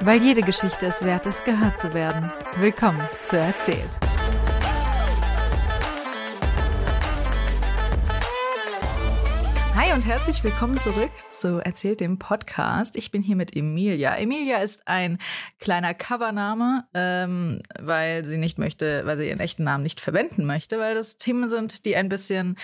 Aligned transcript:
Weil 0.00 0.22
jede 0.22 0.42
Geschichte 0.42 0.86
es 0.86 1.02
wert 1.02 1.24
ist, 1.24 1.44
gehört 1.46 1.78
zu 1.78 1.94
werden. 1.94 2.30
Willkommen 2.58 3.08
zu 3.24 3.38
Erzählt. 3.38 3.88
Hi 9.74 9.94
und 9.94 10.02
herzlich 10.02 10.44
willkommen 10.44 10.78
zurück 10.78 11.10
zu 11.30 11.64
Erzählt 11.64 12.00
dem 12.00 12.18
Podcast. 12.18 12.96
Ich 12.96 13.10
bin 13.10 13.22
hier 13.22 13.36
mit 13.36 13.56
Emilia. 13.56 14.14
Emilia 14.16 14.58
ist 14.58 14.86
ein 14.86 15.18
kleiner 15.60 15.94
Covername, 15.94 16.86
ähm, 16.92 17.62
weil 17.80 18.22
sie 18.26 18.36
nicht 18.36 18.58
möchte, 18.58 19.06
weil 19.06 19.16
sie 19.16 19.28
ihren 19.28 19.40
echten 19.40 19.64
Namen 19.64 19.82
nicht 19.82 20.00
verwenden 20.00 20.44
möchte, 20.44 20.78
weil 20.78 20.94
das 20.94 21.16
Themen 21.16 21.48
sind, 21.48 21.86
die 21.86 21.96
ein 21.96 22.10
bisschen, 22.10 22.58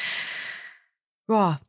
boah, 1.27 1.61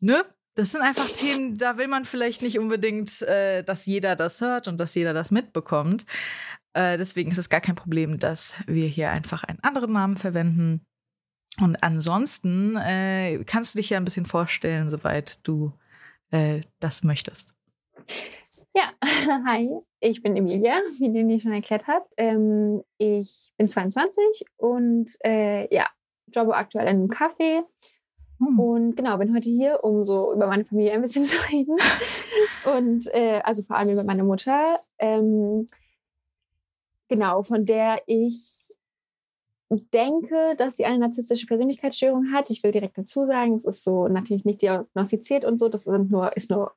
ne? 0.00 0.24
Das 0.54 0.72
sind 0.72 0.82
einfach 0.82 1.08
Themen, 1.08 1.56
da 1.56 1.78
will 1.78 1.88
man 1.88 2.04
vielleicht 2.04 2.42
nicht 2.42 2.58
unbedingt, 2.58 3.22
äh, 3.22 3.62
dass 3.64 3.86
jeder 3.86 4.14
das 4.14 4.40
hört 4.40 4.68
und 4.68 4.78
dass 4.78 4.94
jeder 4.94 5.12
das 5.12 5.30
mitbekommt. 5.30 6.06
Äh, 6.74 6.96
deswegen 6.96 7.30
ist 7.30 7.38
es 7.38 7.48
gar 7.48 7.60
kein 7.60 7.74
Problem, 7.74 8.18
dass 8.18 8.56
wir 8.66 8.86
hier 8.86 9.10
einfach 9.10 9.44
einen 9.44 9.60
anderen 9.60 9.92
Namen 9.92 10.16
verwenden. 10.16 10.86
Und 11.60 11.82
ansonsten 11.82 12.76
äh, 12.76 13.42
kannst 13.44 13.74
du 13.74 13.78
dich 13.78 13.90
ja 13.90 13.98
ein 13.98 14.04
bisschen 14.04 14.26
vorstellen, 14.26 14.90
soweit 14.90 15.46
du 15.46 15.72
äh, 16.30 16.60
das 16.80 17.04
möchtest. 17.04 17.54
Ja, 18.74 18.92
hi, 19.46 19.70
ich 20.00 20.22
bin 20.22 20.36
Emilia, 20.36 20.80
wie 20.98 21.08
Leni 21.08 21.40
schon 21.40 21.52
erklärt 21.52 21.86
hat. 21.86 22.04
Ähm, 22.16 22.82
ich 22.98 23.52
bin 23.56 23.68
22 23.68 24.44
und 24.56 25.12
äh, 25.24 25.72
ja, 25.72 25.88
jobbe 26.34 26.56
aktuell 26.56 26.88
in 26.88 26.96
einem 26.96 27.10
Café 27.10 27.62
hm. 28.38 28.58
Und 28.58 28.96
genau, 28.96 29.16
bin 29.18 29.34
heute 29.34 29.50
hier, 29.50 29.82
um 29.84 30.04
so 30.04 30.32
über 30.32 30.46
meine 30.46 30.64
Familie 30.64 30.92
ein 30.92 31.02
bisschen 31.02 31.24
zu 31.24 31.36
reden. 31.50 31.76
Und 32.76 33.12
äh, 33.14 33.40
also 33.44 33.62
vor 33.62 33.76
allem 33.76 33.90
über 33.90 34.04
meine 34.04 34.24
Mutter. 34.24 34.80
Ähm, 34.98 35.66
genau, 37.08 37.42
von 37.42 37.64
der 37.64 38.02
ich 38.06 38.64
denke, 39.92 40.54
dass 40.56 40.76
sie 40.76 40.84
eine 40.84 40.98
narzisstische 40.98 41.46
Persönlichkeitsstörung 41.46 42.32
hat. 42.32 42.50
Ich 42.50 42.62
will 42.62 42.70
direkt 42.70 42.98
dazu 42.98 43.24
sagen, 43.24 43.56
es 43.56 43.64
ist 43.64 43.82
so 43.82 44.08
natürlich 44.08 44.44
nicht 44.44 44.62
diagnostiziert 44.62 45.44
und 45.44 45.58
so. 45.58 45.68
Das 45.68 45.84
sind 45.84 46.10
nur, 46.10 46.36
ist 46.36 46.50
nur, 46.50 46.72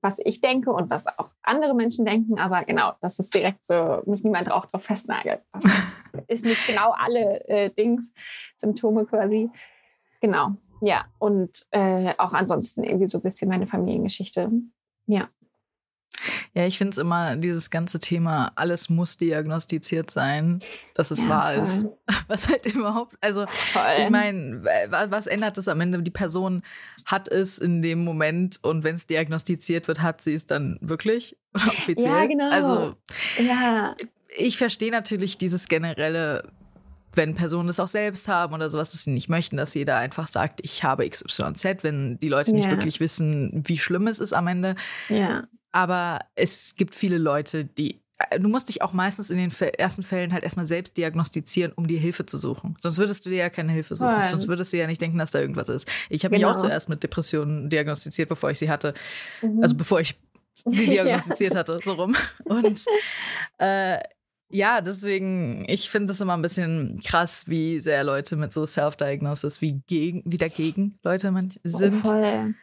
was 0.00 0.20
ich 0.22 0.40
denke 0.40 0.70
und 0.70 0.90
was 0.90 1.06
auch 1.18 1.30
andere 1.42 1.74
Menschen 1.74 2.04
denken. 2.04 2.38
Aber 2.38 2.64
genau, 2.64 2.92
das 3.00 3.18
ist 3.18 3.34
direkt 3.34 3.64
so, 3.64 4.02
mich 4.06 4.24
niemand 4.24 4.50
auch 4.50 4.66
drauf 4.66 4.84
festnagelt. 4.84 5.40
Das 5.52 5.64
ist 6.28 6.44
nicht 6.44 6.66
genau 6.66 6.90
alle 6.90 7.46
äh, 7.48 7.70
Dings, 7.70 8.12
Symptome 8.56 9.06
quasi. 9.06 9.48
Genau. 10.20 10.56
Ja, 10.80 11.06
und 11.18 11.66
äh, 11.70 12.14
auch 12.18 12.32
ansonsten 12.32 12.84
irgendwie 12.84 13.08
so 13.08 13.18
ein 13.18 13.22
bisschen 13.22 13.48
meine 13.48 13.66
Familiengeschichte. 13.66 14.50
Ja. 15.06 15.28
Ja, 16.54 16.66
ich 16.66 16.78
finde 16.78 16.92
es 16.92 16.98
immer, 16.98 17.36
dieses 17.36 17.70
ganze 17.70 17.98
Thema, 17.98 18.52
alles 18.54 18.88
muss 18.88 19.16
diagnostiziert 19.16 20.10
sein, 20.10 20.60
dass 20.94 21.10
es 21.10 21.24
ja, 21.24 21.28
wahr 21.28 21.54
voll. 21.54 21.62
ist. 21.62 21.86
Was 22.28 22.48
halt 22.48 22.66
überhaupt, 22.66 23.16
also 23.20 23.46
voll. 23.48 23.82
ich 23.98 24.10
meine, 24.10 24.62
was 24.88 25.26
ändert 25.26 25.58
es 25.58 25.68
am 25.68 25.80
Ende? 25.80 26.02
Die 26.02 26.10
Person 26.10 26.62
hat 27.04 27.28
es 27.28 27.58
in 27.58 27.82
dem 27.82 28.04
Moment 28.04 28.60
und 28.62 28.84
wenn 28.84 28.94
es 28.94 29.06
diagnostiziert 29.06 29.88
wird, 29.88 30.00
hat 30.00 30.22
sie 30.22 30.34
es 30.34 30.46
dann 30.46 30.78
wirklich 30.80 31.36
offiziell. 31.54 32.06
Ja, 32.06 32.26
genau. 32.26 32.50
Also 32.50 32.94
ja. 33.38 33.94
ich 34.36 34.56
verstehe 34.56 34.90
natürlich 34.90 35.36
dieses 35.38 35.68
generelle 35.68 36.50
wenn 37.16 37.34
Personen 37.34 37.68
es 37.68 37.80
auch 37.80 37.88
selbst 37.88 38.28
haben 38.28 38.54
oder 38.54 38.70
sowas, 38.70 38.92
dass 38.92 39.04
sie 39.04 39.10
nicht 39.10 39.28
möchten, 39.28 39.56
dass 39.56 39.74
jeder 39.74 39.96
einfach 39.96 40.26
sagt, 40.26 40.60
ich 40.62 40.84
habe 40.84 41.08
XYZ, 41.08 41.82
wenn 41.82 42.18
die 42.20 42.28
Leute 42.28 42.54
nicht 42.54 42.70
wirklich 42.70 43.00
wissen, 43.00 43.62
wie 43.66 43.78
schlimm 43.78 44.06
es 44.06 44.18
ist 44.18 44.32
am 44.32 44.46
Ende. 44.46 44.74
Ja. 45.08 45.44
Aber 45.72 46.20
es 46.34 46.76
gibt 46.76 46.94
viele 46.94 47.18
Leute, 47.18 47.64
die 47.64 48.04
äh, 48.18 48.38
du 48.38 48.48
musst 48.48 48.68
dich 48.68 48.82
auch 48.82 48.92
meistens 48.92 49.30
in 49.30 49.38
den 49.38 49.50
ersten 49.50 50.02
Fällen 50.02 50.32
halt 50.32 50.44
erstmal 50.44 50.66
selbst 50.66 50.96
diagnostizieren, 50.96 51.72
um 51.72 51.86
dir 51.86 51.98
Hilfe 51.98 52.26
zu 52.26 52.38
suchen. 52.38 52.76
Sonst 52.78 52.98
würdest 52.98 53.26
du 53.26 53.30
dir 53.30 53.38
ja 53.38 53.50
keine 53.50 53.72
Hilfe 53.72 53.94
suchen. 53.94 54.14
Voll. 54.14 54.28
Sonst 54.28 54.48
würdest 54.48 54.72
du 54.72 54.76
ja 54.76 54.86
nicht 54.86 55.00
denken, 55.00 55.18
dass 55.18 55.32
da 55.32 55.40
irgendwas 55.40 55.68
ist. 55.68 55.88
Ich 56.08 56.24
habe 56.24 56.34
genau. 56.34 56.48
mich 56.48 56.56
auch 56.56 56.60
genau. 56.60 56.68
zuerst 56.68 56.88
mit 56.88 57.02
Depressionen 57.02 57.70
diagnostiziert, 57.70 58.28
bevor 58.28 58.50
ich 58.50 58.58
sie 58.58 58.70
hatte. 58.70 58.94
Mhm. 59.42 59.62
Also 59.62 59.76
bevor 59.76 60.00
ich 60.00 60.16
sie 60.54 60.86
diagnostiziert 60.90 61.54
ja. 61.54 61.60
hatte, 61.60 61.78
so 61.82 61.92
rum. 61.92 62.14
Und 62.44 62.84
äh, 63.58 63.98
ja, 64.50 64.80
deswegen, 64.80 65.64
ich 65.68 65.90
finde 65.90 66.12
es 66.12 66.20
immer 66.20 66.34
ein 66.34 66.42
bisschen 66.42 67.00
krass, 67.04 67.48
wie 67.48 67.80
sehr 67.80 68.04
Leute 68.04 68.36
mit 68.36 68.52
so 68.52 68.66
Self-Diagnosis 68.66 69.60
wie, 69.60 69.82
gegen, 69.86 70.22
wie 70.26 70.38
dagegen 70.38 70.98
Leute 71.02 71.32
sind. 71.64 71.94
Oh, 72.04 72.08
voll. 72.08 72.54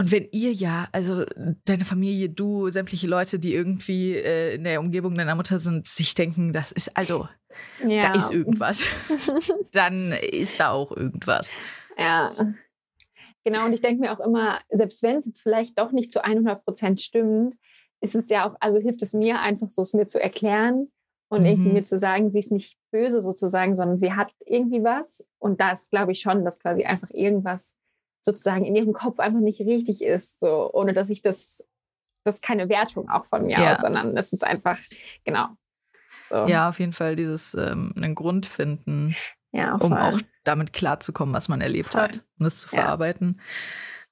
Und 0.00 0.12
wenn 0.12 0.28
ihr 0.30 0.52
ja, 0.52 0.88
also 0.92 1.24
deine 1.64 1.84
Familie, 1.84 2.28
du, 2.28 2.70
sämtliche 2.70 3.08
Leute, 3.08 3.40
die 3.40 3.52
irgendwie 3.52 4.14
äh, 4.14 4.54
in 4.54 4.62
der 4.62 4.78
Umgebung 4.78 5.16
deiner 5.16 5.34
Mutter 5.34 5.58
sind, 5.58 5.88
sich 5.88 6.14
denken, 6.14 6.52
das 6.52 6.70
ist 6.70 6.96
also, 6.96 7.28
ja. 7.84 8.08
da 8.08 8.14
ist 8.14 8.30
irgendwas, 8.30 8.84
dann 9.72 10.12
ist 10.12 10.60
da 10.60 10.70
auch 10.70 10.92
irgendwas. 10.92 11.52
Ja. 11.96 12.32
Genau, 13.44 13.64
und 13.64 13.72
ich 13.72 13.80
denke 13.80 14.00
mir 14.00 14.12
auch 14.12 14.24
immer, 14.24 14.60
selbst 14.70 15.02
wenn 15.02 15.16
es 15.16 15.26
jetzt 15.26 15.42
vielleicht 15.42 15.76
doch 15.78 15.90
nicht 15.90 16.12
zu 16.12 16.22
100 16.22 16.64
Prozent 16.64 17.00
stimmt, 17.00 17.56
ist 18.00 18.14
es 18.14 18.28
ja 18.28 18.48
auch, 18.48 18.54
also 18.60 18.78
hilft 18.78 19.02
es 19.02 19.14
mir 19.14 19.40
einfach 19.40 19.68
so, 19.68 19.82
es 19.82 19.94
mir 19.94 20.06
zu 20.06 20.20
erklären, 20.20 20.92
und 21.28 21.40
mhm. 21.40 21.46
irgendwie 21.46 21.72
mir 21.72 21.84
zu 21.84 21.98
sagen, 21.98 22.30
sie 22.30 22.38
ist 22.38 22.52
nicht 22.52 22.78
böse 22.90 23.22
sozusagen, 23.22 23.76
sondern 23.76 23.98
sie 23.98 24.12
hat 24.12 24.32
irgendwie 24.44 24.82
was. 24.82 25.24
Und 25.38 25.60
das 25.60 25.90
glaube 25.90 26.12
ich 26.12 26.20
schon, 26.20 26.44
dass 26.44 26.58
quasi 26.58 26.84
einfach 26.84 27.10
irgendwas 27.10 27.74
sozusagen 28.20 28.64
in 28.64 28.74
ihrem 28.74 28.92
Kopf 28.92 29.18
einfach 29.20 29.40
nicht 29.40 29.60
richtig 29.60 30.02
ist, 30.02 30.40
so 30.40 30.70
ohne 30.72 30.92
dass 30.92 31.10
ich 31.10 31.22
das, 31.22 31.64
das 32.24 32.36
ist 32.36 32.42
keine 32.42 32.68
Wertung 32.68 33.08
auch 33.08 33.26
von 33.26 33.46
mir 33.46 33.58
ja. 33.58 33.72
aus, 33.72 33.80
sondern 33.80 34.16
es 34.16 34.32
ist 34.32 34.44
einfach, 34.44 34.78
genau. 35.24 35.48
So. 36.30 36.46
Ja, 36.46 36.68
auf 36.68 36.78
jeden 36.78 36.92
Fall 36.92 37.16
dieses 37.16 37.54
ähm, 37.54 37.94
einen 37.96 38.14
Grund 38.14 38.44
finden, 38.44 39.16
ja, 39.52 39.76
um 39.76 39.94
auch 39.94 40.20
damit 40.44 40.72
klarzukommen, 40.74 41.34
was 41.34 41.48
man 41.48 41.60
erlebt 41.62 41.92
voll. 41.92 42.02
hat 42.02 42.24
und 42.38 42.46
es 42.46 42.62
zu 42.62 42.68
verarbeiten. 42.68 43.40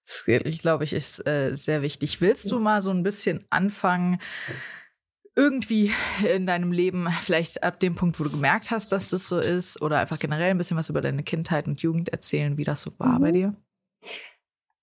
Das, 0.06 0.25
ich 0.27 0.60
glaube 0.60 0.84
ich, 0.84 0.93
ist 0.93 1.27
äh, 1.27 1.54
sehr 1.54 1.83
wichtig. 1.83 2.21
Willst 2.21 2.50
du 2.50 2.59
mal 2.59 2.81
so 2.81 2.91
ein 2.91 3.03
bisschen 3.03 3.44
anfangen, 3.50 4.19
irgendwie 5.37 5.93
in 6.27 6.47
deinem 6.47 6.73
Leben, 6.73 7.09
vielleicht 7.21 7.63
ab 7.63 7.79
dem 7.79 7.95
Punkt, 7.95 8.19
wo 8.19 8.25
du 8.25 8.31
gemerkt 8.31 8.71
hast, 8.71 8.91
dass 8.91 9.11
das 9.11 9.29
so 9.29 9.39
ist, 9.39 9.81
oder 9.83 10.01
einfach 10.01 10.19
generell 10.19 10.51
ein 10.51 10.59
bisschen 10.59 10.77
was 10.77 10.89
über 10.89 11.03
deine 11.03 11.23
Kindheit 11.23 11.69
und 11.69 11.83
Jugend 11.83 12.09
erzählen, 12.09 12.57
wie 12.59 12.65
das 12.65 12.83
so 12.83 12.91
war 12.99 13.19
mhm. 13.19 13.23
bei 13.23 13.33
dir? 13.33 13.55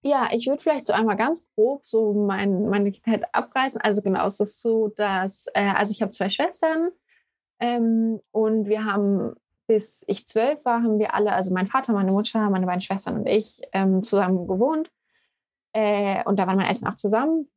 Ja, 0.05 0.29
ich 0.33 0.47
würde 0.47 0.61
vielleicht 0.61 0.87
so 0.87 0.93
einmal 0.93 1.15
ganz 1.15 1.47
grob 1.55 1.87
so 1.87 2.13
mein, 2.13 2.67
meine 2.67 2.91
Kindheit 2.91 3.23
abreißen. 3.33 3.79
Also 3.81 4.01
genau, 4.01 4.27
es 4.27 4.39
ist 4.39 4.61
so, 4.61 4.89
dass, 4.89 5.47
äh, 5.53 5.69
also 5.69 5.91
ich 5.91 6.01
habe 6.01 6.11
zwei 6.11 6.29
Schwestern 6.29 6.89
ähm, 7.59 8.19
und 8.31 8.67
wir 8.67 8.83
haben, 8.83 9.33
bis 9.65 10.03
ich 10.07 10.27
zwölf 10.27 10.65
war, 10.65 10.83
haben 10.83 10.99
wir 10.99 11.13
alle, 11.13 11.31
also 11.31 11.53
mein 11.53 11.67
Vater, 11.67 11.93
meine 11.93 12.11
Mutter, 12.11 12.49
meine 12.49 12.65
beiden 12.65 12.81
Schwestern 12.81 13.15
und 13.15 13.27
ich, 13.27 13.61
ähm, 13.71 14.03
zusammen 14.03 14.45
gewohnt. 14.45 14.91
Äh, 15.71 16.23
und 16.25 16.37
da 16.37 16.47
waren 16.47 16.57
meine 16.57 16.69
Eltern 16.69 16.89
auch 16.89 16.97
zusammen. 16.97 17.47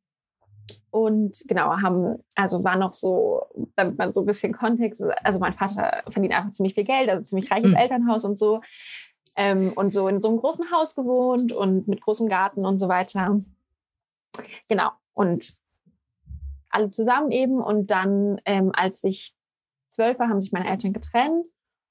Und 0.89 1.43
genau, 1.47 1.77
haben, 1.81 2.23
also 2.35 2.63
war 2.63 2.75
noch 2.75 2.93
so, 2.93 3.43
damit 3.75 3.97
man 3.97 4.13
so 4.13 4.21
ein 4.21 4.25
bisschen 4.25 4.53
Kontext, 4.53 5.03
also 5.23 5.39
mein 5.39 5.53
Vater 5.53 6.03
verdient 6.09 6.33
einfach 6.33 6.51
ziemlich 6.51 6.73
viel 6.73 6.85
Geld, 6.85 7.09
also 7.09 7.23
ziemlich 7.23 7.51
reiches 7.51 7.71
mhm. 7.71 7.77
Elternhaus 7.77 8.23
und 8.23 8.37
so. 8.37 8.61
Ähm, 9.35 9.71
und 9.73 9.93
so 9.93 10.07
in 10.07 10.21
so 10.21 10.29
einem 10.29 10.39
großen 10.39 10.71
Haus 10.71 10.95
gewohnt 10.95 11.51
und 11.51 11.87
mit 11.87 12.01
großem 12.01 12.27
Garten 12.27 12.65
und 12.65 12.79
so 12.79 12.87
weiter. 12.87 13.39
Genau. 14.67 14.91
Und 15.13 15.55
alle 16.69 16.89
zusammen 16.89 17.31
eben. 17.31 17.59
Und 17.59 17.91
dann, 17.91 18.41
ähm, 18.45 18.71
als 18.73 19.03
ich 19.03 19.35
zwölf 19.87 20.19
war, 20.19 20.29
haben 20.29 20.41
sich 20.41 20.51
meine 20.51 20.69
Eltern 20.69 20.93
getrennt. 20.93 21.45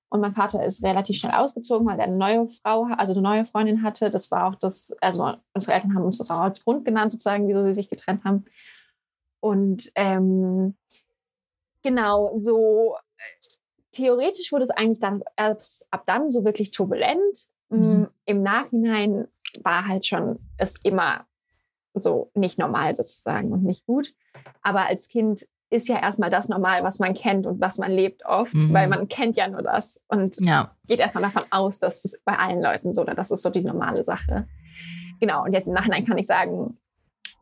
Und 0.09 0.20
mein 0.20 0.34
Vater 0.34 0.65
ist 0.65 0.84
relativ 0.84 1.16
schnell 1.16 1.34
ausgezogen, 1.34 1.86
weil 1.86 1.98
er 1.98 2.06
eine 2.06 2.16
neue 2.16 2.47
Frau, 2.47 2.84
also 2.97 3.12
eine 3.12 3.22
neue 3.22 3.44
Freundin 3.44 3.82
hatte. 3.82 4.10
Das 4.10 4.31
war 4.31 4.47
auch 4.47 4.54
das, 4.54 4.94
also 5.00 5.34
unsere 5.53 5.72
Eltern 5.72 5.94
haben 5.94 6.04
uns 6.04 6.19
das 6.19 6.31
auch 6.31 6.41
als 6.41 6.62
Grund 6.62 6.84
genannt, 6.84 7.10
sozusagen, 7.10 7.48
wieso 7.48 7.65
sie 7.65 7.72
sich 7.72 7.91
getrennt 7.91 8.25
haben. 8.25 8.44
Und 9.41 9.91
ähm, 9.94 10.76
genau, 11.83 12.30
so 12.34 12.97
theoretisch 13.92 14.53
wurde 14.53 14.65
es 14.65 14.71
eigentlich 14.71 15.00
dann 15.00 15.22
erst 15.36 15.86
ab 15.91 16.04
dann 16.06 16.30
so 16.30 16.44
wirklich 16.44 16.71
turbulent. 16.71 17.48
Mhm. 17.68 18.09
Im 18.24 18.42
Nachhinein 18.42 19.28
war 19.62 19.86
halt 19.86 20.06
schon 20.06 20.38
es 20.59 20.77
immer 20.83 21.27
so 21.94 22.30
nicht 22.34 22.59
normal 22.59 22.94
sozusagen 22.94 23.53
und 23.53 23.65
nicht 23.65 23.86
gut. 23.86 24.15
Aber 24.62 24.86
als 24.86 25.09
Kind 25.09 25.47
ist 25.71 25.89
ja 25.89 26.00
erstmal 26.00 26.30
das 26.30 26.48
normal, 26.48 26.84
was 26.84 27.00
man 27.00 27.15
kennt 27.15 27.47
und 27.47 27.60
was 27.60 27.78
man 27.78 27.91
lebt 27.91 28.24
oft, 28.24 28.54
mhm. 28.54 28.72
weil 28.72 28.89
man 28.89 29.09
kennt 29.09 29.36
ja 29.36 29.48
nur 29.48 29.62
das 29.62 30.00
und 30.09 30.36
ja. 30.39 30.77
geht 30.86 31.00
erstmal 31.00 31.24
davon 31.24 31.44
aus, 31.50 31.78
dass 31.78 32.04
es 32.04 32.21
bei 32.24 32.39
allen 32.39 32.62
Leuten 32.62 32.94
so 32.94 33.03
oder 33.03 33.15
das 33.15 33.30
ist 33.30 33.42
so 33.42 33.50
die 33.50 33.62
normale 33.62 34.04
Sache. 34.04 34.47
Genau, 35.18 35.42
und 35.44 35.54
jetzt 35.54 35.66
im 35.66 35.74
Nachhinein 35.74 36.04
kann 36.04 36.18
ich 36.18 36.27
sagen, 36.27 36.78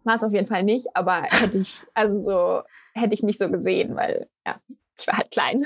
war 0.04 0.16
es 0.16 0.22
auf 0.22 0.32
jeden 0.32 0.46
Fall 0.46 0.62
nicht, 0.62 0.88
aber 0.94 1.22
hätte 1.22 1.58
ich, 1.58 1.84
also 1.94 2.18
so, 2.18 2.62
hätte 2.94 3.14
ich 3.14 3.22
nicht 3.22 3.38
so 3.38 3.50
gesehen, 3.50 3.96
weil 3.96 4.28
ja, 4.46 4.60
ich 4.98 5.06
war 5.06 5.18
halt 5.18 5.30
klein. 5.30 5.64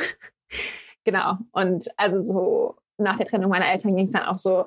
genau. 1.04 1.38
Und 1.52 1.88
also 1.96 2.18
so 2.18 2.76
nach 2.96 3.16
der 3.16 3.26
Trennung 3.26 3.50
meiner 3.50 3.70
Eltern 3.70 3.96
ging 3.96 4.06
es 4.06 4.12
dann 4.12 4.24
auch 4.24 4.38
so 4.38 4.66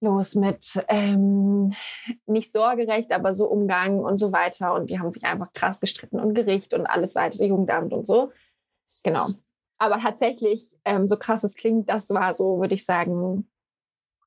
los 0.00 0.34
mit 0.34 0.82
ähm, 0.88 1.72
nicht 2.26 2.52
sorgerecht, 2.52 3.12
aber 3.12 3.34
so 3.34 3.46
Umgang 3.46 4.00
und 4.00 4.18
so 4.18 4.32
weiter. 4.32 4.74
Und 4.74 4.90
die 4.90 4.98
haben 4.98 5.10
sich 5.10 5.24
einfach 5.24 5.52
krass 5.52 5.80
gestritten 5.80 6.20
und 6.20 6.34
Gericht 6.34 6.74
und 6.74 6.86
alles 6.86 7.14
weiter, 7.14 7.44
Jugendamt 7.44 7.92
und 7.92 8.06
so. 8.06 8.30
Genau. 9.02 9.28
Aber 9.78 9.98
tatsächlich, 9.98 10.76
ähm, 10.84 11.08
so 11.08 11.16
krass 11.16 11.44
es 11.44 11.54
klingt, 11.54 11.88
das 11.88 12.10
war 12.10 12.34
so, 12.34 12.60
würde 12.60 12.74
ich 12.74 12.84
sagen, 12.84 13.48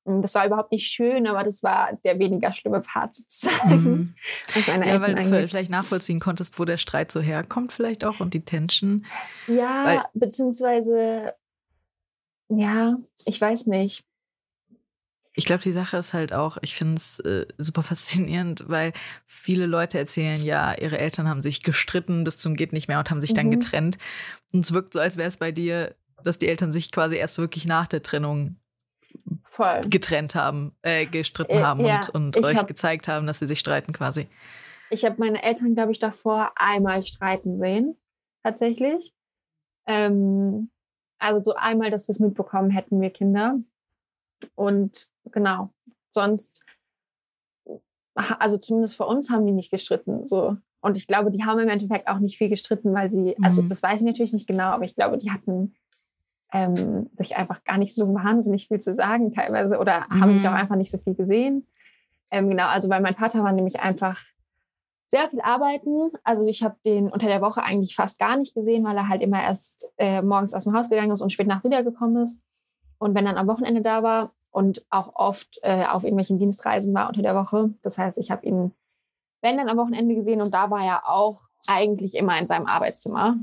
das 0.04 0.34
war 0.34 0.46
überhaupt 0.46 0.72
nicht 0.72 0.90
schön, 0.90 1.26
aber 1.28 1.44
das 1.44 1.62
war 1.62 1.98
der 2.04 2.18
weniger 2.18 2.52
schlimme 2.52 2.80
Part 2.80 3.14
sozusagen. 3.14 3.70
Mhm. 3.70 4.14
Was 4.54 4.66
meine 4.66 4.88
ja, 4.88 5.00
weil 5.00 5.14
du 5.14 5.48
vielleicht 5.48 5.70
nachvollziehen 5.70 6.18
konntest, 6.18 6.58
wo 6.58 6.64
der 6.64 6.78
Streit 6.78 7.12
so 7.12 7.20
herkommt, 7.20 7.72
vielleicht 7.72 8.04
auch 8.04 8.20
und 8.20 8.34
die 8.34 8.44
Tension. 8.44 9.06
Ja, 9.46 9.84
weil 9.84 10.02
beziehungsweise, 10.14 11.34
ja, 12.48 12.94
ich 13.24 13.40
weiß 13.40 13.66
nicht. 13.68 14.04
Ich 15.34 15.46
glaube, 15.46 15.62
die 15.62 15.72
Sache 15.72 15.96
ist 15.96 16.12
halt 16.12 16.32
auch, 16.32 16.58
ich 16.60 16.74
finde 16.74 16.96
es 16.96 17.18
äh, 17.20 17.46
super 17.56 17.82
faszinierend, 17.82 18.64
weil 18.68 18.92
viele 19.24 19.66
Leute 19.66 19.98
erzählen, 19.98 20.42
ja, 20.42 20.74
ihre 20.74 20.98
Eltern 20.98 21.28
haben 21.28 21.42
sich 21.42 21.62
gestritten 21.62 22.24
bis 22.24 22.36
zum 22.38 22.54
geht 22.54 22.72
nicht 22.72 22.88
mehr 22.88 22.98
und 22.98 23.10
haben 23.10 23.20
sich 23.20 23.30
mhm. 23.30 23.36
dann 23.36 23.50
getrennt. 23.50 23.98
Und 24.52 24.60
es 24.60 24.74
wirkt 24.74 24.92
so, 24.92 24.98
als 24.98 25.16
wäre 25.16 25.28
es 25.28 25.38
bei 25.38 25.52
dir, 25.52 25.94
dass 26.22 26.38
die 26.38 26.48
Eltern 26.48 26.72
sich 26.72 26.90
quasi 26.90 27.16
erst 27.16 27.38
wirklich 27.38 27.64
nach 27.64 27.86
der 27.86 28.02
Trennung 28.02 28.56
Voll. 29.44 29.82
getrennt 29.82 30.34
haben, 30.34 30.74
äh, 30.82 31.06
gestritten 31.06 31.58
äh, 31.58 31.62
haben 31.62 31.84
ja, 31.84 32.00
und, 32.14 32.36
und 32.36 32.44
euch 32.44 32.56
hab, 32.56 32.66
gezeigt 32.66 33.08
haben, 33.08 33.26
dass 33.26 33.38
sie 33.38 33.46
sich 33.46 33.58
streiten 33.58 33.92
quasi. 33.92 34.26
Ich 34.90 35.04
habe 35.04 35.16
meine 35.18 35.42
Eltern, 35.42 35.74
glaube 35.74 35.92
ich, 35.92 35.98
davor 35.98 36.52
einmal 36.56 37.02
streiten 37.02 37.58
sehen, 37.58 37.96
tatsächlich. 38.42 39.14
Ähm, 39.86 40.70
also 41.18 41.42
so 41.42 41.54
einmal, 41.54 41.90
dass 41.90 42.08
wir 42.08 42.14
es 42.14 42.18
mitbekommen 42.18 42.70
hätten, 42.70 43.00
wir 43.00 43.10
Kinder. 43.10 43.58
Und 44.54 45.08
genau, 45.30 45.70
sonst, 46.10 46.64
also 48.14 48.58
zumindest 48.58 48.96
für 48.96 49.06
uns 49.06 49.30
haben 49.30 49.46
die 49.46 49.52
nicht 49.52 49.70
gestritten. 49.70 50.26
So. 50.26 50.56
Und 50.80 50.96
ich 50.96 51.06
glaube, 51.06 51.30
die 51.30 51.44
haben 51.44 51.60
im 51.60 51.68
Endeffekt 51.68 52.08
auch 52.08 52.18
nicht 52.18 52.38
viel 52.38 52.48
gestritten, 52.48 52.92
weil 52.92 53.10
sie, 53.10 53.36
also 53.42 53.62
mhm. 53.62 53.68
das 53.68 53.82
weiß 53.82 54.00
ich 54.00 54.06
natürlich 54.06 54.32
nicht 54.32 54.48
genau, 54.48 54.70
aber 54.70 54.84
ich 54.84 54.94
glaube, 54.94 55.16
die 55.18 55.30
hatten 55.30 55.74
ähm, 56.52 57.08
sich 57.14 57.36
einfach 57.36 57.64
gar 57.64 57.78
nicht 57.78 57.94
so 57.94 58.14
wahnsinnig 58.14 58.68
viel 58.68 58.78
zu 58.78 58.92
sagen 58.92 59.32
teilweise 59.32 59.78
oder 59.78 60.06
mhm. 60.10 60.20
haben 60.20 60.32
sich 60.34 60.46
auch 60.46 60.52
mhm. 60.52 60.58
einfach 60.58 60.76
nicht 60.76 60.90
so 60.90 60.98
viel 60.98 61.14
gesehen. 61.14 61.66
Ähm, 62.30 62.48
genau, 62.48 62.66
also 62.66 62.88
weil 62.88 63.00
mein 63.00 63.16
Vater 63.16 63.42
war 63.42 63.52
nämlich 63.52 63.80
einfach 63.80 64.20
sehr 65.06 65.28
viel 65.28 65.40
arbeiten. 65.42 66.10
Also 66.24 66.46
ich 66.46 66.62
habe 66.62 66.76
den 66.84 67.10
unter 67.10 67.26
der 67.26 67.42
Woche 67.42 67.62
eigentlich 67.62 67.94
fast 67.94 68.18
gar 68.18 68.36
nicht 68.36 68.54
gesehen, 68.54 68.84
weil 68.84 68.96
er 68.96 69.08
halt 69.08 69.22
immer 69.22 69.42
erst 69.42 69.92
äh, 69.98 70.22
morgens 70.22 70.54
aus 70.54 70.64
dem 70.64 70.74
Haus 70.74 70.88
gegangen 70.88 71.10
ist 71.10 71.20
und 71.20 71.32
spät 71.32 71.46
nachts 71.46 71.64
wiedergekommen 71.64 72.24
ist. 72.24 72.40
Und 72.98 73.14
wenn 73.14 73.24
dann 73.24 73.36
am 73.36 73.46
Wochenende 73.46 73.82
da 73.82 74.02
war 74.02 74.32
und 74.50 74.84
auch 74.90 75.14
oft 75.14 75.58
äh, 75.62 75.84
auf 75.84 76.04
irgendwelchen 76.04 76.38
Dienstreisen 76.38 76.94
war 76.94 77.08
unter 77.08 77.22
der 77.22 77.34
Woche. 77.34 77.74
Das 77.82 77.98
heißt, 77.98 78.16
ich 78.18 78.30
habe 78.30 78.46
ihn, 78.46 78.72
wenn 79.40 79.56
dann 79.56 79.68
am 79.68 79.76
Wochenende 79.76 80.14
gesehen 80.14 80.40
und 80.40 80.54
da 80.54 80.70
war 80.70 80.84
er 80.84 81.08
auch 81.08 81.40
eigentlich 81.66 82.14
immer 82.14 82.38
in 82.38 82.46
seinem 82.46 82.66
Arbeitszimmer. 82.66 83.36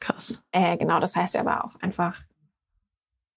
Krass. 0.00 0.40
Äh, 0.52 0.76
genau, 0.76 1.00
das 1.00 1.16
heißt, 1.16 1.34
er 1.34 1.44
war 1.44 1.64
auch 1.64 1.74
einfach 1.80 2.22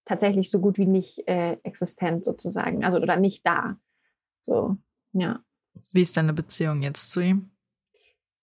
tatsächlich 0.06 0.50
so 0.51 0.59
gut 0.59 0.77
wie 0.77 0.86
nicht 0.86 1.27
äh, 1.27 1.57
existent 1.63 2.25
sozusagen, 2.25 2.83
also 2.83 3.00
oder 3.00 3.18
nicht 3.18 3.45
da. 3.45 3.77
So, 4.42 4.77
ja. 5.13 5.39
Wie 5.94 6.01
ist 6.01 6.18
deine 6.18 6.33
Beziehung 6.33 6.81
jetzt 6.81 7.12
zu 7.12 7.21
ihm? 7.21 7.51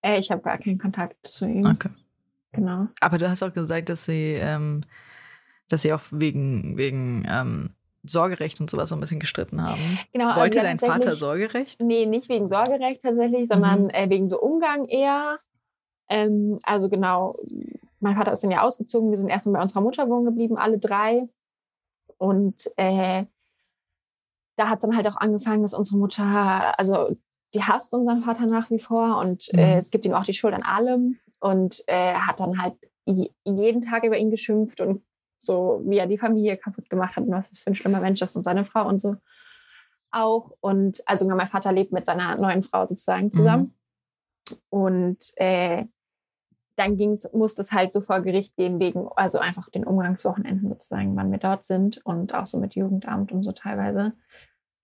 Äh, 0.02 0.18
ich 0.18 0.30
habe 0.30 0.42
gar 0.42 0.58
keinen 0.58 0.78
Kontakt 0.78 1.26
zu 1.26 1.46
ihm. 1.46 1.66
Okay. 1.66 1.90
Genau. 2.52 2.86
Aber 3.00 3.18
du 3.18 3.28
hast 3.28 3.42
auch 3.42 3.52
gesagt, 3.52 3.88
dass 3.88 4.06
sie, 4.06 4.38
ähm, 4.40 4.82
dass 5.68 5.82
sie 5.82 5.92
auch 5.92 6.02
wegen, 6.10 6.76
wegen 6.76 7.26
ähm, 7.28 7.70
Sorgerecht 8.02 8.60
und 8.60 8.70
sowas 8.70 8.88
so 8.88 8.96
ein 8.96 9.00
bisschen 9.00 9.20
gestritten 9.20 9.62
haben. 9.62 9.98
Genau, 10.12 10.28
also 10.28 10.40
Wollte 10.40 10.60
also 10.60 10.86
dein 10.86 10.92
Vater 10.92 11.12
Sorgerecht? 11.12 11.82
Nee, 11.82 12.06
nicht 12.06 12.28
wegen 12.28 12.48
Sorgerecht 12.48 13.02
tatsächlich, 13.02 13.48
sondern 13.48 13.84
mhm. 13.84 13.90
äh, 13.90 14.08
wegen 14.08 14.28
so 14.28 14.40
Umgang 14.40 14.86
eher. 14.86 15.38
Ähm, 16.08 16.58
also 16.62 16.88
genau, 16.88 17.36
mein 18.00 18.16
Vater 18.16 18.32
ist 18.32 18.42
dann 18.42 18.50
ja 18.50 18.62
ausgezogen, 18.62 19.10
wir 19.10 19.18
sind 19.18 19.28
erstmal 19.28 19.54
bei 19.54 19.62
unserer 19.62 19.80
Mutter 19.80 20.08
wohnen 20.08 20.24
geblieben, 20.24 20.56
alle 20.56 20.78
drei. 20.78 21.28
Und 22.18 22.70
äh, 22.76 23.24
da 24.56 24.68
hat 24.68 24.78
es 24.78 24.82
dann 24.82 24.96
halt 24.96 25.06
auch 25.06 25.16
angefangen, 25.16 25.62
dass 25.62 25.74
unsere 25.74 25.98
Mutter, 25.98 26.78
also 26.78 27.16
die 27.54 27.62
hasst 27.62 27.94
unseren 27.94 28.22
Vater 28.22 28.46
nach 28.46 28.70
wie 28.70 28.80
vor 28.80 29.18
und 29.18 29.48
äh, 29.54 29.56
mhm. 29.56 29.62
äh, 29.62 29.76
es 29.78 29.90
gibt 29.90 30.04
ihm 30.04 30.14
auch 30.14 30.24
die 30.24 30.34
Schuld 30.34 30.52
an 30.52 30.62
allem 30.62 31.18
und 31.40 31.82
äh, 31.86 32.14
hat 32.14 32.40
dann 32.40 32.60
halt 32.60 32.74
jeden 33.06 33.80
Tag 33.80 34.04
über 34.04 34.18
ihn 34.18 34.30
geschimpft 34.30 34.80
und 34.80 35.02
so, 35.38 35.80
wie 35.84 35.98
er 35.98 36.06
die 36.06 36.18
Familie 36.18 36.56
kaputt 36.56 36.90
gemacht 36.90 37.16
hat 37.16 37.24
und 37.24 37.30
was 37.30 37.50
das 37.50 37.60
für 37.60 37.70
ein 37.70 37.76
schlimmer 37.76 38.00
Mensch 38.00 38.20
ist 38.20 38.36
und 38.36 38.44
seine 38.44 38.64
Frau 38.64 38.86
und 38.86 39.00
so 39.00 39.16
auch. 40.10 40.52
Und 40.60 41.02
also 41.06 41.28
mein 41.28 41.48
Vater 41.48 41.72
lebt 41.72 41.92
mit 41.92 42.04
seiner 42.04 42.36
neuen 42.36 42.64
Frau 42.64 42.86
sozusagen 42.86 43.30
zusammen. 43.30 43.74
Mhm. 44.50 44.56
Und 44.68 45.18
äh, 45.36 45.84
dann 46.78 46.96
ging's, 46.96 47.30
musste 47.32 47.62
es 47.62 47.72
halt 47.72 47.92
so 47.92 48.00
vor 48.00 48.20
Gericht 48.20 48.56
gehen, 48.56 48.78
wegen, 48.78 49.08
also 49.16 49.38
einfach 49.38 49.68
den 49.70 49.84
Umgangswochenenden 49.84 50.68
sozusagen, 50.68 51.16
wann 51.16 51.32
wir 51.32 51.38
dort 51.38 51.64
sind 51.64 52.00
und 52.04 52.34
auch 52.34 52.46
so 52.46 52.58
mit 52.58 52.74
Jugendamt 52.74 53.32
und 53.32 53.42
so 53.42 53.52
teilweise. 53.52 54.12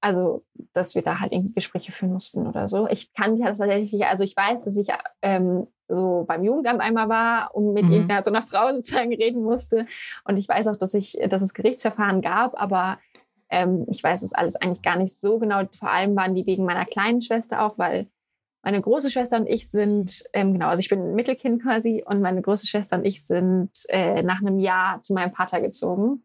Also, 0.01 0.45
dass 0.73 0.95
wir 0.95 1.03
da 1.03 1.21
halt 1.21 1.33
irgendwie 1.33 1.55
Gespräche 1.55 1.93
führen 1.93 2.13
mussten 2.13 2.47
oder 2.47 2.69
so. 2.69 2.89
Ich 2.89 3.15
kann 3.15 3.37
ja 3.37 3.49
das 3.49 3.59
tatsächlich, 3.59 4.05
also 4.05 4.23
ich 4.23 4.37
weiß, 4.37 4.65
dass 4.65 4.77
ich 4.77 4.89
ähm, 5.23 5.67
so 5.89 6.25
beim 6.27 6.45
Jugendamt 6.45 6.81
einmal 6.81 7.09
war 7.09 7.55
und 7.55 7.73
mit 7.73 7.85
mhm. 7.85 7.93
irgendeiner 7.93 8.25
so 8.25 8.31
einer 8.31 8.43
Frau 8.43 8.71
sozusagen 8.73 9.15
reden 9.15 9.43
musste. 9.43 9.87
Und 10.25 10.37
ich 10.37 10.49
weiß 10.49 10.67
auch, 10.67 10.77
dass 10.77 10.95
ich, 10.95 11.19
dass 11.29 11.43
es 11.43 11.55
Gerichtsverfahren 11.55 12.21
gab, 12.21 12.61
aber 12.61 12.99
ähm, 13.51 13.87
ich 13.89 14.03
weiß 14.03 14.23
es 14.23 14.33
alles 14.33 14.57
eigentlich 14.57 14.83
gar 14.83 14.97
nicht 14.97 15.19
so 15.19 15.39
genau. 15.39 15.63
Vor 15.79 15.91
allem 15.91 16.17
waren 16.17 16.35
die 16.35 16.47
wegen 16.47 16.65
meiner 16.65 16.85
kleinen 16.87 17.23
Schwester 17.23 17.63
auch, 17.65 17.79
weil 17.79 18.09
meine 18.65 18.81
große 18.81 19.11
Schwester 19.11 19.37
und 19.37 19.47
ich 19.47 19.71
sind, 19.71 20.25
ähm, 20.33 20.55
genau, 20.55 20.69
also 20.69 20.81
ich 20.81 20.89
bin 20.89 21.01
ein 21.01 21.15
Mittelkind 21.15 21.63
quasi 21.63 22.03
und 22.07 22.23
meine 22.23 22.41
große 22.41 22.67
Schwester 22.67 22.97
und 22.97 23.05
ich 23.05 23.25
sind 23.25 23.71
äh, 23.89 24.23
nach 24.23 24.41
einem 24.41 24.59
Jahr 24.59 25.03
zu 25.03 25.13
meinem 25.13 25.35
Vater 25.35 25.61
gezogen. 25.61 26.25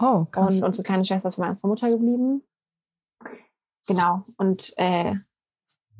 Oh, 0.00 0.24
krass. 0.24 0.56
Und 0.56 0.64
unsere 0.64 0.82
kleine 0.82 1.04
Schwester 1.04 1.28
ist 1.28 1.36
bei 1.36 1.46
meiner 1.46 1.58
Mutter 1.62 1.90
geblieben. 1.90 2.42
Genau. 3.86 4.24
Und 4.38 4.72
äh, 4.78 5.14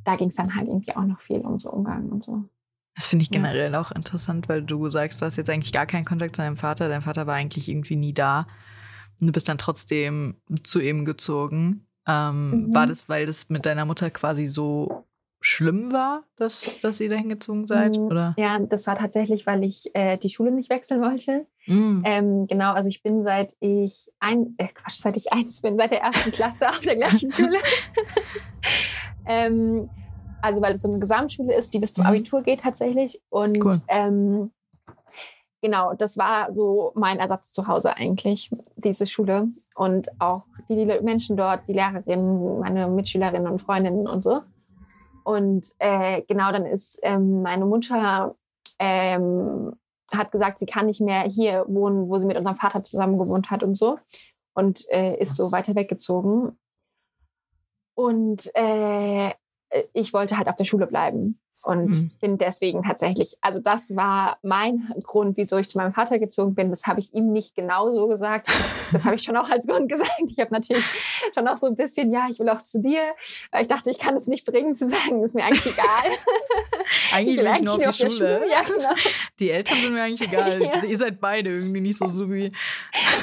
da 0.05 0.17
ging 0.17 0.29
es 0.29 0.37
dann 0.37 0.57
halt 0.57 0.69
irgendwie 0.69 0.97
auch 0.97 1.05
noch 1.05 1.21
viel 1.21 1.41
um 1.41 1.59
so 1.59 1.71
Umgang 1.71 2.09
und 2.09 2.25
so. 2.25 2.45
Das 2.95 3.07
finde 3.07 3.25
ich 3.25 3.31
generell 3.31 3.73
ja. 3.73 3.81
auch 3.81 3.91
interessant, 3.91 4.49
weil 4.49 4.63
du 4.63 4.89
sagst, 4.89 5.21
du 5.21 5.27
hast 5.27 5.37
jetzt 5.37 5.51
eigentlich 5.51 5.73
gar 5.73 5.87
keinen 5.87 6.05
Kontakt 6.05 6.37
zu 6.37 6.43
deinem 6.43 6.57
Vater. 6.57 6.89
Dein 6.89 7.03
Vater 7.03 7.27
war 7.27 7.35
eigentlich 7.35 7.69
irgendwie 7.69 7.97
nie 7.97 8.15
da. 8.15 8.47
Und 9.21 9.27
du 9.27 9.33
bist 9.33 9.49
dann 9.49 9.59
trotzdem 9.59 10.41
zu 10.63 10.81
ihm 10.81 11.05
gezogen. 11.05 11.87
Ähm, 12.07 12.69
mhm. 12.69 12.75
War 12.75 12.87
das, 12.87 13.09
weil 13.09 13.27
das 13.27 13.51
mit 13.51 13.67
deiner 13.67 13.85
Mutter 13.85 14.11
quasi 14.11 14.47
so 14.47 15.05
schlimm 15.47 15.93
war, 15.93 16.25
dass, 16.37 16.79
dass 16.81 17.01
ihr 17.01 17.11
da 17.11 17.17
hingezogen 17.17 17.67
seid? 17.67 17.99
Mm, 17.99 18.07
oder? 18.07 18.35
Ja, 18.39 18.59
das 18.59 18.87
war 18.87 18.97
tatsächlich, 18.97 19.47
weil 19.47 19.63
ich 19.63 19.91
äh, 19.95 20.17
die 20.17 20.31
Schule 20.31 20.51
nicht 20.51 20.71
wechseln 20.71 21.03
wollte. 21.03 21.47
Mm. 21.67 22.03
Ähm, 22.05 22.47
genau, 22.47 22.73
also 22.73 22.89
ich 22.89 23.03
bin 23.03 23.23
seit 23.25 23.55
ich 23.61 24.11
ein, 24.21 24.55
äh, 24.57 24.69
Quatsch, 24.69 24.97
seit 24.97 25.19
ich 25.19 25.33
eins 25.33 25.61
bin, 25.61 25.77
seit 25.77 25.91
der 25.91 26.01
ersten 26.01 26.33
Klasse 26.33 26.69
auf 26.71 26.81
der 26.81 26.97
gleichen 26.97 27.31
Schule. 27.33 27.59
ähm, 29.27 29.91
also 30.41 30.63
weil 30.63 30.75
es 30.75 30.83
so 30.83 30.89
eine 30.89 30.99
Gesamtschule 30.99 31.55
ist, 31.55 31.75
die 31.75 31.79
bis 31.79 31.93
zum 31.93 32.05
mhm. 32.05 32.11
Abitur 32.11 32.43
geht 32.43 32.61
tatsächlich. 32.61 33.21
Und 33.29 33.63
cool. 33.63 33.77
ähm, 33.89 34.51
genau, 35.61 35.93
das 35.93 36.17
war 36.17 36.53
so 36.53 36.93
mein 36.95 37.19
Ersatz 37.19 37.53
zu 37.53 37.67
Hause 37.67 37.97
eigentlich, 37.99 38.51
diese 38.77 39.07
Schule. 39.07 39.49
Und 39.75 40.09
auch 40.21 40.45
die 40.71 40.87
Menschen 41.03 41.37
dort, 41.37 41.69
die 41.69 41.75
Lehrerinnen, 41.75 42.61
meine 42.61 42.89
Mitschülerinnen 42.89 43.47
und 43.47 43.61
Freundinnen 43.61 44.07
und 44.07 44.23
so. 44.23 44.41
Und 45.25 45.73
äh, 45.79 46.23
genau, 46.23 46.53
dann 46.53 46.67
ist 46.67 47.01
ähm, 47.03 47.43
meine 47.43 47.65
Mutter 47.65 48.37
ähm, 48.79 49.73
hat 50.15 50.31
gesagt, 50.31 50.59
sie 50.59 50.67
kann 50.67 50.87
nicht 50.87 51.01
mehr 51.01 51.23
hier 51.23 51.65
wohnen, 51.67 52.09
wo 52.09 52.19
sie 52.19 52.27
mit 52.27 52.37
unserem 52.37 52.57
Vater 52.57 52.85
zusammen 52.85 53.19
gewohnt 53.19 53.51
hat 53.51 53.63
und 53.63 53.75
so. 53.77 53.99
Und 54.55 54.89
äh, 54.91 55.17
ist 55.17 55.35
so 55.35 55.51
weiter 55.51 55.75
weggezogen. 55.75 56.59
Und 57.95 58.51
äh, 58.55 59.33
ich 59.93 60.13
wollte 60.13 60.37
halt 60.37 60.49
auf 60.49 60.57
der 60.57 60.65
Schule 60.65 60.87
bleiben 60.87 61.41
und 61.65 61.89
mhm. 61.89 62.11
bin 62.21 62.39
deswegen 62.39 62.83
tatsächlich, 62.83 63.37
also 63.41 63.61
das 63.61 63.97
war 63.97 64.39
mein 64.43 64.93
Grund, 65.03 65.37
wieso 65.37 65.57
ich 65.57 65.69
zu 65.69 65.79
meinem 65.79 65.95
Vater 65.95 66.19
gezogen 66.19 66.55
bin. 66.55 66.71
Das 66.71 66.87
habe 66.87 67.01
ich 67.01 67.13
ihm 67.15 67.33
nicht 67.33 67.55
genau 67.55 67.91
so 67.91 68.07
gesagt. 68.07 68.49
Das 68.93 69.05
habe 69.05 69.17
ich 69.17 69.23
schon 69.23 69.37
auch 69.37 69.51
als 69.51 69.67
Grund 69.67 69.89
gesagt. 69.89 70.11
Ich 70.29 70.39
habe 70.39 70.53
natürlich 70.53 70.85
schon 71.35 71.49
auch 71.49 71.57
so 71.57 71.67
ein 71.67 71.77
bisschen, 71.77 72.13
ja, 72.13 72.27
ich 72.31 72.39
will 72.39 72.49
auch 72.49 72.63
zu 72.63 72.83
dir. 72.83 73.03
Weil 73.51 73.63
ich 73.63 73.69
dachte, 73.69 73.91
ich 73.91 73.99
kann 73.99 74.15
es 74.15 74.27
nicht 74.27 74.45
bringen 74.45 74.75
zu 74.75 74.89
sagen, 74.89 75.23
ist 75.23 75.35
mir 75.35 75.45
eigentlich 75.45 75.67
egal. 75.67 75.85
eigentlich 77.13 77.39
will 77.39 77.51
ich 77.55 77.63
nur 77.63 77.75
auf 77.75 77.79
die 77.79 77.93
Schule. 77.93 78.11
Schule. 78.11 78.51
Ja, 78.51 78.63
genau. 78.63 78.95
Die 79.41 79.51
Eltern 79.51 79.77
sind 79.79 79.95
mir 79.95 80.03
eigentlich 80.03 80.29
egal. 80.29 80.63
ja. 80.63 80.85
Ihr 80.85 80.97
seid 80.97 81.21
beide 81.21 81.51
irgendwie 81.51 81.81
nicht 81.81 81.99
so 81.99 82.09
so 82.09 82.31
wie. 82.31 82.53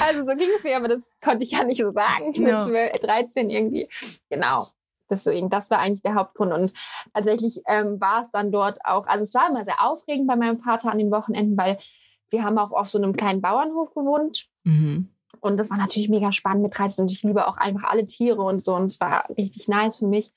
Also 0.04 0.22
so 0.22 0.36
ging 0.36 0.48
es 0.56 0.64
mir, 0.64 0.76
aber 0.76 0.88
das 0.88 1.12
konnte 1.22 1.44
ich 1.44 1.52
ja 1.52 1.64
nicht 1.64 1.80
so 1.80 1.90
sagen. 1.90 2.32
Ja. 2.34 2.60
12, 2.60 2.92
13 3.00 3.50
irgendwie. 3.50 3.88
Genau. 4.28 4.66
Deswegen, 5.12 5.50
das 5.50 5.70
war 5.70 5.78
eigentlich 5.78 6.02
der 6.02 6.14
Hauptgrund. 6.14 6.52
Und 6.52 6.72
tatsächlich 7.14 7.62
ähm, 7.68 8.00
war 8.00 8.22
es 8.22 8.30
dann 8.30 8.50
dort 8.50 8.84
auch, 8.84 9.06
also 9.06 9.22
es 9.22 9.34
war 9.34 9.48
immer 9.48 9.64
sehr 9.64 9.80
aufregend 9.80 10.26
bei 10.26 10.36
meinem 10.36 10.58
Vater 10.58 10.90
an 10.90 10.98
den 10.98 11.12
Wochenenden, 11.12 11.56
weil 11.56 11.76
wir 12.30 12.42
haben 12.42 12.58
auch 12.58 12.72
auf 12.72 12.88
so 12.88 12.98
einem 12.98 13.14
kleinen 13.14 13.42
Bauernhof 13.42 13.94
gewohnt. 13.94 14.48
Mhm. 14.64 15.08
und 15.40 15.56
das 15.56 15.70
war 15.70 15.76
natürlich 15.76 16.08
mega 16.08 16.32
spannend 16.32 16.62
mit 16.62 16.78
13 16.78 17.04
und 17.04 17.12
ich 17.12 17.22
liebe 17.24 17.48
auch 17.48 17.56
einfach 17.56 17.90
alle 17.90 18.06
Tiere 18.06 18.42
und 18.42 18.64
so 18.64 18.76
und 18.76 18.84
es 18.84 19.00
war 19.00 19.28
richtig 19.30 19.68
nice 19.68 19.98
für 19.98 20.06
mich. 20.06 20.32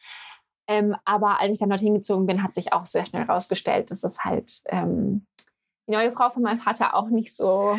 Ähm, 0.68 0.96
aber 1.06 1.40
als 1.40 1.52
ich 1.54 1.60
dann 1.60 1.70
dorthin 1.70 1.94
gezogen 1.94 2.26
bin, 2.26 2.42
hat 2.42 2.56
sich 2.56 2.74
auch 2.74 2.86
sehr 2.86 3.06
schnell 3.06 3.28
herausgestellt, 3.28 3.92
dass 3.92 4.02
das 4.02 4.24
halt 4.24 4.62
ähm, 4.66 5.28
die 5.88 5.94
neue 5.94 6.12
Frau 6.12 6.32
von 6.32 6.42
meinem 6.42 6.60
Vater 6.60 6.96
auch 6.96 7.10
nicht 7.10 7.36
so 7.36 7.78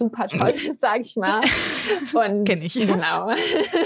super 0.00 0.26
toll 0.28 0.50
ist, 0.50 0.80
sage 0.80 1.02
ich 1.02 1.16
mal. 1.16 1.40
Und 2.14 2.44
Kenn 2.44 2.62
ich. 2.62 2.74
Genau. 2.74 3.30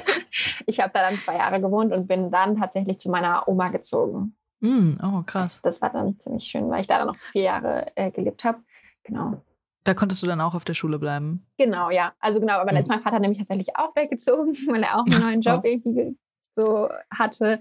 ich 0.66 0.80
habe 0.80 0.90
da 0.94 1.10
dann 1.10 1.20
zwei 1.20 1.36
Jahre 1.36 1.60
gewohnt 1.60 1.92
und 1.92 2.06
bin 2.06 2.30
dann 2.30 2.56
tatsächlich 2.56 2.98
zu 2.98 3.10
meiner 3.10 3.46
Oma 3.48 3.68
gezogen. 3.68 4.36
Mm, 4.60 4.94
oh, 5.02 5.22
krass. 5.26 5.60
Das 5.62 5.82
war 5.82 5.90
dann 5.90 6.18
ziemlich 6.18 6.44
schön, 6.44 6.70
weil 6.70 6.80
ich 6.80 6.86
da 6.86 6.98
dann 6.98 7.08
noch 7.08 7.16
vier 7.32 7.42
Jahre 7.42 7.86
äh, 7.96 8.10
gelebt 8.10 8.44
habe. 8.44 8.58
Genau. 9.02 9.42
Da 9.84 9.92
konntest 9.92 10.22
du 10.22 10.26
dann 10.26 10.40
auch 10.40 10.54
auf 10.54 10.64
der 10.64 10.72
Schule 10.72 10.98
bleiben? 10.98 11.46
Genau, 11.58 11.90
ja. 11.90 12.14
Also 12.18 12.40
genau, 12.40 12.54
aber 12.54 12.72
ist 12.78 12.88
mein 12.88 13.02
Vater 13.02 13.18
nämlich 13.18 13.38
tatsächlich 13.38 13.76
auch 13.76 13.94
weggezogen, 13.94 14.54
weil 14.68 14.82
er 14.82 14.98
auch 14.98 15.04
einen 15.06 15.20
neuen 15.20 15.40
Job 15.42 15.60
oh. 15.62 15.66
irgendwie 15.66 16.16
so 16.54 16.88
hatte. 17.10 17.60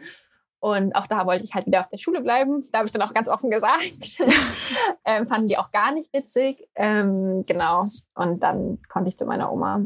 Und 0.64 0.96
auch 0.96 1.08
da 1.08 1.26
wollte 1.26 1.44
ich 1.44 1.54
halt 1.54 1.66
wieder 1.66 1.82
auf 1.82 1.90
der 1.90 1.98
Schule 1.98 2.22
bleiben. 2.22 2.64
Da 2.72 2.78
habe 2.78 2.86
ich 2.86 2.94
dann 2.94 3.02
auch 3.02 3.14
ganz 3.14 3.28
offen 3.28 3.52
gesagt. 3.52 4.18
ähm, 5.06 5.28
fanden 5.28 5.48
die 5.48 5.58
auch 5.58 5.74
gar 5.74 5.94
nicht 5.94 6.14
witzig. 6.14 6.70
Ähm, 6.76 7.44
genau. 7.46 7.90
Und 8.16 8.42
dann 8.42 8.80
konnte 8.88 9.10
ich 9.10 9.18
zu 9.18 9.26
meiner 9.26 9.52
Oma. 9.52 9.82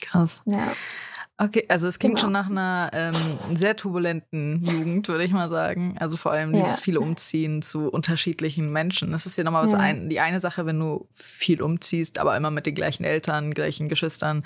Krass. 0.00 0.42
Ja. 0.44 0.72
Okay, 1.38 1.66
also 1.68 1.86
es 1.86 2.00
klingt 2.00 2.16
genau. 2.16 2.24
schon 2.24 2.32
nach 2.32 2.50
einer 2.50 2.90
ähm, 2.92 3.56
sehr 3.56 3.76
turbulenten 3.76 4.60
Jugend, 4.60 5.06
würde 5.06 5.22
ich 5.22 5.32
mal 5.32 5.48
sagen. 5.48 5.94
Also 6.00 6.16
vor 6.16 6.32
allem 6.32 6.52
dieses 6.52 6.78
ja. 6.78 6.82
viele 6.82 7.00
Umziehen 7.00 7.62
zu 7.62 7.90
unterschiedlichen 7.90 8.72
Menschen. 8.72 9.12
Das 9.12 9.24
ist 9.24 9.38
ja 9.38 9.44
nochmal 9.44 9.62
was 9.62 9.72
ja. 9.72 9.78
ein, 9.78 10.08
die 10.08 10.18
eine 10.18 10.40
Sache, 10.40 10.66
wenn 10.66 10.80
du 10.80 11.06
viel 11.14 11.62
umziehst, 11.62 12.18
aber 12.18 12.36
immer 12.36 12.50
mit 12.50 12.66
den 12.66 12.74
gleichen 12.74 13.04
Eltern, 13.04 13.54
gleichen 13.54 13.88
Geschwistern, 13.88 14.42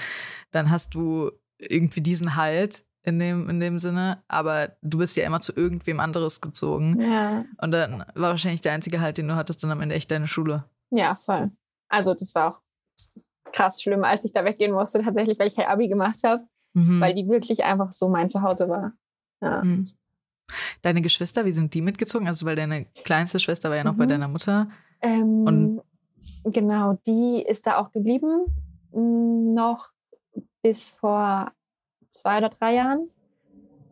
dann 0.50 0.68
hast 0.68 0.94
du 0.94 1.30
irgendwie 1.56 2.02
diesen 2.02 2.36
Halt 2.36 2.82
in 3.04 3.18
dem, 3.18 3.48
in 3.48 3.60
dem 3.60 3.78
Sinne. 3.78 4.22
Aber 4.28 4.72
du 4.82 4.98
bist 4.98 5.16
ja 5.16 5.24
immer 5.24 5.40
zu 5.40 5.52
irgendwem 5.54 6.00
anderes 6.00 6.40
gezogen. 6.40 7.00
Ja. 7.00 7.44
Und 7.58 7.70
dann 7.70 8.04
war 8.14 8.30
wahrscheinlich 8.30 8.60
der 8.60 8.72
einzige 8.72 9.00
Halt, 9.00 9.18
den 9.18 9.28
du 9.28 9.36
hattest, 9.36 9.62
dann 9.62 9.70
am 9.70 9.80
Ende 9.80 9.94
echt 9.94 10.10
deine 10.10 10.26
Schule. 10.26 10.64
Ja, 10.90 11.14
voll. 11.14 11.50
Also 11.88 12.14
das 12.14 12.34
war 12.34 12.48
auch 12.48 12.60
krass 13.52 13.82
schlimm, 13.82 14.04
als 14.04 14.24
ich 14.24 14.32
da 14.32 14.44
weggehen 14.44 14.72
musste, 14.72 15.02
tatsächlich, 15.02 15.38
weil 15.38 15.48
ich 15.48 15.56
kein 15.56 15.66
Abi 15.66 15.88
gemacht 15.88 16.18
habe 16.24 16.44
mhm. 16.74 17.00
weil 17.00 17.14
die 17.14 17.28
wirklich 17.28 17.64
einfach 17.64 17.92
so 17.92 18.08
mein 18.08 18.28
Zuhause 18.28 18.68
war. 18.68 18.92
Ja. 19.40 19.62
Mhm. 19.62 19.86
Deine 20.82 21.00
Geschwister, 21.00 21.44
wie 21.46 21.52
sind 21.52 21.72
die 21.74 21.80
mitgezogen? 21.80 22.28
Also, 22.28 22.44
weil 22.44 22.56
deine 22.56 22.84
kleinste 23.04 23.38
Schwester 23.38 23.70
war 23.70 23.76
ja 23.76 23.84
noch 23.84 23.94
mhm. 23.94 23.98
bei 23.98 24.06
deiner 24.06 24.28
Mutter. 24.28 24.68
Ähm, 25.00 25.46
Und 25.46 26.52
genau, 26.52 26.98
die 27.06 27.42
ist 27.42 27.66
da 27.66 27.78
auch 27.78 27.90
geblieben, 27.92 28.44
noch 28.92 29.88
bis 30.62 30.90
vor 30.90 31.52
zwei 32.14 32.38
oder 32.38 32.48
drei 32.48 32.74
Jahren. 32.74 33.10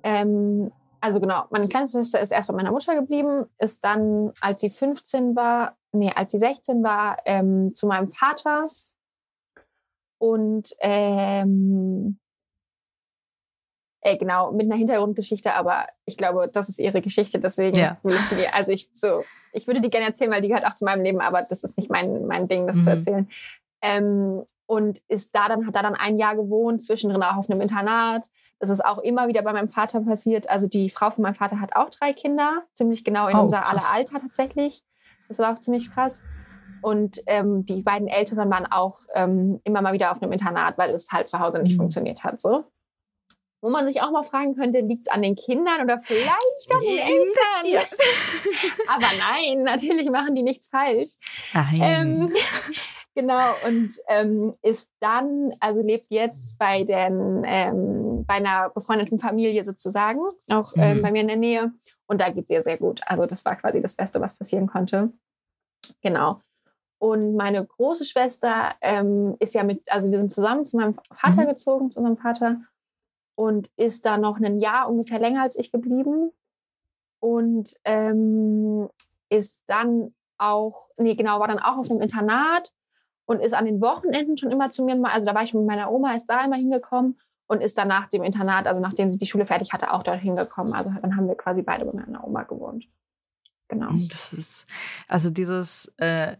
Ähm, 0.02 0.72
also 1.00 1.20
genau, 1.20 1.44
meine 1.50 1.68
kleinste 1.68 1.98
Schwester 1.98 2.20
ist 2.20 2.30
erst 2.30 2.48
bei 2.48 2.54
meiner 2.54 2.70
Mutter 2.70 2.94
geblieben, 2.94 3.46
ist 3.58 3.84
dann, 3.84 4.32
als 4.40 4.60
sie 4.60 4.70
15 4.70 5.34
war, 5.34 5.76
nee, 5.92 6.12
als 6.14 6.32
sie 6.32 6.38
16 6.38 6.82
war, 6.82 7.18
ähm, 7.24 7.74
zu 7.74 7.86
meinem 7.86 8.08
Vater. 8.08 8.68
Und 10.18 10.74
ähm, 10.78 12.20
äh, 14.02 14.16
genau, 14.16 14.52
mit 14.52 14.66
einer 14.66 14.76
Hintergrundgeschichte, 14.76 15.54
aber 15.54 15.86
ich 16.04 16.16
glaube, 16.16 16.48
das 16.48 16.68
ist 16.68 16.78
ihre 16.78 17.00
Geschichte, 17.00 17.40
deswegen 17.40 17.76
ja. 17.76 17.98
will 18.02 18.14
ich 18.14 18.36
die, 18.36 18.48
also 18.48 18.72
ich 18.72 18.88
so, 18.94 19.24
ich 19.52 19.66
würde 19.66 19.80
die 19.80 19.90
gerne 19.90 20.06
erzählen, 20.06 20.30
weil 20.30 20.40
die 20.40 20.48
gehört 20.48 20.66
auch 20.66 20.74
zu 20.74 20.84
meinem 20.84 21.02
Leben, 21.02 21.20
aber 21.20 21.42
das 21.42 21.62
ist 21.64 21.76
nicht 21.76 21.90
mein, 21.90 22.26
mein 22.26 22.48
Ding, 22.48 22.66
das 22.66 22.76
mhm. 22.76 22.82
zu 22.82 22.90
erzählen. 22.90 23.28
Ähm, 23.82 24.44
und 24.66 25.00
ist 25.08 25.34
da 25.34 25.48
dann, 25.48 25.66
hat 25.66 25.76
da 25.76 25.82
dann 25.82 25.94
ein 25.94 26.16
Jahr 26.16 26.36
gewohnt, 26.36 26.82
zwischendrin 26.82 27.22
auch 27.22 27.36
auf 27.36 27.50
einem 27.50 27.60
Internat. 27.60 28.30
Das 28.58 28.70
ist 28.70 28.84
auch 28.84 28.98
immer 28.98 29.28
wieder 29.28 29.42
bei 29.42 29.52
meinem 29.52 29.68
Vater 29.68 30.00
passiert. 30.00 30.48
Also 30.48 30.68
die 30.68 30.88
Frau 30.88 31.10
von 31.10 31.22
meinem 31.22 31.34
Vater 31.34 31.60
hat 31.60 31.74
auch 31.74 31.90
drei 31.90 32.12
Kinder, 32.12 32.62
ziemlich 32.72 33.04
genau 33.04 33.28
in 33.28 33.36
oh, 33.36 33.42
unser 33.42 33.68
aller 33.68 33.92
Alter 33.92 34.20
tatsächlich. 34.20 34.82
Das 35.28 35.40
war 35.40 35.52
auch 35.52 35.58
ziemlich 35.58 35.90
krass. 35.90 36.22
Und 36.80 37.20
ähm, 37.26 37.66
die 37.66 37.82
beiden 37.82 38.08
Älteren 38.08 38.50
waren 38.50 38.66
auch 38.66 39.00
ähm, 39.14 39.60
immer 39.64 39.82
mal 39.82 39.92
wieder 39.92 40.10
auf 40.10 40.22
einem 40.22 40.32
Internat, 40.32 40.78
weil 40.78 40.90
es 40.90 41.12
halt 41.12 41.28
zu 41.28 41.38
Hause 41.38 41.60
nicht 41.60 41.74
mhm. 41.74 41.78
funktioniert 41.78 42.24
hat. 42.24 42.40
So 42.40 42.64
wo 43.62 43.70
man 43.70 43.86
sich 43.86 44.02
auch 44.02 44.10
mal 44.10 44.24
fragen 44.24 44.56
könnte, 44.56 44.80
liegt 44.80 45.06
es 45.06 45.12
an 45.12 45.22
den 45.22 45.36
Kindern 45.36 45.80
oder 45.82 46.00
vielleicht 46.00 46.72
an 46.72 46.80
den 46.80 46.98
Eltern? 46.98 47.72
Ja. 47.72 47.80
Aber 48.88 49.06
nein, 49.18 49.62
natürlich 49.62 50.10
machen 50.10 50.34
die 50.34 50.42
nichts 50.42 50.68
falsch. 50.68 51.10
Ähm, 51.80 52.32
genau, 53.14 53.52
und 53.66 53.94
ähm, 54.08 54.54
ist 54.62 54.92
dann, 55.00 55.52
also 55.60 55.80
lebt 55.80 56.06
jetzt 56.10 56.58
bei, 56.58 56.84
den, 56.84 57.42
ähm, 57.44 58.24
bei 58.26 58.34
einer 58.34 58.70
befreundeten 58.70 59.18
Familie 59.18 59.64
sozusagen, 59.64 60.20
auch 60.50 60.72
ähm, 60.76 60.98
mhm. 60.98 61.02
bei 61.02 61.12
mir 61.12 61.20
in 61.22 61.28
der 61.28 61.36
Nähe. 61.36 61.72
Und 62.06 62.20
da 62.20 62.30
geht 62.30 62.44
es 62.44 62.50
ihr 62.50 62.62
sehr 62.62 62.78
gut. 62.78 63.00
Also 63.06 63.26
das 63.26 63.44
war 63.44 63.56
quasi 63.56 63.80
das 63.80 63.94
Beste, 63.94 64.20
was 64.20 64.36
passieren 64.36 64.66
konnte. 64.66 65.12
Genau. 66.02 66.40
Und 66.98 67.34
meine 67.34 67.66
große 67.66 68.04
Schwester 68.04 68.74
ähm, 68.80 69.34
ist 69.40 69.54
ja 69.54 69.64
mit, 69.64 69.90
also 69.90 70.10
wir 70.10 70.18
sind 70.20 70.30
zusammen 70.30 70.64
zu 70.64 70.76
meinem 70.76 70.94
Vater 71.12 71.42
mhm. 71.42 71.46
gezogen, 71.46 71.90
zu 71.90 71.98
unserem 71.98 72.16
Vater 72.16 72.60
und 73.34 73.70
ist 73.76 74.06
da 74.06 74.18
noch 74.18 74.38
ein 74.38 74.60
Jahr 74.60 74.88
ungefähr 74.88 75.18
länger 75.18 75.42
als 75.42 75.56
ich 75.58 75.72
geblieben 75.72 76.30
und 77.20 77.74
ähm, 77.84 78.88
ist 79.30 79.62
dann 79.66 80.14
auch, 80.38 80.90
nee, 80.96 81.14
genau, 81.14 81.40
war 81.40 81.48
dann 81.48 81.58
auch 81.58 81.78
auf 81.78 81.90
einem 81.90 82.02
Internat 82.02 82.72
und 83.26 83.40
ist 83.40 83.54
an 83.54 83.64
den 83.64 83.80
Wochenenden 83.80 84.36
schon 84.36 84.50
immer 84.50 84.70
zu 84.70 84.84
mir, 84.84 84.98
also 85.04 85.26
da 85.26 85.34
war 85.34 85.42
ich 85.42 85.54
mit 85.54 85.66
meiner 85.66 85.90
Oma, 85.90 86.14
ist 86.14 86.26
da 86.26 86.44
immer 86.44 86.56
hingekommen 86.56 87.18
und 87.46 87.60
ist 87.62 87.78
dann 87.78 87.88
nach 87.88 88.08
dem 88.08 88.22
Internat, 88.22 88.66
also 88.66 88.80
nachdem 88.80 89.10
sie 89.10 89.18
die 89.18 89.26
Schule 89.26 89.46
fertig 89.46 89.72
hatte, 89.72 89.92
auch 89.92 90.02
dort 90.02 90.20
hingekommen. 90.20 90.72
Also 90.72 90.90
dann 91.00 91.16
haben 91.16 91.28
wir 91.28 91.36
quasi 91.36 91.62
beide 91.62 91.84
bei 91.84 91.92
meiner 91.92 92.26
Oma 92.26 92.42
gewohnt. 92.44 92.84
Genau. 93.68 93.88
Das 93.90 94.34
ist, 94.34 94.66
also 95.08 95.30
dieses, 95.30 95.90
äh, 95.96 96.36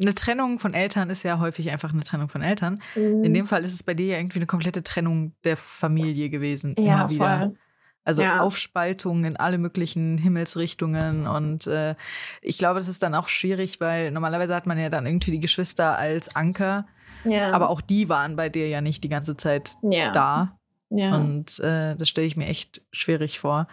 eine 0.00 0.14
Trennung 0.14 0.58
von 0.58 0.72
Eltern 0.72 1.10
ist 1.10 1.22
ja 1.22 1.38
häufig 1.38 1.70
einfach 1.70 1.92
eine 1.92 2.02
Trennung 2.02 2.28
von 2.28 2.40
Eltern. 2.40 2.80
Mhm. 2.94 3.22
In 3.22 3.34
dem 3.34 3.44
Fall 3.44 3.64
ist 3.64 3.74
es 3.74 3.82
bei 3.82 3.92
dir 3.92 4.06
ja 4.06 4.18
irgendwie 4.18 4.38
eine 4.38 4.46
komplette 4.46 4.82
Trennung 4.82 5.34
der 5.44 5.58
Familie 5.58 6.30
gewesen. 6.30 6.74
Ja, 6.78 7.02
immer 7.02 7.10
wieder. 7.10 7.38
Voll. 7.38 7.56
Also 8.04 8.22
ja. 8.22 8.40
Aufspaltung 8.40 9.24
in 9.24 9.36
alle 9.36 9.58
möglichen 9.58 10.18
Himmelsrichtungen. 10.18 11.26
Und 11.26 11.66
äh, 11.66 11.94
ich 12.42 12.58
glaube, 12.58 12.78
das 12.78 12.88
ist 12.88 13.02
dann 13.02 13.14
auch 13.14 13.28
schwierig, 13.28 13.80
weil 13.80 14.10
normalerweise 14.10 14.54
hat 14.54 14.66
man 14.66 14.78
ja 14.78 14.90
dann 14.90 15.06
irgendwie 15.06 15.30
die 15.30 15.40
Geschwister 15.40 15.98
als 15.98 16.36
Anker. 16.36 16.86
Ja. 17.24 17.52
Aber 17.52 17.70
auch 17.70 17.80
die 17.80 18.08
waren 18.10 18.36
bei 18.36 18.50
dir 18.50 18.68
ja 18.68 18.82
nicht 18.82 19.02
die 19.04 19.08
ganze 19.08 19.36
Zeit 19.36 19.70
ja. 19.82 20.10
da. 20.10 20.58
Ja. 20.90 21.16
Und 21.16 21.58
äh, 21.60 21.96
das 21.96 22.08
stelle 22.08 22.26
ich 22.26 22.36
mir 22.36 22.46
echt 22.46 22.82
schwierig 22.92 23.40
vor. 23.40 23.66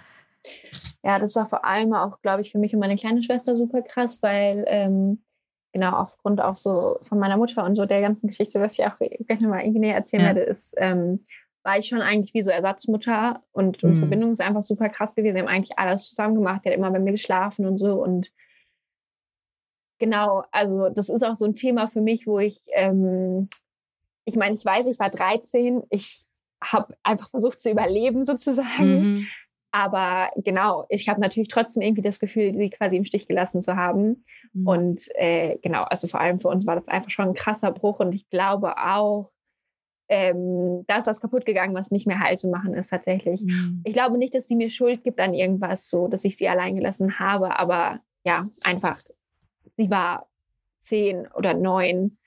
Ja, 1.03 1.19
das 1.19 1.35
war 1.35 1.47
vor 1.47 1.65
allem 1.65 1.93
auch, 1.93 2.21
glaube 2.21 2.41
ich, 2.41 2.51
für 2.51 2.57
mich 2.57 2.73
und 2.73 2.79
meine 2.79 2.95
kleine 2.95 3.21
Schwester 3.21 3.55
super 3.55 3.81
krass, 3.81 4.19
weil 4.21 4.63
ähm, 4.67 5.21
genau 5.73 5.91
aufgrund 5.91 6.41
auch 6.41 6.57
so 6.57 6.97
von 7.01 7.19
meiner 7.19 7.37
Mutter 7.37 7.63
und 7.63 7.75
so 7.75 7.85
der 7.85 8.01
ganzen 8.01 8.27
Geschichte, 8.27 8.59
was 8.59 8.79
ich 8.79 8.85
auch 8.85 8.95
gleich 8.97 9.39
nochmal 9.39 9.61
irgendwie 9.61 9.79
näher 9.79 9.95
erzählen 9.95 10.23
ja. 10.23 10.27
werde, 10.29 10.41
ist, 10.41 10.73
ähm, 10.77 11.25
war 11.63 11.77
ich 11.77 11.87
schon 11.87 12.01
eigentlich 12.01 12.33
wie 12.33 12.41
so 12.41 12.51
Ersatzmutter 12.51 13.43
und 13.51 13.81
mhm. 13.81 13.89
unsere 13.89 14.07
Bindung 14.07 14.31
ist 14.31 14.41
einfach 14.41 14.63
super 14.63 14.89
krass 14.89 15.15
gewesen. 15.15 15.35
Wir 15.35 15.41
haben 15.41 15.49
eigentlich 15.49 15.77
alles 15.77 16.09
zusammen 16.09 16.35
gemacht. 16.35 16.61
Die 16.63 16.69
hat 16.69 16.75
immer 16.75 16.91
bei 16.91 16.99
mir 16.99 17.11
geschlafen 17.11 17.65
und 17.65 17.77
so 17.77 18.01
und 18.01 18.31
genau, 19.99 20.43
also 20.51 20.89
das 20.89 21.09
ist 21.09 21.23
auch 21.23 21.35
so 21.35 21.45
ein 21.45 21.53
Thema 21.53 21.87
für 21.87 22.01
mich, 22.01 22.25
wo 22.25 22.39
ich, 22.39 22.61
ähm, 22.73 23.47
ich 24.25 24.35
meine, 24.35 24.55
ich 24.55 24.65
weiß, 24.65 24.87
ich 24.87 24.99
war 24.99 25.11
13, 25.11 25.83
ich 25.91 26.25
habe 26.63 26.95
einfach 27.03 27.29
versucht 27.29 27.61
zu 27.61 27.69
überleben 27.69 28.25
sozusagen. 28.25 28.93
Mhm. 28.93 29.27
Aber 29.71 30.29
genau, 30.35 30.85
ich 30.89 31.07
habe 31.07 31.21
natürlich 31.21 31.47
trotzdem 31.47 31.81
irgendwie 31.81 32.01
das 32.01 32.19
Gefühl, 32.19 32.53
sie 32.57 32.69
quasi 32.71 32.97
im 32.97 33.05
Stich 33.05 33.27
gelassen 33.27 33.61
zu 33.61 33.77
haben. 33.77 34.25
Mhm. 34.53 34.67
Und 34.67 35.01
äh, 35.15 35.57
genau, 35.61 35.83
also 35.83 36.07
vor 36.07 36.19
allem 36.19 36.41
für 36.41 36.49
uns 36.49 36.67
war 36.67 36.75
das 36.75 36.89
einfach 36.89 37.09
schon 37.09 37.29
ein 37.29 37.33
krasser 37.33 37.71
Bruch. 37.71 37.99
Und 37.99 38.11
ich 38.13 38.29
glaube 38.29 38.77
auch, 38.77 39.31
ähm, 40.11 40.83
da 40.87 40.97
ist 40.97 41.07
was 41.07 41.21
kaputt 41.21 41.45
gegangen, 41.45 41.73
was 41.73 41.89
nicht 41.89 42.05
mehr 42.05 42.19
heil 42.19 42.37
zu 42.37 42.49
machen 42.49 42.73
ist 42.73 42.89
tatsächlich. 42.89 43.41
Mhm. 43.43 43.81
Ich 43.85 43.93
glaube 43.93 44.17
nicht, 44.17 44.35
dass 44.35 44.45
sie 44.45 44.57
mir 44.57 44.69
Schuld 44.69 45.05
gibt 45.05 45.21
an 45.21 45.33
irgendwas, 45.33 45.89
so 45.89 46.09
dass 46.09 46.25
ich 46.25 46.35
sie 46.35 46.49
allein 46.49 46.75
gelassen 46.75 47.17
habe. 47.17 47.57
Aber 47.57 48.01
ja, 48.25 48.45
einfach, 48.61 48.99
sie 49.77 49.89
war 49.89 50.27
zehn 50.81 51.27
oder 51.27 51.53
neun 51.53 52.17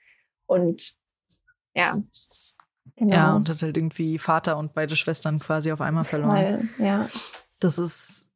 und 0.47 0.95
ja, 1.75 1.95
Genau. 2.97 3.13
Ja, 3.13 3.35
und 3.35 3.49
hat 3.49 3.61
halt 3.61 3.75
irgendwie 3.75 4.17
Vater 4.17 4.57
und 4.57 4.73
beide 4.73 4.95
Schwestern 4.95 5.37
quasi 5.37 5.71
auf 5.71 5.81
einmal 5.81 6.05
verloren. 6.05 6.69
Voll, 6.77 6.85
ja. 6.85 7.09
Das 7.59 7.77
ist, 7.77 8.29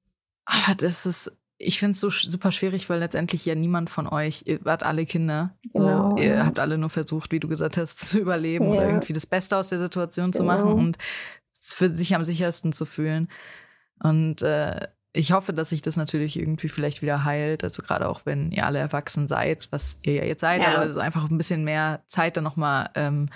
aber 0.44 0.76
das 0.76 1.06
ist, 1.06 1.32
ich 1.62 1.78
finde 1.78 1.92
es 1.92 2.00
so 2.00 2.10
super 2.10 2.54
schwierig, 2.54 2.90
weil 2.90 3.00
letztendlich 3.00 3.46
ja 3.46 3.54
niemand 3.54 3.90
von 3.90 4.08
euch, 4.08 4.44
ihr 4.46 4.64
wart 4.64 4.84
alle 4.84 5.06
Kinder. 5.06 5.58
Genau. 5.74 6.12
So, 6.12 6.18
ihr 6.24 6.46
habt 6.46 6.58
alle 6.58 6.78
nur 6.78 6.90
versucht, 6.90 7.34
wie 7.34 7.40
du 7.42 7.50
gesagt 7.50 7.76
hast, 7.76 8.00
zu 8.10 8.20
überleben 8.20 8.66
ja. 8.66 8.72
oder 8.72 8.88
irgendwie 8.88 9.14
das 9.14 9.28
Beste 9.28 9.58
aus 9.58 9.68
der 9.68 9.80
Situation 9.80 10.32
genau. 10.32 10.38
zu 10.38 10.44
machen 10.46 10.72
und 10.72 10.98
es 11.60 11.74
für 11.74 11.90
sich 11.90 12.16
am 12.16 12.24
sichersten 12.24 12.72
zu 12.72 12.86
fühlen. 12.86 13.28
Und 14.02 14.42
äh, 14.42 14.88
ich 15.12 15.34
hoffe, 15.34 15.52
dass 15.52 15.70
sich 15.70 15.82
das 15.82 15.98
natürlich 15.98 16.40
irgendwie 16.40 16.70
vielleicht 16.70 17.02
wieder 17.02 17.26
heilt. 17.26 17.66
Also 17.66 17.82
gerade 17.82 18.08
auch 18.08 18.22
wenn 18.26 18.52
ihr 18.52 18.66
alle 18.66 18.80
erwachsen 18.80 19.28
seid, 19.28 19.68
was 19.72 20.00
ihr 20.04 20.14
ja 20.14 20.24
jetzt 20.24 20.42
seid, 20.42 20.62
ja. 20.62 20.74
aber 20.74 20.94
so 20.94 21.02
einfach 21.02 21.30
ein 21.30 21.38
bisschen 21.38 21.66
mehr 21.66 22.04
Zeit 22.08 22.38
dann 22.38 22.46
nochmal 22.46 22.90
ähm, 22.96 23.30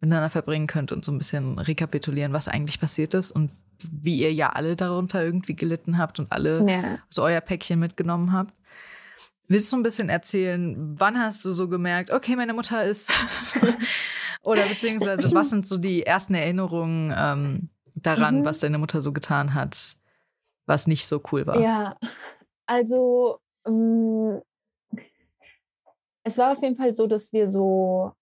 miteinander 0.00 0.28
verbringen 0.28 0.66
könnt 0.66 0.92
und 0.92 1.02
so 1.02 1.12
ein 1.12 1.18
bisschen 1.18 1.58
rekapitulieren, 1.58 2.34
was 2.34 2.48
eigentlich 2.48 2.78
passiert 2.78 3.14
ist 3.14 3.32
und 3.32 3.50
wie 3.90 4.18
ihr 4.20 4.32
ja 4.32 4.50
alle 4.50 4.76
darunter 4.76 5.24
irgendwie 5.24 5.56
gelitten 5.56 5.98
habt 5.98 6.18
und 6.18 6.30
alle 6.32 6.64
ja. 6.68 6.98
so 7.08 7.22
euer 7.22 7.40
Päckchen 7.40 7.78
mitgenommen 7.78 8.32
habt. 8.32 8.54
Willst 9.48 9.72
du 9.72 9.76
ein 9.76 9.82
bisschen 9.82 10.08
erzählen, 10.08 10.76
wann 10.98 11.18
hast 11.18 11.44
du 11.44 11.52
so 11.52 11.68
gemerkt, 11.68 12.10
okay, 12.10 12.36
meine 12.36 12.54
Mutter 12.54 12.84
ist 12.84 13.12
oder 14.42 14.66
beziehungsweise 14.66 15.34
was 15.34 15.50
sind 15.50 15.66
so 15.66 15.76
die 15.76 16.04
ersten 16.04 16.34
Erinnerungen 16.34 17.12
ähm, 17.16 17.70
daran, 17.96 18.40
mhm. 18.40 18.44
was 18.44 18.60
deine 18.60 18.78
Mutter 18.78 19.02
so 19.02 19.12
getan 19.12 19.54
hat, 19.54 19.76
was 20.66 20.86
nicht 20.86 21.06
so 21.06 21.20
cool 21.32 21.46
war? 21.46 21.58
Ja, 21.58 21.96
also 22.66 23.40
ähm, 23.66 24.40
es 26.22 26.38
war 26.38 26.52
auf 26.52 26.62
jeden 26.62 26.76
Fall 26.76 26.94
so, 26.94 27.06
dass 27.06 27.32
wir 27.32 27.50
so 27.50 28.12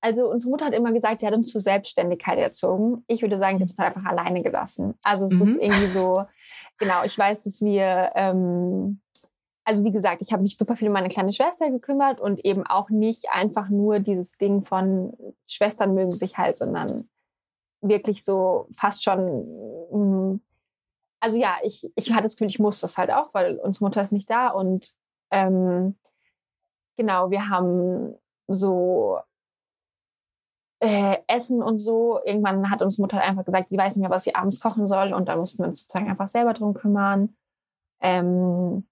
also 0.00 0.30
unsere 0.30 0.50
Mutter 0.50 0.66
hat 0.66 0.74
immer 0.74 0.92
gesagt, 0.92 1.20
sie 1.20 1.26
hat 1.26 1.34
uns 1.34 1.50
zur 1.50 1.60
Selbstständigkeit 1.60 2.38
erzogen. 2.38 3.04
Ich 3.08 3.22
würde 3.22 3.38
sagen, 3.38 3.58
jetzt 3.58 3.78
einfach 3.80 4.04
alleine 4.04 4.42
gelassen. 4.42 4.94
Also 5.02 5.26
es 5.26 5.34
mhm. 5.34 5.46
ist 5.46 5.56
irgendwie 5.56 5.88
so, 5.88 6.14
genau, 6.78 7.02
ich 7.04 7.18
weiß, 7.18 7.44
dass 7.44 7.60
wir, 7.62 8.12
ähm, 8.14 9.00
also 9.64 9.84
wie 9.84 9.92
gesagt, 9.92 10.22
ich 10.22 10.32
habe 10.32 10.42
mich 10.42 10.56
super 10.56 10.76
viel 10.76 10.88
um 10.88 10.94
meine 10.94 11.08
kleine 11.08 11.32
Schwester 11.32 11.70
gekümmert 11.70 12.20
und 12.20 12.44
eben 12.44 12.66
auch 12.66 12.90
nicht 12.90 13.26
einfach 13.32 13.68
nur 13.68 13.98
dieses 13.98 14.38
Ding 14.38 14.62
von 14.62 15.16
Schwestern 15.46 15.94
mögen 15.94 16.12
sich 16.12 16.38
halt, 16.38 16.56
sondern 16.56 17.08
wirklich 17.80 18.24
so 18.24 18.68
fast 18.72 19.02
schon, 19.02 19.46
mm, 19.90 20.40
also 21.20 21.38
ja, 21.38 21.56
ich, 21.62 21.90
ich 21.96 22.12
hatte 22.12 22.24
das 22.24 22.36
Gefühl, 22.36 22.48
ich 22.48 22.58
muss 22.60 22.80
das 22.80 22.96
halt 22.96 23.10
auch, 23.10 23.34
weil 23.34 23.56
unsere 23.58 23.84
Mutter 23.84 24.02
ist 24.02 24.12
nicht 24.12 24.30
da 24.30 24.48
und 24.48 24.92
ähm, 25.30 25.96
genau, 26.96 27.30
wir 27.30 27.48
haben 27.48 28.14
so 28.46 29.18
äh, 30.80 31.18
Essen 31.26 31.62
und 31.62 31.78
so. 31.78 32.20
Irgendwann 32.24 32.70
hat 32.70 32.82
uns 32.82 32.98
Mutter 32.98 33.20
einfach 33.20 33.44
gesagt, 33.44 33.70
sie 33.70 33.78
weiß 33.78 33.96
nicht 33.96 34.02
mehr, 34.02 34.14
was 34.14 34.24
sie 34.24 34.34
abends 34.34 34.60
kochen 34.60 34.86
soll 34.86 35.12
und 35.12 35.28
da 35.28 35.36
mussten 35.36 35.62
wir 35.62 35.68
uns 35.68 35.82
sozusagen 35.82 36.08
einfach 36.08 36.28
selber 36.28 36.54
drum 36.54 36.74
kümmern. 36.74 37.36
Ähm, 38.00 38.86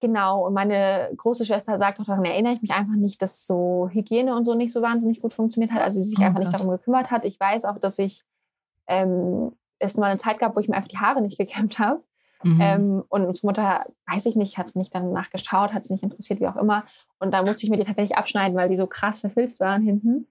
genau, 0.00 0.46
und 0.46 0.54
meine 0.54 1.10
große 1.16 1.44
Schwester 1.44 1.78
sagt 1.78 2.00
auch 2.00 2.04
daran, 2.04 2.24
erinnere 2.24 2.54
ich 2.54 2.62
mich 2.62 2.72
einfach 2.72 2.94
nicht, 2.94 3.20
dass 3.22 3.46
so 3.46 3.88
Hygiene 3.92 4.36
und 4.36 4.44
so 4.44 4.54
nicht 4.54 4.72
so 4.72 4.82
wahnsinnig 4.82 5.20
gut 5.20 5.32
funktioniert 5.32 5.72
hat, 5.72 5.82
also 5.82 6.00
sie 6.00 6.08
sich 6.08 6.18
oh, 6.20 6.22
einfach 6.22 6.40
nicht 6.40 6.52
darum 6.52 6.70
gekümmert 6.70 7.10
hat. 7.10 7.24
Ich 7.24 7.38
weiß 7.38 7.64
auch, 7.64 7.78
dass 7.78 7.98
ich 7.98 8.24
ähm, 8.86 9.52
es 9.78 9.96
mal 9.96 10.10
eine 10.10 10.18
Zeit 10.18 10.38
gab, 10.38 10.54
wo 10.54 10.60
ich 10.60 10.68
mir 10.68 10.76
einfach 10.76 10.88
die 10.88 10.98
Haare 10.98 11.22
nicht 11.22 11.38
gekämmt 11.38 11.78
habe. 11.78 12.02
Mhm. 12.42 12.60
Ähm, 12.60 13.04
und 13.08 13.24
unsere 13.24 13.46
Mutter, 13.46 13.86
weiß 14.06 14.26
ich 14.26 14.36
nicht, 14.36 14.58
hat 14.58 14.74
nicht 14.74 14.94
dann 14.94 15.12
nachgeschaut, 15.12 15.72
hat 15.72 15.82
es 15.82 15.90
nicht 15.90 16.02
interessiert, 16.02 16.40
wie 16.40 16.46
auch 16.46 16.56
immer. 16.56 16.84
Und 17.18 17.34
da 17.34 17.42
musste 17.42 17.64
ich 17.64 17.70
mir 17.70 17.76
die 17.76 17.84
tatsächlich 17.84 18.16
abschneiden, 18.16 18.56
weil 18.56 18.68
die 18.68 18.76
so 18.76 18.86
krass 18.86 19.20
verfilzt 19.20 19.60
waren 19.60 19.82
hinten. 19.82 20.26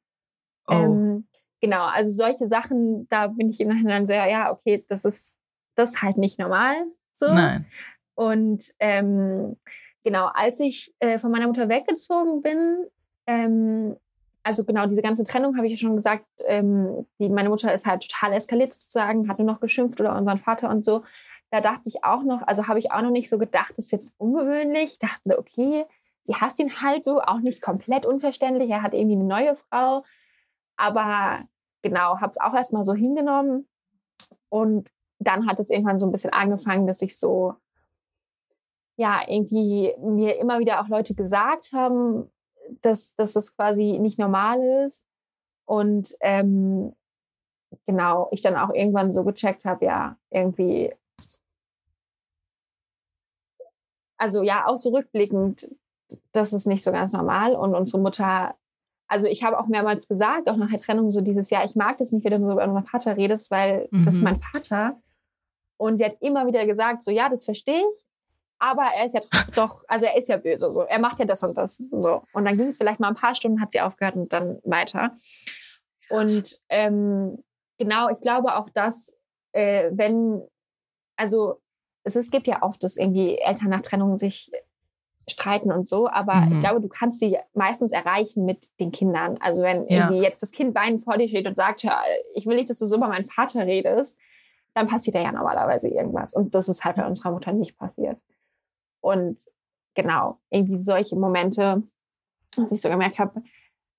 Oh. 0.67 0.73
Ähm, 0.73 1.27
genau, 1.61 1.85
also 1.85 2.11
solche 2.11 2.47
Sachen, 2.47 3.07
da 3.09 3.27
bin 3.27 3.49
ich 3.49 3.59
im 3.59 3.69
Nachhinein 3.69 4.07
so, 4.07 4.13
ja, 4.13 4.51
okay, 4.51 4.85
das 4.89 5.05
ist, 5.05 5.37
das 5.75 5.91
ist 5.91 6.01
halt 6.01 6.17
nicht 6.17 6.39
normal. 6.39 6.75
So. 7.13 7.27
Nein. 7.27 7.65
Und 8.15 8.65
ähm, 8.79 9.57
genau, 10.03 10.29
als 10.33 10.59
ich 10.59 10.93
äh, 10.99 11.19
von 11.19 11.31
meiner 11.31 11.47
Mutter 11.47 11.69
weggezogen 11.69 12.41
bin, 12.41 12.85
ähm, 13.27 13.95
also 14.43 14.63
genau, 14.63 14.87
diese 14.87 15.01
ganze 15.01 15.23
Trennung 15.23 15.57
habe 15.57 15.67
ich 15.67 15.73
ja 15.73 15.77
schon 15.77 15.95
gesagt, 15.95 16.25
ähm, 16.45 17.05
die, 17.19 17.29
meine 17.29 17.49
Mutter 17.49 17.73
ist 17.73 17.85
halt 17.85 18.09
total 18.09 18.33
eskaliert 18.33 18.73
sozusagen, 18.73 19.29
hat 19.29 19.37
nur 19.37 19.45
noch 19.45 19.59
geschimpft 19.59 19.99
oder 20.01 20.17
unseren 20.17 20.39
Vater 20.39 20.69
und 20.69 20.83
so 20.83 21.03
da 21.51 21.62
dachte 21.62 21.84
ich 21.86 22.03
auch 22.03 22.24
noch, 22.24 22.41
also 22.44 22.68
habe 22.68 22.79
ich 22.79 22.91
auch 22.91 23.01
noch 23.01 23.12
nicht 23.12 23.29
so 23.29 23.38
gedacht, 23.38 23.74
das 23.75 23.86
ist 23.86 23.91
jetzt 23.91 24.13
ungewöhnlich. 24.18 24.94
Ich 24.94 25.00
dachte, 25.00 25.38
okay, 25.39 25.86
sie 26.22 26.36
hasst 26.36 26.60
ihn 26.60 26.82
halt 26.82 27.03
so, 27.03 27.22
auch 27.22 27.39
nicht 27.39 27.62
komplett 27.62 28.06
unverständlich. 28.06 28.70
Er 28.70 28.84
hat 28.84 28.94
irgendwie 28.94 29.15
eine 29.15 29.25
neue 29.25 29.56
Frau. 29.56 30.03
Aber 30.77 31.39
genau, 31.82 32.20
habe 32.20 32.32
es 32.32 32.39
auch 32.39 32.53
erstmal 32.53 32.86
so 32.86 32.94
hingenommen. 32.94 33.68
Und 34.50 34.89
dann 35.20 35.48
hat 35.48 35.60
es 35.60 35.70
irgendwann 35.70 36.00
so 36.00 36.06
ein 36.06 36.12
bisschen 36.12 36.34
angefangen, 36.34 36.88
dass 36.88 37.01
ich 37.01 37.18
so, 37.18 37.56
ja, 38.96 39.22
irgendwie 39.27 39.96
mir 40.00 40.38
immer 40.38 40.60
wieder 40.60 40.82
auch 40.82 40.88
Leute 40.88 41.15
gesagt 41.15 41.72
haben, 41.74 42.32
dass, 42.82 43.15
dass 43.15 43.33
das 43.33 43.55
quasi 43.55 43.98
nicht 44.00 44.20
normal 44.20 44.62
ist. 44.85 45.05
Und 45.66 46.16
ähm, 46.22 46.94
genau, 47.85 48.29
ich 48.31 48.42
dann 48.42 48.55
auch 48.55 48.74
irgendwann 48.74 49.14
so 49.14 49.24
gecheckt 49.24 49.66
habe, 49.66 49.85
ja, 49.85 50.18
irgendwie 50.29 50.94
also 54.20 54.44
ja, 54.44 54.68
auch 54.68 54.77
so 54.77 54.90
rückblickend, 54.92 55.72
das 56.34 56.53
ist 56.53 56.68
nicht 56.68 56.84
so 56.84 56.92
ganz 56.92 57.14
normal. 57.14 57.55
Und 57.55 57.74
unsere 57.74 58.00
Mutter, 58.00 58.53
also 59.08 59.25
ich 59.25 59.44
habe 59.44 59.58
auch 59.58 59.68
mehrmals 59.68 60.08
gesagt, 60.08 60.50
auch 60.50 60.58
nach 60.58 60.70
der 60.70 60.82
Trennung 60.82 61.10
so 61.10 61.22
dieses 61.22 61.50
Jahr, 61.50 61.64
ich 61.64 61.75
mag 61.75 61.98
das 61.98 62.12
nicht, 62.12 62.25
wenn 62.25 62.42
du 62.42 62.51
über 62.51 62.64
unseren 62.64 62.86
Vater 62.86 63.18
redest, 63.18 63.50
weil 63.50 63.88
mhm. 63.92 64.05
das 64.05 64.16
ist 64.16 64.22
mhm. 64.22 64.25
mein 64.25 64.42
Vater. 64.42 65.01
Und 65.77 65.98
sie 65.98 66.05
hat 66.05 66.18
immer 66.20 66.46
wieder 66.46 66.66
gesagt, 66.66 67.01
so 67.01 67.10
ja, 67.10 67.29
das 67.29 67.46
verstehe 67.46 67.79
ich, 67.79 68.05
aber 68.60 68.84
er 68.96 69.05
ist 69.05 69.14
ja 69.14 69.22
doch, 69.55 69.84
also 69.88 70.05
er 70.05 70.18
ist 70.18 70.27
ja 70.27 70.38
böse, 70.38 70.70
so 70.70 70.82
er 70.82 71.00
macht 71.00 71.20
ja 71.20 71.25
das 71.25 71.42
und 71.44 71.58
das, 71.58 71.82
so. 71.92 72.24
Und 72.34 72.46
dann 72.46 72.58
ging 72.58 72.68
es 72.68 72.77
vielleicht 72.77 73.00
mal 73.00 73.08
ein 73.08 73.16
paar 73.16 73.36
Stunden, 73.36 73.62
hat 73.62 73.72
sie 73.72 73.82
aufgehört 73.82 74.16
und 74.16 74.34
dann 74.34 74.60
weiter. 74.66 75.16
Und 76.10 76.60
ähm, 76.68 77.42
genau, 77.77 78.10
ich 78.10 78.20
glaube 78.20 78.55
auch, 78.58 78.70
dass 78.72 79.14
äh, 79.53 79.90
wenn, 79.94 80.42
also 81.16 81.62
es, 82.09 82.25
es 82.25 82.31
gibt 82.31 82.48
ja 82.48 82.61
oft, 82.61 82.83
dass 82.83 82.98
irgendwie 82.98 83.37
Eltern 83.37 83.69
nach 83.69 83.81
Trennung 83.81 84.17
sich 84.17 84.51
streiten 85.27 85.72
und 85.72 85.87
so, 85.87 86.09
aber 86.09 86.35
mhm. 86.35 86.53
ich 86.53 86.59
glaube, 86.59 86.81
du 86.81 86.87
kannst 86.87 87.19
sie 87.19 87.37
meistens 87.53 87.91
erreichen 87.91 88.45
mit 88.45 88.69
den 88.79 88.91
Kindern. 88.91 89.37
Also 89.39 89.61
wenn 89.61 89.87
ja. 89.87 90.05
irgendwie 90.07 90.24
jetzt 90.24 90.41
das 90.41 90.51
Kind 90.51 90.75
weinend 90.75 91.03
vor 91.03 91.17
dir 91.17 91.27
steht 91.27 91.48
und 91.48 91.55
sagt, 91.55 91.83
hör, 91.83 92.01
ich 92.33 92.45
will 92.45 92.55
nicht, 92.55 92.69
dass 92.69 92.79
du 92.79 92.87
so 92.87 92.95
über 92.95 93.07
meinen 93.07 93.27
Vater 93.27 93.65
redest, 93.65 94.17
dann 94.74 94.87
passiert 94.87 95.15
ja 95.15 95.31
normalerweise 95.31 95.87
irgendwas. 95.87 96.33
Und 96.33 96.55
das 96.55 96.67
ist 96.69 96.83
halt 96.83 96.95
bei 96.95 97.05
unserer 97.05 97.31
Mutter 97.31 97.51
nicht 97.53 97.77
passiert. 97.77 98.17
Und 99.01 99.37
genau, 99.93 100.39
irgendwie 100.50 100.81
solche 100.81 101.15
Momente, 101.15 101.83
dass 102.55 102.72
ich 102.72 102.81
so 102.81 102.89
gemerkt 102.89 103.19
habe, 103.19 103.41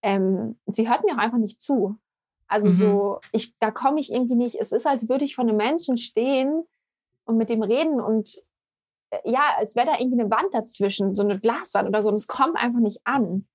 ähm, 0.02 0.58
sie 0.66 0.88
hört 0.88 1.04
mir 1.04 1.14
auch 1.14 1.18
einfach 1.18 1.38
nicht 1.38 1.60
zu. 1.60 1.96
Also 2.48 2.68
mhm. 2.68 2.72
so, 2.72 3.20
ich, 3.32 3.56
da 3.58 3.70
komme 3.70 4.00
ich 4.00 4.12
irgendwie 4.12 4.34
nicht. 4.34 4.56
Es 4.56 4.72
ist, 4.72 4.86
als 4.86 5.08
würde 5.08 5.24
ich 5.24 5.36
vor 5.36 5.44
einem 5.44 5.56
Menschen 5.56 5.98
stehen, 5.98 6.64
und 7.30 7.36
mit 7.36 7.48
dem 7.48 7.62
reden 7.62 8.00
und 8.00 8.42
äh, 9.10 9.30
ja, 9.30 9.54
als 9.56 9.76
wäre 9.76 9.86
da 9.86 9.98
irgendwie 9.98 10.20
eine 10.20 10.30
Wand 10.30 10.52
dazwischen, 10.52 11.14
so 11.14 11.22
eine 11.22 11.38
Glaswand 11.38 11.88
oder 11.88 12.02
so, 12.02 12.08
und 12.08 12.16
es 12.16 12.26
kommt 12.26 12.56
einfach 12.56 12.80
nicht 12.80 13.00
an. 13.04 13.48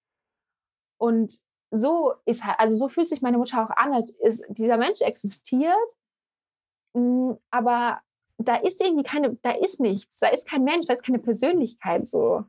Und 0.97 1.39
so 1.71 2.13
ist 2.25 2.45
halt, 2.45 2.59
also 2.59 2.75
so 2.75 2.87
fühlt 2.87 3.09
sich 3.09 3.21
meine 3.21 3.37
Mutter 3.37 3.63
auch 3.63 3.75
an, 3.75 3.93
als 3.93 4.11
ist, 4.11 4.45
dieser 4.49 4.77
Mensch 4.77 5.01
existiert, 5.01 5.75
hm, 6.95 7.37
aber 7.51 7.99
da 8.37 8.55
ist 8.55 8.81
irgendwie 8.81 9.03
keine, 9.03 9.35
da 9.41 9.51
ist 9.51 9.79
nichts, 9.79 10.19
da 10.19 10.27
ist 10.27 10.47
kein 10.47 10.63
Mensch, 10.63 10.87
da 10.87 10.93
ist 10.93 11.03
keine 11.03 11.19
Persönlichkeit 11.19 12.07
so. 12.07 12.45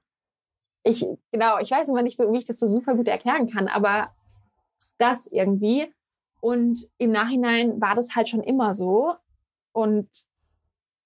Ich, 0.85 1.05
genau, 1.33 1.59
ich 1.59 1.71
weiß 1.71 1.89
immer 1.89 2.03
nicht 2.03 2.17
so, 2.17 2.33
wie 2.33 2.39
ich 2.39 2.45
das 2.45 2.61
so 2.61 2.69
super 2.69 2.95
gut 2.95 3.09
erklären 3.09 3.51
kann, 3.51 3.67
aber 3.67 4.15
das 4.99 5.27
irgendwie. 5.27 5.93
Und 6.41 6.89
im 6.99 7.11
Nachhinein 7.11 7.81
war 7.81 7.97
das 7.97 8.15
halt 8.15 8.29
schon 8.29 8.43
immer 8.43 8.73
so. 8.73 9.15
Und 9.73 10.09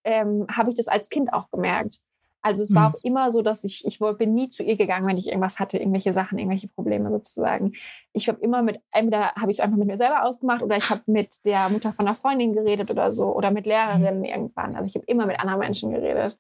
ähm, 0.04 0.46
habe 0.50 0.70
ich 0.70 0.76
das 0.76 0.88
als 0.88 1.08
Kind 1.08 1.32
auch 1.32 1.50
gemerkt. 1.50 2.00
Also 2.42 2.62
es 2.62 2.74
war 2.74 2.88
mhm. 2.88 2.94
auch 2.94 3.04
immer 3.04 3.32
so, 3.32 3.42
dass 3.42 3.64
ich, 3.64 3.84
ich 3.86 3.98
bin 3.98 4.34
nie 4.34 4.48
zu 4.48 4.62
ihr 4.62 4.76
gegangen, 4.76 5.06
wenn 5.06 5.18
ich 5.18 5.28
irgendwas 5.28 5.60
hatte, 5.60 5.76
irgendwelche 5.76 6.14
Sachen, 6.14 6.38
irgendwelche 6.38 6.68
Probleme 6.68 7.10
sozusagen. 7.10 7.74
Ich 8.14 8.28
habe 8.28 8.40
immer 8.40 8.62
mit, 8.62 8.80
entweder 8.92 9.34
habe 9.34 9.50
ich 9.50 9.58
es 9.58 9.60
einfach 9.60 9.76
mit 9.76 9.86
mir 9.86 9.98
selber 9.98 10.24
ausgemacht 10.24 10.62
oder 10.62 10.76
ich 10.76 10.88
habe 10.88 11.02
mit 11.06 11.44
der 11.44 11.68
Mutter 11.68 11.92
von 11.92 12.06
einer 12.06 12.14
Freundin 12.14 12.54
geredet 12.54 12.90
oder 12.90 13.12
so 13.12 13.34
oder 13.34 13.50
mit 13.50 13.66
Lehrerinnen 13.66 14.20
mhm. 14.20 14.24
irgendwann. 14.24 14.74
Also 14.74 14.88
ich 14.88 14.94
habe 14.94 15.04
immer 15.06 15.26
mit 15.26 15.38
anderen 15.38 15.60
Menschen 15.60 15.90
geredet. 15.90 16.38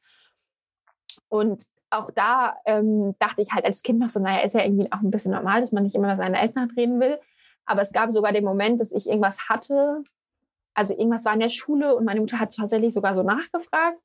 Und 1.28 1.64
auch 1.90 2.10
da 2.10 2.56
ähm, 2.64 3.14
dachte 3.18 3.42
ich 3.42 3.52
halt 3.52 3.64
als 3.66 3.82
Kind 3.82 3.98
noch 3.98 4.08
so, 4.08 4.20
naja, 4.20 4.40
ist 4.40 4.54
ja 4.54 4.64
irgendwie 4.64 4.90
auch 4.92 5.00
ein 5.00 5.10
bisschen 5.10 5.32
normal, 5.32 5.60
dass 5.60 5.72
man 5.72 5.82
nicht 5.82 5.96
immer 5.96 6.08
mit 6.08 6.18
seinen 6.18 6.34
Eltern 6.34 6.70
reden 6.76 7.00
will. 7.00 7.18
Aber 7.66 7.82
es 7.82 7.92
gab 7.92 8.12
sogar 8.12 8.32
den 8.32 8.44
Moment, 8.44 8.80
dass 8.80 8.92
ich 8.92 9.06
irgendwas 9.06 9.48
hatte, 9.48 10.02
also 10.80 10.94
irgendwas 10.94 11.26
war 11.26 11.34
in 11.34 11.40
der 11.40 11.50
Schule 11.50 11.94
und 11.94 12.06
meine 12.06 12.20
Mutter 12.20 12.38
hat 12.38 12.56
tatsächlich 12.56 12.94
sogar 12.94 13.14
so 13.14 13.22
nachgefragt. 13.22 13.98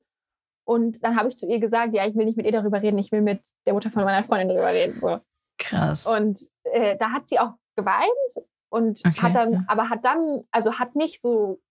Und 0.68 1.02
dann 1.02 1.16
habe 1.16 1.30
ich 1.30 1.36
zu 1.38 1.46
ihr 1.46 1.58
gesagt, 1.58 1.94
ja, 1.94 2.06
ich 2.06 2.14
will 2.14 2.26
nicht 2.26 2.36
mit 2.36 2.44
ihr 2.44 2.52
darüber 2.52 2.82
reden, 2.82 2.98
ich 2.98 3.10
will 3.12 3.22
mit 3.22 3.40
der 3.64 3.72
Mutter 3.72 3.90
von 3.90 4.04
meiner 4.04 4.24
Freundin 4.24 4.48
darüber 4.48 4.74
reden. 4.74 5.00
So. 5.00 5.20
Krass. 5.56 6.06
Und 6.06 6.38
äh, 6.64 6.98
da 6.98 7.12
hat 7.12 7.28
sie 7.28 7.38
auch 7.38 7.54
geweint 7.76 8.46
und 8.68 9.00
okay, 9.06 9.22
hat 9.22 9.34
dann, 9.34 9.52
ja. 9.54 9.64
aber 9.68 9.88
hat 9.88 10.04
dann, 10.04 10.42
also 10.50 10.78
hat 10.78 10.96
nicht 10.96 11.22
so, 11.22 11.62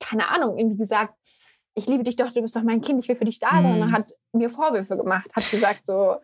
keine 0.00 0.28
Ahnung, 0.28 0.58
irgendwie 0.58 0.76
gesagt, 0.76 1.14
ich 1.74 1.86
liebe 1.86 2.04
dich 2.04 2.16
doch, 2.16 2.30
du 2.30 2.42
bist 2.42 2.54
doch 2.56 2.62
mein 2.62 2.82
Kind, 2.82 3.02
ich 3.02 3.08
will 3.08 3.16
für 3.16 3.24
dich 3.24 3.38
da 3.38 3.48
sein, 3.52 3.64
mhm. 3.64 3.70
sondern 3.70 3.92
hat 3.92 4.12
mir 4.32 4.50
Vorwürfe 4.50 4.98
gemacht, 4.98 5.30
hat 5.34 5.50
gesagt 5.50 5.86
so, 5.86 6.16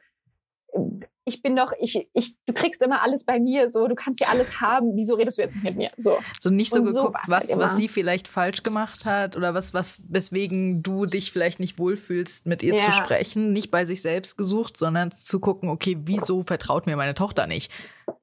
ich 1.24 1.40
bin 1.40 1.54
doch, 1.54 1.72
ich, 1.78 2.08
ich, 2.14 2.34
du 2.46 2.52
kriegst 2.52 2.82
immer 2.82 3.02
alles 3.02 3.24
bei 3.24 3.38
mir, 3.38 3.70
so, 3.70 3.86
du 3.86 3.94
kannst 3.94 4.20
ja 4.20 4.28
alles 4.28 4.60
haben, 4.60 4.96
wieso 4.96 5.14
redest 5.14 5.38
du 5.38 5.42
jetzt 5.42 5.54
nicht 5.54 5.64
mit 5.64 5.76
mir? 5.76 5.90
So, 5.96 6.18
so 6.40 6.50
nicht 6.50 6.70
so 6.70 6.80
und 6.80 6.86
geguckt, 6.86 7.18
so 7.26 7.32
was, 7.32 7.48
halt 7.48 7.58
was 7.58 7.76
sie 7.76 7.86
vielleicht 7.86 8.26
falsch 8.26 8.64
gemacht 8.64 9.04
hat 9.04 9.36
oder 9.36 9.54
was, 9.54 9.72
was, 9.72 10.02
weswegen 10.08 10.82
du 10.82 11.06
dich 11.06 11.30
vielleicht 11.30 11.60
nicht 11.60 11.78
wohlfühlst, 11.78 12.46
mit 12.46 12.62
ihr 12.64 12.74
ja. 12.74 12.80
zu 12.80 12.92
sprechen. 12.92 13.52
Nicht 13.52 13.70
bei 13.70 13.84
sich 13.84 14.02
selbst 14.02 14.36
gesucht, 14.36 14.76
sondern 14.76 15.12
zu 15.12 15.38
gucken, 15.38 15.68
okay, 15.68 15.96
wieso 16.00 16.42
vertraut 16.42 16.86
mir 16.86 16.96
meine 16.96 17.14
Tochter 17.14 17.46
nicht? 17.46 17.70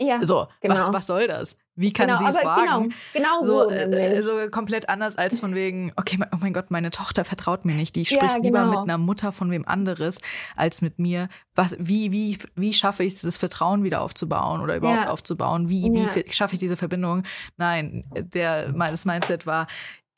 Ja, 0.01 0.23
so, 0.23 0.47
genau. 0.61 0.75
was, 0.75 0.93
was 0.93 1.07
soll 1.07 1.27
das? 1.27 1.57
Wie 1.75 1.93
kann 1.93 2.07
genau, 2.07 2.19
sie 2.19 2.25
es 2.25 2.37
genau, 2.39 2.49
wagen? 2.49 2.93
Genau, 3.13 3.39
genau 3.39 3.41
so. 3.41 3.63
So, 3.63 3.69
äh, 3.69 4.21
so, 4.21 4.49
komplett 4.49 4.89
anders 4.89 5.17
als 5.17 5.39
von 5.39 5.55
wegen, 5.55 5.93
okay, 5.95 6.17
oh 6.33 6.37
mein 6.41 6.53
Gott, 6.53 6.71
meine 6.71 6.89
Tochter 6.89 7.23
vertraut 7.23 7.63
mir 7.63 7.73
nicht. 7.73 7.95
Die 7.95 8.05
spricht 8.05 8.21
ja, 8.21 8.27
genau. 8.33 8.43
lieber 8.43 8.65
mit 8.65 8.79
einer 8.79 8.97
Mutter 8.97 9.31
von 9.31 9.49
wem 9.51 9.65
anderes 9.67 10.19
als 10.55 10.81
mit 10.81 10.99
mir. 10.99 11.29
Was, 11.55 11.77
wie, 11.79 12.11
wie, 12.11 12.37
wie 12.55 12.73
schaffe 12.73 13.03
ich 13.03 13.13
es, 13.13 13.21
das 13.21 13.37
Vertrauen 13.37 13.83
wieder 13.83 14.01
aufzubauen 14.01 14.61
oder 14.61 14.75
überhaupt 14.75 15.05
ja. 15.05 15.09
aufzubauen? 15.09 15.69
Wie, 15.69 15.83
wie 15.91 16.33
schaffe 16.33 16.53
ich 16.53 16.59
diese 16.59 16.75
Verbindung? 16.75 17.23
Nein, 17.57 18.03
der, 18.13 18.73
das 18.73 19.05
Mindset 19.05 19.45
war, 19.45 19.67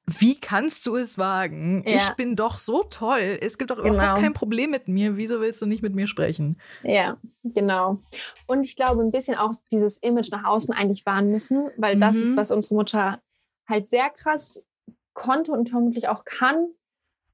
wie 0.08 0.40
kannst 0.40 0.86
du 0.88 0.96
es 0.96 1.18
wagen? 1.18 1.84
Ja. 1.86 1.96
Ich 1.96 2.10
bin 2.16 2.36
doch 2.36 2.58
so 2.58 2.84
toll. 2.84 3.38
Es 3.42 3.58
gibt 3.58 3.72
doch 3.72 3.82
genau. 3.82 3.96
überhaupt 3.96 4.22
kein 4.22 4.34
Problem 4.34 4.72
mit 4.72 4.88
mir. 4.88 5.16
Wieso 5.16 5.40
willst 5.40 5.62
du 5.62 5.66
nicht 5.66 5.84
mit 5.84 5.94
mir 5.94 6.08
sprechen? 6.08 6.58
Ja, 6.84 7.18
genau. 7.44 8.00
Und 8.48 8.66
ich 8.66 8.76
glaube, 8.76 9.02
ein 9.02 9.12
bisschen 9.12 9.36
auch 9.36 9.54
dieses 9.72 9.98
Image 9.98 10.32
nach 10.32 10.44
außen 10.44 10.74
eigentlich 10.74 11.06
wahren 11.06 11.30
müssen, 11.30 11.70
weil 11.78 11.98
das 11.98 12.16
mhm. 12.16 12.24
ist, 12.24 12.38
was 12.38 12.52
unsere 12.52 12.76
Mutter 12.76 13.22
halt 13.68 13.88
sehr 13.88 14.10
krass 14.10 14.66
konnte 15.14 15.52
und 15.52 15.70
vermutlich 15.70 16.08
auch 16.08 16.26
kann. 16.26 16.68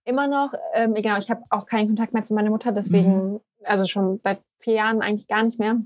Immer 0.03 0.27
noch. 0.27 0.53
Ähm, 0.73 0.93
genau, 0.93 1.17
ich 1.17 1.30
habe 1.30 1.43
auch 1.49 1.65
keinen 1.65 1.88
Kontakt 1.88 2.13
mehr 2.13 2.23
zu 2.23 2.34
meiner 2.34 2.49
Mutter, 2.49 2.71
deswegen, 2.71 3.34
mhm. 3.34 3.39
also 3.63 3.86
schon 3.86 4.19
seit 4.23 4.41
vier 4.60 4.73
Jahren 4.73 5.01
eigentlich 5.01 5.27
gar 5.27 5.43
nicht 5.43 5.60
mehr. 5.60 5.82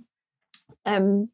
Ähm, 0.86 1.32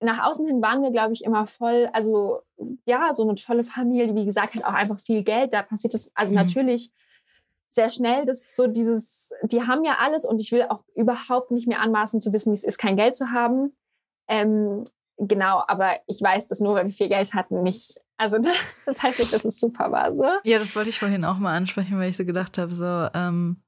nach 0.00 0.26
außen 0.26 0.46
hin 0.46 0.62
waren 0.62 0.82
wir, 0.82 0.90
glaube 0.90 1.14
ich, 1.14 1.24
immer 1.24 1.46
voll, 1.46 1.88
also 1.92 2.40
ja, 2.84 3.12
so 3.14 3.22
eine 3.22 3.34
tolle 3.34 3.64
Familie, 3.64 4.14
wie 4.14 4.24
gesagt, 4.24 4.54
hat 4.54 4.64
auch 4.64 4.74
einfach 4.74 5.00
viel 5.00 5.22
Geld. 5.22 5.52
Da 5.52 5.62
passiert 5.62 5.94
das, 5.94 6.10
also 6.14 6.34
mhm. 6.34 6.40
natürlich 6.40 6.92
sehr 7.68 7.90
schnell, 7.90 8.24
das 8.24 8.38
ist 8.38 8.56
so 8.56 8.66
dieses, 8.66 9.32
die 9.42 9.62
haben 9.62 9.84
ja 9.84 9.96
alles 10.00 10.24
und 10.24 10.40
ich 10.40 10.52
will 10.52 10.62
auch 10.68 10.82
überhaupt 10.94 11.50
nicht 11.50 11.66
mehr 11.66 11.80
anmaßen 11.80 12.20
zu 12.20 12.32
wissen, 12.32 12.50
wie 12.50 12.54
es 12.54 12.64
ist, 12.64 12.78
kein 12.78 12.96
Geld 12.96 13.16
zu 13.16 13.30
haben. 13.30 13.76
Ähm, 14.28 14.84
genau, 15.18 15.62
aber 15.66 15.96
ich 16.06 16.20
weiß 16.20 16.46
das 16.46 16.60
nur, 16.60 16.74
weil 16.74 16.86
wir 16.86 16.92
viel 16.92 17.08
Geld 17.08 17.34
hatten, 17.34 17.62
nicht. 17.62 18.00
Also 18.16 18.38
das 18.86 19.02
heißt 19.02 19.18
nicht, 19.18 19.32
dass 19.32 19.44
es 19.44 19.60
super 19.60 19.92
war. 19.92 20.14
So. 20.14 20.24
Ja, 20.44 20.58
das 20.58 20.74
wollte 20.74 20.90
ich 20.90 20.98
vorhin 20.98 21.24
auch 21.24 21.38
mal 21.38 21.54
ansprechen, 21.54 21.98
weil 21.98 22.10
ich 22.10 22.16
so 22.16 22.24
gedacht 22.24 22.58
habe, 22.58 22.74
so, 22.74 23.08
ähm, 23.14 23.58
äh, 23.58 23.65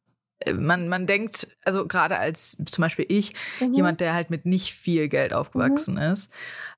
man, 0.55 0.88
man 0.88 1.07
denkt, 1.07 1.48
also 1.64 1.87
gerade 1.87 2.18
als 2.18 2.57
zum 2.66 2.83
Beispiel 2.83 3.07
ich, 3.09 3.33
mhm. 3.61 3.74
jemand, 3.74 4.01
der 4.01 4.14
halt 4.14 4.31
mit 4.31 4.46
nicht 4.46 4.72
viel 4.72 5.09
Geld 5.09 5.33
aufgewachsen 5.33 5.94
mhm. 5.94 6.12
ist, 6.12 6.31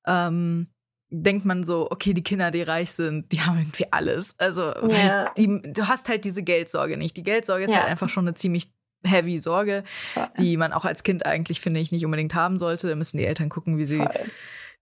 ähm, 0.07 0.68
denkt 1.11 1.44
man 1.44 1.64
so, 1.64 1.90
okay, 1.90 2.14
die 2.14 2.23
Kinder, 2.23 2.51
die 2.51 2.62
reich 2.62 2.92
sind, 2.92 3.33
die 3.33 3.40
haben 3.40 3.59
irgendwie 3.59 3.92
alles. 3.92 4.35
Also 4.38 4.62
ja. 4.88 5.25
die, 5.37 5.61
du 5.62 5.88
hast 5.88 6.09
halt 6.09 6.25
diese 6.25 6.42
Geldsorge 6.42 6.96
nicht. 6.96 7.16
Die 7.16 7.25
Geldsorge 7.25 7.64
ist 7.64 7.73
ja. 7.73 7.79
halt 7.79 7.88
einfach 7.88 8.09
schon 8.09 8.27
eine 8.27 8.35
ziemlich 8.35 8.73
heavy 9.05 9.38
Sorge, 9.38 9.83
Voll. 9.87 10.29
die 10.38 10.57
man 10.57 10.73
auch 10.73 10.85
als 10.85 11.03
Kind 11.03 11.27
eigentlich, 11.27 11.61
finde 11.61 11.81
ich, 11.81 11.90
nicht 11.90 12.05
unbedingt 12.05 12.35
haben 12.35 12.59
sollte. 12.59 12.88
Da 12.88 12.94
müssen 12.94 13.18
die 13.18 13.27
Eltern 13.27 13.49
gucken, 13.49 13.77
wie 13.77 13.85
sie 13.85 13.96
Voll. 13.96 14.31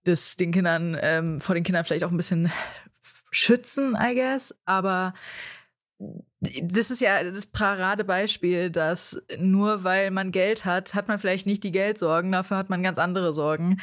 das 0.03 0.35
den 0.35 0.51
Kindern, 0.51 0.97
ähm, 1.01 1.39
vor 1.39 1.55
den 1.55 1.63
Kindern 1.63 1.85
vielleicht 1.85 2.03
auch 2.03 2.11
ein 2.11 2.17
bisschen 2.17 2.51
schützen, 3.31 3.97
I 3.99 4.13
guess. 4.15 4.53
Aber 4.65 5.13
das 6.39 6.91
ist 6.91 7.01
ja 7.01 7.23
das 7.23 7.47
Paradebeispiel, 7.47 8.69
dass 8.69 9.21
nur 9.37 9.83
weil 9.83 10.11
man 10.11 10.31
Geld 10.31 10.65
hat, 10.65 10.95
hat 10.95 11.07
man 11.07 11.19
vielleicht 11.19 11.45
nicht 11.45 11.63
die 11.63 11.71
Geldsorgen, 11.71 12.31
dafür 12.31 12.57
hat 12.57 12.69
man 12.69 12.81
ganz 12.83 12.97
andere 12.97 13.33
Sorgen, 13.33 13.79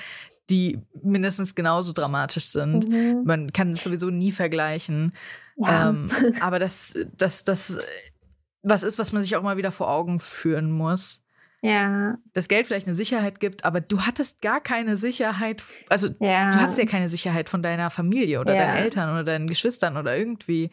die 0.49 0.79
mindestens 1.03 1.55
genauso 1.55 1.93
dramatisch 1.93 2.47
sind. 2.47 2.89
Mhm. 2.89 3.23
Man 3.25 3.53
kann 3.53 3.73
es 3.73 3.83
sowieso 3.83 4.11
nie 4.11 4.33
vergleichen. 4.33 5.13
Ja. 5.57 5.91
Ähm, 5.91 6.11
aber 6.41 6.59
das, 6.59 6.95
das, 7.17 7.45
das, 7.45 7.79
was 8.63 8.83
ist, 8.83 8.99
was 8.99 9.13
man 9.13 9.23
sich 9.23 9.37
auch 9.37 9.43
mal 9.43 9.57
wieder 9.59 9.73
vor 9.73 9.91
Augen 9.91 10.19
führen 10.19 10.71
muss. 10.71 11.23
Ja. 11.63 12.17
Das 12.33 12.49
Geld 12.49 12.67
vielleicht 12.67 12.87
eine 12.87 12.95
Sicherheit 12.95 13.41
gibt, 13.41 13.65
aber 13.65 13.81
du 13.81 14.03
hattest 14.03 14.41
gar 14.41 14.61
keine 14.61 14.97
Sicherheit, 14.97 15.63
also 15.89 16.09
ja. 16.21 16.51
du 16.51 16.61
hattest 16.61 16.79
ja 16.79 16.87
keine 16.87 17.09
Sicherheit 17.09 17.49
von 17.49 17.63
deiner 17.63 17.91
Familie 17.91 18.41
oder 18.41 18.55
ja. 18.55 18.67
deinen 18.67 18.77
Eltern 18.77 19.11
oder 19.11 19.25
deinen 19.25 19.47
Geschwistern 19.47 19.97
oder 19.97 20.17
irgendwie 20.17 20.71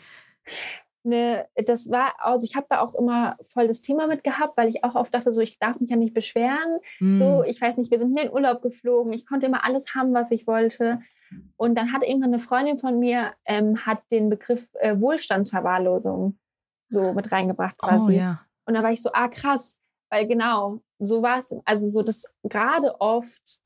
eine, 1.06 1.48
das 1.56 1.90
war, 1.90 2.14
also 2.20 2.46
ich 2.46 2.56
habe 2.56 2.68
da 2.70 2.80
auch 2.82 2.96
immer 2.96 3.38
voll 3.54 3.68
das 3.68 3.82
Thema 3.82 4.08
mit 4.08 4.24
gehabt, 4.24 4.58
weil 4.58 4.70
ich 4.70 4.84
auch 4.84 4.96
oft 4.96 5.14
dachte, 5.14 5.34
so 5.34 5.42
ich 5.42 5.60
darf 5.60 5.80
mich 5.80 5.90
ja 5.90 5.96
nicht 5.96 6.14
beschweren. 6.14 6.80
Mm. 7.00 7.16
So, 7.16 7.44
ich 7.44 7.60
weiß 7.60 7.78
nicht, 7.78 7.92
wir 7.92 8.00
sind 8.00 8.10
in 8.10 8.28
den 8.28 8.32
Urlaub 8.32 8.62
geflogen, 8.62 9.14
ich 9.14 9.26
konnte 9.26 9.46
immer 9.46 9.66
alles 9.66 9.94
haben, 9.96 10.14
was 10.14 10.32
ich 10.32 10.48
wollte. 10.48 11.00
Und 11.58 11.76
dann 11.76 11.92
hat 11.92 12.04
irgendwann 12.04 12.34
eine 12.34 12.40
Freundin 12.40 12.78
von 12.78 13.00
mir 13.00 13.34
ähm, 13.46 13.86
hat 13.86 14.00
den 14.12 14.30
Begriff 14.30 14.68
äh, 14.80 15.00
Wohlstandsverwahrlosung 15.00 16.38
so 16.88 17.14
mit 17.14 17.32
reingebracht 17.32 17.76
oh, 17.82 17.88
quasi. 17.88 18.14
Oh, 18.14 18.18
ja. 18.18 18.42
Und 18.66 18.76
da 18.76 18.84
war 18.84 18.92
ich 18.92 19.02
so, 19.02 19.10
ah 19.14 19.28
krass, 19.28 19.78
weil 20.10 20.28
genau 20.28 20.80
so 21.00 21.22
war 21.22 21.40
es. 21.40 21.56
Also 21.66 21.88
so, 21.88 22.02
dass 22.02 22.34
gerade 22.44 23.00
oft 23.02 23.60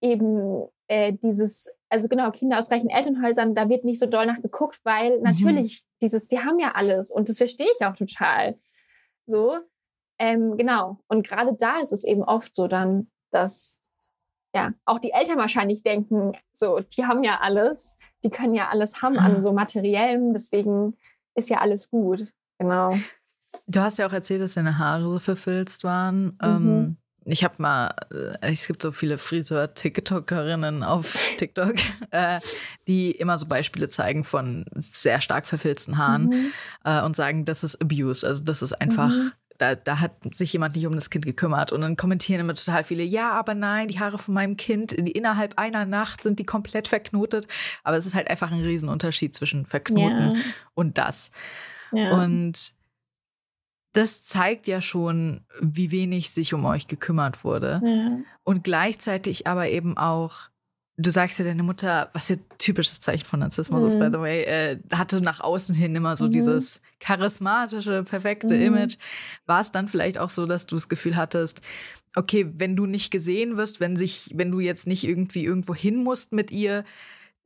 eben 0.00 0.68
äh, 0.94 1.12
dieses, 1.20 1.68
also 1.88 2.06
genau, 2.06 2.30
Kinder 2.30 2.56
aus 2.56 2.70
reichen 2.70 2.88
Elternhäusern, 2.88 3.56
da 3.56 3.68
wird 3.68 3.84
nicht 3.84 3.98
so 3.98 4.06
doll 4.06 4.26
nachgeguckt, 4.26 4.78
weil 4.84 5.16
mhm. 5.16 5.24
natürlich 5.24 5.84
dieses, 6.00 6.28
die 6.28 6.38
haben 6.38 6.60
ja 6.60 6.72
alles 6.76 7.10
und 7.10 7.28
das 7.28 7.38
verstehe 7.38 7.66
ich 7.76 7.84
auch 7.84 7.96
total. 7.96 8.56
So, 9.26 9.58
ähm, 10.20 10.56
genau. 10.56 11.00
Und 11.08 11.26
gerade 11.26 11.56
da 11.58 11.80
ist 11.80 11.92
es 11.92 12.04
eben 12.04 12.22
oft 12.22 12.54
so 12.54 12.68
dann, 12.68 13.08
dass 13.32 13.80
ja 14.54 14.72
auch 14.84 15.00
die 15.00 15.10
Eltern 15.10 15.38
wahrscheinlich 15.38 15.82
denken, 15.82 16.34
so, 16.52 16.78
die 16.78 17.04
haben 17.04 17.24
ja 17.24 17.40
alles, 17.40 17.96
die 18.22 18.30
können 18.30 18.54
ja 18.54 18.68
alles 18.68 19.02
haben 19.02 19.18
an 19.18 19.38
ah. 19.38 19.42
so 19.42 19.52
materiellem, 19.52 20.32
deswegen 20.32 20.96
ist 21.34 21.50
ja 21.50 21.58
alles 21.58 21.90
gut. 21.90 22.32
Genau. 22.60 22.94
Du 23.66 23.80
hast 23.80 23.98
ja 23.98 24.06
auch 24.06 24.12
erzählt, 24.12 24.42
dass 24.42 24.54
deine 24.54 24.78
Haare 24.78 25.10
so 25.10 25.18
verfilzt 25.18 25.82
waren. 25.82 26.24
Mhm. 26.24 26.38
Ähm, 26.40 26.96
ich 27.24 27.44
habe 27.44 27.54
mal, 27.58 27.94
äh, 28.10 28.52
es 28.52 28.66
gibt 28.66 28.82
so 28.82 28.92
viele 28.92 29.18
Friseur-TikTokerinnen 29.18 30.82
auf 30.82 31.30
TikTok, 31.38 31.74
äh, 32.10 32.40
die 32.86 33.12
immer 33.12 33.38
so 33.38 33.46
Beispiele 33.46 33.88
zeigen 33.88 34.24
von 34.24 34.66
sehr 34.74 35.20
stark 35.20 35.44
verfilzten 35.44 35.98
Haaren 35.98 36.26
mhm. 36.26 36.52
äh, 36.84 37.02
und 37.02 37.16
sagen, 37.16 37.44
das 37.44 37.64
ist 37.64 37.80
Abuse. 37.80 38.26
Also 38.26 38.44
das 38.44 38.62
ist 38.62 38.74
einfach, 38.74 39.10
mhm. 39.10 39.32
da, 39.58 39.74
da 39.74 40.00
hat 40.00 40.12
sich 40.34 40.52
jemand 40.52 40.76
nicht 40.76 40.86
um 40.86 40.94
das 40.94 41.08
Kind 41.08 41.24
gekümmert. 41.24 41.72
Und 41.72 41.80
dann 41.80 41.96
kommentieren 41.96 42.40
immer 42.40 42.54
total 42.54 42.84
viele, 42.84 43.02
ja, 43.02 43.32
aber 43.32 43.54
nein, 43.54 43.88
die 43.88 44.00
Haare 44.00 44.18
von 44.18 44.34
meinem 44.34 44.56
Kind, 44.56 44.92
innerhalb 44.92 45.58
einer 45.58 45.86
Nacht 45.86 46.22
sind 46.22 46.38
die 46.38 46.46
komplett 46.46 46.88
verknotet. 46.88 47.48
Aber 47.84 47.96
es 47.96 48.04
ist 48.04 48.14
halt 48.14 48.28
einfach 48.28 48.52
ein 48.52 48.62
Riesenunterschied 48.62 49.34
zwischen 49.34 49.64
verknoten 49.64 50.36
ja. 50.36 50.42
und 50.74 50.98
das. 50.98 51.30
Ja. 51.92 52.10
Und 52.22 52.73
das 53.94 54.24
zeigt 54.24 54.66
ja 54.66 54.80
schon, 54.80 55.46
wie 55.60 55.92
wenig 55.92 56.30
sich 56.30 56.52
um 56.52 56.64
euch 56.64 56.88
gekümmert 56.88 57.44
wurde. 57.44 57.80
Ja. 57.82 58.18
Und 58.42 58.64
gleichzeitig 58.64 59.46
aber 59.46 59.68
eben 59.68 59.96
auch, 59.96 60.48
du 60.96 61.10
sagst 61.10 61.38
ja, 61.38 61.44
deine 61.44 61.62
Mutter, 61.62 62.10
was 62.12 62.28
ja 62.28 62.36
typisches 62.58 63.00
Zeichen 63.00 63.24
von 63.24 63.38
Narzissmus 63.38 63.82
mhm. 63.82 63.86
ist, 63.86 63.98
by 64.00 64.08
the 64.12 64.18
way, 64.20 64.42
äh, 64.42 64.78
hatte 64.92 65.20
nach 65.20 65.40
außen 65.40 65.76
hin 65.76 65.94
immer 65.94 66.16
so 66.16 66.26
mhm. 66.26 66.32
dieses 66.32 66.82
charismatische, 66.98 68.02
perfekte 68.02 68.54
mhm. 68.54 68.62
Image. 68.62 68.96
War 69.46 69.60
es 69.60 69.70
dann 69.70 69.86
vielleicht 69.86 70.18
auch 70.18 70.28
so, 70.28 70.44
dass 70.44 70.66
du 70.66 70.74
das 70.74 70.88
Gefühl 70.88 71.14
hattest, 71.14 71.60
okay, 72.16 72.50
wenn 72.56 72.74
du 72.74 72.86
nicht 72.86 73.12
gesehen 73.12 73.56
wirst, 73.56 73.78
wenn 73.78 73.96
sich, 73.96 74.32
wenn 74.34 74.50
du 74.50 74.58
jetzt 74.58 74.88
nicht 74.88 75.04
irgendwie 75.04 75.44
irgendwo 75.44 75.74
hin 75.74 76.02
musst 76.02 76.32
mit 76.32 76.50
ihr, 76.50 76.84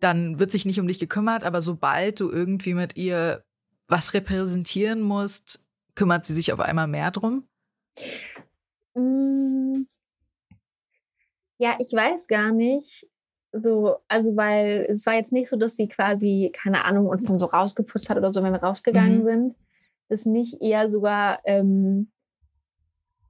dann 0.00 0.40
wird 0.40 0.50
sich 0.50 0.64
nicht 0.64 0.80
um 0.80 0.86
dich 0.86 0.98
gekümmert, 0.98 1.44
aber 1.44 1.60
sobald 1.60 2.20
du 2.20 2.30
irgendwie 2.30 2.72
mit 2.72 2.96
ihr 2.96 3.42
was 3.86 4.14
repräsentieren 4.14 5.00
musst, 5.00 5.67
kümmert 5.98 6.24
sie 6.24 6.32
sich 6.32 6.52
auf 6.52 6.60
einmal 6.60 6.86
mehr 6.86 7.10
drum? 7.10 7.48
Mm. 8.94 9.82
Ja, 11.58 11.76
ich 11.80 11.92
weiß 11.92 12.28
gar 12.28 12.52
nicht. 12.52 13.08
So, 13.50 13.96
also 14.06 14.36
weil 14.36 14.86
es 14.88 15.04
war 15.06 15.14
jetzt 15.14 15.32
nicht 15.32 15.48
so, 15.48 15.56
dass 15.56 15.74
sie 15.74 15.88
quasi, 15.88 16.52
keine 16.54 16.84
Ahnung, 16.84 17.08
uns 17.08 17.24
dann 17.24 17.40
so 17.40 17.46
rausgeputzt 17.46 18.10
hat 18.10 18.16
oder 18.16 18.32
so, 18.32 18.44
wenn 18.44 18.52
wir 18.52 18.62
rausgegangen 18.62 19.22
mhm. 19.22 19.24
sind. 19.24 19.56
Das 20.08 20.24
nicht 20.24 20.62
eher 20.62 20.88
sogar, 20.88 21.40
ähm, 21.44 22.12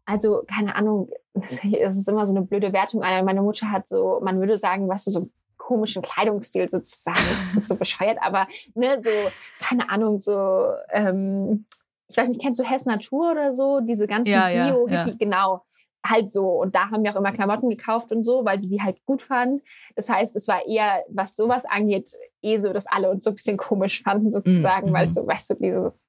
also 0.04 0.44
keine 0.46 0.74
Ahnung, 0.74 1.08
es 1.34 1.64
ist 1.64 2.08
immer 2.08 2.26
so 2.26 2.34
eine 2.34 2.42
blöde 2.42 2.74
Wertung. 2.74 3.00
Meine 3.00 3.40
Mutter 3.40 3.70
hat 3.70 3.88
so, 3.88 4.20
man 4.22 4.40
würde 4.40 4.58
sagen, 4.58 4.88
was 4.88 5.06
weißt 5.06 5.06
du, 5.06 5.10
so 5.12 5.30
komischen 5.56 6.02
Kleidungsstil 6.02 6.68
sozusagen. 6.70 7.18
Das 7.46 7.56
ist 7.56 7.68
so 7.68 7.76
bescheuert, 7.76 8.18
aber 8.20 8.46
ne, 8.74 9.00
so, 9.00 9.10
keine 9.58 9.88
Ahnung, 9.88 10.20
so 10.20 10.74
ähm, 10.90 11.64
ich 12.08 12.16
weiß 12.16 12.28
nicht, 12.28 12.40
kennst 12.40 12.58
du 12.58 12.64
Hess 12.64 12.86
Natur 12.86 13.32
oder 13.32 13.54
so? 13.54 13.80
Diese 13.80 14.06
ganzen 14.06 14.32
ja, 14.32 14.48
Bio, 14.48 14.88
ja, 14.88 15.06
ja. 15.06 15.14
genau. 15.18 15.64
Halt 16.06 16.30
so. 16.30 16.48
Und 16.48 16.74
da 16.74 16.90
haben 16.90 17.02
wir 17.02 17.12
auch 17.12 17.16
immer 17.16 17.32
Klamotten 17.32 17.68
gekauft 17.68 18.12
und 18.12 18.24
so, 18.24 18.44
weil 18.44 18.62
sie 18.62 18.68
die 18.68 18.80
halt 18.80 19.04
gut 19.04 19.20
fanden. 19.20 19.62
Das 19.96 20.08
heißt, 20.08 20.36
es 20.36 20.48
war 20.48 20.64
eher, 20.66 21.04
was 21.10 21.34
sowas 21.34 21.64
angeht, 21.64 22.12
eh 22.40 22.58
so, 22.58 22.72
dass 22.72 22.86
alle 22.86 23.10
uns 23.10 23.24
so 23.24 23.30
ein 23.30 23.36
bisschen 23.36 23.56
komisch 23.56 24.02
fanden, 24.02 24.30
sozusagen, 24.30 24.90
mhm. 24.90 24.94
weil 24.94 25.10
so, 25.10 25.26
weißt 25.26 25.50
du, 25.50 25.54
dieses, 25.56 26.08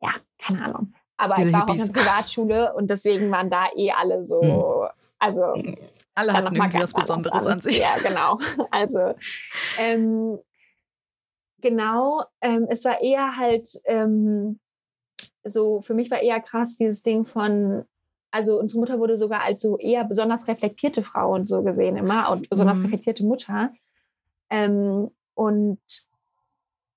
ja, 0.00 0.10
keine 0.38 0.64
Ahnung. 0.64 0.94
Aber 1.16 1.36
Diese 1.36 1.48
ich 1.48 1.54
war 1.54 1.66
Hippies. 1.66 1.82
auch 1.82 1.88
in 1.88 1.94
einer 1.94 2.02
Privatschule 2.02 2.74
und 2.74 2.90
deswegen 2.90 3.30
waren 3.30 3.48
da 3.48 3.68
eh 3.74 3.92
alle 3.92 4.24
so, 4.24 4.42
mhm. 4.42 4.88
Also 5.22 5.54
alle 6.16 6.32
hatten 6.32 6.56
irgendwie 6.56 6.80
was 6.80 6.94
Besonderes 6.94 7.46
an. 7.46 7.52
an 7.54 7.60
sich. 7.60 7.78
Ja, 7.78 7.96
genau. 8.02 8.40
Also 8.72 9.14
ähm, 9.78 10.40
genau, 11.60 12.24
ähm, 12.40 12.66
es 12.68 12.84
war 12.84 13.00
eher 13.00 13.36
halt 13.36 13.68
ähm, 13.84 14.58
so, 15.44 15.80
für 15.80 15.94
mich 15.94 16.10
war 16.10 16.20
eher 16.20 16.40
krass 16.40 16.76
dieses 16.76 17.02
Ding 17.02 17.24
von, 17.24 17.84
also 18.30 18.58
unsere 18.58 18.80
Mutter 18.80 18.98
wurde 18.98 19.18
sogar 19.18 19.42
als 19.42 19.60
so 19.60 19.78
eher 19.78 20.04
besonders 20.04 20.48
reflektierte 20.48 21.02
Frau 21.02 21.32
und 21.34 21.46
so 21.46 21.62
gesehen 21.62 21.96
immer 21.96 22.30
und 22.30 22.48
besonders 22.48 22.78
mhm. 22.78 22.84
reflektierte 22.84 23.24
Mutter. 23.24 23.72
Ähm, 24.50 25.10
und 25.34 25.80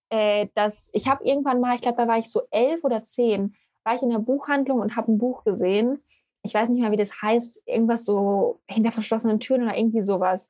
äh, 0.10 0.48
das, 0.56 0.90
ich 0.94 1.08
habe 1.08 1.24
irgendwann 1.24 1.60
mal, 1.60 1.76
ich 1.76 1.82
glaube, 1.82 1.98
da 1.98 2.08
war 2.08 2.18
ich 2.18 2.30
so 2.30 2.44
elf 2.52 2.84
oder 2.84 3.04
zehn, 3.04 3.56
war 3.84 3.96
ich 3.96 4.02
in 4.02 4.10
der 4.10 4.20
Buchhandlung 4.20 4.80
und 4.80 4.96
habe 4.96 5.12
ein 5.12 5.18
Buch 5.18 5.44
gesehen. 5.44 6.04
Ich 6.44 6.54
weiß 6.54 6.70
nicht 6.70 6.82
mehr, 6.82 6.92
wie 6.92 6.98
das 6.98 7.22
heißt, 7.22 7.64
irgendwas 7.66 8.06
so 8.06 8.60
hinter 8.68 8.92
verschlossenen 8.92 9.40
Türen 9.40 9.64
oder 9.64 9.78
irgendwie 9.78 10.04
sowas. 10.04 10.50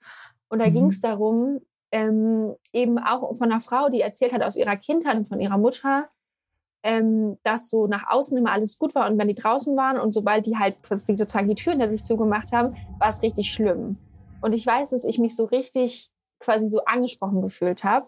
Und 0.50 0.60
da 0.60 0.70
mhm. 0.70 0.74
ging 0.74 0.88
es 0.88 1.02
darum, 1.02 1.62
ähm, 1.92 2.56
eben 2.74 2.98
auch 3.00 3.38
von 3.38 3.52
einer 3.52 3.62
Frau, 3.62 3.90
die 3.90 4.02
erzählt 4.02 4.34
hat 4.34 4.42
aus 4.42 4.58
ihrer 4.58 4.76
Kindheit 4.76 5.16
und 5.16 5.30
von 5.30 5.40
ihrer 5.40 5.58
Mutter, 5.58 6.10
ähm, 6.86 7.40
dass 7.42 7.72
so 7.72 7.88
nach 7.88 8.08
außen 8.08 8.38
immer 8.38 8.52
alles 8.52 8.78
gut 8.78 8.94
war 8.94 9.10
und 9.10 9.18
wenn 9.18 9.28
die 9.28 9.34
draußen 9.34 9.76
waren 9.76 10.00
und 10.00 10.14
sobald 10.14 10.46
die 10.46 10.56
halt 10.56 10.78
sozusagen 10.88 11.50
die 11.50 11.56
Türen 11.56 11.80
hinter 11.80 11.92
sich 11.92 12.06
zugemacht 12.06 12.52
haben, 12.52 12.78
war 13.00 13.10
es 13.10 13.24
richtig 13.24 13.52
schlimm. 13.52 13.98
Und 14.42 14.54
ich 14.54 14.68
weiß, 14.68 14.92
dass 14.92 15.04
ich 15.04 15.18
mich 15.18 15.36
so 15.36 15.46
richtig 15.46 16.12
quasi 16.40 16.68
so 16.68 16.86
angesprochen 16.86 17.42
gefühlt 17.42 17.84
habe. 17.84 18.08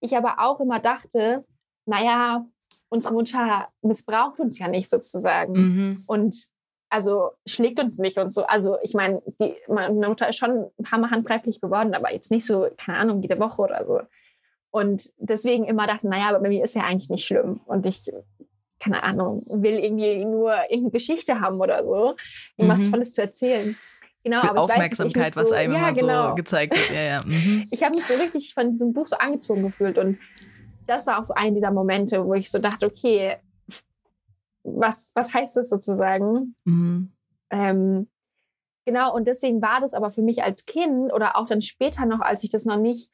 Ich 0.00 0.16
aber 0.16 0.36
auch 0.38 0.60
immer 0.60 0.78
dachte, 0.78 1.44
naja, 1.84 2.46
unsere 2.88 3.12
Mutter 3.12 3.68
missbraucht 3.82 4.38
uns 4.38 4.56
ja 4.60 4.68
nicht 4.68 4.88
sozusagen. 4.88 5.52
Mhm. 5.54 6.04
Und 6.06 6.46
also 6.90 7.30
schlägt 7.44 7.80
uns 7.80 7.98
nicht 7.98 8.18
und 8.18 8.32
so. 8.32 8.44
Also 8.44 8.76
ich 8.82 8.94
meine, 8.94 9.20
die, 9.40 9.56
meine 9.66 10.08
Mutter 10.08 10.28
ist 10.28 10.36
schon 10.36 10.70
ein 10.78 10.84
paar 10.84 11.00
Mal 11.00 11.10
handgreiflich 11.10 11.60
geworden, 11.60 11.92
aber 11.94 12.12
jetzt 12.12 12.30
nicht 12.30 12.46
so, 12.46 12.68
keine 12.76 12.98
Ahnung, 12.98 13.20
jede 13.20 13.40
Woche 13.40 13.62
oder 13.62 13.84
so. 13.84 14.00
Und 14.72 15.12
deswegen 15.18 15.66
immer 15.66 15.86
dachte, 15.86 16.08
naja, 16.08 16.30
aber 16.30 16.40
bei 16.40 16.48
mir 16.48 16.64
ist 16.64 16.74
ja 16.74 16.82
eigentlich 16.82 17.10
nicht 17.10 17.26
schlimm. 17.26 17.60
Und 17.66 17.84
ich, 17.84 18.10
keine 18.80 19.02
Ahnung, 19.02 19.44
will 19.46 19.78
irgendwie 19.78 20.24
nur 20.24 20.54
irgendeine 20.62 20.90
Geschichte 20.90 21.40
haben 21.40 21.60
oder 21.60 21.84
so. 21.84 22.16
Irgendwas 22.56 22.80
mhm. 22.80 22.90
Tolles 22.90 23.12
zu 23.12 23.20
erzählen. 23.20 23.76
Genau, 24.24 24.40
aber 24.40 24.62
Aufmerksamkeit, 24.62 25.36
weiß, 25.36 25.36
was 25.36 25.52
einem 25.52 25.74
ja, 25.74 25.78
immer 25.78 25.92
genau. 25.92 26.28
so 26.30 26.34
gezeigt 26.36 26.74
wird. 26.74 26.98
Ja, 26.98 27.02
ja. 27.02 27.20
Mhm. 27.26 27.66
Ich 27.70 27.82
habe 27.82 27.94
mich 27.94 28.04
so 28.04 28.14
richtig 28.14 28.54
von 28.54 28.70
diesem 28.70 28.94
Buch 28.94 29.08
so 29.08 29.16
angezogen 29.16 29.62
gefühlt 29.62 29.98
und 29.98 30.18
das 30.86 31.06
war 31.06 31.18
auch 31.18 31.24
so 31.24 31.34
einer 31.34 31.52
dieser 31.52 31.70
Momente, 31.70 32.24
wo 32.24 32.34
ich 32.34 32.50
so 32.50 32.58
dachte, 32.58 32.86
okay, 32.86 33.36
was, 34.62 35.12
was 35.14 35.34
heißt 35.34 35.56
das 35.56 35.68
sozusagen? 35.68 36.54
Mhm. 36.64 37.12
Ähm, 37.50 38.08
genau, 38.86 39.14
und 39.14 39.26
deswegen 39.26 39.60
war 39.60 39.80
das 39.80 39.92
aber 39.92 40.10
für 40.10 40.22
mich 40.22 40.42
als 40.42 40.64
Kind 40.64 41.12
oder 41.12 41.36
auch 41.36 41.46
dann 41.46 41.60
später 41.60 42.06
noch, 42.06 42.20
als 42.20 42.42
ich 42.42 42.50
das 42.50 42.64
noch 42.64 42.78
nicht 42.78 43.10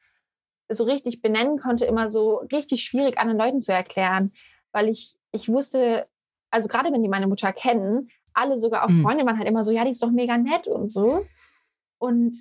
so 0.69 0.83
richtig 0.83 1.21
benennen 1.21 1.59
konnte, 1.59 1.85
immer 1.85 2.09
so 2.09 2.37
richtig 2.51 2.83
schwierig 2.83 3.17
anderen 3.17 3.39
Leuten 3.39 3.61
zu 3.61 3.73
erklären, 3.73 4.31
weil 4.71 4.87
ich, 4.87 5.17
ich 5.31 5.49
wusste, 5.49 6.07
also 6.51 6.67
gerade 6.67 6.91
wenn 6.91 7.01
die 7.01 7.09
meine 7.09 7.27
Mutter 7.27 7.51
kennen, 7.51 8.09
alle, 8.33 8.57
sogar 8.57 8.85
auch 8.85 8.89
mhm. 8.89 9.01
Freunde, 9.01 9.25
waren 9.25 9.37
halt 9.37 9.47
immer 9.47 9.63
so, 9.63 9.71
ja, 9.71 9.83
die 9.83 9.91
ist 9.91 10.03
doch 10.03 10.11
mega 10.11 10.37
nett 10.37 10.67
und 10.67 10.91
so. 10.91 11.25
Und 11.97 12.37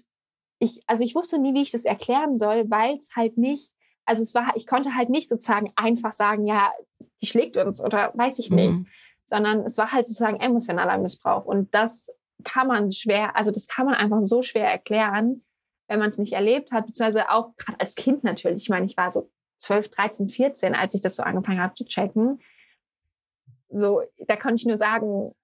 ich, 0.58 0.82
also 0.86 1.04
ich 1.04 1.14
wusste 1.14 1.38
nie, 1.38 1.54
wie 1.54 1.62
ich 1.62 1.70
das 1.70 1.84
erklären 1.84 2.38
soll, 2.38 2.70
weil 2.70 2.96
es 2.96 3.16
halt 3.16 3.38
nicht, 3.38 3.72
also 4.04 4.22
es 4.22 4.34
war, 4.34 4.52
ich 4.56 4.66
konnte 4.66 4.94
halt 4.94 5.10
nicht 5.10 5.28
sozusagen 5.28 5.72
einfach 5.76 6.12
sagen, 6.12 6.46
ja, 6.46 6.70
die 7.20 7.26
schlägt 7.26 7.56
uns 7.56 7.82
oder 7.82 8.12
weiß 8.14 8.38
ich 8.38 8.50
nicht, 8.50 8.72
mhm. 8.72 8.86
sondern 9.24 9.60
es 9.60 9.76
war 9.78 9.92
halt 9.92 10.06
sozusagen 10.06 10.40
emotionaler 10.40 10.98
Missbrauch. 10.98 11.44
Und 11.44 11.74
das 11.74 12.10
kann 12.44 12.68
man 12.68 12.92
schwer, 12.92 13.36
also 13.36 13.50
das 13.50 13.68
kann 13.68 13.86
man 13.86 13.94
einfach 13.94 14.20
so 14.20 14.42
schwer 14.42 14.70
erklären, 14.70 15.42
wenn 15.88 15.98
man 15.98 16.10
es 16.10 16.18
nicht 16.18 16.34
erlebt 16.34 16.70
hat, 16.70 16.86
beziehungsweise 16.86 17.30
auch 17.30 17.56
gerade 17.56 17.80
als 17.80 17.94
Kind 17.94 18.22
natürlich. 18.22 18.62
Ich 18.62 18.68
meine, 18.68 18.86
ich 18.86 18.96
war 18.96 19.10
so 19.10 19.30
12, 19.58 19.90
13, 19.90 20.28
14, 20.28 20.74
als 20.74 20.94
ich 20.94 21.00
das 21.00 21.16
so 21.16 21.22
angefangen 21.22 21.60
habe 21.60 21.74
zu 21.74 21.84
checken. 21.84 22.40
So, 23.70 24.02
da 24.26 24.36
konnte 24.36 24.56
ich 24.56 24.66
nur 24.66 24.76
sagen, 24.76 25.34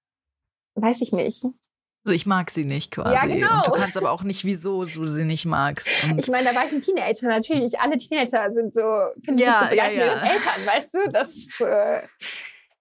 weiß 0.74 1.02
ich 1.02 1.12
nicht. 1.12 1.44
So, 2.07 2.12
ich 2.12 2.26
mag 2.26 2.50
sie 2.50 2.66
nicht 2.66 2.90
quasi. 2.90 3.14
Ja, 3.14 3.35
genau. 3.35 3.57
Und 3.57 3.66
du 3.68 3.72
kannst 3.72 3.96
aber 3.96 4.12
auch 4.12 4.22
nicht, 4.22 4.44
wieso 4.44 4.85
du 4.85 5.07
sie 5.07 5.24
nicht 5.24 5.46
magst. 5.46 6.04
Und 6.04 6.18
ich 6.18 6.28
meine, 6.28 6.50
da 6.50 6.54
war 6.54 6.66
ich 6.66 6.72
ein 6.72 6.83
Teenager. 6.83 7.28
Natürlich, 7.28 7.80
alle 7.80 7.96
Teenager 7.96 8.52
sind 8.52 8.74
so, 8.74 8.83
finde 9.24 9.42
ich, 9.42 9.48
ja, 9.48 9.59
so 9.59 9.74
ja, 9.74 9.88
ja. 9.88 10.22
Eltern, 10.22 10.66
weißt 10.66 10.94
du? 10.94 11.11
Das, 11.11 11.61
äh, 11.61 12.02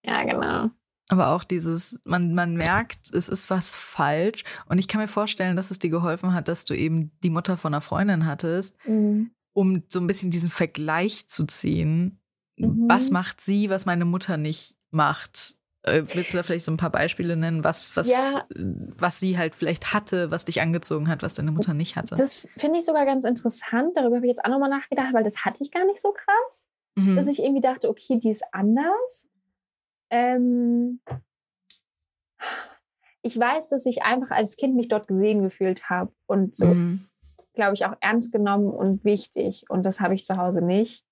ja, 0.04 0.24
genau. 0.24 0.70
Aber 1.10 1.30
auch 1.30 1.44
dieses, 1.44 2.00
man, 2.06 2.34
man 2.34 2.56
merkt, 2.56 3.14
es 3.14 3.28
ist 3.28 3.50
was 3.50 3.76
falsch. 3.76 4.44
Und 4.68 4.80
ich 4.80 4.88
kann 4.88 5.02
mir 5.02 5.08
vorstellen, 5.08 5.56
dass 5.56 5.70
es 5.70 5.80
dir 5.80 5.90
geholfen 5.90 6.34
hat, 6.34 6.48
dass 6.48 6.66
du 6.66 6.74
eben 6.76 7.12
die 7.24 7.30
Mutter 7.30 7.58
von 7.58 7.74
einer 7.74 7.82
Freundin 7.82 8.26
hattest, 8.26 8.76
mhm. 8.88 9.32
um 9.52 9.84
so 9.88 10.00
ein 10.00 10.08
bisschen 10.08 10.32
diesen 10.32 10.50
Vergleich 10.50 11.28
zu 11.28 11.46
ziehen. 11.46 12.22
Mhm. 12.58 12.86
Was 12.88 13.12
macht 13.12 13.42
sie, 13.42 13.70
was 13.70 13.86
meine 13.86 14.06
Mutter 14.06 14.38
nicht 14.38 14.78
macht? 14.92 15.58
Äh, 15.82 16.04
willst 16.14 16.34
du 16.34 16.38
da 16.38 16.44
vielleicht 16.44 16.64
so 16.64 16.72
ein 16.72 16.78
paar 16.78 16.92
Beispiele 16.92 17.36
nennen, 17.36 17.66
was, 17.66 17.98
was, 17.98 18.08
ja. 18.08 18.46
was 18.56 19.20
sie 19.20 19.38
halt 19.38 19.54
vielleicht 19.54 19.94
hatte, 19.94 20.32
was 20.32 20.46
dich 20.46 20.62
angezogen 20.62 21.10
hat, 21.10 21.22
was 21.22 21.36
deine 21.36 21.52
Mutter 21.52 21.74
nicht 21.74 21.98
hatte? 21.98 22.16
Das 22.16 22.48
finde 22.56 22.80
ich 22.80 22.86
sogar 22.86 23.06
ganz 23.06 23.26
interessant. 23.26 23.92
Darüber 23.96 24.16
habe 24.16 24.26
ich 24.26 24.30
jetzt 24.30 24.46
auch 24.46 24.50
nochmal 24.50 24.70
nachgedacht, 24.70 25.14
weil 25.14 25.26
das 25.26 25.44
hatte 25.44 25.62
ich 25.62 25.72
gar 25.72 25.86
nicht 25.86 26.00
so 26.00 26.14
krass. 26.14 26.68
Mhm. 26.96 27.18
Dass 27.18 27.28
ich 27.28 27.40
irgendwie 27.40 27.62
dachte, 27.62 27.90
okay, 27.90 28.18
die 28.18 28.30
ist 28.30 28.44
anders. 28.54 29.28
Ähm 30.14 31.00
ich 33.24 33.40
weiß, 33.40 33.70
dass 33.70 33.86
ich 33.88 34.04
einfach 34.04 34.30
als 34.32 34.58
Kind 34.58 34.76
mich 34.76 34.90
dort 34.90 35.08
gesehen 35.08 35.42
gefühlt 35.42 35.90
habe 35.90 36.12
und 36.28 36.56
so, 36.56 36.68
mhm. 36.68 37.10
glaube 37.54 37.74
ich, 37.74 37.86
auch 37.86 37.96
ernst 38.00 38.32
genommen 38.32 38.70
und 38.70 39.04
wichtig. 39.04 39.66
Und 39.70 39.84
das 39.86 40.02
habe 40.02 40.14
ich 40.14 40.26
zu 40.26 40.38
Hause 40.38 40.62
nicht. 40.62 41.04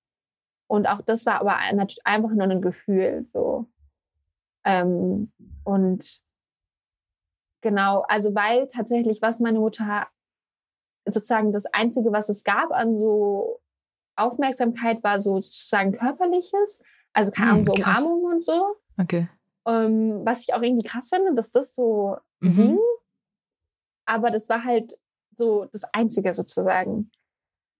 Und 0.67 0.87
auch 0.87 1.01
das 1.01 1.25
war 1.25 1.39
aber 1.41 1.57
natürlich 1.73 2.05
einfach 2.05 2.29
nur 2.29 2.43
ein 2.43 2.61
Gefühl. 2.61 3.25
So. 3.29 3.65
Ähm, 4.65 5.31
und 5.63 6.21
genau, 7.61 8.03
also 8.07 8.35
weil 8.35 8.67
tatsächlich, 8.67 9.21
was 9.21 9.39
meine 9.39 9.59
Mutter 9.59 10.07
sozusagen 11.05 11.53
das 11.53 11.65
Einzige, 11.65 12.11
was 12.11 12.29
es 12.29 12.43
gab 12.43 12.71
an 12.71 12.97
so 12.97 13.61
Aufmerksamkeit, 14.15 15.03
war 15.03 15.19
so 15.19 15.39
sozusagen 15.39 15.93
körperliches. 15.93 16.83
Also 17.13 17.31
keine 17.31 17.51
Ahnung, 17.51 17.65
hm, 17.65 17.73
so 17.73 17.81
Umarmung 17.81 18.23
und 18.25 18.45
so. 18.45 18.75
Okay. 18.97 19.29
Ähm, 19.67 20.21
was 20.25 20.41
ich 20.43 20.53
auch 20.53 20.61
irgendwie 20.61 20.87
krass 20.87 21.09
finde, 21.09 21.33
dass 21.35 21.51
das 21.51 21.75
so 21.75 22.17
mhm. 22.39 22.55
ging. 22.55 22.79
Aber 24.05 24.31
das 24.31 24.49
war 24.49 24.63
halt 24.63 24.97
so 25.35 25.65
das 25.71 25.83
Einzige 25.93 26.33
sozusagen. 26.33 27.11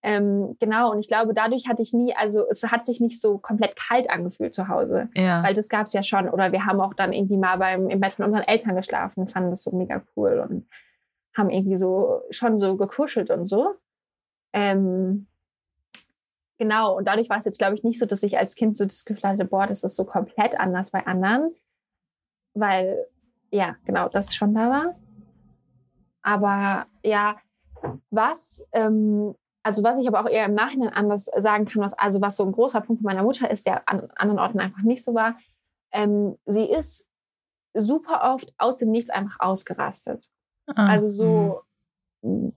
Ähm, 0.04 0.56
genau, 0.60 0.92
und 0.92 1.00
ich 1.00 1.08
glaube, 1.08 1.34
dadurch 1.34 1.68
hatte 1.68 1.84
ich 1.84 1.94
nie, 1.94 2.16
also 2.16 2.48
es 2.50 2.64
hat 2.64 2.88
sich 2.88 3.02
nicht 3.02 3.22
so 3.22 3.38
komplett 3.38 3.76
kalt 3.76 4.10
angefühlt 4.10 4.56
zu 4.56 4.68
Hause. 4.68 5.10
Ja. 5.16 5.44
Weil 5.44 5.54
das 5.54 5.70
gab 5.70 5.86
es 5.86 5.94
ja 5.94 6.02
schon. 6.02 6.28
Oder 6.30 6.52
wir 6.52 6.66
haben 6.66 6.82
auch 6.82 6.94
dann 6.94 7.14
irgendwie 7.14 7.38
mal 7.38 7.58
beim, 7.58 7.90
im 7.90 8.00
Bett 8.00 8.14
von 8.14 8.26
unseren 8.26 8.44
Eltern 8.44 8.76
geschlafen, 8.76 9.28
fanden 9.28 9.52
das 9.52 9.64
so 9.64 9.72
mega 9.72 10.02
cool 10.16 10.46
und 10.50 10.68
haben 11.38 11.50
irgendwie 11.50 11.78
so 11.78 12.24
schon 12.30 12.58
so 12.58 12.78
gekuschelt 12.78 13.30
und 13.30 13.48
so. 13.48 13.76
Ähm, 14.54 15.28
genau, 16.62 16.96
und 16.96 17.08
dadurch 17.08 17.28
war 17.28 17.40
es 17.40 17.46
jetzt, 17.46 17.58
glaube 17.58 17.76
ich, 17.76 17.84
nicht 17.84 17.98
so, 17.98 18.06
dass 18.06 18.22
ich 18.22 18.38
als 18.38 18.54
Kind 18.54 18.78
so 18.78 18.86
das 18.86 19.04
Gefühl 19.04 19.28
hatte, 19.28 19.46
boah, 19.46 19.66
das 19.66 19.84
ist 19.84 19.96
so 19.96 20.06
komplett 20.06 20.60
anders 20.60 20.92
bei 20.92 21.08
anderen. 21.08 21.56
Weil, 22.54 23.08
ja, 23.50 23.78
genau, 23.84 24.10
das 24.10 24.36
schon 24.36 24.54
da 24.54 24.70
war. 24.70 24.96
Aber 26.22 26.86
ja, 27.04 27.38
was 28.12 28.64
ähm, 28.74 29.34
also 29.64 29.82
was 29.84 29.98
ich 30.00 30.08
aber 30.08 30.22
auch 30.22 30.30
eher 30.30 30.46
im 30.46 30.54
Nachhinein 30.54 30.94
anders 30.94 31.26
sagen 31.36 31.66
kann, 31.66 31.82
was 31.82 31.94
also 31.94 32.22
was 32.22 32.38
so 32.38 32.46
ein 32.46 32.52
großer 32.52 32.82
Punkt 32.82 33.02
meiner 33.02 33.24
Mutter 33.24 33.50
ist, 33.50 33.66
der 33.66 33.90
an 33.90 34.12
anderen 34.16 34.40
Orten 34.40 34.60
einfach 34.60 34.84
nicht 34.84 35.04
so 35.04 35.16
war, 35.16 35.36
ähm, 35.92 36.38
sie 36.46 36.66
ist 36.66 37.08
super 37.74 38.34
oft 38.34 38.54
aus 38.60 38.78
dem 38.78 38.92
Nichts 38.92 39.10
einfach 39.10 39.40
ausgerastet. 39.40 40.30
Ah, 40.68 40.90
also 40.90 41.08
so 41.08 41.26
mh. 41.26 41.62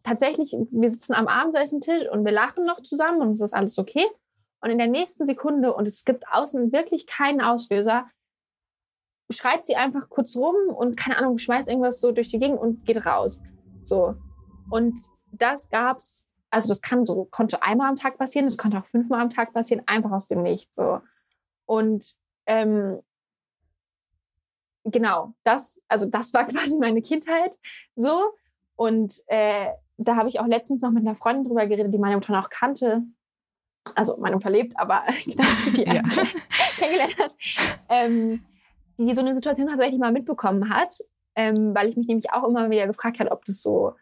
Tatsächlich, 0.03 0.55
wir 0.71 0.91
sitzen 0.91 1.15
am 1.15 1.29
Abendessentisch 1.29 2.09
und 2.11 2.25
wir 2.25 2.33
lachen 2.33 2.67
noch 2.67 2.83
zusammen 2.83 3.21
und 3.21 3.33
es 3.33 3.41
ist 3.41 3.55
alles 3.55 3.79
okay. 3.79 4.07
Und 4.61 4.71
in 4.71 4.79
der 4.79 4.89
nächsten 4.89 5.27
Sekunde, 5.27 5.75
und 5.75 5.87
es 5.87 6.05
gibt 6.05 6.25
außen 6.31 6.73
wirklich 6.73 7.07
keinen 7.07 7.41
Auslöser, 7.41 8.09
schreit 9.31 9.67
sie 9.67 9.77
einfach 9.77 10.09
kurz 10.09 10.37
rum 10.37 10.57
und 10.69 10.97
keine 10.97 11.19
Ahnung, 11.19 11.39
schmeißt 11.39 11.69
irgendwas 11.69 12.01
so 12.01 12.13
durch 12.13 12.29
die 12.29 12.39
Gegend 12.39 12.59
und 12.59 12.85
geht 12.85 13.05
raus. 13.05 13.41
So. 13.83 14.15
Und 14.71 14.99
das 15.33 15.69
gab's 15.69 16.25
also 16.55 16.69
das 16.69 16.83
kann 16.83 17.05
so, 17.05 17.25
konnte 17.25 17.63
einmal 17.63 17.91
am 17.91 17.97
Tag 17.97 18.17
passieren, 18.17 18.47
das 18.47 18.57
konnte 18.57 18.79
auch 18.79 18.87
fünfmal 18.87 19.21
am 19.21 19.31
Tag 19.31 19.53
passieren, 19.53 19.83
einfach 19.87 20.13
aus 20.13 20.29
dem 20.29 20.43
Nichts. 20.43 20.77
So. 20.77 21.01
Und 21.67 22.15
ähm, 22.47 23.01
genau, 24.85 25.35
das, 25.43 25.83
also 25.89 26.07
das 26.09 26.33
war 26.33 26.45
quasi 26.47 26.79
meine 26.79 27.03
Kindheit 27.03 27.59
so. 27.97 28.23
Und 28.77 29.15
äh, 29.27 29.69
da 29.97 30.17
habe 30.17 30.29
ich 30.29 30.41
auch 30.41 30.47
letztens 30.47 30.83
noch 30.83 30.91
mit 30.91 31.07
einer 31.07 31.17
Freundin 31.17 31.45
drüber 31.45 31.67
geredet, 31.67 31.93
die 31.93 31.99
meine 31.99 32.17
Mutter 32.17 32.33
noch 32.33 32.51
kannte. 32.51 33.03
Also 33.95 34.17
meine 34.19 34.37
Mutter 34.37 34.51
lebt, 34.51 34.79
aber 34.79 35.03
genau, 35.25 35.45
die 35.77 35.83
ja. 35.83 36.03
kennengelernt 36.79 37.19
hat. 37.19 37.35
Ähm, 37.89 38.45
die 38.99 39.15
so 39.15 39.21
eine 39.21 39.35
Situation 39.35 39.69
tatsächlich 39.69 39.99
mal 39.99 40.13
mitbekommen 40.13 40.69
hat. 40.69 40.97
ähm, 41.37 41.75
weil 41.75 41.89
ich 41.89 41.97
mich 41.97 42.07
nämlich 42.07 42.33
auch 42.33 42.45
immer 42.45 42.71
wieder 42.71 42.87
gefragt 42.87 43.19
habe, 43.19 43.33
ob 43.33 43.45
das 43.45 43.61
so, 43.61 43.95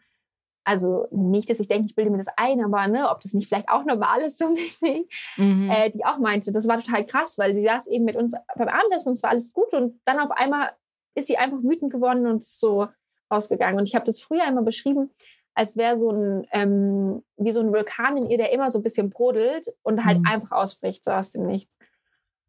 also 0.65 1.07
nicht, 1.11 1.49
dass 1.49 1.59
ich 1.59 1.67
denke, 1.67 1.87
ich 1.87 1.95
bilde 1.95 2.11
mir 2.11 2.19
das 2.19 2.33
ein, 2.37 2.63
aber 2.63 2.87
ne, 2.87 3.09
ob 3.09 3.21
das 3.21 3.33
nicht 3.33 3.47
vielleicht 3.47 3.69
auch 3.69 3.85
normal 3.85 4.21
ist, 4.21 4.37
so 4.37 4.49
mäßig, 4.53 5.07
mhm. 5.37 5.69
äh, 5.69 5.89
die 5.89 6.05
auch 6.05 6.19
meinte, 6.19 6.51
das 6.51 6.67
war 6.67 6.79
total 6.79 7.05
krass, 7.05 7.37
weil 7.37 7.55
sie 7.55 7.63
saß 7.63 7.87
eben 7.87 8.05
mit 8.05 8.15
uns 8.15 8.35
beim 8.55 8.67
Abendessen 8.67 9.09
und 9.09 9.13
es 9.13 9.23
war 9.23 9.31
alles 9.31 9.51
gut 9.51 9.73
und 9.73 9.99
dann 10.05 10.19
auf 10.19 10.31
einmal 10.31 10.71
ist 11.15 11.27
sie 11.27 11.37
einfach 11.37 11.61
wütend 11.61 11.91
geworden 11.91 12.25
und 12.27 12.43
so 12.43 12.87
ausgegangen. 13.29 13.79
Und 13.79 13.87
ich 13.87 13.95
habe 13.95 14.05
das 14.05 14.21
früher 14.21 14.47
immer 14.47 14.63
beschrieben, 14.63 15.11
als 15.55 15.77
wäre 15.77 15.97
so 15.97 16.11
ein, 16.11 16.47
ähm, 16.51 17.23
wie 17.37 17.51
so 17.51 17.59
ein 17.59 17.71
Vulkan 17.71 18.17
in 18.17 18.29
ihr, 18.29 18.37
der 18.37 18.51
immer 18.51 18.71
so 18.71 18.79
ein 18.79 18.83
bisschen 18.83 19.09
brodelt 19.09 19.67
und 19.83 20.03
halt 20.03 20.19
mhm. 20.19 20.27
einfach 20.27 20.51
ausbricht, 20.51 21.03
so 21.03 21.11
aus 21.11 21.31
dem 21.31 21.45
Nichts. 21.45 21.77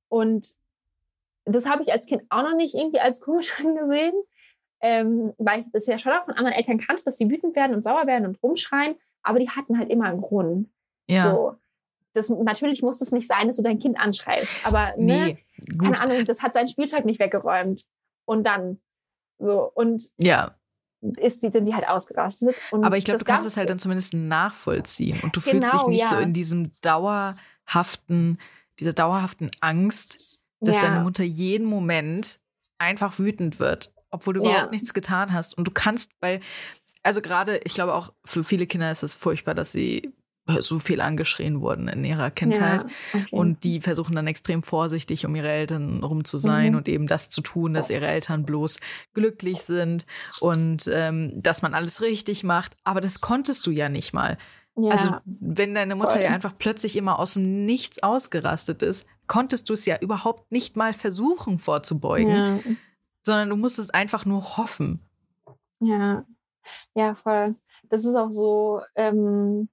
Und 0.09 0.49
das 1.45 1.69
habe 1.69 1.83
ich 1.83 1.93
als 1.93 2.07
Kind 2.07 2.23
auch 2.31 2.43
noch 2.43 2.57
nicht 2.57 2.75
irgendwie 2.75 3.01
als 3.01 3.21
komisch 3.21 3.53
angesehen, 3.59 4.15
ähm, 4.81 5.35
weil 5.39 5.61
ich 5.61 5.71
das 5.73 5.87
ja 5.87 5.99
schon 5.99 6.13
auch 6.13 6.25
von 6.25 6.35
anderen 6.35 6.57
Eltern 6.57 6.79
kannte, 6.79 7.03
dass 7.05 7.19
sie 7.19 7.31
wütend 7.31 7.57
werden 7.57 7.75
und 7.75 7.85
sauer 7.85 8.07
werden 8.07 8.27
und 8.27 8.43
rumschreien, 8.43 8.97
aber 9.23 9.39
die 9.39 9.51
hatten 9.51 9.79
halt 9.79 9.91
immer 9.91 10.07
einen 10.07 10.21
Grund. 10.21 10.71
Ja. 11.09 11.31
So. 11.31 11.57
Das, 12.15 12.31
natürlich 12.31 12.81
muss 12.83 13.01
es 13.01 13.11
nicht 13.11 13.27
sein, 13.27 13.49
dass 13.49 13.57
du 13.57 13.63
dein 13.63 13.81
Kind 13.81 13.99
anschreist, 13.99 14.53
aber 14.63 14.95
ne, 14.97 15.37
nee, 15.57 15.79
keine 15.81 16.01
Ahnung, 16.01 16.25
das 16.25 16.43
hat 16.43 16.55
sein 16.55 16.69
Spielzeug 16.69 17.05
nicht 17.05 17.19
weggeräumt. 17.19 17.87
Und 18.25 18.47
dann 18.47 18.81
so. 19.39 19.71
Und 19.75 20.11
ja 20.17 20.55
ist 21.17 21.41
sie 21.41 21.51
dann 21.51 21.65
die 21.65 21.75
halt 21.75 21.87
ausgerastet. 21.87 22.55
Und 22.71 22.85
Aber 22.85 22.97
ich 22.97 23.05
glaube, 23.05 23.19
du 23.19 23.25
kannst 23.25 23.47
es 23.47 23.57
halt 23.57 23.71
dann 23.71 23.79
zumindest 23.79 24.15
nachvollziehen 24.15 25.21
und 25.23 25.37
du 25.37 25.41
genau, 25.41 25.53
fühlst 25.53 25.73
dich 25.73 25.81
genau, 25.81 25.91
nicht 25.91 26.01
ja. 26.03 26.09
so 26.09 26.17
in 26.17 26.33
diesem 26.33 26.73
dauerhaften, 26.81 28.39
dieser 28.81 28.93
dauerhaften 28.93 29.51
Angst, 29.61 30.41
dass 30.61 30.77
ja. 30.77 30.89
deine 30.89 31.03
Mutter 31.03 31.25
jeden 31.25 31.67
Moment 31.67 32.41
einfach 32.79 33.19
wütend 33.19 33.61
wird, 33.61 33.93
obwohl 34.11 34.35
du 34.35 34.43
ja. 34.43 34.51
überhaupt 34.51 34.73
nichts 34.73 34.95
getan 34.95 35.33
hast. 35.33 35.57
Und 35.57 35.67
du 35.67 35.71
kannst, 35.71 36.13
weil, 36.21 36.41
also 37.03 37.21
gerade, 37.21 37.59
ich 37.65 37.75
glaube 37.75 37.95
auch 37.95 38.13
für 38.25 38.45
viele 38.45 38.67
Kinder 38.67 38.91
ist 38.91 39.03
es 39.03 39.15
furchtbar, 39.15 39.55
dass 39.55 39.73
sie 39.73 40.13
so 40.59 40.79
viel 40.79 41.01
angeschrien 41.01 41.61
wurden 41.61 41.89
in 41.89 42.05
ihrer 42.05 42.31
Kindheit. 42.31 42.83
Ja, 42.83 43.21
okay. 43.21 43.27
Und 43.31 43.65
die 43.65 43.81
versuchen 43.81 44.15
dann 44.15 44.27
extrem 44.27 44.63
vorsichtig, 44.63 45.25
um 45.25 45.35
ihre 45.35 45.51
Eltern 45.51 46.05
rum 46.05 46.25
zu 46.25 46.39
sein 46.39 46.73
mhm. 46.73 46.79
und 46.79 46.89
eben 46.89 47.07
das 47.07 47.31
zu 47.31 47.41
tun, 47.41 47.75
dass 47.75 47.91
ihre 47.91 48.07
Eltern 48.07 48.45
bloß 48.45 48.81
glücklich 49.15 49.63
sind 49.63 50.07
und 50.41 50.91
ähm, 50.93 51.33
dass 51.41 51.63
man 51.63 51.75
alles 51.75 52.03
richtig 52.03 52.45
macht. 52.45 52.77
Aber 52.85 53.01
das 53.01 53.21
konntest 53.21 53.67
du 53.67 53.71
ja 53.71 53.89
nicht 53.89 54.13
mal. 54.13 54.37
Ja, 54.77 54.91
also, 54.91 55.15
wenn 55.25 55.75
deine 55.75 55.95
Mutter 55.95 56.13
voll. 56.13 56.23
ja 56.23 56.31
einfach 56.31 56.55
plötzlich 56.59 56.97
immer 56.97 57.19
aus 57.21 57.35
dem 57.35 57.65
Nichts 57.65 58.03
ausgerastet 58.03 58.83
ist, 58.83 59.07
konntest 59.29 59.71
du 59.71 59.73
es 59.73 59.87
ja 59.87 59.99
überhaupt 60.01 60.51
nicht 60.51 60.77
mal 60.77 60.93
versuchen 60.93 61.59
vorzubeugen, 61.59 62.29
ja. 62.29 62.59
sondern 63.23 63.51
du 63.51 63.57
musstest 63.57 63.95
einfach 63.95 64.25
nur 64.25 64.57
hoffen. 64.57 65.01
Ja, 65.79 66.25
ja, 66.95 67.15
voll. 67.15 67.55
Das 67.89 68.05
ist 68.05 68.17
auch 68.17 68.33
so, 68.33 68.81
ähm, 68.97 69.69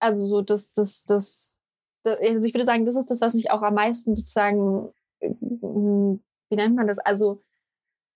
also 0.00 0.26
so 0.26 0.42
das, 0.42 0.72
das, 0.72 1.04
das, 1.04 1.60
das, 2.02 2.18
also 2.20 2.46
ich 2.46 2.54
würde 2.54 2.66
sagen, 2.66 2.86
das 2.86 2.96
ist 2.96 3.10
das, 3.10 3.20
was 3.20 3.34
mich 3.34 3.50
auch 3.50 3.62
am 3.62 3.74
meisten 3.74 4.16
sozusagen, 4.16 4.90
hm, 5.20 6.20
wie 6.48 6.56
nennt 6.56 6.74
man 6.74 6.86
das, 6.86 6.98
also 6.98 7.42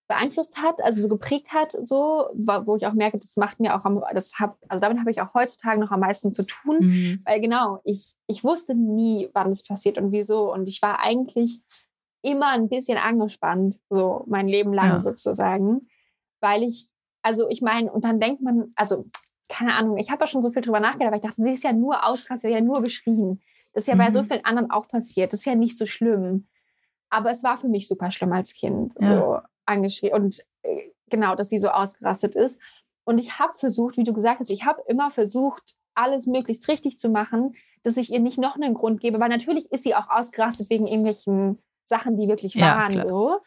beeinflusst 0.07 0.57
hat, 0.57 0.81
also 0.83 1.01
so 1.01 1.07
geprägt 1.07 1.51
hat, 1.51 1.75
so, 1.83 2.29
wo 2.33 2.75
ich 2.75 2.85
auch 2.85 2.93
merke, 2.93 3.17
das 3.17 3.37
macht 3.37 3.59
mir 3.59 3.75
auch 3.75 3.85
am, 3.85 4.03
das 4.13 4.39
hab, 4.39 4.57
also 4.67 4.81
damit 4.81 4.99
habe 4.99 5.09
ich 5.09 5.21
auch 5.21 5.33
heutzutage 5.33 5.79
noch 5.79 5.91
am 5.91 5.99
meisten 5.99 6.33
zu 6.33 6.45
tun, 6.45 6.77
mhm. 6.79 7.21
weil 7.25 7.41
genau, 7.41 7.79
ich, 7.83 8.13
ich 8.27 8.43
wusste 8.43 8.75
nie, 8.75 9.29
wann 9.33 9.51
es 9.51 9.63
passiert 9.63 9.97
und 9.97 10.11
wieso 10.11 10.53
und 10.53 10.67
ich 10.67 10.81
war 10.81 10.99
eigentlich 10.99 11.61
immer 12.21 12.49
ein 12.49 12.69
bisschen 12.69 12.97
angespannt, 12.97 13.79
so 13.89 14.23
mein 14.27 14.47
Leben 14.47 14.73
lang 14.73 14.87
ja. 14.87 15.01
sozusagen, 15.01 15.81
weil 16.39 16.63
ich, 16.63 16.87
also 17.23 17.49
ich 17.49 17.61
meine, 17.61 17.91
und 17.91 18.03
dann 18.03 18.19
denkt 18.19 18.41
man, 18.41 18.73
also 18.75 19.05
keine 19.47 19.75
Ahnung, 19.75 19.97
ich 19.97 20.09
habe 20.09 20.19
da 20.19 20.27
schon 20.27 20.41
so 20.41 20.51
viel 20.51 20.61
drüber 20.61 20.79
nachgedacht, 20.79 21.07
aber 21.07 21.17
ich 21.17 21.21
dachte, 21.21 21.43
sie 21.43 21.51
ist 21.51 21.63
ja 21.63 21.73
nur 21.73 22.05
ausgerastet, 22.05 22.51
ja 22.51 22.61
nur 22.61 22.81
geschrien. 22.81 23.41
Das 23.73 23.83
ist 23.83 23.87
ja 23.87 23.95
mhm. 23.95 23.99
bei 23.99 24.11
so 24.11 24.21
mhm. 24.21 24.25
vielen 24.25 24.45
anderen 24.45 24.71
auch 24.71 24.87
passiert. 24.87 25.33
Das 25.33 25.41
ist 25.41 25.45
ja 25.45 25.55
nicht 25.55 25.77
so 25.77 25.85
schlimm. 25.85 26.47
Aber 27.09 27.29
es 27.29 27.43
war 27.43 27.57
für 27.57 27.67
mich 27.67 27.87
super 27.87 28.11
schlimm 28.11 28.33
als 28.33 28.53
Kind, 28.53 28.93
ja. 28.99 29.15
so 29.15 29.39
angeschrien. 29.65 30.13
Und 30.13 30.45
äh, 30.63 30.89
genau, 31.09 31.35
dass 31.35 31.49
sie 31.49 31.59
so 31.59 31.69
ausgerastet 31.69 32.35
ist. 32.35 32.59
Und 33.03 33.19
ich 33.19 33.37
habe 33.37 33.53
versucht, 33.53 33.97
wie 33.97 34.03
du 34.03 34.13
gesagt 34.13 34.39
hast, 34.39 34.49
ich 34.49 34.65
habe 34.65 34.81
immer 34.87 35.11
versucht, 35.11 35.75
alles 35.93 36.25
möglichst 36.25 36.67
richtig 36.67 36.97
zu 36.97 37.09
machen, 37.09 37.55
dass 37.83 37.97
ich 37.97 38.11
ihr 38.11 38.19
nicht 38.19 38.37
noch 38.37 38.55
einen 38.55 38.73
Grund 38.73 38.99
gebe, 38.99 39.19
weil 39.19 39.29
natürlich 39.29 39.71
ist 39.71 39.83
sie 39.83 39.95
auch 39.95 40.09
ausgerastet 40.09 40.69
wegen 40.69 40.87
irgendwelchen 40.87 41.59
Sachen, 41.85 42.17
die 42.17 42.27
wirklich 42.27 42.59
waren. 42.59 42.93
Ja, 42.93 43.07
so. 43.07 43.39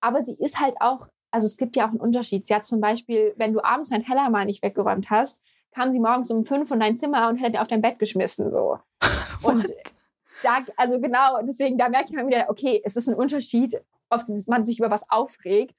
Aber 0.00 0.22
sie 0.22 0.36
ist 0.38 0.60
halt 0.60 0.74
auch 0.80 1.08
also 1.34 1.46
es 1.46 1.56
gibt 1.56 1.74
ja 1.76 1.84
auch 1.84 1.90
einen 1.90 2.00
Unterschied. 2.00 2.46
Sie 2.46 2.54
hat 2.54 2.64
zum 2.64 2.80
Beispiel, 2.80 3.34
wenn 3.36 3.52
du 3.52 3.62
abends 3.62 3.90
dein 3.90 4.04
Teller 4.04 4.30
mal 4.30 4.44
nicht 4.44 4.62
weggeräumt 4.62 5.10
hast, 5.10 5.40
kam 5.74 5.92
sie 5.92 5.98
morgens 5.98 6.30
um 6.30 6.44
fünf 6.44 6.70
in 6.70 6.78
dein 6.78 6.96
Zimmer 6.96 7.28
und 7.28 7.38
hätte 7.38 7.52
dir 7.52 7.62
auf 7.62 7.68
dein 7.68 7.82
Bett 7.82 7.98
geschmissen. 7.98 8.52
So. 8.52 8.78
und 9.42 9.66
da, 10.44 10.58
also 10.76 11.00
genau, 11.00 11.40
deswegen, 11.42 11.76
da 11.76 11.88
merke 11.88 12.06
ich 12.10 12.14
mal 12.14 12.26
wieder, 12.26 12.46
okay, 12.48 12.80
es 12.84 12.96
ist 12.96 13.08
ein 13.08 13.16
Unterschied, 13.16 13.80
ob 14.10 14.20
man 14.46 14.64
sich 14.64 14.78
über 14.78 14.90
was 14.90 15.10
aufregt. 15.10 15.76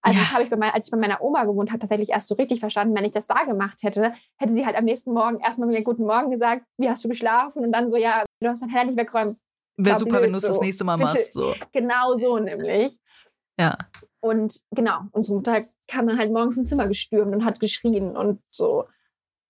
Also 0.00 0.18
ja. 0.18 0.24
das 0.24 0.32
habe 0.32 0.44
ich, 0.44 0.50
bei 0.50 0.56
mein, 0.56 0.70
als 0.70 0.86
ich 0.86 0.90
bei 0.90 0.98
meiner 0.98 1.22
Oma 1.22 1.44
gewohnt 1.44 1.70
habe, 1.70 1.80
tatsächlich 1.80 2.10
erst 2.10 2.28
so 2.28 2.34
richtig 2.34 2.60
verstanden. 2.60 2.94
Wenn 2.96 3.04
ich 3.04 3.12
das 3.12 3.26
da 3.26 3.44
gemacht 3.44 3.82
hätte, 3.82 4.14
hätte 4.36 4.54
sie 4.54 4.64
halt 4.64 4.76
am 4.76 4.84
nächsten 4.84 5.12
Morgen 5.12 5.40
erstmal 5.40 5.68
mir 5.68 5.82
Guten 5.82 6.04
Morgen 6.04 6.30
gesagt, 6.30 6.64
wie 6.78 6.88
hast 6.88 7.04
du 7.04 7.08
geschlafen? 7.08 7.62
Und 7.62 7.72
dann 7.72 7.90
so, 7.90 7.96
ja, 7.96 8.24
du 8.40 8.48
hast 8.48 8.62
dein 8.62 8.70
Teller 8.70 8.84
nicht 8.84 8.96
weggeräumt. 8.96 9.38
Wäre 9.76 9.98
super, 9.98 10.12
blöd, 10.12 10.22
wenn 10.22 10.32
du 10.32 10.36
es 10.36 10.42
so. 10.42 10.48
das 10.48 10.60
nächste 10.60 10.84
Mal 10.84 10.96
Bitte. 10.96 11.12
machst. 11.12 11.32
So. 11.32 11.54
Genau 11.72 12.14
so 12.14 12.38
nämlich. 12.38 13.00
Ja. 13.58 13.76
Und 14.20 14.62
genau, 14.70 15.00
unsere 15.12 15.36
Mutter 15.36 15.64
kam 15.86 16.06
dann 16.06 16.18
halt 16.18 16.32
morgens 16.32 16.56
ins 16.56 16.70
Zimmer 16.70 16.88
gestürmt 16.88 17.34
und 17.34 17.44
hat 17.44 17.60
geschrien 17.60 18.16
und 18.16 18.42
so. 18.50 18.86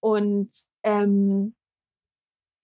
Und 0.01 0.51
ähm, 0.83 1.55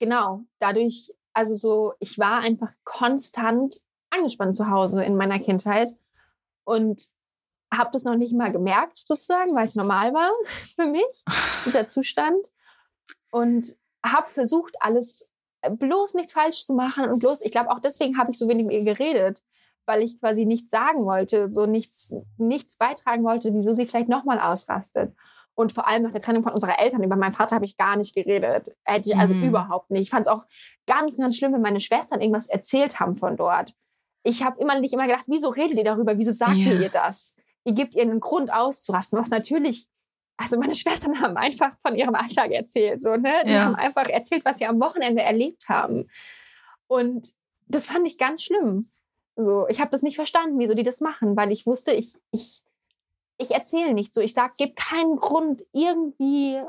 genau, 0.00 0.44
dadurch, 0.58 1.12
also 1.32 1.54
so, 1.54 1.94
ich 2.00 2.18
war 2.18 2.40
einfach 2.40 2.72
konstant 2.84 3.76
angespannt 4.10 4.56
zu 4.56 4.68
Hause 4.68 5.04
in 5.04 5.16
meiner 5.16 5.38
Kindheit 5.38 5.94
und 6.64 7.00
habe 7.72 7.90
das 7.92 8.04
noch 8.04 8.16
nicht 8.16 8.34
mal 8.34 8.50
gemerkt, 8.50 8.98
sozusagen, 8.98 9.54
weil 9.54 9.66
es 9.66 9.76
normal 9.76 10.12
war 10.12 10.30
für 10.76 10.86
mich, 10.86 11.24
dieser 11.64 11.86
Zustand. 11.88 12.50
Und 13.30 13.76
habe 14.04 14.28
versucht, 14.28 14.74
alles 14.80 15.28
äh, 15.60 15.70
bloß 15.70 16.14
nichts 16.14 16.32
falsch 16.32 16.64
zu 16.64 16.72
machen 16.72 17.08
und 17.08 17.20
bloß, 17.20 17.42
ich 17.42 17.52
glaube 17.52 17.70
auch 17.70 17.78
deswegen 17.78 18.18
habe 18.18 18.32
ich 18.32 18.38
so 18.38 18.48
wenig 18.48 18.66
mit 18.66 18.74
ihr 18.74 18.84
geredet, 18.84 19.44
weil 19.90 20.02
ich 20.02 20.20
quasi 20.20 20.46
nichts 20.46 20.70
sagen 20.70 21.04
wollte, 21.04 21.52
so 21.52 21.66
nichts, 21.66 22.14
nichts 22.36 22.76
beitragen 22.76 23.24
wollte, 23.24 23.52
wieso 23.52 23.74
sie 23.74 23.86
vielleicht 23.86 24.08
nochmal 24.08 24.38
ausrastet. 24.38 25.12
Und 25.54 25.72
vor 25.72 25.88
allem 25.88 26.04
nach 26.04 26.12
der 26.12 26.22
Trennung 26.22 26.44
von 26.44 26.52
unserer 26.52 26.78
Eltern, 26.78 27.02
über 27.02 27.16
meinen 27.16 27.34
Vater 27.34 27.56
habe 27.56 27.64
ich 27.64 27.76
gar 27.76 27.96
nicht 27.96 28.14
geredet. 28.14 28.70
Hätte 28.84 29.10
ich 29.10 29.16
also 29.16 29.34
mhm. 29.34 29.48
überhaupt 29.48 29.90
nicht. 29.90 30.02
Ich 30.02 30.10
fand 30.10 30.26
es 30.26 30.32
auch 30.32 30.46
ganz, 30.86 31.18
ganz 31.18 31.36
schlimm, 31.36 31.52
wenn 31.52 31.60
meine 31.60 31.80
Schwestern 31.80 32.20
irgendwas 32.20 32.46
erzählt 32.46 33.00
haben 33.00 33.16
von 33.16 33.36
dort. 33.36 33.74
Ich 34.22 34.44
habe 34.44 34.60
immer 34.60 34.78
nicht 34.78 34.94
immer 34.94 35.08
gedacht, 35.08 35.24
wieso 35.26 35.48
redet 35.48 35.76
ihr 35.76 35.84
darüber? 35.84 36.16
Wieso 36.16 36.30
sagt 36.30 36.56
yeah. 36.56 36.80
ihr 36.80 36.88
das? 36.88 37.34
Ihr 37.64 37.74
gebt 37.74 37.96
ihr 37.96 38.02
einen 38.02 38.20
Grund 38.20 38.52
auszurasten, 38.52 39.18
was 39.18 39.28
natürlich 39.28 39.88
also 40.36 40.56
meine 40.58 40.74
Schwestern 40.76 41.20
haben 41.20 41.36
einfach 41.36 41.72
von 41.82 41.96
ihrem 41.96 42.14
Alltag 42.14 42.52
erzählt, 42.52 43.00
so, 43.00 43.16
ne? 43.16 43.42
Die 43.44 43.52
ja. 43.52 43.64
haben 43.64 43.74
einfach 43.74 44.08
erzählt, 44.08 44.44
was 44.44 44.58
sie 44.58 44.66
am 44.66 44.80
Wochenende 44.80 45.20
erlebt 45.22 45.68
haben. 45.68 46.08
Und 46.86 47.34
das 47.66 47.86
fand 47.86 48.06
ich 48.06 48.18
ganz 48.18 48.44
schlimm. 48.44 48.90
So, 49.44 49.68
ich 49.68 49.80
habe 49.80 49.90
das 49.90 50.02
nicht 50.02 50.16
verstanden, 50.16 50.58
wieso 50.58 50.74
die 50.74 50.82
das 50.82 51.00
machen, 51.00 51.36
weil 51.36 51.52
ich 51.52 51.66
wusste, 51.66 51.92
ich, 51.92 52.16
ich, 52.32 52.62
ich 53.38 53.50
erzähle 53.52 53.94
nicht 53.94 54.14
so. 54.14 54.20
Ich 54.20 54.34
sage, 54.34 54.54
gebe 54.58 54.74
keinen 54.74 55.16
Grund 55.16 55.64
irgendwie, 55.72 56.60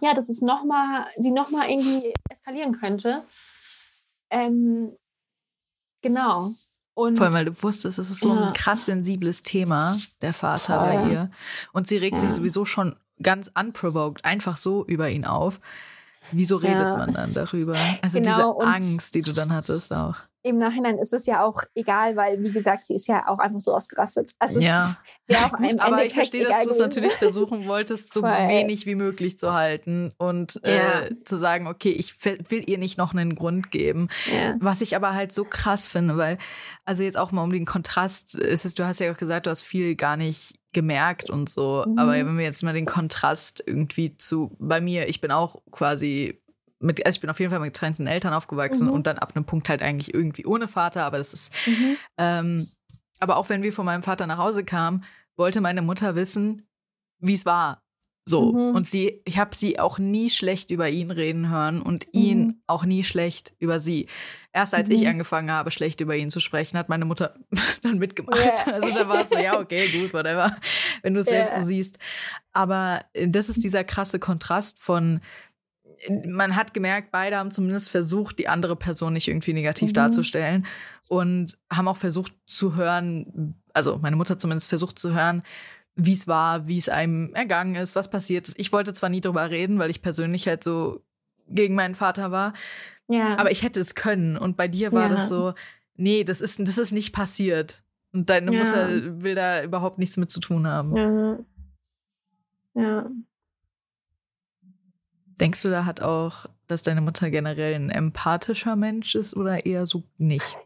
ja, 0.00 0.14
dass 0.14 0.28
es 0.28 0.42
noch 0.42 0.64
mal, 0.64 1.06
sie 1.18 1.32
nochmal 1.32 1.70
irgendwie 1.70 2.14
eskalieren 2.30 2.72
könnte. 2.72 3.24
Ähm, 4.30 4.96
genau. 6.02 6.52
Und, 6.94 7.16
Vor 7.16 7.26
allem, 7.26 7.34
weil 7.34 7.44
du 7.46 7.62
wusstest, 7.62 7.98
es 7.98 8.10
ist 8.10 8.20
so 8.20 8.34
ja. 8.34 8.48
ein 8.48 8.52
krass 8.52 8.84
sensibles 8.84 9.42
Thema, 9.42 9.98
der 10.20 10.34
Vater 10.34 10.78
Voll. 10.78 10.88
bei 10.88 11.10
ihr. 11.10 11.30
Und 11.72 11.88
sie 11.88 11.96
regt 11.96 12.16
ja. 12.16 12.20
sich 12.20 12.30
sowieso 12.30 12.64
schon 12.64 12.96
ganz 13.22 13.50
unprovoked 13.58 14.24
einfach 14.24 14.56
so 14.56 14.84
über 14.84 15.08
ihn 15.08 15.24
auf. 15.24 15.60
Wieso 16.32 16.56
redet 16.56 16.80
ja. 16.80 16.96
man 16.96 17.12
dann 17.12 17.32
darüber? 17.32 17.76
Also 18.00 18.20
genau, 18.20 18.58
diese 18.58 18.68
Angst, 18.68 19.14
die 19.14 19.22
du 19.22 19.32
dann 19.32 19.52
hattest 19.52 19.92
auch 19.94 20.16
im 20.44 20.58
Nachhinein 20.58 20.98
ist 20.98 21.12
es 21.12 21.26
ja 21.26 21.44
auch 21.44 21.62
egal, 21.74 22.16
weil, 22.16 22.42
wie 22.42 22.50
gesagt, 22.50 22.84
sie 22.84 22.94
ist 22.94 23.06
ja 23.06 23.28
auch 23.28 23.38
einfach 23.38 23.60
so 23.60 23.72
ausgerastet. 23.74 24.32
Also 24.40 24.60
ja. 24.60 24.96
es 25.28 25.36
auch 25.36 25.52
Gut, 25.56 25.78
aber 25.78 26.04
ich 26.04 26.14
verstehe, 26.14 26.44
dass 26.44 26.64
du 26.64 26.70
es 26.70 26.78
natürlich 26.78 27.12
versuchen 27.12 27.68
wolltest, 27.68 28.12
so 28.12 28.20
Voll. 28.22 28.30
wenig 28.30 28.84
wie 28.86 28.96
möglich 28.96 29.38
zu 29.38 29.52
halten 29.52 30.12
und 30.18 30.60
ja. 30.64 31.02
äh, 31.02 31.24
zu 31.24 31.38
sagen, 31.38 31.68
okay, 31.68 31.90
ich 31.90 32.24
will 32.24 32.68
ihr 32.68 32.78
nicht 32.78 32.98
noch 32.98 33.14
einen 33.14 33.36
Grund 33.36 33.70
geben. 33.70 34.08
Ja. 34.34 34.56
Was 34.58 34.80
ich 34.80 34.96
aber 34.96 35.14
halt 35.14 35.32
so 35.32 35.44
krass 35.44 35.86
finde, 35.86 36.16
weil, 36.16 36.38
also 36.84 37.04
jetzt 37.04 37.18
auch 37.18 37.30
mal 37.30 37.44
um 37.44 37.52
den 37.52 37.64
Kontrast, 37.64 38.34
ist 38.34 38.64
es, 38.64 38.74
du 38.74 38.84
hast 38.84 38.98
ja 38.98 39.12
auch 39.12 39.16
gesagt, 39.16 39.46
du 39.46 39.50
hast 39.50 39.62
viel 39.62 39.94
gar 39.94 40.16
nicht 40.16 40.54
gemerkt 40.72 41.30
und 41.30 41.48
so. 41.48 41.84
Mhm. 41.86 41.98
Aber 41.98 42.12
wenn 42.12 42.36
wir 42.36 42.44
jetzt 42.44 42.62
mal 42.62 42.74
den 42.74 42.86
Kontrast 42.86 43.62
irgendwie 43.66 44.16
zu, 44.16 44.56
bei 44.58 44.80
mir, 44.80 45.08
ich 45.08 45.20
bin 45.20 45.30
auch 45.30 45.62
quasi 45.70 46.40
mit, 46.80 47.04
also 47.06 47.16
ich 47.16 47.20
bin 47.20 47.30
auf 47.30 47.40
jeden 47.40 47.50
Fall 47.50 47.60
mit 47.60 47.72
getrennten 47.72 48.06
Eltern 48.06 48.34
aufgewachsen 48.34 48.88
mhm. 48.88 48.92
und 48.92 49.06
dann 49.06 49.18
ab 49.18 49.32
einem 49.34 49.44
Punkt 49.44 49.68
halt 49.68 49.82
eigentlich 49.82 50.12
irgendwie 50.12 50.46
ohne 50.46 50.68
Vater, 50.68 51.04
aber 51.04 51.18
das 51.18 51.32
ist, 51.32 51.52
mhm. 51.66 51.96
ähm, 52.18 52.68
aber 53.20 53.36
auch 53.36 53.48
wenn 53.48 53.62
wir 53.62 53.72
von 53.72 53.86
meinem 53.86 54.02
Vater 54.02 54.26
nach 54.26 54.38
Hause 54.38 54.64
kamen, 54.64 55.04
wollte 55.36 55.60
meine 55.60 55.82
Mutter 55.82 56.14
wissen, 56.16 56.66
wie 57.20 57.34
es 57.34 57.46
war. 57.46 57.82
So. 58.24 58.52
Mhm. 58.52 58.76
Und 58.76 58.86
sie, 58.86 59.20
ich 59.24 59.38
habe 59.38 59.54
sie 59.54 59.78
auch 59.78 59.98
nie 59.98 60.30
schlecht 60.30 60.70
über 60.70 60.88
ihn 60.88 61.10
reden 61.10 61.50
hören 61.50 61.82
und 61.82 62.06
ihn 62.12 62.38
mhm. 62.38 62.62
auch 62.66 62.84
nie 62.84 63.02
schlecht 63.02 63.52
über 63.58 63.80
sie. 63.80 64.06
Erst 64.52 64.74
als 64.74 64.88
mhm. 64.88 64.94
ich 64.94 65.08
angefangen 65.08 65.50
habe, 65.50 65.70
schlecht 65.70 66.00
über 66.00 66.14
ihn 66.14 66.30
zu 66.30 66.38
sprechen, 66.38 66.78
hat 66.78 66.88
meine 66.88 67.04
Mutter 67.04 67.34
dann 67.82 67.98
mitgemacht. 67.98 68.38
Yeah. 68.38 68.74
Also 68.74 68.94
da 68.94 69.08
war 69.08 69.22
es 69.22 69.30
so, 69.30 69.38
ja, 69.38 69.58
okay, 69.60 69.88
gut, 69.88 70.12
whatever, 70.12 70.56
wenn 71.02 71.14
du 71.14 71.20
es 71.20 71.26
yeah. 71.26 71.46
selbst 71.46 71.60
so 71.60 71.66
siehst. 71.66 71.98
Aber 72.52 73.04
äh, 73.12 73.28
das 73.28 73.48
ist 73.48 73.64
dieser 73.64 73.82
krasse 73.82 74.18
Kontrast 74.18 74.80
von, 74.80 75.20
man 76.24 76.54
hat 76.54 76.74
gemerkt, 76.74 77.10
beide 77.10 77.38
haben 77.38 77.50
zumindest 77.50 77.90
versucht, 77.90 78.38
die 78.38 78.48
andere 78.48 78.76
Person 78.76 79.14
nicht 79.14 79.28
irgendwie 79.28 79.52
negativ 79.52 79.90
mhm. 79.90 79.94
darzustellen 79.94 80.66
und 81.08 81.58
haben 81.72 81.88
auch 81.88 81.96
versucht 81.96 82.34
zu 82.46 82.76
hören, 82.76 83.60
also 83.72 83.98
meine 83.98 84.16
Mutter 84.16 84.38
zumindest 84.38 84.68
versucht 84.68 84.98
zu 84.98 85.14
hören, 85.14 85.42
wie 85.94 86.14
es 86.14 86.26
war, 86.26 86.68
wie 86.68 86.78
es 86.78 86.88
einem 86.88 87.34
ergangen 87.34 87.74
ist, 87.74 87.96
was 87.96 88.08
passiert 88.08 88.48
ist. 88.48 88.58
Ich 88.58 88.72
wollte 88.72 88.94
zwar 88.94 89.10
nie 89.10 89.20
drüber 89.20 89.50
reden, 89.50 89.78
weil 89.78 89.90
ich 89.90 90.02
persönlich 90.02 90.48
halt 90.48 90.64
so 90.64 91.02
gegen 91.48 91.74
meinen 91.74 91.94
Vater 91.94 92.30
war, 92.30 92.54
ja. 93.08 93.36
aber 93.36 93.50
ich 93.50 93.62
hätte 93.62 93.80
es 93.80 93.94
können. 93.94 94.36
Und 94.36 94.56
bei 94.56 94.68
dir 94.68 94.92
war 94.92 95.08
ja. 95.08 95.14
das 95.14 95.28
so, 95.28 95.54
nee, 95.96 96.24
das 96.24 96.40
ist, 96.40 96.60
das 96.60 96.78
ist 96.78 96.92
nicht 96.92 97.12
passiert. 97.12 97.82
Und 98.12 98.30
deine 98.30 98.52
ja. 98.52 98.58
Mutter 98.58 99.22
will 99.22 99.34
da 99.34 99.62
überhaupt 99.62 99.98
nichts 99.98 100.16
mit 100.16 100.30
zu 100.30 100.40
tun 100.40 100.66
haben. 100.66 100.96
Ja. 100.96 101.38
ja. 102.74 103.10
Denkst 105.40 105.62
du, 105.62 105.70
da 105.70 105.84
hat 105.84 106.00
auch, 106.00 106.46
dass 106.66 106.82
deine 106.82 107.00
Mutter 107.00 107.30
generell 107.30 107.74
ein 107.74 107.90
empathischer 107.90 108.76
Mensch 108.76 109.14
ist 109.14 109.36
oder 109.36 109.66
eher 109.66 109.86
so 109.86 110.04
nicht? 110.18 110.56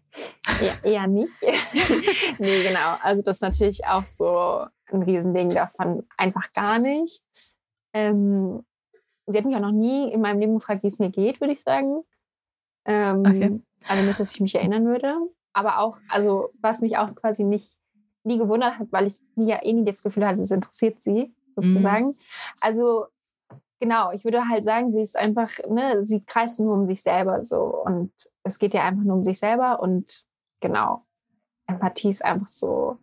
Ja, 0.61 0.75
eher 0.83 1.07
nicht. 1.07 1.33
nee, 2.39 2.63
genau. 2.63 2.97
Also 3.03 3.23
das 3.23 3.39
ist 3.39 3.43
natürlich 3.43 3.85
auch 3.87 4.05
so 4.05 4.67
ein 4.93 5.03
Riesending 5.03 5.51
davon 5.51 6.07
einfach 6.17 6.53
gar 6.53 6.79
nicht. 6.79 7.23
Ähm, 7.93 8.65
sie 9.27 9.39
hat 9.39 9.45
mich 9.45 9.57
auch 9.57 9.61
noch 9.61 9.73
nie 9.73 10.13
in 10.13 10.21
meinem 10.21 10.41
Leben 10.41 10.55
gefragt, 10.55 10.83
wie 10.83 10.89
es 10.89 10.99
mir 10.99 11.11
geht, 11.11 11.41
würde 11.41 11.53
ich 11.53 11.63
sagen. 11.63 12.03
Ähm, 12.85 13.21
okay. 13.21 13.61
Also 13.89 14.03
nicht, 14.03 14.21
dass 14.21 14.33
ich 14.33 14.41
mich 14.41 14.55
erinnern 14.55 14.87
würde. 14.87 15.17
Aber 15.53 15.79
auch, 15.81 15.99
also 16.09 16.51
was 16.61 16.81
mich 16.81 16.99
auch 16.99 17.15
quasi 17.15 17.45
nicht 17.45 17.77
nie 18.25 18.39
gewundert 18.39 18.79
hat, 18.79 18.89
weil 18.91 19.07
ich 19.07 19.21
nie, 19.37 19.49
ja 19.49 19.63
eh 19.63 19.73
nie 19.73 19.85
das 19.85 20.03
Gefühl 20.03 20.27
hatte, 20.27 20.43
es 20.43 20.51
interessiert 20.51 21.03
sie 21.03 21.35
sozusagen. 21.55 22.09
Mhm. 22.09 22.19
Also 22.61 23.07
genau, 23.81 24.11
ich 24.13 24.25
würde 24.25 24.49
halt 24.49 24.65
sagen, 24.65 24.93
sie 24.93 25.03
ist 25.03 25.17
einfach, 25.17 25.51
ne, 25.69 26.05
sie 26.05 26.25
kreist 26.25 26.61
nur 26.61 26.75
um 26.75 26.87
sich 26.87 27.03
selber 27.03 27.45
so 27.45 27.83
und 27.85 28.13
es 28.43 28.59
geht 28.59 28.75
ja 28.75 28.85
einfach 28.85 29.05
nur 29.05 29.17
um 29.17 29.25
sich 29.25 29.39
selber 29.39 29.81
und 29.81 30.25
genau, 30.61 31.05
Empathie 31.67 32.11
ist 32.11 32.25
einfach 32.25 32.49
so 32.49 32.99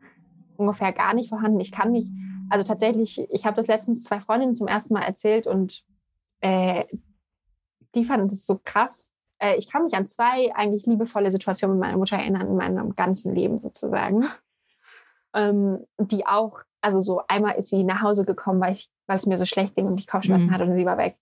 ungefähr 0.58 0.92
gar 0.92 1.14
nicht 1.14 1.30
vorhanden. 1.30 1.60
Ich 1.60 1.72
kann 1.72 1.92
mich, 1.92 2.10
also 2.50 2.66
tatsächlich, 2.66 3.28
ich 3.32 3.46
habe 3.46 3.56
das 3.56 3.68
letztens 3.68 4.04
zwei 4.04 4.20
Freundinnen 4.20 4.56
zum 4.56 4.68
ersten 4.68 4.94
Mal 4.94 5.04
erzählt 5.04 5.48
und 5.48 5.84
äh, 6.42 6.86
die 7.96 8.06
fanden 8.06 8.28
das 8.28 8.46
so 8.46 8.60
krass. 8.64 9.10
Äh, 9.40 9.58
ich 9.58 9.72
kann 9.72 9.84
mich 9.84 9.94
an 9.94 10.08
zwei 10.08 10.54
eigentlich 10.56 10.86
liebevolle 10.86 11.32
Situationen 11.32 11.78
mit 11.78 11.88
meiner 11.88 11.98
Mutter 11.98 12.18
erinnern 12.18 12.48
in 12.48 12.56
meinem 12.56 12.96
ganzen 12.96 13.34
Leben 13.36 13.60
sozusagen. 13.60 14.26
Ähm, 15.36 15.88
die 15.98 16.28
auch, 16.28 16.60
also 16.80 17.02
so 17.02 17.24
einmal 17.28 17.56
ist 17.56 17.72
sie 17.72 17.84
nach 17.84 18.04
Hause 18.04 18.24
gekommen, 18.24 18.62
weil 18.62 18.74
ich, 18.74 18.92
weil 19.08 19.18
es 19.18 19.26
mir 19.26 19.40
so 19.40 19.48
schlecht 19.48 19.76
ging 19.76 19.88
und 19.88 19.98
ich 19.98 20.06
Kopfschmerzen 20.06 20.46
mhm. 20.46 20.52
hatte 20.52 20.66
und 20.66 20.76
sie 20.76 20.86
war 20.86 21.00
weg. 21.00 21.18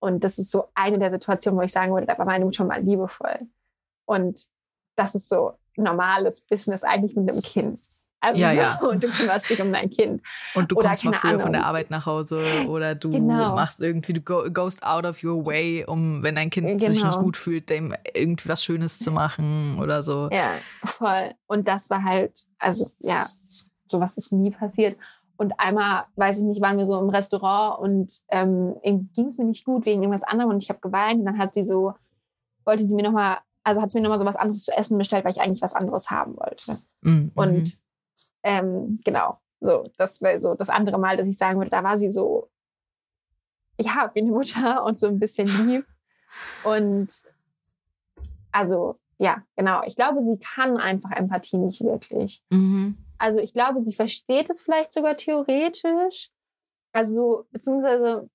Und 0.00 0.24
das 0.24 0.38
ist 0.38 0.50
so 0.50 0.68
eine 0.74 0.98
der 0.98 1.10
Situationen, 1.10 1.60
wo 1.60 1.62
ich 1.62 1.70
sagen 1.70 1.92
würde, 1.92 2.06
da 2.06 2.16
war 2.16 2.24
meine 2.24 2.46
Mutter 2.46 2.64
mal 2.64 2.80
liebevoll. 2.80 3.40
Und 4.06 4.46
das 4.96 5.14
ist 5.14 5.28
so 5.28 5.52
normales 5.76 6.46
Business 6.46 6.82
eigentlich 6.82 7.14
mit 7.14 7.30
einem 7.30 7.42
Kind. 7.42 7.78
Also 8.22 8.40
ja, 8.40 8.52
ja. 8.52 8.78
und 8.80 9.02
du 9.02 9.08
kümmerst 9.08 9.50
dich 9.50 9.60
um 9.60 9.72
dein 9.72 9.90
Kind. 9.90 10.22
Und 10.54 10.70
du 10.70 10.76
oder 10.76 10.88
kommst 10.88 11.04
mal 11.04 11.12
früher 11.12 11.30
Ahnung. 11.30 11.42
von 11.42 11.52
der 11.52 11.66
Arbeit 11.66 11.90
nach 11.90 12.06
Hause 12.06 12.66
oder 12.68 12.94
du 12.94 13.10
genau. 13.10 13.56
machst 13.56 13.80
irgendwie, 13.80 14.12
du 14.12 14.20
go, 14.20 14.44
goest 14.50 14.84
out 14.84 15.04
of 15.04 15.22
your 15.24 15.44
way, 15.44 15.84
um, 15.84 16.22
wenn 16.22 16.36
dein 16.36 16.48
Kind 16.48 16.68
genau. 16.68 16.92
sich 16.92 17.04
nicht 17.04 17.18
gut 17.18 17.36
fühlt, 17.36 17.68
dem 17.68 17.92
irgendwie 18.14 18.48
was 18.48 18.64
Schönes 18.64 19.00
zu 19.00 19.10
machen 19.10 19.78
oder 19.80 20.04
so. 20.04 20.28
Ja, 20.30 20.52
voll. 20.84 21.32
Und 21.46 21.66
das 21.66 21.90
war 21.90 22.04
halt, 22.04 22.44
also 22.60 22.92
ja, 23.00 23.26
sowas 23.86 24.16
ist 24.16 24.32
nie 24.32 24.52
passiert. 24.52 24.96
Und 25.36 25.58
einmal, 25.58 26.04
weiß 26.14 26.38
ich 26.38 26.44
nicht, 26.44 26.60
waren 26.60 26.78
wir 26.78 26.86
so 26.86 27.00
im 27.00 27.10
Restaurant 27.10 27.80
und 27.80 28.22
ähm, 28.28 28.76
ging 28.84 29.26
es 29.26 29.36
mir 29.36 29.46
nicht 29.46 29.64
gut 29.64 29.84
wegen 29.84 30.02
irgendwas 30.02 30.22
anderem 30.22 30.50
und 30.50 30.62
ich 30.62 30.68
habe 30.68 30.78
geweint 30.78 31.18
und 31.18 31.26
dann 31.26 31.38
hat 31.38 31.54
sie 31.54 31.64
so, 31.64 31.94
wollte 32.64 32.84
sie 32.84 32.94
mir 32.94 33.02
nochmal, 33.02 33.38
also 33.64 33.82
hat 33.82 33.90
sie 33.90 33.98
mir 33.98 34.04
nochmal 34.04 34.20
so 34.20 34.24
was 34.24 34.36
anderes 34.36 34.62
zu 34.62 34.70
essen 34.76 34.96
bestellt, 34.96 35.24
weil 35.24 35.32
ich 35.32 35.40
eigentlich 35.40 35.62
was 35.62 35.74
anderes 35.74 36.12
haben 36.12 36.36
wollte. 36.36 36.78
Mhm. 37.00 37.32
Und 37.34 37.82
ähm, 38.42 39.00
genau, 39.04 39.38
so, 39.60 39.84
das 39.96 40.20
wäre 40.20 40.42
so 40.42 40.54
das 40.54 40.68
andere 40.68 40.98
Mal, 40.98 41.16
dass 41.16 41.28
ich 41.28 41.38
sagen 41.38 41.58
würde, 41.58 41.70
da 41.70 41.84
war 41.84 41.96
sie 41.96 42.10
so, 42.10 42.50
ja, 43.78 44.10
wie 44.14 44.20
eine 44.20 44.30
Mutter 44.30 44.84
und 44.84 44.98
so 44.98 45.06
ein 45.06 45.18
bisschen 45.18 45.46
lieb. 45.66 45.86
Und 46.64 47.08
also, 48.50 48.96
ja, 49.18 49.42
genau. 49.56 49.82
Ich 49.86 49.96
glaube, 49.96 50.20
sie 50.20 50.38
kann 50.38 50.76
einfach 50.76 51.10
Empathie 51.12 51.58
nicht 51.58 51.82
wirklich. 51.82 52.42
Mhm. 52.50 52.98
Also, 53.18 53.38
ich 53.38 53.52
glaube, 53.52 53.80
sie 53.80 53.94
versteht 53.94 54.50
es 54.50 54.62
vielleicht 54.62 54.92
sogar 54.92 55.16
theoretisch. 55.16 56.30
Also, 56.92 57.46
beziehungsweise, 57.50 58.28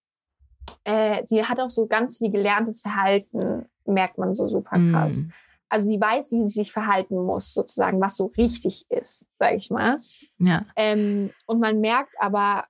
äh, 0.86 1.24
sie 1.26 1.46
hat 1.46 1.60
auch 1.60 1.70
so 1.70 1.88
ganz 1.88 2.18
viel 2.18 2.32
gelerntes 2.32 2.82
Verhalten, 2.82 3.66
merkt 3.86 4.18
man 4.18 4.34
so 4.34 4.48
super 4.48 4.78
krass. 4.92 5.24
Mhm. 5.24 5.34
Also 5.70 5.90
sie 5.90 6.00
weiß, 6.00 6.32
wie 6.32 6.44
sie 6.46 6.62
sich 6.62 6.72
verhalten 6.72 7.18
muss, 7.18 7.54
sozusagen, 7.54 8.00
was 8.00 8.16
so 8.16 8.28
richtig 8.38 8.86
ist, 8.90 9.26
sage 9.38 9.58
ich 9.58 9.70
mal. 9.70 9.98
Ja. 10.40 10.66
Ähm, 10.76 11.32
und 11.46 11.60
man 11.60 11.80
merkt 11.82 12.14
aber, 12.20 12.66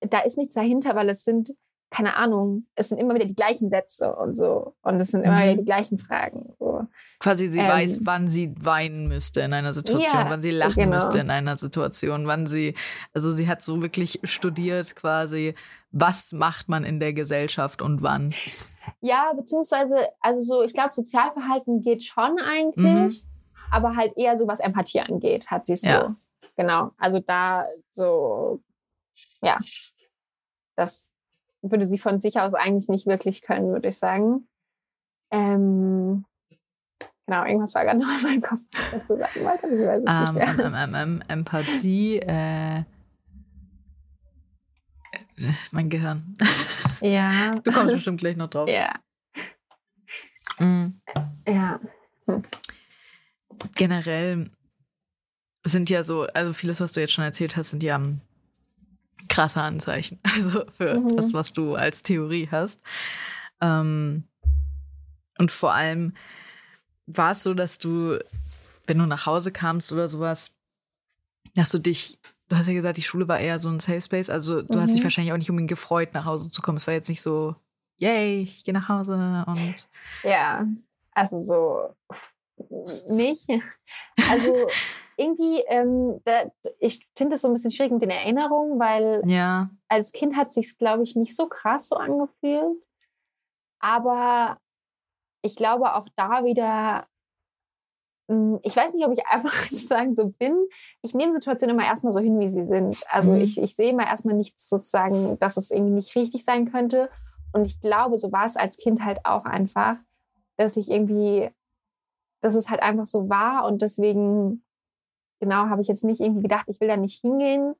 da 0.00 0.20
ist 0.20 0.38
nichts 0.38 0.54
dahinter, 0.54 0.94
weil 0.94 1.08
es 1.08 1.24
sind, 1.24 1.50
keine 1.90 2.14
Ahnung, 2.14 2.66
es 2.76 2.88
sind 2.88 2.98
immer 2.98 3.14
wieder 3.16 3.26
die 3.26 3.34
gleichen 3.34 3.68
Sätze 3.68 4.14
und 4.14 4.36
so. 4.36 4.74
Und 4.82 5.00
es 5.00 5.10
sind 5.10 5.24
immer 5.24 5.38
mhm. 5.38 5.42
wieder 5.42 5.56
die 5.56 5.64
gleichen 5.64 5.98
Fragen. 5.98 6.54
So. 6.60 6.86
Quasi 7.18 7.48
sie 7.48 7.58
ähm, 7.58 7.68
weiß, 7.68 8.00
wann 8.04 8.28
sie 8.28 8.54
weinen 8.60 9.08
müsste 9.08 9.40
in 9.40 9.52
einer 9.52 9.72
Situation, 9.72 10.22
ja, 10.22 10.30
wann 10.30 10.40
sie 10.40 10.52
lachen 10.52 10.84
genau. 10.84 10.94
müsste 10.94 11.18
in 11.18 11.30
einer 11.30 11.56
Situation, 11.56 12.28
wann 12.28 12.46
sie, 12.46 12.74
also 13.12 13.32
sie 13.32 13.48
hat 13.48 13.62
so 13.62 13.82
wirklich 13.82 14.20
studiert 14.22 14.94
quasi, 14.94 15.54
was 15.90 16.32
macht 16.32 16.68
man 16.68 16.84
in 16.84 17.00
der 17.00 17.12
Gesellschaft 17.12 17.82
und 17.82 18.02
wann. 18.02 18.34
Ja, 19.00 19.32
beziehungsweise, 19.34 19.96
also 20.20 20.40
so, 20.40 20.62
ich 20.62 20.72
glaube, 20.72 20.94
Sozialverhalten 20.94 21.82
geht 21.82 22.04
schon 22.04 22.38
eigentlich, 22.38 23.24
mhm. 23.24 23.30
aber 23.72 23.96
halt 23.96 24.16
eher 24.16 24.38
so, 24.38 24.46
was 24.46 24.60
Empathie 24.60 25.00
angeht, 25.00 25.48
hat 25.48 25.66
sie 25.66 25.76
so. 25.76 25.88
Ja. 25.88 26.14
Genau. 26.56 26.92
Also 26.98 27.18
da 27.20 27.66
so, 27.90 28.60
ja, 29.42 29.58
das 30.76 31.09
würde 31.62 31.86
sie 31.86 31.98
von 31.98 32.18
sich 32.18 32.38
aus 32.40 32.54
eigentlich 32.54 32.88
nicht 32.88 33.06
wirklich 33.06 33.42
können, 33.42 33.72
würde 33.72 33.88
ich 33.88 33.98
sagen. 33.98 34.48
Ähm, 35.30 36.24
genau, 37.26 37.44
irgendwas 37.44 37.74
war 37.74 37.84
gerade 37.84 37.98
noch 38.00 38.18
in 38.18 38.22
meinem 38.22 38.42
Kopf 38.42 38.60
dazu 38.90 39.16
sagen 39.16 39.44
wollte. 39.44 39.66
Ich 39.68 39.86
weiß 39.86 40.02
es 40.04 40.30
um, 40.30 40.34
nicht 40.34 40.56
mehr. 40.56 40.88
Um, 40.88 41.14
um, 41.14 41.22
Empathie, 41.28 42.18
äh, 42.18 42.84
mein 45.72 45.88
Gehirn. 45.88 46.34
Ja. 47.00 47.54
Du 47.64 47.72
kommst 47.72 47.94
bestimmt 47.94 48.20
gleich 48.20 48.36
noch 48.36 48.50
drauf. 48.50 48.68
Ja. 48.68 48.92
Mhm. 50.58 51.00
Ja. 51.46 51.80
Hm. 52.26 52.42
Generell 53.74 54.50
sind 55.64 55.90
ja 55.90 56.04
so, 56.04 56.22
also 56.22 56.52
vieles, 56.52 56.80
was 56.80 56.92
du 56.92 57.00
jetzt 57.00 57.12
schon 57.12 57.24
erzählt 57.24 57.56
hast, 57.56 57.70
sind 57.70 57.82
ja 57.82 58.00
krasse 59.28 59.60
Anzeichen. 59.60 60.18
Also 60.34 60.64
für 60.70 61.00
mhm. 61.00 61.08
das, 61.16 61.34
was 61.34 61.52
du 61.52 61.74
als 61.74 62.02
Theorie 62.02 62.48
hast. 62.50 62.82
Ähm, 63.60 64.24
und 65.38 65.50
vor 65.50 65.72
allem 65.72 66.14
war 67.06 67.32
es 67.32 67.42
so, 67.42 67.54
dass 67.54 67.78
du, 67.78 68.18
wenn 68.86 68.98
du 68.98 69.06
nach 69.06 69.26
Hause 69.26 69.52
kamst 69.52 69.92
oder 69.92 70.08
sowas, 70.08 70.54
dass 71.54 71.70
du 71.70 71.78
dich 71.78 72.18
du 72.50 72.56
hast 72.56 72.68
ja 72.68 72.74
gesagt, 72.74 72.98
die 72.98 73.02
Schule 73.02 73.28
war 73.28 73.38
eher 73.38 73.58
so 73.58 73.70
ein 73.70 73.80
Safe 73.80 74.02
Space. 74.02 74.28
Also 74.28 74.60
du 74.60 74.76
mhm. 74.76 74.82
hast 74.82 74.92
dich 74.92 75.00
mhm. 75.00 75.04
wahrscheinlich 75.04 75.32
auch 75.32 75.38
nicht 75.38 75.50
unbedingt 75.50 75.70
gefreut, 75.70 76.12
nach 76.12 76.26
Hause 76.26 76.50
zu 76.50 76.60
kommen. 76.60 76.76
Es 76.76 76.86
war 76.86 76.94
jetzt 76.94 77.08
nicht 77.08 77.22
so, 77.22 77.54
yay, 77.98 78.42
ich 78.42 78.64
gehe 78.64 78.74
nach 78.74 78.88
Hause 78.88 79.44
und. 79.46 79.74
Ja, 80.22 80.66
also 81.12 81.38
so 81.38 81.94
nicht. 83.08 83.48
Also 84.30 84.68
irgendwie, 85.20 85.60
ähm, 85.68 86.20
da, 86.24 86.50
ich 86.78 87.06
finde 87.16 87.36
es 87.36 87.42
so 87.42 87.48
ein 87.48 87.54
bisschen 87.54 87.70
schwierig 87.70 87.92
mit 87.92 88.02
den 88.02 88.10
Erinnerungen, 88.10 88.78
weil 88.78 89.22
ja. 89.26 89.70
als 89.88 90.12
Kind 90.12 90.36
hat 90.36 90.52
sich 90.52 90.78
glaube 90.78 91.02
ich, 91.02 91.16
nicht 91.16 91.36
so 91.36 91.46
krass 91.48 91.88
so 91.88 91.96
angefühlt. 91.96 92.82
Aber 93.80 94.58
ich 95.42 95.56
glaube 95.56 95.94
auch 95.94 96.06
da 96.16 96.44
wieder, 96.44 97.06
hm, 98.30 98.60
ich 98.62 98.76
weiß 98.76 98.94
nicht, 98.94 99.06
ob 99.06 99.12
ich 99.12 99.26
einfach 99.30 99.52
sozusagen 99.52 100.14
so 100.14 100.28
bin. 100.28 100.56
Ich 101.02 101.14
nehme 101.14 101.32
Situationen 101.32 101.76
immer 101.76 101.86
erstmal 101.86 102.12
so 102.12 102.20
hin, 102.20 102.38
wie 102.38 102.48
sie 102.48 102.66
sind. 102.66 102.96
Also 103.08 103.32
mhm. 103.32 103.40
ich, 103.40 103.60
ich 103.60 103.74
sehe 103.74 103.90
immer 103.90 104.06
erstmal 104.06 104.34
nichts 104.34 104.68
sozusagen, 104.68 105.38
dass 105.38 105.56
es 105.56 105.70
irgendwie 105.70 105.94
nicht 105.94 106.14
richtig 106.14 106.44
sein 106.44 106.70
könnte. 106.70 107.10
Und 107.52 107.64
ich 107.64 107.80
glaube, 107.80 108.18
so 108.18 108.30
war 108.32 108.46
es 108.46 108.56
als 108.56 108.76
Kind 108.76 109.04
halt 109.04 109.24
auch 109.24 109.44
einfach, 109.44 109.96
dass 110.56 110.76
ich 110.76 110.90
irgendwie, 110.90 111.50
dass 112.40 112.54
es 112.54 112.70
halt 112.70 112.82
einfach 112.82 113.06
so 113.06 113.28
war 113.28 113.66
und 113.66 113.82
deswegen 113.82 114.62
genau 115.40 115.68
habe 115.68 115.82
ich 115.82 115.88
jetzt 115.88 116.04
nicht 116.04 116.20
irgendwie 116.20 116.42
gedacht, 116.42 116.68
ich 116.68 116.80
will 116.80 116.88
da 116.88 116.96
nicht 116.96 117.20
hingehen. 117.20 117.74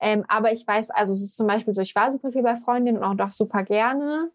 Ähm, 0.00 0.24
aber 0.28 0.52
ich 0.52 0.66
weiß, 0.66 0.90
also 0.90 1.12
es 1.12 1.22
ist 1.22 1.36
zum 1.36 1.46
Beispiel 1.46 1.72
so, 1.72 1.80
ich 1.80 1.94
war 1.94 2.10
super 2.10 2.32
viel 2.32 2.42
bei 2.42 2.56
Freundinnen 2.56 2.98
und 2.98 3.04
auch 3.04 3.14
doch 3.14 3.32
super 3.32 3.62
gerne 3.62 4.32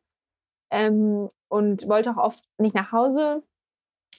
ähm, 0.72 1.30
und 1.50 1.88
wollte 1.90 2.12
auch 2.12 2.18
oft 2.18 2.46
nicht 2.58 2.74
nach 2.74 2.94
Hause, 2.94 3.44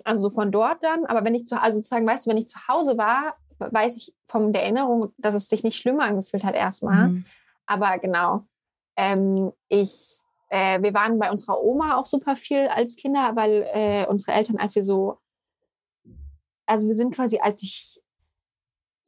also 0.04 0.28
so 0.28 0.34
von 0.34 0.52
dort 0.52 0.82
dann. 0.82 1.06
Aber 1.06 1.24
wenn 1.24 1.34
ich 1.34 1.46
zu, 1.46 1.60
also 1.60 1.78
sozusagen, 1.78 2.06
weißt 2.06 2.26
du, 2.26 2.30
wenn 2.30 2.36
ich 2.36 2.48
zu 2.48 2.68
Hause 2.68 2.98
war, 2.98 3.36
weiß 3.58 3.96
ich 3.96 4.14
von 4.26 4.52
der 4.52 4.62
Erinnerung, 4.62 5.12
dass 5.16 5.34
es 5.34 5.48
sich 5.48 5.64
nicht 5.64 5.78
schlimmer 5.78 6.04
angefühlt 6.04 6.44
hat 6.44 6.54
erstmal. 6.54 7.08
Mhm. 7.08 7.24
Aber 7.66 7.98
genau, 7.98 8.44
ähm, 8.96 9.52
ich, 9.68 10.20
äh, 10.50 10.82
wir 10.82 10.94
waren 10.94 11.18
bei 11.18 11.30
unserer 11.30 11.62
Oma 11.62 11.96
auch 11.96 12.06
super 12.06 12.36
viel 12.36 12.68
als 12.68 12.96
Kinder, 12.96 13.36
weil 13.36 13.66
äh, 13.72 14.06
unsere 14.06 14.32
Eltern, 14.32 14.58
als 14.58 14.74
wir 14.74 14.84
so, 14.84 15.18
also 16.66 16.86
wir 16.86 16.94
sind 16.94 17.14
quasi, 17.14 17.38
als 17.40 17.62
ich 17.62 18.00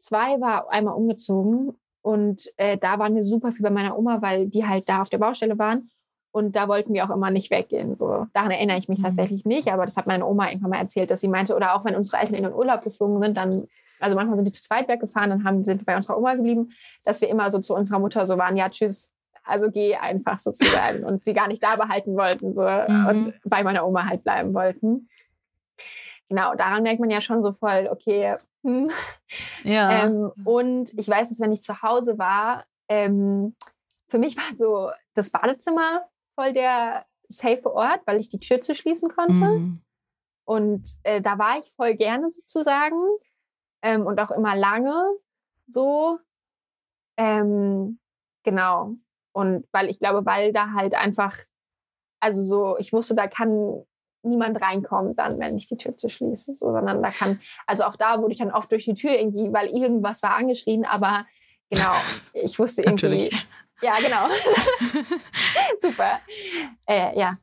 zwei 0.05 0.41
war, 0.41 0.71
einmal 0.71 0.95
umgezogen 0.95 1.79
und 2.03 2.51
äh, 2.57 2.79
da 2.79 2.99
waren 2.99 3.15
wir 3.15 3.25
super 3.25 3.53
viel 3.53 3.63
bei 3.63 3.71
meiner 3.71 3.99
Oma, 3.99 4.23
weil 4.23 4.49
die 4.49 4.67
halt 4.67 4.89
da 4.89 5.03
auf 5.03 5.11
der 5.11 5.19
Baustelle 5.19 5.59
waren. 5.59 5.91
Und 6.33 6.55
da 6.55 6.69
wollten 6.69 6.95
wir 6.95 7.05
auch 7.05 7.15
immer 7.15 7.31
nicht 7.31 7.51
weggehen. 7.51 7.97
So. 7.97 8.27
Daran 8.33 8.53
erinnere 8.53 8.79
ich 8.79 8.89
mich 8.89 9.01
mhm. 9.01 9.05
tatsächlich 9.05 9.45
nicht, 9.45 9.69
aber 9.73 9.85
das 9.85 9.97
hat 9.97 10.07
meine 10.07 10.25
Oma 10.25 10.49
irgendwann 10.49 10.71
mal 10.71 10.79
erzählt, 10.79 11.11
dass 11.11 11.21
sie 11.21 11.29
meinte, 11.29 11.57
oder 11.57 11.75
auch 11.75 11.85
wenn 11.85 11.97
unsere 11.97 12.19
Eltern 12.19 12.37
in 12.37 12.45
den 12.45 12.53
Urlaub 12.55 12.83
geflogen 12.83 13.21
sind, 13.21 13.37
dann, 13.37 13.67
also 13.99 14.15
manchmal 14.15 14.37
sind 14.37 14.47
die 14.47 14.53
zu 14.53 14.63
zweit 14.63 14.89
weggefahren, 14.89 15.31
dann 15.31 15.45
haben, 15.45 15.65
sind 15.65 15.81
wir 15.81 15.87
bei 15.87 15.97
unserer 15.97 16.17
Oma 16.17 16.35
geblieben, 16.37 16.71
dass 17.05 17.21
wir 17.21 17.29
immer 17.29 17.51
so 17.51 17.59
zu 17.59 17.75
unserer 17.75 17.99
Mutter 17.99 18.27
so 18.29 18.39
waren, 18.39 18.57
ja, 18.57 18.69
tschüss, 18.69 19.11
also 19.43 19.71
geh 19.73 19.97
einfach 19.97 20.39
sozusagen. 20.39 21.05
und 21.05 21.25
sie 21.25 21.35
gar 21.35 21.49
nicht 21.49 21.63
da 21.63 21.75
behalten 21.75 22.17
wollten 22.17 22.55
so, 22.55 22.63
mhm. 22.63 23.07
und 23.09 23.35
bei 23.45 23.65
meiner 23.65 23.85
Oma 23.85 24.07
halt 24.07 24.23
bleiben 24.23 24.55
wollten. 24.55 25.09
Genau, 26.29 26.55
daran 26.55 26.85
merkt 26.85 27.01
man 27.01 27.11
ja 27.11 27.21
schon 27.21 27.43
so 27.43 27.53
voll, 27.53 27.89
okay, 27.91 28.37
hm. 28.63 28.91
Ja. 29.65 30.05
Ähm, 30.05 30.33
und 30.45 30.93
ich 30.99 31.09
weiß, 31.09 31.29
dass 31.29 31.41
wenn 31.41 31.53
ich 31.53 31.63
zu 31.63 31.83
Hause 31.83 32.19
war, 32.19 32.67
ähm, 32.89 33.55
für 34.09 34.19
mich 34.19 34.37
war 34.37 34.53
so 34.53 34.91
das 35.15 35.31
Badezimmer 35.31 36.09
voll 36.35 36.53
der 36.53 37.07
safe 37.29 37.73
Ort, 37.73 38.01
weil 38.07 38.19
ich 38.19 38.29
die 38.29 38.41
Tür 38.41 38.61
zu 38.61 38.75
schließen 38.75 39.09
konnte. 39.11 39.35
Mhm. 39.35 39.83
Und 40.45 40.89
äh, 41.05 41.23
da 41.23 41.39
war 41.39 41.59
ich 41.59 41.71
voll 41.77 41.95
gerne 41.95 42.29
sozusagen 42.29 43.01
ähm, 43.83 44.05
und 44.05 44.19
auch 44.19 44.33
immer 44.33 44.57
lange 44.57 45.17
so. 45.67 46.19
Ähm, 47.17 48.01
genau. 48.43 48.97
Und 49.33 49.67
weil 49.71 49.89
ich 49.89 50.01
glaube, 50.01 50.27
weil 50.27 50.53
da 50.53 50.73
halt 50.73 50.95
einfach, 50.95 51.37
also 52.21 52.43
so, 52.43 52.77
ich 52.79 52.93
wusste, 52.93 53.15
da 53.15 53.29
kann 53.29 53.85
niemand 54.23 54.61
reinkommen 54.61 55.17
dann, 55.17 55.39
wenn 55.39 55.57
ich 55.57 55.67
die 55.67 55.77
Tür 55.77 55.97
zu 55.97 56.09
schließe, 56.09 56.53
so, 56.53 56.73
sondern 56.73 57.03
da 57.03 57.11
kann, 57.11 57.41
also 57.67 57.85
auch 57.85 57.97
da 57.97 58.21
wurde 58.21 58.33
ich 58.33 58.39
dann 58.39 58.51
oft 58.51 58.71
durch 58.71 58.85
die 58.85 58.95
Tür 58.95 59.19
irgendwie, 59.19 59.53
weil 59.53 59.69
irgendwas 59.69 60.23
war 60.23 60.35
angeschrien, 60.37 60.85
aber 60.85 61.27
genau, 61.71 61.93
ich 62.35 62.59
wusste 62.59 62.83
irgendwie, 62.83 63.31
ja, 63.83 63.95
genau. 64.01 64.29
Super. 65.79 66.21
Äh, 66.87 67.19
ja, 67.19 67.37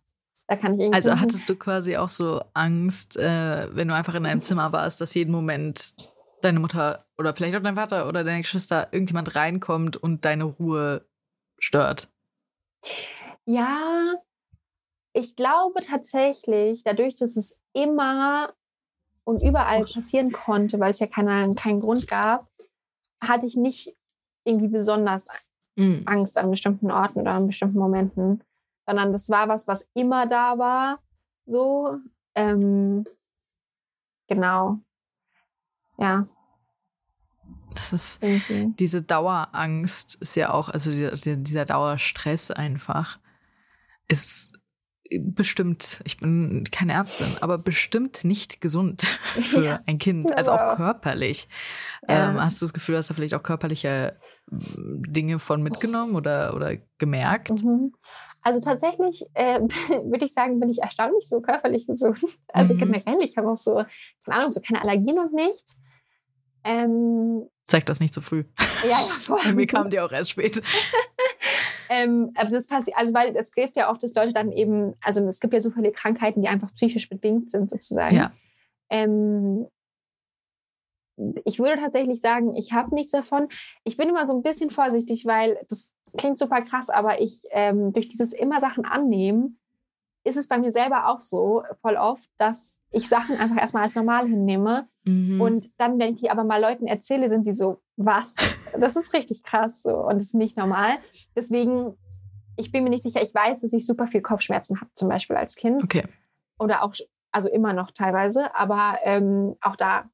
da 0.47 0.55
kann 0.55 0.75
ich 0.75 0.81
irgendwie. 0.81 0.95
Also 0.95 1.19
hattest 1.19 1.49
du 1.49 1.55
quasi 1.55 1.97
auch 1.97 2.09
so 2.09 2.41
Angst, 2.53 3.17
äh, 3.17 3.75
wenn 3.75 3.87
du 3.87 3.95
einfach 3.95 4.15
in 4.15 4.23
deinem 4.23 4.41
Zimmer 4.41 4.71
warst, 4.71 5.01
dass 5.01 5.13
jeden 5.15 5.31
Moment 5.31 5.95
deine 6.41 6.59
Mutter 6.59 6.99
oder 7.17 7.35
vielleicht 7.35 7.55
auch 7.55 7.63
dein 7.63 7.75
Vater 7.75 8.07
oder 8.07 8.23
deine 8.23 8.41
Geschwister 8.41 8.89
irgendjemand 8.91 9.35
reinkommt 9.35 9.97
und 9.97 10.23
deine 10.25 10.43
Ruhe 10.43 11.05
stört? 11.59 12.07
Ja, 13.45 14.13
ich 15.17 15.35
glaube 15.35 15.81
tatsächlich, 15.81 16.83
dadurch, 16.83 17.15
dass 17.15 17.37
es 17.37 17.59
immer 17.73 18.53
und 19.23 19.41
überall 19.41 19.83
passieren 19.83 20.31
konnte, 20.31 20.79
weil 20.79 20.91
es 20.91 20.99
ja 20.99 21.07
keinen, 21.07 21.55
keinen 21.55 21.79
Grund 21.79 22.07
gab, 22.07 22.47
hatte 23.19 23.47
ich 23.47 23.57
nicht 23.57 23.95
irgendwie 24.43 24.67
besonders 24.67 25.27
mhm. 25.75 26.03
Angst 26.05 26.37
an 26.37 26.51
bestimmten 26.51 26.91
Orten 26.91 27.19
oder 27.19 27.33
an 27.33 27.47
bestimmten 27.47 27.79
Momenten, 27.79 28.43
sondern 28.85 29.11
das 29.11 29.29
war 29.29 29.49
was, 29.49 29.67
was 29.67 29.89
immer 29.93 30.27
da 30.27 30.57
war. 30.59 30.99
So, 31.47 31.97
ähm, 32.35 33.05
genau. 34.27 34.79
Ja. 35.97 36.27
Das 37.73 37.91
ist 37.91 38.23
irgendwie. 38.23 38.73
diese 38.79 39.01
Dauerangst 39.01 40.15
ist 40.21 40.35
ja 40.35 40.53
auch, 40.53 40.69
also 40.69 40.91
dieser 40.91 41.65
Dauerstress 41.65 42.51
einfach 42.51 43.19
ist 44.07 44.56
bestimmt, 45.19 46.01
ich 46.03 46.17
bin 46.17 46.63
keine 46.71 46.93
Ärztin, 46.93 47.41
aber 47.41 47.57
bestimmt 47.57 48.23
nicht 48.23 48.61
gesund 48.61 49.01
für 49.01 49.63
yes. 49.63 49.83
ein 49.87 49.97
Kind, 49.97 50.35
also 50.35 50.51
auch 50.51 50.75
körperlich. 50.75 51.47
Ja. 52.07 52.29
Ähm, 52.29 52.41
hast 52.41 52.61
du 52.61 52.65
das 52.65 52.73
Gefühl, 52.73 52.95
dass 52.95 53.07
da 53.07 53.13
vielleicht 53.13 53.33
auch 53.33 53.43
körperliche 53.43 54.17
Dinge 54.49 55.39
von 55.39 55.61
mitgenommen 55.61 56.15
oder, 56.15 56.55
oder 56.55 56.77
gemerkt? 56.97 57.63
Mhm. 57.63 57.93
Also 58.41 58.59
tatsächlich 58.59 59.25
äh, 59.33 59.59
würde 60.05 60.25
ich 60.25 60.33
sagen, 60.33 60.59
bin 60.59 60.69
ich 60.69 60.79
erstaunlich 60.79 61.27
so 61.27 61.41
körperlich 61.41 61.85
gesund. 61.85 62.19
Also 62.53 62.75
mhm. 62.75 62.79
generell, 62.79 63.17
ich 63.21 63.37
habe 63.37 63.49
auch 63.49 63.57
so, 63.57 63.83
keine 64.25 64.39
Ahnung, 64.39 64.51
so 64.51 64.61
keine 64.61 64.81
Allergien 64.81 65.19
und 65.19 65.33
nichts. 65.33 65.79
Ähm, 66.63 67.47
Zeig 67.65 67.85
das 67.85 67.99
nicht 67.99 68.13
so 68.13 68.21
früh. 68.21 68.45
Ja, 68.83 68.89
ja. 68.89 69.35
Bei 69.43 69.53
mir 69.53 69.67
kam 69.67 69.89
die 69.89 69.99
auch 69.99 70.11
erst 70.11 70.31
spät. 70.31 70.61
Ähm, 71.89 72.31
aber 72.35 72.49
das 72.49 72.67
passiert, 72.67 72.97
also 72.97 73.13
weil 73.13 73.35
es 73.35 73.51
gibt 73.51 73.75
ja 73.75 73.89
oft, 73.89 74.01
dass 74.03 74.15
Leute 74.15 74.33
dann 74.33 74.51
eben, 74.51 74.95
also 75.01 75.25
es 75.27 75.39
gibt 75.39 75.53
ja 75.53 75.61
so 75.61 75.71
viele 75.71 75.91
Krankheiten, 75.91 76.41
die 76.41 76.47
einfach 76.47 76.73
psychisch 76.75 77.09
bedingt 77.09 77.49
sind 77.49 77.69
sozusagen. 77.69 78.15
Ja. 78.15 78.31
Ähm, 78.89 79.67
ich 81.45 81.59
würde 81.59 81.81
tatsächlich 81.81 82.21
sagen, 82.21 82.55
ich 82.55 82.73
habe 82.73 82.93
nichts 82.93 83.11
davon. 83.11 83.47
Ich 83.83 83.97
bin 83.97 84.09
immer 84.09 84.25
so 84.25 84.35
ein 84.35 84.43
bisschen 84.43 84.69
vorsichtig, 84.69 85.25
weil 85.25 85.59
das 85.67 85.91
klingt 86.15 86.37
super 86.37 86.61
krass, 86.61 86.89
aber 86.89 87.19
ich 87.21 87.43
ähm, 87.51 87.91
durch 87.91 88.07
dieses 88.07 88.33
immer 88.33 88.61
Sachen 88.61 88.85
annehmen, 88.85 89.59
ist 90.23 90.37
es 90.37 90.47
bei 90.47 90.57
mir 90.57 90.71
selber 90.71 91.09
auch 91.09 91.19
so 91.19 91.63
voll 91.81 91.95
oft, 91.95 92.29
dass 92.37 92.76
ich 92.97 93.07
Sachen 93.07 93.37
einfach 93.37 93.57
erstmal 93.57 93.83
als 93.83 93.95
normal 93.95 94.27
hinnehme. 94.27 94.87
Mhm. 95.05 95.39
Und 95.39 95.71
dann, 95.77 95.99
wenn 95.99 96.13
ich 96.13 96.21
die 96.21 96.29
aber 96.29 96.43
mal 96.43 96.61
Leuten 96.61 96.87
erzähle, 96.87 97.29
sind 97.29 97.45
sie 97.45 97.53
so, 97.53 97.81
was? 97.95 98.35
Das 98.79 98.95
ist 98.95 99.13
richtig 99.13 99.43
krass 99.43 99.83
so 99.83 99.91
und 99.91 100.15
das 100.15 100.25
ist 100.25 100.35
nicht 100.35 100.57
normal. 100.57 100.97
Deswegen, 101.35 101.95
ich 102.57 102.71
bin 102.71 102.83
mir 102.83 102.89
nicht 102.89 103.03
sicher, 103.03 103.21
ich 103.21 103.33
weiß, 103.33 103.61
dass 103.61 103.73
ich 103.73 103.85
super 103.85 104.07
viel 104.07 104.21
Kopfschmerzen 104.21 104.81
habe, 104.81 104.91
zum 104.95 105.09
Beispiel 105.09 105.35
als 105.35 105.55
Kind. 105.55 105.83
Okay. 105.83 106.03
Oder 106.59 106.83
auch, 106.83 106.93
also 107.31 107.49
immer 107.49 107.73
noch 107.73 107.91
teilweise, 107.91 108.53
aber 108.55 108.97
ähm, 109.03 109.55
auch 109.61 109.75
da 109.75 110.09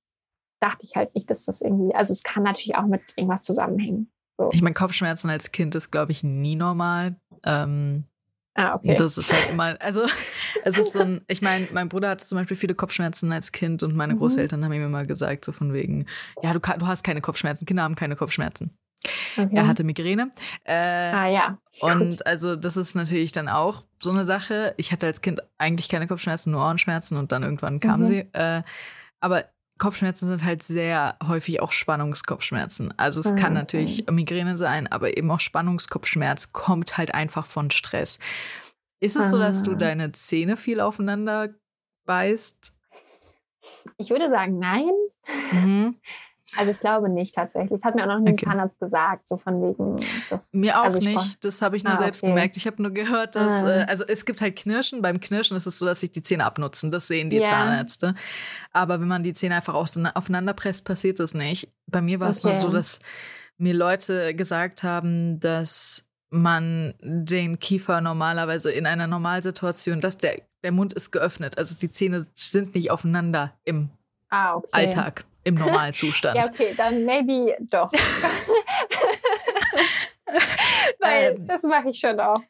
dachte 0.60 0.86
ich 0.86 0.96
halt 0.96 1.14
nicht, 1.16 1.30
dass 1.30 1.46
das 1.46 1.62
irgendwie, 1.62 1.94
also 1.94 2.12
es 2.14 2.24
kann 2.24 2.44
natürlich 2.44 2.76
auch 2.76 2.86
mit 2.86 3.02
irgendwas 3.16 3.42
zusammenhängen. 3.42 4.12
So. 4.38 4.50
Ich 4.52 4.62
meine, 4.62 4.74
Kopfschmerzen 4.74 5.30
als 5.30 5.52
Kind 5.52 5.76
ist, 5.76 5.92
glaube 5.92 6.12
ich, 6.12 6.24
nie 6.24 6.56
normal. 6.56 7.16
Ähm, 7.46 8.06
ah, 8.56 8.76
okay. 8.76 8.96
Das 8.96 9.18
ist 9.18 9.32
halt 9.32 9.52
immer, 9.52 9.76
also 9.80 10.02
es 10.64 10.78
ist 10.78 10.94
so 10.94 11.00
ein, 11.00 11.22
ich 11.28 11.42
meine, 11.42 11.68
mein 11.72 11.90
Bruder 11.90 12.10
hatte 12.10 12.26
zum 12.26 12.38
Beispiel 12.38 12.58
viele 12.58 12.76
Kopfschmerzen 12.76 13.32
als 13.32 13.52
Kind 13.52 13.84
und 13.84 13.96
meine 13.96 14.14
mhm. 14.14 14.20
Großeltern 14.20 14.64
haben 14.64 14.74
ihm 14.74 14.86
immer 14.86 15.06
gesagt, 15.06 15.46
so 15.46 15.52
von 15.52 15.74
wegen, 15.74 16.06
ja, 16.42 16.54
du, 16.54 16.60
du 16.60 16.88
hast 16.88 17.04
keine 17.04 17.22
Kopfschmerzen, 17.22 17.66
Kinder 17.66 17.84
haben 17.84 17.96
keine 17.96 18.16
Kopfschmerzen. 18.16 18.78
Okay. 19.38 19.50
Er 19.54 19.68
hatte 19.68 19.84
Migräne. 19.84 20.32
Äh, 20.64 20.74
ah 20.74 21.28
ja. 21.28 21.58
Und 21.82 22.26
also 22.26 22.56
das 22.56 22.78
ist 22.78 22.96
natürlich 22.96 23.32
dann 23.32 23.50
auch 23.50 23.84
so 24.00 24.12
eine 24.12 24.26
Sache. 24.26 24.74
Ich 24.78 24.92
hatte 24.92 25.08
als 25.08 25.22
Kind 25.22 25.42
eigentlich 25.58 25.90
keine 25.90 26.08
Kopfschmerzen, 26.08 26.52
nur 26.52 26.62
Ohrenschmerzen 26.62 27.18
und 27.18 27.32
dann 27.32 27.44
irgendwann 27.44 27.80
kamen 27.80 28.04
mhm. 28.04 28.08
sie. 28.08 28.20
Äh, 28.34 28.64
aber 29.20 29.46
Kopfschmerzen 29.84 30.30
sind 30.30 30.46
halt 30.46 30.64
sehr 30.64 31.18
häufig 31.28 31.60
auch 31.60 31.74
Spannungskopfschmerzen. 31.74 32.94
Also 32.98 33.20
es 33.20 33.34
ah, 33.34 33.36
kann 33.36 33.54
natürlich 33.54 34.10
Migräne 34.10 34.56
sein, 34.56 34.88
aber 34.88 35.18
eben 35.18 35.30
auch 35.30 35.42
Spannungskopfschmerz 35.42 36.54
kommt 36.54 36.98
halt 36.98 37.14
einfach 37.14 37.46
von 37.46 37.70
Stress. 37.70 38.18
Ist 39.02 39.18
es 39.18 39.26
ah. 39.26 39.30
so, 39.32 39.40
dass 39.40 39.64
du 39.64 39.74
ah. 39.74 39.76
deine 39.76 40.14
Zähne 40.14 40.56
viel 40.56 40.80
aufeinander 40.80 41.50
beißt? 42.06 42.78
Ich 43.98 44.10
würde 44.10 44.30
sagen, 44.30 44.58
nein. 44.58 44.90
Mhm. 45.52 46.00
Also 46.58 46.72
ich 46.72 46.80
glaube 46.80 47.10
nicht 47.10 47.36
tatsächlich. 47.36 47.72
Das 47.72 47.84
hat 47.84 47.96
mir 47.96 48.04
auch 48.04 48.08
noch 48.08 48.20
nie 48.20 48.34
okay. 48.34 48.46
ein 48.46 48.52
Zahnarzt 48.52 48.80
gesagt, 48.80 49.28
so 49.28 49.38
von 49.38 49.62
wegen. 49.62 50.00
Das, 50.30 50.54
mir 50.54 50.80
auch 50.80 50.86
also 50.86 51.00
nicht. 51.00 51.44
Das 51.44 51.62
habe 51.62 51.78
ich 51.78 51.84
nur 51.84 51.94
ah, 51.94 51.98
selbst 51.98 52.24
okay. 52.24 52.32
gemerkt. 52.32 52.58
Ich 52.58 52.68
habe 52.68 52.82
nur 52.82 52.92
gehört, 52.92 53.36
dass 53.36 53.64
ah. 53.64 53.82
äh, 53.82 53.86
also 53.86 54.04
es 54.08 54.26
gibt 54.26 54.42
halt 54.42 54.56
Knirschen. 54.56 55.02
Beim 55.02 55.20
Knirschen 55.20 55.58
ist 55.58 55.66
es 55.66 55.80
so, 55.80 55.86
dass 55.86 56.00
sich 56.02 56.12
die 56.12 56.24
Zähne 56.24 56.46
abnutzen. 56.46 56.92
Das 56.92 57.08
sehen 57.08 57.30
die 57.30 57.38
yeah. 57.38 57.50
Zahnärzte. 57.50 58.16
Aber 58.72 59.00
wenn 59.02 59.08
man 59.08 59.24
die 59.24 59.34
Zähne 59.34 59.56
einfach 59.56 59.74
aufeinander 59.74 60.54
presst, 60.54 60.86
passiert 60.86 61.20
das 61.20 61.34
nicht. 61.34 61.72
Bei 61.88 62.02
mir 62.02 62.20
war 62.20 62.30
es 62.30 62.44
okay. 62.44 62.54
nur 62.54 62.62
so, 62.62 62.70
dass 62.70 63.00
mir 63.58 63.74
Leute 63.74 64.36
gesagt 64.36 64.84
haben, 64.84 65.40
dass 65.40 66.06
man 66.30 66.96
den 67.02 67.60
Kiefer 67.60 68.02
normalerweise 68.02 68.72
in 68.72 68.88
einer 68.88 69.06
Normalsituation, 69.06 70.02
dass 70.02 70.18
der, 70.18 70.42
der 70.64 70.72
Mund 70.72 70.94
ist 70.94 71.12
geöffnet. 71.12 71.58
Also 71.58 71.78
die 71.78 71.92
Zähne 71.92 72.26
sind 72.34 72.74
nicht 72.74 72.90
aufeinander 72.90 73.54
im 73.64 73.90
ah, 74.30 74.56
okay. 74.56 74.70
Alltag 74.72 75.26
im 75.44 75.56
Normalzustand. 75.60 76.38
ja, 76.38 76.46
okay, 76.48 76.74
dann 76.76 77.06
maybe 77.06 77.56
doch. 77.60 77.92
Weil 81.00 81.36
ähm, 81.36 81.48
das 81.48 81.64
mache 81.64 81.90
ich 81.90 82.00
schon 82.00 82.20
auch. 82.20 82.42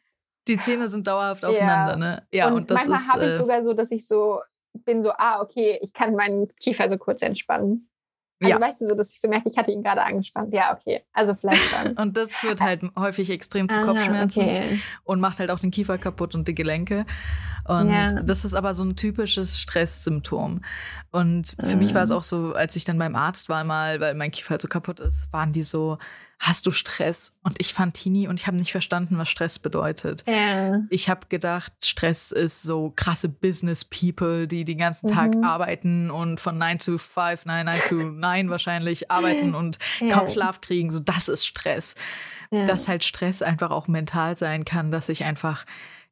Die 0.46 0.58
Zähne 0.58 0.88
sind 0.88 1.06
dauerhaft 1.06 1.44
aufeinander, 1.44 1.92
ja. 1.92 1.96
ne? 1.96 2.26
Ja, 2.32 2.48
und, 2.48 2.54
und 2.54 2.70
das 2.70 2.86
manchmal 2.86 3.14
habe 3.14 3.28
ich 3.28 3.34
äh, 3.34 3.38
sogar 3.38 3.62
so, 3.62 3.72
dass 3.72 3.90
ich 3.90 4.06
so 4.06 4.40
bin 4.84 5.02
so, 5.02 5.12
ah, 5.12 5.40
okay, 5.40 5.78
ich 5.82 5.92
kann 5.92 6.14
meinen 6.14 6.48
Kiefer 6.56 6.88
so 6.88 6.96
kurz 6.98 7.22
entspannen. 7.22 7.88
Also 8.42 8.54
ja. 8.54 8.60
weißt 8.60 8.80
du 8.80 8.88
so, 8.88 8.94
dass 8.94 9.12
ich 9.12 9.20
so 9.20 9.28
merke, 9.28 9.48
ich 9.48 9.56
hatte 9.56 9.70
ihn 9.70 9.82
gerade 9.82 10.02
angespannt. 10.02 10.52
Ja, 10.52 10.72
okay. 10.72 11.04
Also 11.12 11.34
vielleicht 11.34 11.62
schon. 11.62 11.92
und 11.96 12.16
das 12.16 12.34
führt 12.34 12.60
halt 12.60 12.82
häufig 12.98 13.30
extrem 13.30 13.68
zu 13.68 13.80
Kopfschmerzen 13.80 14.42
okay. 14.42 14.80
und 15.04 15.20
macht 15.20 15.38
halt 15.38 15.50
auch 15.50 15.60
den 15.60 15.70
Kiefer 15.70 15.98
kaputt 15.98 16.34
und 16.34 16.48
die 16.48 16.54
Gelenke. 16.54 17.06
Und 17.66 17.88
ja. 17.88 18.08
das 18.22 18.44
ist 18.44 18.54
aber 18.54 18.74
so 18.74 18.84
ein 18.84 18.96
typisches 18.96 19.58
Stresssymptom. 19.60 20.60
Und 21.10 21.56
für 21.62 21.76
mhm. 21.76 21.82
mich 21.82 21.94
war 21.94 22.02
es 22.02 22.10
auch 22.10 22.22
so, 22.22 22.52
als 22.52 22.76
ich 22.76 22.84
dann 22.84 22.98
beim 22.98 23.14
Arzt 23.14 23.48
war 23.48 23.64
mal, 23.64 24.00
weil 24.00 24.14
mein 24.14 24.30
Kiefer 24.30 24.50
halt 24.50 24.62
so 24.62 24.68
kaputt 24.68 25.00
ist, 25.00 25.32
waren 25.32 25.52
die 25.52 25.64
so, 25.64 25.98
hast 26.44 26.66
du 26.66 26.70
Stress? 26.70 27.38
Und 27.42 27.56
ich 27.58 27.72
fand 27.72 27.94
Tini 27.94 28.28
und 28.28 28.38
ich 28.38 28.46
habe 28.46 28.58
nicht 28.58 28.70
verstanden, 28.70 29.16
was 29.16 29.30
Stress 29.30 29.58
bedeutet. 29.58 30.22
Ja. 30.26 30.82
Ich 30.90 31.08
habe 31.08 31.26
gedacht, 31.28 31.72
Stress 31.82 32.32
ist 32.32 32.62
so 32.62 32.92
krasse 32.94 33.30
Business 33.30 33.84
People, 33.84 34.46
die 34.46 34.64
den 34.64 34.78
ganzen 34.78 35.06
Tag 35.08 35.34
mhm. 35.34 35.42
arbeiten 35.44 36.10
und 36.10 36.40
von 36.40 36.58
9 36.58 36.78
to 36.78 36.98
5, 36.98 37.46
9, 37.46 37.66
9 37.66 37.80
to 37.88 37.94
9 38.10 38.50
wahrscheinlich 38.50 39.10
arbeiten 39.10 39.54
und 39.54 39.78
ja. 40.00 40.08
kaum 40.08 40.28
Schlaf 40.28 40.60
kriegen. 40.60 40.90
So, 40.90 41.00
das 41.00 41.28
ist 41.28 41.46
Stress. 41.46 41.94
Ja. 42.50 42.66
Dass 42.66 42.88
halt 42.88 43.04
Stress 43.04 43.40
einfach 43.40 43.70
auch 43.70 43.88
mental 43.88 44.36
sein 44.36 44.66
kann, 44.66 44.90
dass 44.90 45.08
ich 45.08 45.24
einfach 45.24 45.64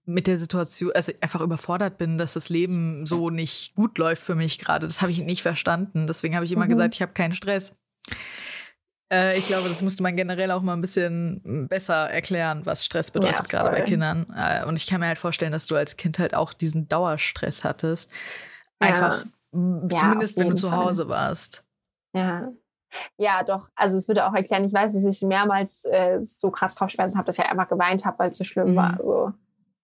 mit 0.05 0.27
der 0.27 0.39
Situation, 0.39 0.91
also 0.95 1.13
einfach 1.21 1.43
überfordert 1.43 1.99
bin, 1.99 2.17
dass 2.19 2.33
das 2.33 2.49
Leben 2.49 3.07
so 3.07 3.31
nicht 3.31 3.75
gut 3.75 3.99
läuft 3.99 4.23
für 4.23 4.35
mich 4.35 4.59
gerade. 4.59 4.87
Das 4.87 5.03
habe 5.03 5.13
ich 5.13 5.23
nicht 5.23 5.43
verstanden. 5.43 6.07
Deswegen 6.07 6.35
habe 6.35 6.45
ich 6.45 6.53
immer 6.53 6.65
mhm. 6.65 6.71
gesagt, 6.71 6.95
ich 6.95 7.03
habe 7.03 7.13
keinen 7.13 7.33
Stress. 7.33 7.77
Äh, 9.13 9.37
ich 9.37 9.47
glaube, 9.47 9.69
das 9.69 9.83
musste 9.83 10.03
man 10.03 10.17
generell 10.17 10.51
auch 10.51 10.63
mal 10.63 10.73
ein 10.73 10.81
bisschen 10.81 11.69
besser 11.69 12.09
erklären, 12.11 12.65
was 12.65 12.85
Stress 12.85 13.11
bedeutet, 13.11 13.53
ja, 13.53 13.59
gerade 13.59 13.71
bei 13.71 13.83
Kindern. 13.83 14.27
Äh, 14.35 14.65
und 14.65 14.79
ich 14.79 14.87
kann 14.87 15.01
mir 15.01 15.07
halt 15.09 15.19
vorstellen, 15.19 15.53
dass 15.53 15.67
du 15.67 15.77
als 15.77 15.99
Kind 15.99 16.19
halt 16.19 16.35
auch 16.35 16.55
diesen 16.55 16.89
Dauerstress 16.89 17.63
hattest. 17.63 18.11
Einfach, 18.79 19.25
ja. 19.53 19.89
zumindest 19.97 20.39
wenn 20.39 20.49
du 20.49 20.57
zu 20.57 20.73
Hause 20.73 21.09
warst. 21.09 21.63
Ja. 22.15 22.51
Ja, 23.17 23.43
doch. 23.43 23.71
Also 23.75 23.97
es 23.97 24.09
würde 24.09 24.27
auch 24.27 24.35
erklären, 24.35 24.65
ich 24.65 24.73
weiß, 24.73 24.93
dass 24.95 25.05
ich 25.05 25.23
mehrmals 25.27 25.85
äh, 25.85 26.19
so 26.23 26.51
krass 26.51 26.77
Kopfschmerzen 26.77 27.17
habe, 27.17 27.27
dass 27.27 27.39
ich 27.39 27.45
einfach 27.45 27.69
geweint 27.69 28.05
habe, 28.05 28.19
weil 28.19 28.31
es 28.31 28.39
so 28.39 28.45
schlimm 28.45 28.73
mhm. 28.73 28.77
war. 28.77 28.93
Also, 28.93 29.33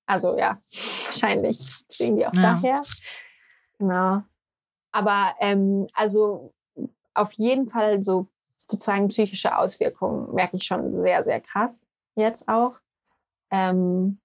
also 0.07 0.39
ja, 0.39 0.59
wahrscheinlich. 1.05 1.59
Deswegen 1.89 2.17
die 2.17 2.27
auch 2.27 2.35
ja. 2.35 2.43
daher. 2.55 2.81
Genau. 3.79 4.23
Aber 4.93 5.35
ähm, 5.41 5.87
also 5.95 6.53
auf 7.15 7.33
jeden 7.33 7.69
Fall 7.69 8.03
so 8.05 8.29
sozusagen 8.71 9.09
psychische 9.09 9.57
Auswirkungen 9.57 10.35
merke 10.35 10.57
ich 10.57 10.65
schon 10.65 11.03
sehr, 11.03 11.25
sehr 11.25 11.41
krass 11.41 11.87
jetzt 12.15 12.49
auch. 12.49 12.77
Ähm, 13.51 14.21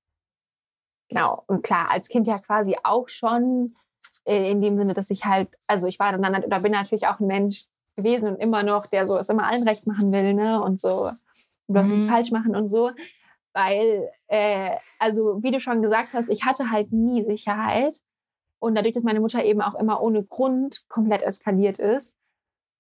genau, 1.10 1.44
und 1.48 1.64
klar, 1.64 1.90
als 1.90 2.10
Kind 2.10 2.28
ja 2.28 2.40
quasi 2.40 2.76
auch 2.84 3.08
schon 3.08 3.74
äh, 4.26 4.52
in 4.52 4.62
dem 4.62 4.78
Sinne, 4.78 4.94
dass 4.94 5.10
ich 5.10 5.26
halt, 5.26 5.58
also 5.68 5.88
ich 5.88 6.00
war 6.00 6.12
dann, 6.12 6.22
dann 6.22 6.44
oder 6.44 6.60
bin 6.60 6.72
natürlich 6.72 7.08
auch 7.08 7.20
ein 7.20 7.28
Mensch 7.28 7.66
gewesen 7.96 8.34
und 8.34 8.42
immer 8.42 8.64
noch, 8.64 8.88
der 8.88 9.08
so 9.08 9.18
es 9.18 9.30
immer 9.30 9.48
allen 9.48 9.68
recht 9.68 9.88
machen 9.88 10.12
will, 10.12 10.34
ne, 10.34 10.62
und 10.62 10.80
so, 10.80 11.12
was 11.68 11.90
mhm. 11.90 12.04
falsch 12.04 12.32
machen 12.32 12.56
und 12.56 12.68
so. 12.68 12.92
Weil, 13.54 14.10
äh, 14.28 14.78
also 14.98 15.44
wie 15.44 15.52
du 15.52 15.60
schon 15.60 15.82
gesagt 15.84 16.14
hast, 16.14 16.30
ich 16.30 16.44
hatte 16.44 16.72
halt 16.72 16.92
nie 16.92 17.24
Sicherheit. 17.24 18.02
Und 18.60 18.76
dadurch, 18.76 18.94
dass 18.94 19.04
meine 19.04 19.20
Mutter 19.20 19.44
eben 19.44 19.62
auch 19.62 19.76
immer 19.76 20.02
ohne 20.02 20.24
Grund 20.24 20.86
komplett 20.88 21.22
eskaliert 21.22 21.80
ist, 21.80 22.16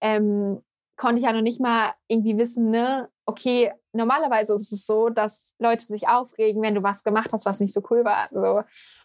ähm, 0.02 0.64
konnte 0.96 1.20
ich 1.20 1.26
ja 1.26 1.34
noch 1.34 1.42
nicht 1.42 1.60
mal 1.60 1.94
irgendwie 2.08 2.38
wissen, 2.38 2.70
ne, 2.70 3.10
okay, 3.26 3.72
normalerweise 3.94 4.54
ist 4.56 4.72
es 4.72 4.86
so, 4.86 5.10
dass 5.10 5.52
Leute 5.60 5.86
sich 5.86 6.08
aufregen, 6.08 6.62
wenn 6.62 6.76
du 6.76 6.84
was 6.84 7.04
gemacht 7.04 7.32
hast, 7.34 7.46
was 7.46 7.60
nicht 7.60 7.74
so 7.74 7.82
cool 7.90 8.04
war, 8.04 8.30
so, 8.32 8.64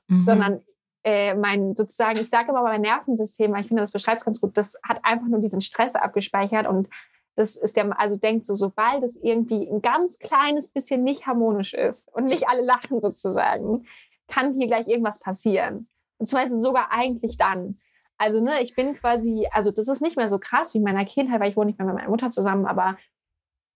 mhm. 0.09 0.25
sondern 0.25 0.61
äh, 1.05 1.35
mein 1.35 1.75
sozusagen, 1.77 2.19
ich 2.21 2.29
sage 2.29 2.51
immer 2.51 2.63
mein 2.63 2.81
Nervensystem, 2.81 3.55
ich 3.57 3.69
finde, 3.69 3.83
das 3.83 3.93
beschreibt 3.93 4.21
es 4.21 4.25
ganz 4.25 4.41
gut, 4.41 4.57
das 4.57 4.79
hat 4.83 5.01
einfach 5.05 5.29
nur 5.29 5.41
diesen 5.41 5.61
Stress 5.61 5.95
abgespeichert 5.95 6.67
und 6.67 6.89
das 7.37 7.55
ist 7.55 7.77
der, 7.77 7.99
also 8.01 8.17
denkt 8.17 8.45
so, 8.45 8.57
sobald 8.57 9.05
es 9.05 9.17
irgendwie 9.17 9.69
ein 9.69 9.81
ganz 9.81 10.19
kleines 10.19 10.71
bisschen 10.71 11.05
nicht 11.05 11.27
harmonisch 11.27 11.73
ist 11.73 12.13
und 12.13 12.25
nicht 12.25 12.49
alle 12.49 12.63
lachen 12.63 13.01
sozusagen, 13.01 13.87
kann 14.27 14.55
hier 14.55 14.67
gleich 14.67 14.89
irgendwas 14.89 15.21
passieren. 15.21 15.89
Und 16.19 16.27
zwar 16.27 16.49
sogar 16.49 16.91
eigentlich 16.91 17.39
dann. 17.39 17.79
Also, 18.19 18.43
ne, 18.43 18.63
ich 18.63 18.75
bin 18.75 18.95
quasi, 18.95 19.47
also 19.53 19.71
das 19.71 19.89
ist 19.89 20.03
nicht 20.03 20.17
mehr 20.17 20.29
so 20.29 20.39
krass 20.39 20.75
wie 20.75 20.79
in 20.79 20.85
meiner 20.85 21.05
Kindheit, 21.05 21.41
weil 21.41 21.51
ich 21.51 21.57
wohne 21.57 21.67
nicht 21.67 21.79
mehr 21.79 21.87
mit 21.87 21.97
meiner 21.97 22.11
Mutter 22.11 22.31
zusammen, 22.31 22.67
aber 22.67 22.99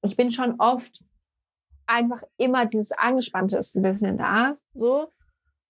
ich 0.02 0.16
bin 0.16 0.32
schon 0.32 0.56
oft 0.58 1.02
einfach 1.86 2.22
immer 2.36 2.66
dieses 2.66 2.92
Angespannte 2.92 3.56
ist 3.56 3.76
ein 3.76 3.82
bisschen 3.82 4.18
da, 4.18 4.56
so, 4.74 5.12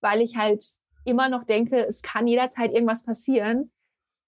weil 0.00 0.22
ich 0.22 0.36
halt 0.36 0.64
immer 1.04 1.28
noch 1.28 1.44
denke, 1.44 1.86
es 1.86 2.02
kann 2.02 2.26
jederzeit 2.26 2.72
irgendwas 2.72 3.04
passieren, 3.04 3.70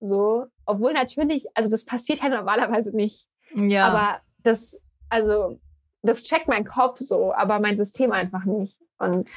so, 0.01 0.47
obwohl 0.67 0.93
natürlich, 0.93 1.47
also 1.55 1.71
das 1.71 1.85
passiert 1.85 2.23
halt 2.23 2.33
normalerweise 2.33 2.95
nicht. 2.95 3.27
Ja. 3.55 3.89
Aber 3.89 4.21
das, 4.43 4.79
also, 5.09 5.59
das 6.03 6.25
checkt 6.25 6.49
mein 6.49 6.67
Kopf 6.67 6.99
so, 6.99 7.33
aber 7.33 7.61
mein 7.61 7.79
System 7.79 8.13
einfach 8.13 8.45
nicht. 8.45 8.79
Und 8.99 9.31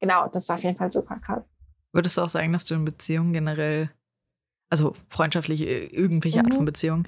genau, 0.00 0.28
das 0.28 0.44
ist 0.44 0.50
auf 0.50 0.62
jeden 0.62 0.76
Fall 0.76 0.92
super 0.92 1.18
krass. 1.18 1.44
Würdest 1.92 2.16
du 2.16 2.22
auch 2.22 2.28
sagen, 2.28 2.52
dass 2.52 2.64
du 2.64 2.74
in 2.74 2.84
Beziehungen 2.84 3.32
generell 3.32 3.90
also 4.74 4.94
freundschaftliche, 5.08 5.64
irgendwelche 5.64 6.40
mhm. 6.40 6.46
Art 6.46 6.54
von 6.54 6.64
mhm. 6.64 6.66
Beziehung, 6.66 7.04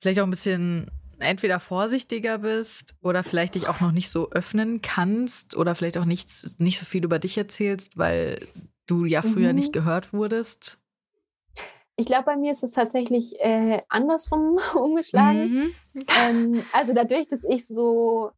vielleicht 0.00 0.20
auch 0.20 0.24
ein 0.24 0.30
bisschen 0.30 0.88
entweder 1.18 1.58
vorsichtiger 1.58 2.38
bist 2.38 2.96
oder 3.02 3.24
vielleicht 3.24 3.56
dich 3.56 3.68
auch 3.68 3.80
noch 3.80 3.90
nicht 3.90 4.08
so 4.08 4.30
öffnen 4.30 4.82
kannst 4.82 5.56
oder 5.56 5.74
vielleicht 5.74 5.98
auch 5.98 6.04
nicht, 6.04 6.28
nicht 6.60 6.78
so 6.78 6.86
viel 6.86 7.04
über 7.04 7.18
dich 7.18 7.36
erzählst, 7.36 7.98
weil 7.98 8.46
du 8.86 9.04
ja 9.04 9.22
früher 9.22 9.48
mhm. 9.48 9.56
nicht 9.56 9.72
gehört 9.72 10.12
wurdest? 10.12 10.78
Ich 11.96 12.06
glaube, 12.06 12.24
bei 12.26 12.36
mir 12.36 12.52
ist 12.52 12.62
es 12.62 12.72
tatsächlich 12.72 13.40
äh, 13.40 13.80
andersrum 13.88 14.60
umgeschlagen. 14.76 15.72
Mhm. 15.94 16.02
Ähm, 16.22 16.64
also 16.72 16.92
dadurch, 16.92 17.26
dass 17.26 17.42
ich 17.42 17.66
so, 17.66 18.30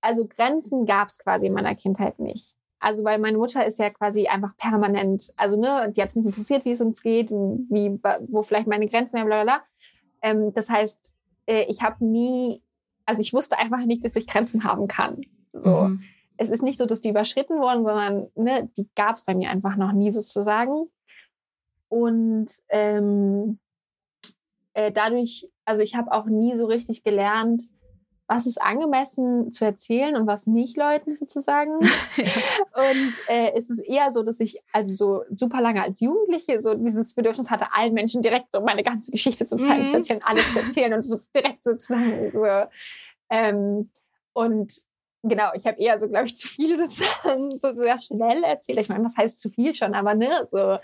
also 0.00 0.26
Grenzen 0.26 0.86
gab 0.86 1.10
es 1.10 1.18
quasi 1.18 1.46
in 1.46 1.52
meiner 1.52 1.76
Kindheit 1.76 2.18
nicht. 2.18 2.56
Also, 2.86 3.02
weil 3.02 3.18
meine 3.18 3.36
Mutter 3.36 3.66
ist 3.66 3.80
ja 3.80 3.90
quasi 3.90 4.28
einfach 4.28 4.56
permanent, 4.58 5.32
also 5.36 5.58
ne, 5.58 5.90
die 5.90 6.00
hat 6.00 6.08
es 6.08 6.14
nicht 6.14 6.26
interessiert, 6.26 6.64
wie 6.64 6.70
es 6.70 6.80
uns 6.80 7.02
geht, 7.02 7.30
wie, 7.32 7.98
wo 8.28 8.44
vielleicht 8.44 8.68
meine 8.68 8.86
Grenzen 8.86 9.16
wären, 9.16 9.26
bla 9.26 9.42
bla 9.42 9.56
bla. 9.56 9.62
Ähm, 10.22 10.52
das 10.54 10.70
heißt, 10.70 11.12
äh, 11.46 11.64
ich 11.64 11.82
habe 11.82 12.04
nie, 12.04 12.62
also 13.04 13.22
ich 13.22 13.34
wusste 13.34 13.58
einfach 13.58 13.84
nicht, 13.84 14.04
dass 14.04 14.14
ich 14.14 14.28
Grenzen 14.28 14.62
haben 14.62 14.86
kann. 14.86 15.20
So. 15.52 15.88
Mhm. 15.88 16.04
Es 16.36 16.48
ist 16.48 16.62
nicht 16.62 16.78
so, 16.78 16.86
dass 16.86 17.00
die 17.00 17.08
überschritten 17.08 17.58
wurden, 17.58 17.84
sondern 17.84 18.28
ne, 18.36 18.70
die 18.76 18.88
gab 18.94 19.16
es 19.16 19.24
bei 19.24 19.34
mir 19.34 19.50
einfach 19.50 19.74
noch 19.74 19.90
nie 19.90 20.12
sozusagen. 20.12 20.86
Und 21.88 22.52
ähm, 22.68 23.58
äh, 24.74 24.92
dadurch, 24.92 25.50
also 25.64 25.82
ich 25.82 25.96
habe 25.96 26.12
auch 26.12 26.26
nie 26.26 26.56
so 26.56 26.66
richtig 26.66 27.02
gelernt, 27.02 27.64
was 28.28 28.46
ist 28.46 28.60
angemessen 28.60 29.52
zu 29.52 29.64
erzählen 29.64 30.16
und 30.16 30.26
was 30.26 30.46
nicht 30.46 30.76
Leuten 30.76 31.16
sozusagen. 31.16 31.76
und 31.76 33.14
äh, 33.28 33.52
es 33.54 33.70
ist 33.70 33.78
eher 33.80 34.10
so, 34.10 34.22
dass 34.24 34.40
ich 34.40 34.62
also 34.72 34.92
so 34.92 35.36
super 35.36 35.60
lange 35.60 35.82
als 35.82 36.00
Jugendliche 36.00 36.60
so 36.60 36.74
dieses 36.74 37.14
Bedürfnis 37.14 37.50
hatte, 37.50 37.72
allen 37.72 37.94
Menschen 37.94 38.22
direkt 38.22 38.50
so 38.50 38.60
meine 38.60 38.82
ganze 38.82 39.12
Geschichte 39.12 39.46
zu 39.46 39.54
mhm. 39.54 39.88
zu 39.88 39.96
erzählen, 39.96 40.20
alles 40.24 40.52
zu 40.52 40.58
erzählen 40.58 40.92
und 40.94 41.02
so 41.02 41.20
direkt 41.34 41.62
sozusagen 41.62 42.32
so. 42.32 42.44
Ähm, 43.30 43.90
und 44.32 44.74
genau, 45.22 45.50
ich 45.54 45.66
habe 45.66 45.80
eher 45.80 45.98
so, 45.98 46.08
glaube 46.08 46.26
ich, 46.26 46.36
zu 46.36 46.48
viel 46.48 46.76
sozusagen 46.76 47.50
so 47.62 47.74
sehr 47.74 47.98
schnell 48.00 48.42
erzählt. 48.42 48.78
Ich 48.78 48.88
meine, 48.88 49.04
was 49.04 49.16
heißt 49.16 49.40
zu 49.40 49.50
viel 49.50 49.74
schon, 49.74 49.94
aber 49.94 50.14
ne, 50.14 50.46
so 50.50 50.78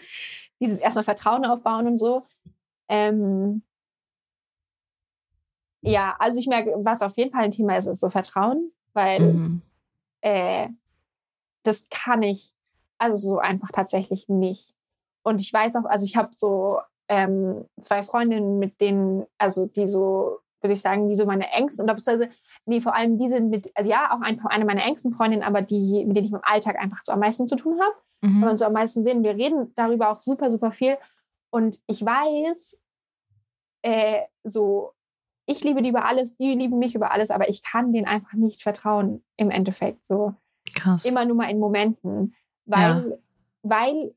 dieses 0.61 0.79
erstmal 0.79 1.05
Vertrauen 1.05 1.45
aufbauen 1.45 1.87
und 1.89 1.99
so. 1.99 2.23
Ähm, 2.89 3.63
ja, 5.83 6.17
also 6.19 6.39
ich 6.39 6.47
merke, 6.47 6.73
was 6.79 7.03
auf 7.03 7.17
jeden 7.17 7.33
Fall 7.33 7.43
ein 7.43 7.51
Thema 7.51 7.77
ist, 7.77 7.87
ist 7.87 8.01
so 8.01 8.09
Vertrauen, 8.09 8.71
weil 8.93 9.21
mhm. 9.21 9.63
äh, 10.21 10.69
das 11.65 11.89
kann 11.91 12.23
ich 12.23 12.55
also 12.99 13.17
so 13.17 13.39
einfach 13.39 13.71
tatsächlich 13.73 14.29
nicht. 14.29 14.75
Und 15.25 15.41
ich 15.41 15.53
weiß 15.53 15.77
auch, 15.77 15.85
also 15.85 16.05
ich 16.05 16.17
habe 16.17 16.31
so 16.35 16.79
ähm, 17.09 17.67
zwei 17.81 18.03
Freundinnen, 18.03 18.59
mit 18.59 18.81
denen, 18.81 19.27
also 19.39 19.67
die 19.67 19.89
so, 19.89 20.39
würde 20.61 20.75
ich 20.75 20.81
sagen, 20.81 21.09
die 21.09 21.17
so 21.17 21.27
meine 21.27 21.51
engsten, 21.51 21.85
oder 21.85 21.95
beziehungsweise, 21.95 22.31
nee, 22.65 22.81
vor 22.81 22.95
allem 22.95 23.19
die 23.19 23.29
sind 23.29 23.51
mit, 23.51 23.71
also 23.75 23.91
ja, 23.91 24.15
auch 24.15 24.21
ein, 24.21 24.41
eine 24.47 24.65
meiner 24.65 24.85
engsten 24.85 25.13
Freundinnen, 25.13 25.43
aber 25.43 25.63
die, 25.63 26.05
mit 26.05 26.17
denen 26.17 26.27
ich 26.27 26.33
im 26.33 26.41
Alltag 26.43 26.79
einfach 26.79 27.01
so 27.03 27.13
am 27.13 27.21
meisten 27.21 27.49
zu 27.49 27.57
tun 27.57 27.81
habe. 27.81 27.95
Mhm. 28.23 28.41
Wenn 28.41 28.49
man 28.49 28.57
so 28.57 28.65
am 28.65 28.73
meisten 28.73 29.03
sehen. 29.03 29.25
Wir 29.25 29.35
reden 29.35 29.73
darüber 29.75 30.11
auch 30.11 30.21
super, 30.21 30.51
super 30.51 30.71
viel. 30.71 30.97
Und 31.51 31.81
ich 31.89 32.05
weiß, 32.05 32.81
äh, 33.83 34.23
so 34.45 34.93
ich 35.47 35.65
liebe 35.65 35.83
die 35.83 35.91
über 35.91 36.05
alles, 36.05 36.37
die 36.37 36.55
lieben 36.55 36.79
mich 36.79 36.95
über 36.95 37.11
alles, 37.11 37.31
aber 37.31 37.49
ich 37.49 37.63
kann 37.63 37.93
denen 37.93 38.07
einfach 38.07 38.35
nicht 38.35 38.63
vertrauen 38.63 39.25
im 39.37 39.51
Endeffekt. 39.51 40.05
So 40.05 40.35
Krass. 40.75 41.05
immer 41.05 41.25
nur 41.25 41.37
mal 41.37 41.51
in 41.51 41.59
Momenten, 41.59 42.35
weil, 42.65 43.11
ja. 43.11 43.17
weil, 43.63 44.15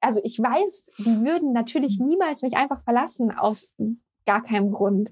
also 0.00 0.20
ich 0.22 0.38
weiß, 0.38 0.90
die 0.98 1.24
würden 1.24 1.52
natürlich 1.52 1.98
niemals 1.98 2.42
mich 2.42 2.56
einfach 2.56 2.82
verlassen 2.82 3.30
aus 3.36 3.72
gar 4.26 4.42
keinem 4.42 4.72
Grund. 4.72 5.10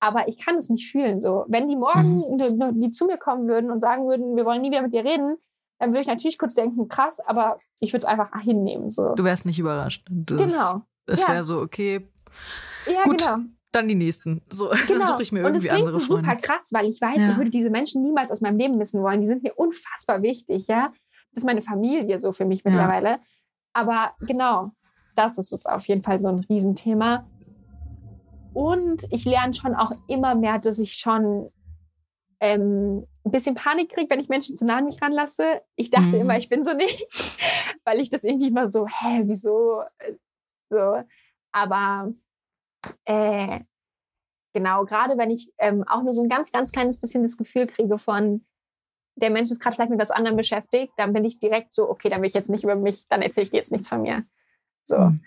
Aber 0.00 0.28
ich 0.28 0.38
kann 0.38 0.56
es 0.56 0.70
nicht 0.70 0.90
fühlen. 0.90 1.20
So, 1.20 1.44
wenn 1.48 1.68
die 1.68 1.76
morgen 1.76 2.18
mhm. 2.36 2.80
die 2.80 2.92
zu 2.92 3.06
mir 3.06 3.18
kommen 3.18 3.48
würden 3.48 3.70
und 3.70 3.80
sagen 3.80 4.06
würden, 4.06 4.36
wir 4.36 4.44
wollen 4.44 4.62
nie 4.62 4.70
wieder 4.70 4.82
mit 4.82 4.94
dir 4.94 5.04
reden, 5.04 5.36
dann 5.80 5.90
würde 5.90 6.02
ich 6.02 6.06
natürlich 6.06 6.38
kurz 6.38 6.54
denken, 6.54 6.88
krass, 6.88 7.20
aber 7.20 7.58
ich 7.80 7.92
würde 7.92 8.04
es 8.06 8.08
einfach 8.08 8.30
hinnehmen. 8.40 8.90
So. 8.90 9.14
Du 9.14 9.24
wärst 9.24 9.46
nicht 9.46 9.58
überrascht. 9.58 10.06
Das, 10.10 10.52
genau. 10.52 10.82
Es 11.06 11.26
wäre 11.26 11.38
ja. 11.38 11.44
so, 11.44 11.60
okay, 11.60 12.06
ja, 12.86 13.02
Gut, 13.04 13.18
genau. 13.18 13.38
Dann 13.72 13.88
die 13.88 13.94
nächsten. 13.94 14.42
So, 14.48 14.70
genau. 14.86 15.00
dann 15.00 15.06
suche 15.08 15.22
ich 15.22 15.32
mir 15.32 15.40
irgendwie 15.40 15.70
andere 15.70 15.86
Und 15.86 15.96
es 15.96 16.06
klingt 16.06 16.10
so 16.10 16.16
super 16.16 16.36
krass, 16.36 16.70
weil 16.72 16.88
ich 16.88 17.00
weiß, 17.00 17.16
ja. 17.16 17.30
ich 17.30 17.36
würde 17.36 17.50
diese 17.50 17.70
Menschen 17.70 18.02
niemals 18.02 18.30
aus 18.30 18.40
meinem 18.40 18.56
Leben 18.56 18.78
missen 18.78 19.02
wollen. 19.02 19.20
Die 19.20 19.26
sind 19.26 19.42
mir 19.42 19.54
unfassbar 19.54 20.22
wichtig, 20.22 20.66
ja. 20.68 20.92
Das 21.32 21.42
ist 21.42 21.46
meine 21.46 21.62
Familie 21.62 22.18
so 22.20 22.32
für 22.32 22.44
mich 22.44 22.64
mittlerweile. 22.64 23.08
Ja. 23.08 23.18
Aber 23.74 24.12
genau, 24.20 24.72
das 25.14 25.38
ist 25.38 25.52
es 25.52 25.66
auf 25.66 25.86
jeden 25.86 26.02
Fall 26.02 26.20
so 26.20 26.28
ein 26.28 26.38
Riesenthema. 26.48 27.28
Und 28.54 29.04
ich 29.10 29.24
lerne 29.24 29.54
schon 29.54 29.74
auch 29.74 29.92
immer 30.08 30.34
mehr, 30.34 30.58
dass 30.58 30.78
ich 30.78 30.94
schon 30.94 31.50
ähm, 32.40 33.06
ein 33.24 33.30
bisschen 33.30 33.54
Panik 33.54 33.90
kriege, 33.90 34.08
wenn 34.10 34.20
ich 34.20 34.28
Menschen 34.28 34.56
zu 34.56 34.64
nah 34.64 34.78
an 34.78 34.86
mich 34.86 35.02
ranlasse. 35.02 35.60
Ich 35.76 35.90
dachte 35.90 36.16
mhm. 36.16 36.22
immer, 36.22 36.38
ich 36.38 36.48
bin 36.48 36.62
so 36.62 36.72
nicht, 36.72 37.06
weil 37.84 38.00
ich 38.00 38.10
das 38.10 38.24
irgendwie 38.24 38.48
immer 38.48 38.68
so, 38.68 38.86
hä, 38.86 39.22
wieso? 39.24 39.82
So. 40.70 41.02
Aber 41.52 42.12
äh, 43.04 43.60
genau, 44.54 44.84
gerade 44.84 45.18
wenn 45.18 45.30
ich 45.30 45.52
ähm, 45.58 45.84
auch 45.86 46.02
nur 46.02 46.12
so 46.12 46.22
ein 46.22 46.28
ganz, 46.28 46.52
ganz 46.52 46.72
kleines 46.72 47.00
bisschen 47.00 47.22
das 47.22 47.36
Gefühl 47.36 47.66
kriege 47.66 47.98
von, 47.98 48.44
der 49.16 49.30
Mensch 49.30 49.50
ist 49.50 49.60
gerade 49.60 49.74
vielleicht 49.74 49.90
mit 49.90 50.00
was 50.00 50.10
anderem 50.10 50.36
beschäftigt, 50.36 50.92
dann 50.96 51.12
bin 51.12 51.24
ich 51.24 51.40
direkt 51.40 51.72
so, 51.72 51.90
okay, 51.90 52.08
dann 52.08 52.20
will 52.20 52.28
ich 52.28 52.34
jetzt 52.34 52.50
nicht 52.50 52.64
über 52.64 52.76
mich, 52.76 53.06
dann 53.08 53.22
erzähle 53.22 53.44
ich 53.44 53.50
dir 53.50 53.56
jetzt 53.56 53.72
nichts 53.72 53.88
von 53.88 54.02
mir. 54.02 54.24
So. 54.84 54.98
Mhm. 54.98 55.20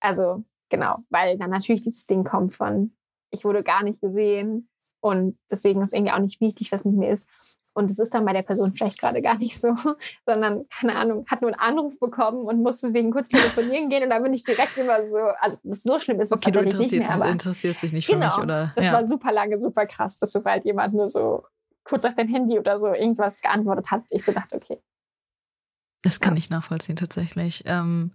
Also, 0.00 0.44
genau, 0.68 0.98
weil 1.08 1.38
dann 1.38 1.50
natürlich 1.50 1.82
dieses 1.82 2.06
Ding 2.06 2.24
kommt 2.24 2.52
von, 2.52 2.94
ich 3.30 3.44
wurde 3.44 3.62
gar 3.62 3.82
nicht 3.82 4.00
gesehen 4.00 4.68
und 5.00 5.38
deswegen 5.50 5.82
ist 5.82 5.94
irgendwie 5.94 6.12
auch 6.12 6.18
nicht 6.18 6.40
wichtig, 6.40 6.70
was 6.70 6.84
mit 6.84 6.94
mir 6.94 7.10
ist. 7.10 7.28
Und 7.76 7.90
es 7.90 7.98
ist 7.98 8.14
dann 8.14 8.24
bei 8.24 8.32
der 8.32 8.40
Person 8.40 8.72
vielleicht 8.74 8.98
gerade 8.98 9.20
gar 9.20 9.36
nicht 9.36 9.60
so, 9.60 9.76
sondern, 10.26 10.66
keine 10.70 10.96
Ahnung, 10.96 11.26
hat 11.28 11.42
nur 11.42 11.50
einen 11.50 11.60
Anruf 11.60 12.00
bekommen 12.00 12.38
und 12.46 12.62
muss 12.62 12.80
deswegen 12.80 13.10
kurz 13.10 13.28
telefonieren 13.28 13.90
gehen 13.90 14.02
und 14.02 14.08
dann 14.08 14.22
bin 14.22 14.32
ich 14.32 14.44
direkt 14.44 14.78
immer 14.78 15.06
so, 15.06 15.18
also 15.18 15.58
das 15.62 15.82
so 15.82 15.98
schlimm 15.98 16.18
ist 16.20 16.32
es 16.32 16.38
okay, 16.38 16.52
du 16.52 16.60
interessierst, 16.60 17.10
nicht 17.10 17.18
mehr, 17.18 17.30
interessierst 17.30 17.82
dich 17.82 17.92
nicht 17.92 18.06
genau, 18.06 18.30
für 18.30 18.40
mich, 18.40 18.44
oder? 18.44 18.72
Das 18.76 18.86
ja. 18.86 18.92
war 18.94 19.06
super 19.06 19.30
lange, 19.30 19.58
super 19.58 19.84
krass, 19.84 20.18
dass 20.18 20.32
sobald 20.32 20.64
jemand 20.64 20.94
nur 20.94 21.06
so 21.06 21.44
kurz 21.84 22.06
auf 22.06 22.14
dein 22.14 22.28
Handy 22.28 22.58
oder 22.58 22.80
so 22.80 22.94
irgendwas 22.94 23.42
geantwortet 23.42 23.90
hat, 23.90 24.04
ich 24.08 24.24
so 24.24 24.32
dachte, 24.32 24.56
okay. 24.56 24.78
Das 26.02 26.20
kann 26.20 26.32
ja. 26.32 26.38
ich 26.38 26.48
nachvollziehen 26.48 26.96
tatsächlich. 26.96 27.64
Ähm, 27.66 28.12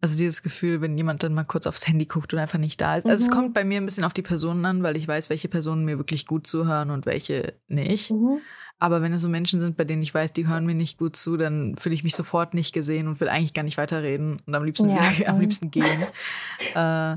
also 0.00 0.16
dieses 0.16 0.44
Gefühl, 0.44 0.80
wenn 0.82 0.96
jemand 0.96 1.24
dann 1.24 1.34
mal 1.34 1.44
kurz 1.44 1.66
aufs 1.66 1.88
Handy 1.88 2.06
guckt 2.06 2.32
und 2.32 2.38
einfach 2.38 2.58
nicht 2.58 2.80
da 2.80 2.98
ist. 2.98 3.06
Also 3.06 3.24
mhm. 3.24 3.28
es 3.28 3.34
kommt 3.34 3.54
bei 3.54 3.64
mir 3.64 3.80
ein 3.80 3.86
bisschen 3.86 4.04
auf 4.04 4.12
die 4.12 4.22
Personen 4.22 4.64
an, 4.66 4.84
weil 4.84 4.96
ich 4.96 5.08
weiß, 5.08 5.30
welche 5.30 5.48
Personen 5.48 5.84
mir 5.84 5.98
wirklich 5.98 6.26
gut 6.26 6.46
zuhören 6.46 6.90
und 6.90 7.06
welche 7.06 7.54
nicht. 7.66 8.12
Mhm. 8.12 8.40
Aber 8.78 9.02
wenn 9.02 9.12
es 9.12 9.22
so 9.22 9.28
Menschen 9.28 9.60
sind, 9.60 9.76
bei 9.76 9.84
denen 9.84 10.02
ich 10.02 10.12
weiß, 10.12 10.32
die 10.32 10.46
hören 10.46 10.66
mir 10.66 10.74
nicht 10.74 10.98
gut 10.98 11.16
zu, 11.16 11.36
dann 11.36 11.76
fühle 11.76 11.94
ich 11.94 12.04
mich 12.04 12.14
sofort 12.14 12.54
nicht 12.54 12.72
gesehen 12.72 13.08
und 13.08 13.20
will 13.20 13.28
eigentlich 13.28 13.54
gar 13.54 13.62
nicht 13.62 13.78
weiterreden 13.78 14.42
und 14.46 14.54
am 14.54 14.64
liebsten, 14.64 14.90
ja. 14.90 15.10
am 15.26 15.40
liebsten 15.40 15.70
gehen. 15.70 16.02
äh, 16.74 17.16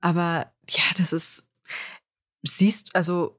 aber 0.00 0.52
ja, 0.70 0.84
das 0.96 1.12
ist, 1.12 1.46
siehst, 2.42 2.94
also 2.94 3.38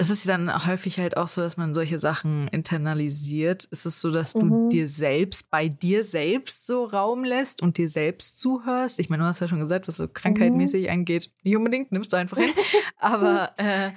es 0.00 0.08
ist 0.08 0.26
dann 0.26 0.66
häufig 0.66 0.98
halt 0.98 1.18
auch 1.18 1.28
so, 1.28 1.42
dass 1.42 1.58
man 1.58 1.74
solche 1.74 1.98
Sachen 1.98 2.48
internalisiert. 2.48 3.64
Ist 3.64 3.84
es 3.84 4.00
so, 4.00 4.10
dass 4.10 4.34
mhm. 4.34 4.40
du 4.40 4.68
dir 4.70 4.88
selbst, 4.88 5.50
bei 5.50 5.68
dir 5.68 6.04
selbst 6.04 6.66
so 6.66 6.84
Raum 6.84 7.22
lässt 7.22 7.60
und 7.60 7.76
dir 7.76 7.90
selbst 7.90 8.40
zuhörst? 8.40 8.98
Ich 8.98 9.10
meine, 9.10 9.24
du 9.24 9.28
hast 9.28 9.40
ja 9.40 9.48
schon 9.48 9.60
gesagt, 9.60 9.88
was 9.88 9.98
so 9.98 10.08
krankheitmäßig 10.08 10.84
mhm. 10.84 10.90
angeht. 10.90 11.30
Nicht 11.42 11.54
unbedingt, 11.54 11.92
nimmst 11.92 12.14
du 12.14 12.16
einfach 12.16 12.38
hin. 12.38 12.48
Aber 12.98 13.52
äh, 13.58 13.90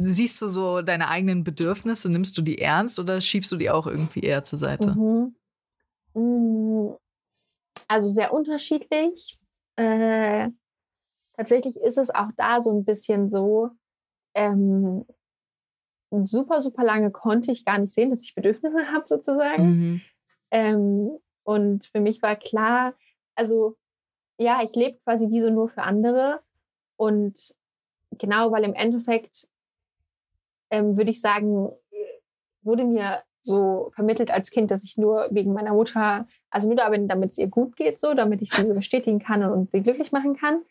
siehst 0.00 0.40
du 0.42 0.48
so 0.48 0.82
deine 0.82 1.08
eigenen 1.08 1.44
Bedürfnisse, 1.44 2.10
nimmst 2.10 2.36
du 2.38 2.42
die 2.42 2.58
ernst 2.58 2.98
oder 2.98 3.20
schiebst 3.20 3.50
du 3.52 3.56
die 3.56 3.70
auch 3.70 3.86
irgendwie 3.86 4.20
eher 4.20 4.44
zur 4.44 4.58
Seite? 4.58 4.94
Mhm. 4.94 5.34
Mm. 6.14 6.94
Also 7.86 8.08
sehr 8.08 8.32
unterschiedlich. 8.32 9.38
Äh, 9.76 10.48
tatsächlich 11.36 11.76
ist 11.76 11.98
es 11.98 12.10
auch 12.10 12.30
da 12.36 12.60
so 12.60 12.70
ein 12.70 12.84
bisschen 12.84 13.28
so, 13.28 13.70
ähm, 14.34 15.06
super, 16.10 16.62
super 16.62 16.84
lange 16.84 17.10
konnte 17.10 17.52
ich 17.52 17.64
gar 17.64 17.78
nicht 17.78 17.92
sehen, 17.92 18.10
dass 18.10 18.22
ich 18.22 18.34
Bedürfnisse 18.34 18.92
habe, 18.92 19.04
sozusagen. 19.06 19.64
Mhm. 19.64 20.00
Ähm, 20.50 21.18
und 21.44 21.86
für 21.86 22.00
mich 22.00 22.22
war 22.22 22.36
klar, 22.36 22.94
also 23.34 23.76
ja, 24.38 24.62
ich 24.62 24.74
lebe 24.74 24.98
quasi 25.04 25.30
wie 25.30 25.40
so 25.40 25.50
nur 25.50 25.68
für 25.68 25.82
andere. 25.82 26.40
Und 26.96 27.54
genau, 28.12 28.52
weil 28.52 28.64
im 28.64 28.74
Endeffekt 28.74 29.48
ähm, 30.70 30.96
würde 30.96 31.10
ich 31.10 31.20
sagen, 31.20 31.70
wurde 32.62 32.84
mir 32.84 33.22
so 33.40 33.90
vermittelt 33.94 34.30
als 34.30 34.50
Kind, 34.50 34.70
dass 34.70 34.84
ich 34.84 34.96
nur 34.96 35.28
wegen 35.30 35.52
meiner 35.52 35.72
Mutter, 35.72 36.26
also 36.50 36.68
nur 36.68 36.76
da 36.76 36.88
bin, 36.90 37.08
damit 37.08 37.32
es 37.32 37.38
ihr 37.38 37.48
gut 37.48 37.76
geht, 37.76 37.98
so, 37.98 38.14
damit 38.14 38.42
ich 38.42 38.50
sie 38.52 38.64
bestätigen 38.64 39.18
kann 39.18 39.44
und 39.44 39.72
sie 39.72 39.82
glücklich 39.82 40.12
machen 40.12 40.36
kann. 40.36 40.62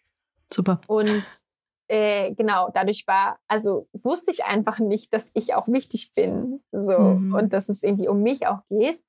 Super. 0.52 0.80
Und 0.88 1.42
äh, 1.88 2.34
genau, 2.36 2.70
dadurch 2.74 3.08
war, 3.08 3.40
also 3.48 3.88
wusste 3.94 4.32
ich 4.32 4.46
einfach 4.46 4.80
nicht, 4.80 5.14
dass 5.14 5.32
ich 5.34 5.56
auch 5.56 5.68
wichtig 5.68 6.12
bin. 6.14 6.62
So 6.72 7.00
mhm. 7.00 7.34
und 7.34 7.54
dass 7.54 7.70
es 7.70 7.84
irgendwie 7.84 8.08
um 8.08 8.22
mich 8.22 8.48
auch 8.48 8.62
geht. 8.70 9.02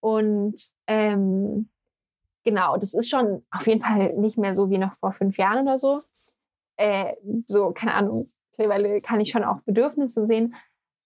Und 0.00 0.56
ähm, 0.86 1.68
genau, 2.44 2.76
das 2.76 2.94
ist 2.94 3.10
schon 3.10 3.44
auf 3.50 3.66
jeden 3.66 3.80
Fall 3.80 4.14
nicht 4.14 4.38
mehr 4.38 4.54
so 4.54 4.70
wie 4.70 4.78
noch 4.78 4.94
vor 4.94 5.12
fünf 5.12 5.36
Jahren 5.38 5.66
oder 5.66 5.78
so. 5.78 6.00
Äh, 6.76 7.16
so, 7.48 7.72
keine 7.72 7.94
Ahnung, 7.94 8.28
mittlerweile 8.58 9.00
kann 9.00 9.20
ich 9.20 9.30
schon 9.30 9.44
auch 9.44 9.60
Bedürfnisse 9.62 10.24
sehen. 10.24 10.54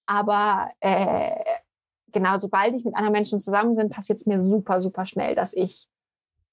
Aber 0.06 0.70
äh, 0.80 1.44
genau, 2.12 2.38
sobald 2.38 2.74
ich 2.74 2.84
mit 2.84 2.96
anderen 2.96 3.12
Menschen 3.12 3.40
zusammen 3.40 3.74
bin, 3.74 3.90
passiert 3.90 4.20
es 4.20 4.26
mir 4.26 4.42
super, 4.42 4.82
super 4.82 5.06
schnell, 5.06 5.34
dass 5.34 5.52
ich, 5.52 5.86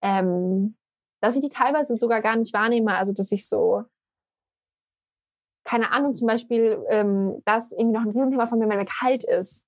ähm, 0.01 0.75
dass 1.21 1.35
ich 1.35 1.41
die 1.41 1.49
teilweise 1.49 1.97
sogar 1.97 2.21
gar 2.21 2.35
nicht 2.35 2.53
wahrnehme. 2.53 2.95
Also, 2.95 3.13
dass 3.13 3.31
ich 3.31 3.47
so, 3.47 3.83
keine 5.63 5.91
Ahnung, 5.91 6.15
zum 6.15 6.27
Beispiel, 6.27 6.83
ähm, 6.89 7.41
das 7.45 7.71
irgendwie 7.71 7.97
noch 7.97 8.05
ein 8.05 8.11
Riesenthema 8.11 8.45
von 8.45 8.59
mir, 8.59 8.69
wenn 8.69 8.77
mir 8.77 8.85
kalt 8.85 9.23
ist. 9.23 9.65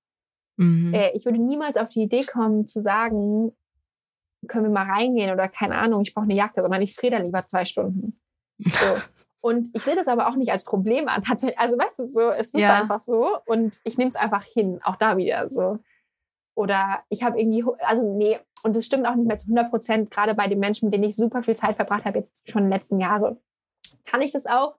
Mhm. 0.56 0.94
Äh, 0.94 1.10
ich 1.16 1.24
würde 1.24 1.38
niemals 1.38 1.76
auf 1.76 1.88
die 1.88 2.02
Idee 2.02 2.24
kommen, 2.24 2.68
zu 2.68 2.82
sagen, 2.82 3.52
können 4.48 4.64
wir 4.64 4.70
mal 4.70 4.90
reingehen 4.90 5.32
oder 5.32 5.48
keine 5.48 5.76
Ahnung, 5.76 6.02
ich 6.02 6.14
brauche 6.14 6.24
eine 6.24 6.34
Jacke, 6.34 6.62
sondern 6.62 6.82
ich 6.82 6.94
friere 6.94 7.12
dann 7.12 7.24
lieber 7.24 7.46
zwei 7.46 7.64
Stunden. 7.64 8.20
So. 8.58 8.86
Und 9.42 9.70
ich 9.74 9.82
sehe 9.82 9.96
das 9.96 10.06
aber 10.06 10.28
auch 10.28 10.36
nicht 10.36 10.52
als 10.52 10.64
Problem 10.64 11.08
an. 11.08 11.24
Tatsächlich, 11.24 11.58
also 11.58 11.76
weißt 11.76 11.98
du, 11.98 12.06
so, 12.06 12.30
es 12.30 12.54
ist 12.54 12.60
ja. 12.60 12.80
einfach 12.80 13.00
so 13.00 13.38
und 13.44 13.80
ich 13.82 13.98
nehme 13.98 14.08
es 14.08 14.16
einfach 14.16 14.44
hin, 14.44 14.80
auch 14.84 14.96
da 14.96 15.16
wieder 15.16 15.50
so. 15.50 15.80
Oder 16.54 17.00
ich 17.08 17.24
habe 17.24 17.40
irgendwie, 17.40 17.64
also 17.80 18.16
nee, 18.16 18.38
und 18.62 18.76
das 18.76 18.86
stimmt 18.86 19.04
auch 19.04 19.16
nicht 19.16 19.26
mehr 19.26 19.36
zu 19.38 19.46
100 19.46 19.70
Prozent, 19.70 20.10
gerade 20.12 20.34
bei 20.34 20.46
den 20.46 20.60
Menschen, 20.60 20.86
mit 20.86 20.94
denen 20.94 21.04
ich 21.04 21.16
super 21.16 21.42
viel 21.42 21.56
Zeit 21.56 21.74
verbracht 21.74 22.04
habe, 22.04 22.18
jetzt 22.18 22.48
schon 22.48 22.62
in 22.62 22.70
den 22.70 22.78
letzten 22.78 23.00
Jahren. 23.00 23.36
Kann 24.04 24.22
ich 24.22 24.30
das 24.30 24.46
auch? 24.46 24.76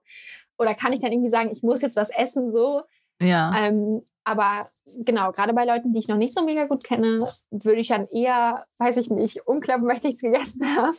Oder 0.56 0.74
kann 0.74 0.94
ich 0.94 1.00
dann 1.00 1.12
irgendwie 1.12 1.28
sagen, 1.28 1.50
ich 1.52 1.62
muss 1.62 1.82
jetzt 1.82 1.96
was 1.96 2.08
essen, 2.08 2.50
so? 2.50 2.82
Ja. 3.20 3.52
Ähm, 3.58 4.02
aber 4.24 4.70
genau, 4.86 5.32
gerade 5.32 5.52
bei 5.52 5.66
Leuten, 5.66 5.92
die 5.92 5.98
ich 5.98 6.08
noch 6.08 6.16
nicht 6.16 6.34
so 6.34 6.44
mega 6.44 6.64
gut 6.64 6.82
kenne, 6.82 7.28
würde 7.50 7.80
ich 7.80 7.88
dann 7.88 8.06
eher, 8.08 8.64
weiß 8.78 8.96
ich 8.96 9.10
nicht, 9.10 9.46
umklappen, 9.46 9.86
weil 9.86 9.98
ich 9.98 10.02
nichts 10.02 10.22
gegessen 10.22 10.64
habe. 10.76 10.94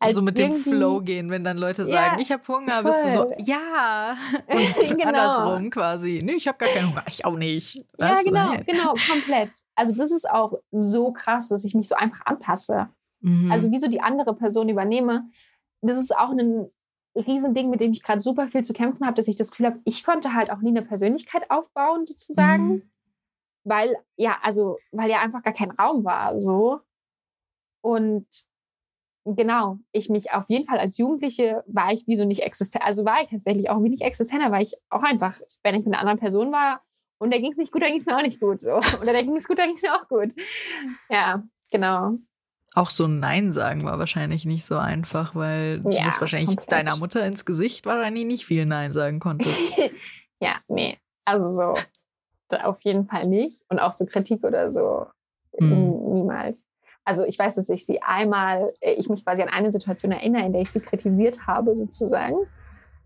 Also 0.00 0.22
mit 0.22 0.38
dem 0.38 0.54
Flow 0.54 1.00
gehen, 1.00 1.28
wenn 1.28 1.44
dann 1.44 1.58
Leute 1.58 1.84
sagen, 1.84 2.16
ja, 2.16 2.20
ich 2.20 2.32
habe 2.32 2.42
Hunger, 2.48 2.80
voll. 2.80 2.84
bist 2.84 3.06
du 3.06 3.10
so, 3.10 3.32
ja. 3.38 4.16
Und 4.48 4.98
genau. 4.98 5.08
andersrum 5.08 5.70
quasi. 5.70 6.22
Nee, 6.24 6.32
ich 6.32 6.48
habe 6.48 6.56
gar 6.56 6.70
keinen 6.70 6.90
Hunger, 6.90 7.04
ich 7.06 7.24
auch 7.24 7.36
nicht. 7.36 7.76
ja, 7.98 8.14
genau, 8.22 8.52
nein. 8.52 8.64
genau, 8.66 8.94
komplett. 9.10 9.50
Also 9.74 9.94
das 9.94 10.10
ist 10.10 10.28
auch 10.28 10.54
so 10.72 11.12
krass, 11.12 11.48
dass 11.48 11.64
ich 11.64 11.74
mich 11.74 11.88
so 11.88 11.94
einfach 11.94 12.24
anpasse. 12.24 12.88
Mhm. 13.20 13.52
Also 13.52 13.70
wie 13.70 13.78
so 13.78 13.88
die 13.88 14.00
andere 14.00 14.34
Person 14.34 14.70
übernehme. 14.70 15.28
Das 15.82 15.98
ist 15.98 16.16
auch 16.16 16.30
ein 16.30 16.70
Riesending, 17.14 17.70
mit 17.70 17.80
dem 17.80 17.92
ich 17.92 18.02
gerade 18.02 18.20
super 18.20 18.48
viel 18.48 18.64
zu 18.64 18.72
kämpfen 18.72 19.06
habe, 19.06 19.16
dass 19.16 19.28
ich 19.28 19.36
das 19.36 19.50
Gefühl 19.50 19.66
habe, 19.66 19.80
ich 19.84 20.04
konnte 20.04 20.34
halt 20.34 20.50
auch 20.50 20.58
nie 20.58 20.70
eine 20.70 20.82
Persönlichkeit 20.82 21.50
aufbauen, 21.50 22.06
sozusagen. 22.06 22.66
Mhm. 22.66 22.82
Weil, 23.64 23.96
ja, 24.16 24.36
also, 24.42 24.78
weil 24.92 25.10
ja 25.10 25.20
einfach 25.20 25.42
gar 25.42 25.54
kein 25.54 25.70
Raum 25.70 26.04
war, 26.04 26.40
so. 26.40 26.80
Und 27.80 28.26
genau, 29.24 29.78
ich 29.92 30.10
mich 30.10 30.32
auf 30.32 30.48
jeden 30.48 30.66
Fall 30.66 30.78
als 30.78 30.98
Jugendliche 30.98 31.64
war 31.66 31.92
ich 31.92 32.06
wie 32.06 32.16
so 32.16 32.24
nicht 32.24 32.42
existent, 32.42 32.84
also 32.84 33.04
war 33.04 33.22
ich 33.22 33.30
tatsächlich 33.30 33.70
auch 33.70 33.82
wie 33.82 33.88
nicht 33.88 34.02
existenter, 34.02 34.50
weil 34.50 34.62
ich 34.62 34.74
auch 34.90 35.02
einfach, 35.02 35.40
wenn 35.62 35.74
ich 35.74 35.84
mit 35.84 35.94
einer 35.94 36.00
anderen 36.00 36.18
Person 36.18 36.52
war 36.52 36.82
und 37.18 37.32
da 37.32 37.38
ging 37.38 37.52
es 37.52 37.56
nicht 37.56 37.72
gut, 37.72 37.82
dann 37.82 37.90
ging 37.90 38.00
es 38.00 38.06
mir 38.06 38.16
auch 38.16 38.22
nicht 38.22 38.40
gut, 38.40 38.60
so. 38.60 38.76
Oder 39.02 39.12
da 39.12 39.22
ging 39.22 39.36
es 39.36 39.48
gut, 39.48 39.58
dann 39.58 39.68
ging 39.68 39.76
es 39.76 39.82
mir 39.82 39.94
auch 39.94 40.08
gut. 40.08 40.34
Ja, 41.08 41.42
genau. 41.70 42.18
Auch 42.74 42.90
so 42.90 43.04
ein 43.04 43.20
Nein 43.20 43.52
sagen 43.52 43.84
war 43.84 44.00
wahrscheinlich 44.00 44.44
nicht 44.44 44.64
so 44.64 44.76
einfach, 44.76 45.36
weil 45.36 45.80
ja, 45.84 46.00
du 46.00 46.04
das 46.06 46.20
wahrscheinlich 46.20 46.48
komplett. 46.48 46.72
deiner 46.72 46.96
Mutter 46.96 47.24
ins 47.24 47.44
Gesicht 47.44 47.86
wahrscheinlich 47.86 48.24
nicht 48.24 48.44
viel 48.44 48.66
Nein 48.66 48.92
sagen 48.92 49.20
konntest. 49.20 49.56
ja, 50.40 50.56
nee. 50.68 50.98
Also 51.24 51.50
so 51.50 51.74
auf 52.62 52.80
jeden 52.82 53.06
Fall 53.06 53.26
nicht. 53.26 53.64
Und 53.68 53.78
auch 53.78 53.92
so 53.92 54.06
Kritik 54.06 54.44
oder 54.44 54.72
so 54.72 55.06
hm. 55.56 56.12
niemals. 56.12 56.66
Also 57.04 57.24
ich 57.24 57.38
weiß, 57.38 57.56
dass 57.56 57.68
ich 57.68 57.86
sie 57.86 58.02
einmal, 58.02 58.72
äh, 58.80 58.94
ich 58.94 59.08
mich 59.08 59.24
quasi 59.24 59.42
an 59.42 59.48
eine 59.48 59.70
Situation 59.70 60.12
erinnere, 60.12 60.44
in 60.44 60.52
der 60.52 60.62
ich 60.62 60.70
sie 60.70 60.80
kritisiert 60.80 61.46
habe 61.46 61.76
sozusagen. 61.76 62.36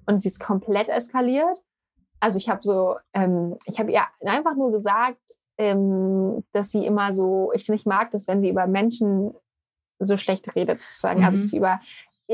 Und 0.07 0.23
sie 0.23 0.29
ist 0.29 0.41
komplett 0.41 0.89
eskaliert. 0.89 1.59
Also 2.21 2.39
ich 2.39 2.49
habe 2.49 2.61
so, 2.63 2.97
ähm, 3.13 3.57
ich 3.67 3.79
habe 3.79 3.93
ihr 3.93 4.03
einfach 4.25 4.57
nur 4.57 4.73
gesagt, 4.73 5.21
ähm, 5.59 6.45
dass 6.53 6.71
sie 6.71 6.87
immer 6.87 7.13
so, 7.13 7.53
ich 7.55 7.69
nicht 7.69 7.87
mag, 7.87 8.11
dass 8.13 8.29
wenn 8.29 8.41
sie 8.41 8.49
über 8.49 8.67
Menschen 8.67 9.35
so 9.99 10.17
schlecht 10.17 10.55
redet, 10.55 10.85
sozusagen. 10.85 11.25
Also, 11.25 11.37
mhm. 11.37 11.43
Also, 11.43 11.51
sie 11.51 11.57
über 11.57 11.81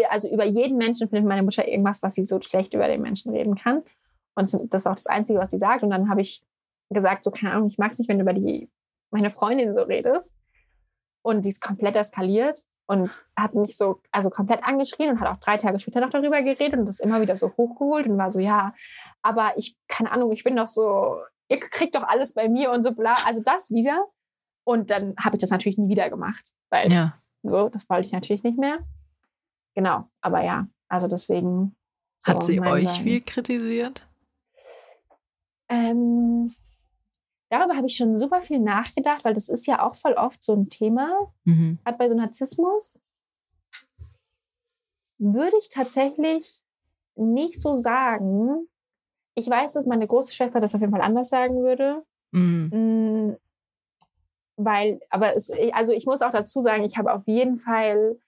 also 0.09 0.29
über 0.29 0.45
jeden 0.45 0.77
Menschen 0.77 1.09
findet 1.09 1.29
meine 1.29 1.43
Mutter 1.43 1.69
irgendwas, 1.69 2.03
was 2.03 2.15
sie 2.15 2.25
so 2.25 2.41
schlecht 2.41 2.75
über 2.75 2.89
den 2.89 3.01
Menschen 3.01 3.33
reden 3.33 3.55
kann. 3.55 3.83
Und 4.35 4.53
das 4.53 4.83
ist 4.83 4.87
auch 4.87 4.97
das 4.97 5.07
Einzige, 5.07 5.39
was 5.39 5.53
sie 5.53 5.59
sagt. 5.59 5.85
Und 5.85 5.91
dann 5.91 6.09
habe 6.11 6.21
ich 6.21 6.45
gesagt, 6.91 7.25
so 7.25 7.31
keine 7.31 7.53
Ahnung, 7.53 7.69
ich 7.69 7.79
mag 7.79 7.93
es 7.93 7.99
nicht, 7.99 8.09
wenn 8.09 8.19
du 8.19 8.23
über 8.23 8.33
die 8.33 8.69
meine 9.11 9.31
Freundin 9.31 9.75
so 9.75 9.83
redest. 9.83 10.33
Und 11.23 11.45
sie 11.45 11.51
ist 11.51 11.63
komplett 11.63 11.97
eskaliert 11.97 12.65
und 12.87 13.25
hat 13.37 13.55
mich 13.55 13.77
so, 13.77 14.01
also 14.11 14.29
komplett 14.29 14.63
angeschrien 14.65 15.11
und 15.11 15.21
hat 15.21 15.29
auch 15.29 15.41
drei 15.41 15.57
Tage 15.57 15.81
später 15.81 16.01
noch 16.01 16.11
darüber 16.11 16.43
geredet 16.43 16.79
und 16.79 16.87
das 16.87 17.01
immer 17.01 17.21
wieder 17.21 17.37
so 17.37 17.53
hochgeholt 17.57 18.07
und 18.07 18.19
war 18.19 18.31
so, 18.31 18.41
ja, 18.41 18.75
aber 19.23 19.55
ich, 19.57 19.77
keine 19.89 20.13
Ahnung, 20.13 20.33
ich 20.33 20.45
bin 20.45 20.57
doch 20.57 20.69
so, 20.69 21.17
ihr 21.49 21.61
kriegt 21.61 21.95
doch 21.95 22.03
alles 22.03 22.35
bei 22.35 22.49
mir 22.49 22.73
und 22.73 22.83
so 22.83 22.93
bla, 22.93 23.15
also 23.25 23.41
das 23.43 23.71
wieder. 23.71 24.05
Und 24.65 24.91
dann 24.91 25.15
habe 25.19 25.37
ich 25.37 25.41
das 25.41 25.51
natürlich 25.51 25.79
nie 25.79 25.89
wieder 25.89 26.11
gemacht, 26.11 26.45
weil 26.71 26.93
ja. 26.93 27.15
So, 27.45 27.69
das 27.69 27.89
wollte 27.89 28.07
ich 28.07 28.13
natürlich 28.13 28.43
nicht 28.43 28.59
mehr. 28.59 28.79
Genau, 29.75 30.09
aber 30.21 30.43
ja, 30.43 30.67
also 30.89 31.07
deswegen. 31.07 31.77
So 32.21 32.33
Hat 32.33 32.43
sie 32.43 32.61
euch 32.61 32.89
Sein. 32.89 33.05
viel 33.05 33.21
kritisiert? 33.21 34.09
Ähm, 35.69 36.55
darüber 37.51 37.77
habe 37.77 37.87
ich 37.87 37.97
schon 37.97 38.19
super 38.19 38.43
viel 38.43 38.61
nachgedacht, 38.61 39.25
weil 39.25 39.35
das 39.35 39.49
ist 39.49 39.67
ja 39.67 39.83
auch 39.83 39.95
voll 39.95 40.15
oft 40.15 40.43
so 40.43 40.55
ein 40.55 40.69
Thema. 40.69 41.33
Mhm. 41.45 41.79
Hat 41.85 41.99
bei 41.99 42.09
so 42.09 42.15
Narzissmus 42.15 43.01
würde 45.19 45.57
ich 45.61 45.69
tatsächlich 45.69 46.63
nicht 47.17 47.61
so 47.61 47.77
sagen. 47.77 48.69
Ich 49.35 49.49
weiß, 49.49 49.75
dass 49.75 49.87
meine 49.87 50.07
große 50.07 50.33
Schwester 50.33 50.61
das 50.61 50.75
auf 50.75 50.81
jeden 50.81 50.93
Fall 50.93 51.03
anders 51.03 51.29
sagen 51.29 51.63
würde. 51.63 52.05
Mhm. 52.33 53.37
Weil, 54.57 55.01
aber 55.11 55.35
es, 55.35 55.51
also 55.73 55.93
ich 55.93 56.07
muss 56.07 56.23
auch 56.23 56.31
dazu 56.31 56.63
sagen, 56.63 56.85
ich 56.85 56.97
habe 56.97 57.13
auf 57.13 57.27
jeden 57.27 57.59
Fall, 57.59 58.19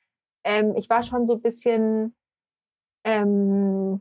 ähm, 0.45 0.75
ich 0.77 0.91
war 0.91 1.03
schon 1.03 1.27
so 1.27 1.35
ein 1.35 1.43
bisschen 1.43 2.17
ähm, 3.05 4.01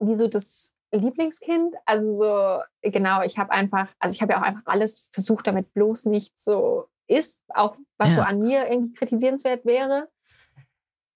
wie 0.00 0.14
so 0.14 0.28
das 0.28 0.72
Lieblingskind. 0.92 1.74
Also 1.84 2.12
so, 2.12 2.62
genau, 2.82 3.22
ich 3.22 3.38
habe 3.38 3.50
einfach, 3.50 3.88
also 3.98 4.14
ich 4.14 4.22
habe 4.22 4.32
ja 4.32 4.38
auch 4.38 4.44
einfach 4.44 4.66
alles 4.66 5.08
versucht, 5.12 5.46
damit 5.46 5.72
bloß 5.74 6.06
nicht 6.06 6.38
so 6.40 6.88
ist, 7.06 7.42
auch 7.48 7.76
was 7.98 8.10
ja. 8.10 8.14
so 8.14 8.20
an 8.22 8.40
mir 8.40 8.70
irgendwie 8.70 8.94
kritisierenswert 8.94 9.64
wäre. 9.64 10.08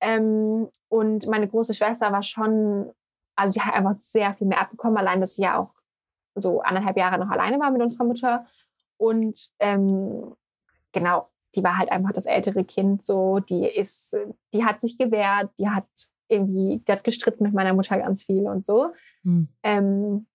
Ähm, 0.00 0.68
und 0.88 1.26
meine 1.26 1.48
große 1.48 1.72
Schwester 1.72 2.12
war 2.12 2.22
schon, 2.22 2.92
also 3.36 3.52
sie 3.52 3.60
hat 3.62 3.74
einfach 3.74 3.94
sehr 3.94 4.32
viel 4.34 4.46
mehr 4.46 4.60
abbekommen, 4.60 4.98
allein 4.98 5.20
dass 5.20 5.36
sie 5.36 5.42
ja 5.42 5.58
auch 5.58 5.72
so 6.34 6.60
anderthalb 6.60 6.96
Jahre 6.96 7.18
noch 7.18 7.30
alleine 7.30 7.58
war 7.60 7.70
mit 7.70 7.80
unserer 7.80 8.04
Mutter. 8.04 8.46
Und 8.96 9.50
ähm, 9.58 10.34
genau, 10.92 11.28
die 11.54 11.62
war 11.62 11.78
halt 11.78 11.90
einfach 11.90 12.12
das 12.12 12.26
ältere 12.26 12.64
Kind 12.64 13.04
so, 13.04 13.38
die 13.38 13.66
ist, 13.66 14.16
die 14.52 14.64
hat 14.64 14.80
sich 14.80 14.98
gewehrt, 14.98 15.50
die 15.58 15.68
hat 15.68 15.86
irgendwie, 16.28 16.82
die 16.86 16.92
hat 16.92 17.04
gestritten 17.04 17.44
mit 17.44 17.54
meiner 17.54 17.74
Mutter 17.74 17.98
ganz 17.98 18.24
viel 18.24 18.46
und 18.46 18.66
so. 18.66 18.92
Mhm. 19.22 19.48
Ähm, 19.62 20.26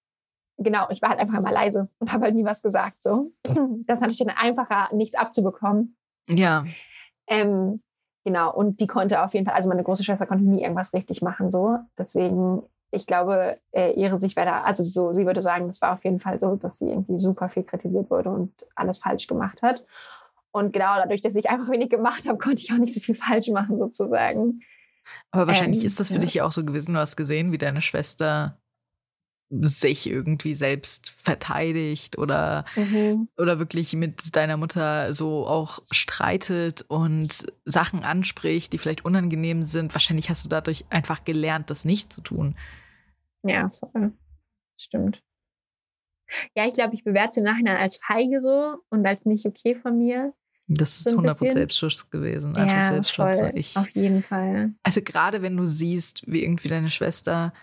genau, 0.58 0.88
ich 0.90 1.02
war 1.02 1.10
halt 1.10 1.20
einfach 1.20 1.40
immer 1.40 1.52
leise 1.52 1.90
und 2.00 2.12
habe 2.12 2.26
halt 2.26 2.36
nie 2.36 2.46
was 2.46 2.62
gesagt. 2.62 3.04
So. 3.04 3.32
Das 3.86 3.98
ist 3.98 4.02
natürlich 4.02 4.20
dann 4.20 4.30
einfacher, 4.30 4.94
nichts 4.94 5.16
abzubekommen. 5.16 5.98
Ja. 6.28 6.66
Ähm, 7.28 7.82
genau, 8.24 8.54
und 8.54 8.80
die 8.80 8.88
konnte 8.88 9.24
auf 9.24 9.34
jeden 9.34 9.46
Fall, 9.46 9.56
also 9.56 9.68
meine 9.68 9.84
große 9.84 10.04
Schwester 10.04 10.28
konnte 10.28 10.44
nie 10.44 10.62
irgendwas 10.62 10.94
richtig 10.94 11.22
machen. 11.22 11.50
So. 11.50 11.78
Deswegen, 11.98 12.62
ich 12.92 13.06
glaube, 13.06 13.58
äh, 13.72 13.94
ihre 13.94 14.18
Sicht 14.18 14.36
wäre 14.36 14.48
da, 14.48 14.62
also 14.62 14.84
so, 14.84 15.14
sie 15.14 15.26
würde 15.26 15.42
sagen, 15.42 15.70
es 15.70 15.82
war 15.82 15.94
auf 15.94 16.04
jeden 16.04 16.20
Fall 16.20 16.40
so, 16.40 16.56
dass 16.56 16.80
sie 16.80 16.90
irgendwie 16.90 17.18
super 17.18 17.50
viel 17.50 17.64
kritisiert 17.64 18.10
wurde 18.10 18.30
und 18.30 18.52
alles 18.76 18.98
falsch 18.98 19.28
gemacht 19.28 19.62
hat. 19.62 19.86
Und 20.52 20.74
genau 20.74 20.96
dadurch, 20.96 21.22
dass 21.22 21.36
ich 21.36 21.50
einfach 21.50 21.70
wenig 21.72 21.90
gemacht 21.90 22.28
habe, 22.28 22.38
konnte 22.38 22.62
ich 22.62 22.72
auch 22.72 22.78
nicht 22.78 22.94
so 22.94 23.00
viel 23.00 23.16
falsch 23.16 23.50
machen, 23.50 23.78
sozusagen. 23.78 24.62
Aber 25.32 25.48
wahrscheinlich 25.48 25.82
ähm, 25.82 25.88
ist 25.88 26.00
das 26.00 26.10
für 26.10 26.16
ja. 26.16 26.20
dich 26.20 26.34
ja 26.36 26.46
auch 26.46 26.52
so 26.52 26.64
gewesen. 26.64 26.94
Du 26.94 27.00
hast 27.00 27.16
gesehen, 27.16 27.52
wie 27.52 27.58
deine 27.58 27.82
Schwester 27.82 28.60
sich 29.52 30.08
irgendwie 30.08 30.54
selbst 30.54 31.10
verteidigt 31.10 32.20
oder, 32.20 32.66
mhm. 32.76 33.30
oder 33.38 33.58
wirklich 33.58 33.94
mit 33.94 34.36
deiner 34.36 34.58
Mutter 34.58 35.12
so 35.14 35.48
auch 35.48 35.80
streitet 35.92 36.86
und 36.88 37.48
Sachen 37.66 38.04
anspricht, 38.04 38.74
die 38.74 38.78
vielleicht 38.78 39.06
unangenehm 39.06 39.64
sind. 39.64 39.96
Wahrscheinlich 39.96 40.30
hast 40.30 40.46
du 40.46 40.50
dadurch 40.50 40.86
einfach 40.92 41.24
gelernt, 41.24 41.72
das 41.72 41.84
nicht 41.84 42.14
zu 42.14 42.22
tun. 42.22 42.56
Ja, 43.44 43.70
voll. 43.70 44.14
Stimmt. 44.78 45.22
Ja, 46.56 46.68
ich 46.68 46.74
glaube, 46.74 46.94
ich 46.94 47.04
bewerte 47.04 47.32
es 47.32 47.38
im 47.38 47.44
Nachhinein 47.44 47.78
als 47.78 47.98
feige 47.98 48.42
so 48.42 48.78
und 48.90 49.06
als 49.06 49.26
nicht 49.26 49.46
okay 49.46 49.76
von 49.76 49.98
mir. 49.98 50.34
Das 50.68 51.00
ist 51.00 51.10
so 51.10 51.18
100% 51.18 51.52
Selbstschutz 51.52 52.10
gewesen, 52.12 52.56
einfach 52.56 52.76
ja, 52.76 52.82
Selbstschutz. 52.84 53.40
Voll, 53.40 53.52
ich, 53.56 53.76
auf 53.76 53.90
jeden 53.90 54.22
Fall. 54.22 54.74
Also 54.84 55.02
gerade 55.02 55.42
wenn 55.42 55.58
du 55.58 55.66
siehst, 55.66 56.22
wie 56.28 56.44
irgendwie 56.44 56.68
deine 56.68 56.90
Schwester 56.90 57.54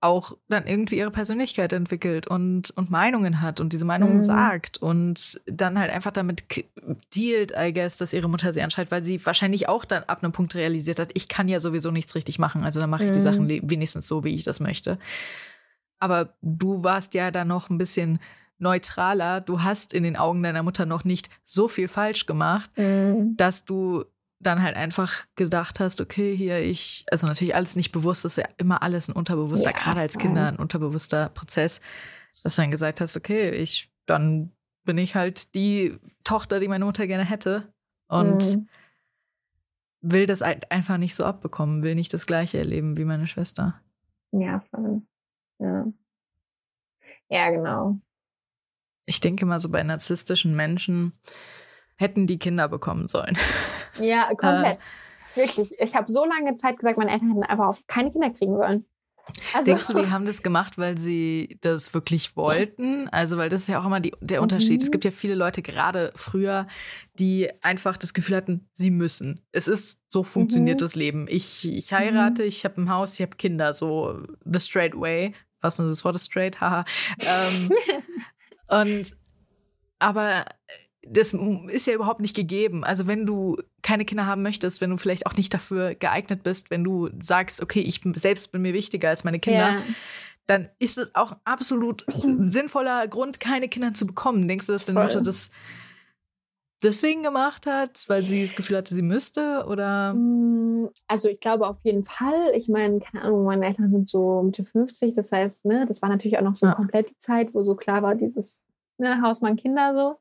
auch 0.00 0.36
dann 0.48 0.66
irgendwie 0.66 0.96
ihre 0.98 1.10
Persönlichkeit 1.10 1.72
entwickelt 1.72 2.28
und, 2.28 2.70
und 2.76 2.90
Meinungen 2.90 3.40
hat 3.40 3.58
und 3.60 3.72
diese 3.72 3.84
Meinungen 3.84 4.16
mhm. 4.16 4.22
sagt 4.22 4.78
und 4.78 5.40
dann 5.46 5.78
halt 5.78 5.90
einfach 5.90 6.12
damit 6.12 6.44
dealt, 7.14 7.52
I 7.58 7.72
guess, 7.72 7.96
dass 7.96 8.12
ihre 8.12 8.28
Mutter 8.28 8.52
sie 8.52 8.62
anschreit, 8.62 8.92
weil 8.92 9.02
sie 9.02 9.24
wahrscheinlich 9.26 9.68
auch 9.68 9.84
dann 9.84 10.04
ab 10.04 10.22
einem 10.22 10.32
Punkt 10.32 10.54
realisiert 10.54 11.00
hat, 11.00 11.10
ich 11.14 11.28
kann 11.28 11.48
ja 11.48 11.58
sowieso 11.58 11.90
nichts 11.90 12.14
richtig 12.14 12.38
machen, 12.38 12.62
also 12.62 12.78
dann 12.78 12.90
mache 12.90 13.04
ich 13.04 13.10
mhm. 13.10 13.14
die 13.14 13.20
Sachen 13.20 13.44
mhm. 13.46 13.70
wenigstens 13.70 14.06
so, 14.06 14.22
wie 14.22 14.34
ich 14.34 14.44
das 14.44 14.60
möchte. 14.60 14.98
Aber 15.98 16.34
du 16.42 16.84
warst 16.84 17.14
ja 17.14 17.32
dann 17.32 17.48
noch 17.48 17.70
ein 17.70 17.78
bisschen 17.78 18.20
neutraler. 18.58 19.40
Du 19.40 19.62
hast 19.62 19.92
in 19.92 20.02
den 20.02 20.16
Augen 20.16 20.42
deiner 20.42 20.62
Mutter 20.62 20.86
noch 20.86 21.04
nicht 21.04 21.28
so 21.44 21.68
viel 21.68 21.88
falsch 21.88 22.26
gemacht, 22.26 22.70
mhm. 22.76 23.36
dass 23.36 23.64
du 23.64 24.04
dann 24.40 24.62
halt 24.62 24.76
einfach 24.76 25.26
gedacht 25.34 25.80
hast, 25.80 26.00
okay, 26.00 26.36
hier 26.36 26.60
ich, 26.60 27.04
also 27.10 27.26
natürlich 27.26 27.54
alles 27.54 27.76
nicht 27.76 27.92
bewusst, 27.92 28.24
das 28.24 28.32
ist 28.32 28.44
ja 28.44 28.48
immer 28.56 28.82
alles 28.82 29.08
ein 29.08 29.16
unterbewusster, 29.16 29.70
ja, 29.70 29.76
gerade 29.76 30.00
als 30.00 30.18
Kinder 30.18 30.46
ein 30.46 30.56
unterbewusster 30.56 31.28
Prozess, 31.30 31.80
dass 32.42 32.56
du 32.56 32.62
dann 32.62 32.70
gesagt 32.70 33.00
hast, 33.00 33.16
okay, 33.16 33.50
ich, 33.50 33.90
dann 34.06 34.52
bin 34.84 34.98
ich 34.98 35.16
halt 35.16 35.54
die 35.54 35.98
Tochter, 36.24 36.60
die 36.60 36.68
meine 36.68 36.84
Mutter 36.84 37.06
gerne 37.06 37.24
hätte 37.24 37.72
und 38.06 38.56
mhm. 38.56 38.68
will 40.00 40.26
das 40.26 40.42
einfach 40.42 40.98
nicht 40.98 41.14
so 41.14 41.24
abbekommen, 41.24 41.82
will 41.82 41.94
nicht 41.94 42.14
das 42.14 42.26
Gleiche 42.26 42.58
erleben 42.58 42.96
wie 42.96 43.04
meine 43.04 43.26
Schwester. 43.26 43.80
Ja, 44.32 44.60
voll. 44.70 45.02
Ja. 45.58 45.86
Ja, 47.28 47.50
genau. 47.50 47.98
Ich 49.04 49.20
denke 49.20 49.46
mal 49.46 49.60
so 49.60 49.68
bei 49.70 49.82
narzisstischen 49.82 50.54
Menschen, 50.54 51.12
hätten 51.98 52.26
die 52.26 52.38
Kinder 52.38 52.68
bekommen 52.68 53.08
sollen. 53.08 53.36
Ja, 54.00 54.28
komplett. 54.28 54.78
Äh, 54.78 54.82
Wirklich. 55.34 55.74
Ich 55.80 55.96
habe 55.96 56.10
so 56.10 56.24
lange 56.24 56.54
Zeit 56.54 56.76
gesagt, 56.76 56.98
meine 56.98 57.10
Eltern 57.10 57.30
hätten 57.30 57.42
einfach 57.42 57.66
auf 57.66 57.86
keine 57.88 58.12
Kinder 58.12 58.30
kriegen 58.30 58.56
sollen. 58.56 58.84
Also, 59.52 59.66
Denkst 59.66 59.86
du, 59.88 59.94
die 59.94 60.06
haben 60.10 60.24
das 60.24 60.42
gemacht, 60.42 60.78
weil 60.78 60.96
sie 60.96 61.58
das 61.60 61.92
wirklich 61.94 62.36
wollten? 62.36 63.08
Also, 63.08 63.38
weil 63.38 63.48
das 63.48 63.62
ist 63.62 63.68
ja 63.68 63.80
auch 63.80 63.86
immer 63.86 64.00
die, 64.00 64.14
der 64.20 64.42
Unterschied. 64.42 64.80
Mhm. 64.80 64.84
Es 64.84 64.90
gibt 64.90 65.04
ja 65.04 65.10
viele 65.10 65.34
Leute, 65.34 65.62
gerade 65.62 66.12
früher, 66.14 66.66
die 67.18 67.50
einfach 67.62 67.96
das 67.96 68.14
Gefühl 68.14 68.36
hatten, 68.36 68.68
sie 68.72 68.90
müssen. 68.90 69.44
Es 69.52 69.68
ist, 69.68 70.02
so 70.10 70.22
funktioniert 70.22 70.80
mhm. 70.80 70.84
das 70.84 70.94
Leben. 70.94 71.26
Ich, 71.28 71.68
ich 71.68 71.92
heirate, 71.92 72.42
mhm. 72.42 72.48
ich 72.48 72.64
habe 72.64 72.80
ein 72.80 72.90
Haus, 72.90 73.14
ich 73.14 73.22
habe 73.22 73.36
Kinder, 73.36 73.74
so 73.74 74.22
the 74.44 74.60
straight 74.60 74.94
way. 74.94 75.34
Was 75.60 75.78
ist 75.78 75.90
das 75.90 76.04
Wort 76.04 76.18
straight? 76.20 76.60
Haha. 76.60 76.84
ähm, 77.20 77.70
und 78.82 79.16
aber 79.98 80.44
das 81.10 81.34
ist 81.68 81.86
ja 81.86 81.94
überhaupt 81.94 82.20
nicht 82.20 82.36
gegeben. 82.36 82.84
Also 82.84 83.06
wenn 83.06 83.26
du 83.26 83.56
keine 83.82 84.04
Kinder 84.04 84.26
haben 84.26 84.42
möchtest, 84.42 84.80
wenn 84.80 84.90
du 84.90 84.96
vielleicht 84.96 85.26
auch 85.26 85.34
nicht 85.34 85.52
dafür 85.52 85.94
geeignet 85.94 86.42
bist, 86.42 86.70
wenn 86.70 86.84
du 86.84 87.10
sagst, 87.18 87.62
okay, 87.62 87.80
ich 87.80 88.00
selbst 88.16 88.52
bin 88.52 88.62
mir 88.62 88.74
wichtiger 88.74 89.08
als 89.08 89.24
meine 89.24 89.38
Kinder, 89.38 89.70
yeah. 89.70 89.82
dann 90.46 90.68
ist 90.78 90.98
es 90.98 91.14
auch 91.14 91.36
absolut 91.44 92.04
sinnvoller 92.38 93.06
Grund, 93.08 93.40
keine 93.40 93.68
Kinder 93.68 93.94
zu 93.94 94.06
bekommen. 94.06 94.48
Denkst 94.48 94.66
du, 94.66 94.72
dass 94.72 94.84
deine 94.84 95.00
Mutter 95.00 95.20
das 95.20 95.50
deswegen 96.82 97.22
gemacht 97.22 97.66
hat, 97.66 98.04
weil 98.08 98.22
sie 98.22 98.42
das 98.42 98.54
Gefühl 98.54 98.76
hatte, 98.76 98.94
sie 98.94 99.02
müsste? 99.02 99.66
Oder? 99.66 100.14
Mm, 100.14 100.88
also 101.06 101.28
ich 101.28 101.40
glaube 101.40 101.66
auf 101.66 101.78
jeden 101.82 102.04
Fall. 102.04 102.52
Ich 102.54 102.68
meine, 102.68 103.00
keine 103.00 103.24
Ahnung, 103.24 103.44
meine 103.44 103.66
Eltern 103.66 103.90
sind 103.90 104.08
so 104.08 104.42
Mitte 104.42 104.64
50, 104.64 105.14
das 105.14 105.32
heißt, 105.32 105.64
ne, 105.64 105.86
das 105.86 106.02
war 106.02 106.08
natürlich 106.08 106.38
auch 106.38 106.42
noch 106.42 106.54
so 106.54 106.66
ja. 106.66 106.74
komplett 106.74 107.10
die 107.10 107.18
Zeit, 107.18 107.54
wo 107.54 107.62
so 107.62 107.74
klar 107.74 108.02
war, 108.02 108.14
dieses 108.14 108.66
ne, 108.98 109.22
Hausmann 109.22 109.56
Kinder 109.56 109.94
so. 109.94 110.20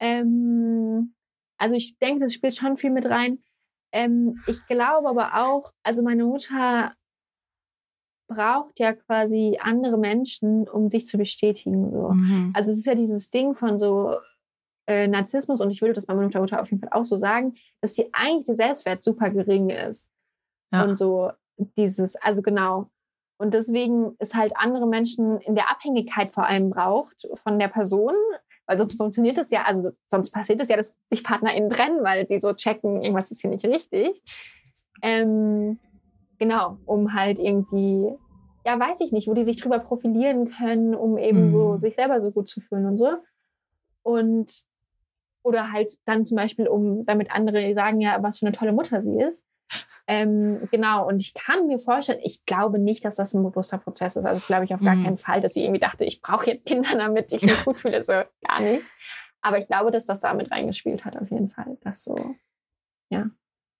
Ähm, 0.00 1.14
also 1.58 1.74
ich 1.74 1.98
denke, 1.98 2.24
das 2.24 2.34
spielt 2.34 2.56
schon 2.56 2.76
viel 2.76 2.90
mit 2.90 3.06
rein. 3.06 3.42
Ähm, 3.92 4.40
ich 4.46 4.66
glaube 4.66 5.08
aber 5.08 5.34
auch, 5.34 5.72
also 5.82 6.02
meine 6.02 6.24
Mutter 6.24 6.94
braucht 8.28 8.78
ja 8.78 8.92
quasi 8.92 9.58
andere 9.60 9.98
Menschen, 9.98 10.68
um 10.68 10.88
sich 10.88 11.04
zu 11.04 11.18
bestätigen. 11.18 11.90
So. 11.90 12.10
Mhm. 12.10 12.52
Also 12.54 12.70
es 12.70 12.78
ist 12.78 12.86
ja 12.86 12.94
dieses 12.94 13.30
Ding 13.30 13.54
von 13.54 13.78
so 13.78 14.16
äh, 14.86 15.08
Narzissmus 15.08 15.60
und 15.60 15.70
ich 15.70 15.82
würde 15.82 15.94
das 15.94 16.06
bei 16.06 16.14
meiner 16.14 16.40
Mutter 16.40 16.60
auf 16.60 16.70
jeden 16.70 16.80
Fall 16.80 16.92
auch 16.92 17.04
so 17.04 17.18
sagen, 17.18 17.54
dass 17.80 17.96
sie 17.96 18.08
eigentlich 18.12 18.46
der 18.46 18.56
Selbstwert 18.56 19.02
super 19.02 19.30
gering 19.30 19.70
ist. 19.70 20.08
Ja. 20.72 20.84
Und 20.84 20.96
so 20.96 21.32
dieses, 21.76 22.16
also 22.16 22.42
genau. 22.42 22.88
Und 23.38 23.54
deswegen 23.54 24.14
ist 24.18 24.34
halt 24.34 24.52
andere 24.56 24.86
Menschen 24.86 25.40
in 25.40 25.54
der 25.54 25.70
Abhängigkeit 25.70 26.32
vor 26.32 26.46
allem 26.46 26.70
braucht 26.70 27.26
von 27.42 27.58
der 27.58 27.68
Person, 27.68 28.14
weil 28.70 28.78
sonst 28.78 28.96
funktioniert 28.96 29.36
es 29.36 29.50
ja, 29.50 29.64
also 29.64 29.90
sonst 30.08 30.30
passiert 30.30 30.60
es 30.60 30.68
ja, 30.68 30.76
dass 30.76 30.94
sich 31.10 31.24
PartnerInnen 31.24 31.70
trennen, 31.70 32.04
weil 32.04 32.28
sie 32.28 32.38
so 32.38 32.54
checken, 32.54 33.02
irgendwas 33.02 33.32
ist 33.32 33.40
hier 33.40 33.50
nicht 33.50 33.64
richtig. 33.64 34.22
Ähm, 35.02 35.80
genau, 36.38 36.78
um 36.86 37.12
halt 37.12 37.40
irgendwie, 37.40 38.14
ja, 38.64 38.78
weiß 38.78 39.00
ich 39.00 39.10
nicht, 39.10 39.26
wo 39.26 39.34
die 39.34 39.42
sich 39.42 39.56
drüber 39.56 39.80
profilieren 39.80 40.52
können, 40.52 40.94
um 40.94 41.18
eben 41.18 41.46
mhm. 41.46 41.50
so 41.50 41.78
sich 41.78 41.96
selber 41.96 42.20
so 42.20 42.30
gut 42.30 42.48
zu 42.48 42.60
fühlen 42.60 42.86
und 42.86 42.96
so. 42.96 43.08
Und 44.02 44.62
oder 45.42 45.72
halt 45.72 45.98
dann 46.04 46.24
zum 46.24 46.36
Beispiel, 46.36 46.68
um 46.68 47.04
damit 47.06 47.32
andere 47.32 47.74
sagen, 47.74 48.00
ja, 48.00 48.22
was 48.22 48.38
für 48.38 48.46
eine 48.46 48.54
tolle 48.54 48.72
Mutter 48.72 49.02
sie 49.02 49.20
ist. 49.20 49.44
Ähm, 50.06 50.68
genau, 50.72 51.06
und 51.06 51.22
ich 51.22 51.34
kann 51.34 51.68
mir 51.68 51.78
vorstellen, 51.78 52.18
ich 52.24 52.44
glaube 52.44 52.80
nicht, 52.80 53.04
dass 53.04 53.16
das 53.16 53.32
ein 53.32 53.44
bewusster 53.44 53.78
Prozess 53.78 54.16
ist. 54.16 54.24
Also 54.24 54.34
das 54.34 54.46
glaube 54.48 54.64
ich 54.64 54.74
auf 54.74 54.80
gar 54.80 54.96
mhm. 54.96 55.04
keinen 55.04 55.18
Fall, 55.18 55.40
dass 55.40 55.54
sie 55.54 55.62
irgendwie 55.62 55.78
dachte, 55.80 56.04
ich 56.04 56.20
brauche 56.20 56.46
jetzt 56.46 56.66
Kinder, 56.66 56.96
damit 56.96 57.32
ich 57.32 57.42
mich 57.42 57.64
gut 57.64 57.78
fühle. 57.78 58.02
So 58.02 58.12
gar 58.46 58.60
nicht. 58.60 58.82
Aber 59.40 59.58
ich 59.58 59.68
glaube, 59.68 59.92
dass 59.92 60.06
das 60.06 60.20
damit 60.20 60.50
reingespielt 60.50 61.04
hat, 61.04 61.16
auf 61.16 61.30
jeden 61.30 61.50
Fall. 61.50 61.78
Das 61.82 62.02
so, 62.02 62.34
ja. 63.08 63.30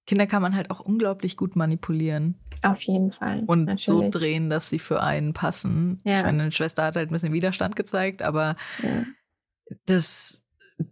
Kinder 0.07 0.27
kann 0.27 0.41
man 0.41 0.55
halt 0.55 0.71
auch 0.71 0.81
unglaublich 0.81 1.37
gut 1.37 1.57
manipulieren. 1.57 2.39
Auf 2.63 2.81
jeden 2.83 3.13
Fall. 3.13 3.43
Und 3.47 3.65
natürlich. 3.65 3.87
so 3.87 4.09
drehen, 4.09 4.51
dass 4.51 4.71
sie 4.71 4.79
für 4.79 5.03
einen 5.03 5.33
passen. 5.33 6.01
Ja. 6.05 6.23
Meine 6.23 6.53
Schwester 6.53 6.85
hat 6.85 6.97
halt 6.97 7.11
ein 7.11 7.13
bisschen 7.13 7.33
Widerstand 7.33 7.77
gezeigt, 7.77 8.23
aber 8.23 8.57
ja. 8.83 9.05
das 9.87 10.45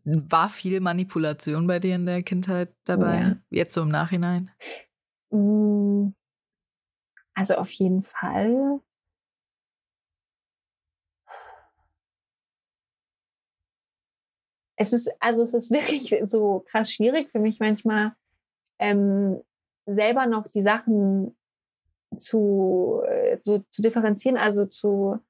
war 0.05 0.49
viel 0.49 0.81
Manipulation 0.81 1.67
bei 1.67 1.79
dir 1.79 1.95
in 1.95 2.07
der 2.07 2.23
Kindheit 2.23 2.75
dabei? 2.85 3.21
Ja. 3.21 3.37
Jetzt 3.51 3.75
so 3.75 3.83
im 3.83 3.89
Nachhinein? 3.89 4.51
Mm. 5.31 6.09
Also 7.35 7.55
auf 7.55 7.71
jeden 7.71 8.03
Fall. 8.03 8.81
Es 14.77 14.93
ist, 14.93 15.11
also 15.21 15.43
es 15.43 15.55
ist 15.55 15.71
wirklich 15.71 16.15
so 16.25 16.65
krass 16.69 16.93
schwierig 16.93 17.31
für 17.31 17.39
mich 17.39 17.61
manchmal, 17.61 18.15
ähm, 18.79 19.43
selber 19.87 20.27
noch 20.27 20.47
die 20.49 20.63
Sachen 20.63 21.37
zu, 22.17 23.03
äh, 23.07 23.39
so, 23.41 23.61
zu 23.71 23.83
differenzieren, 23.83 24.37
also 24.37 24.67
zu 24.67 25.21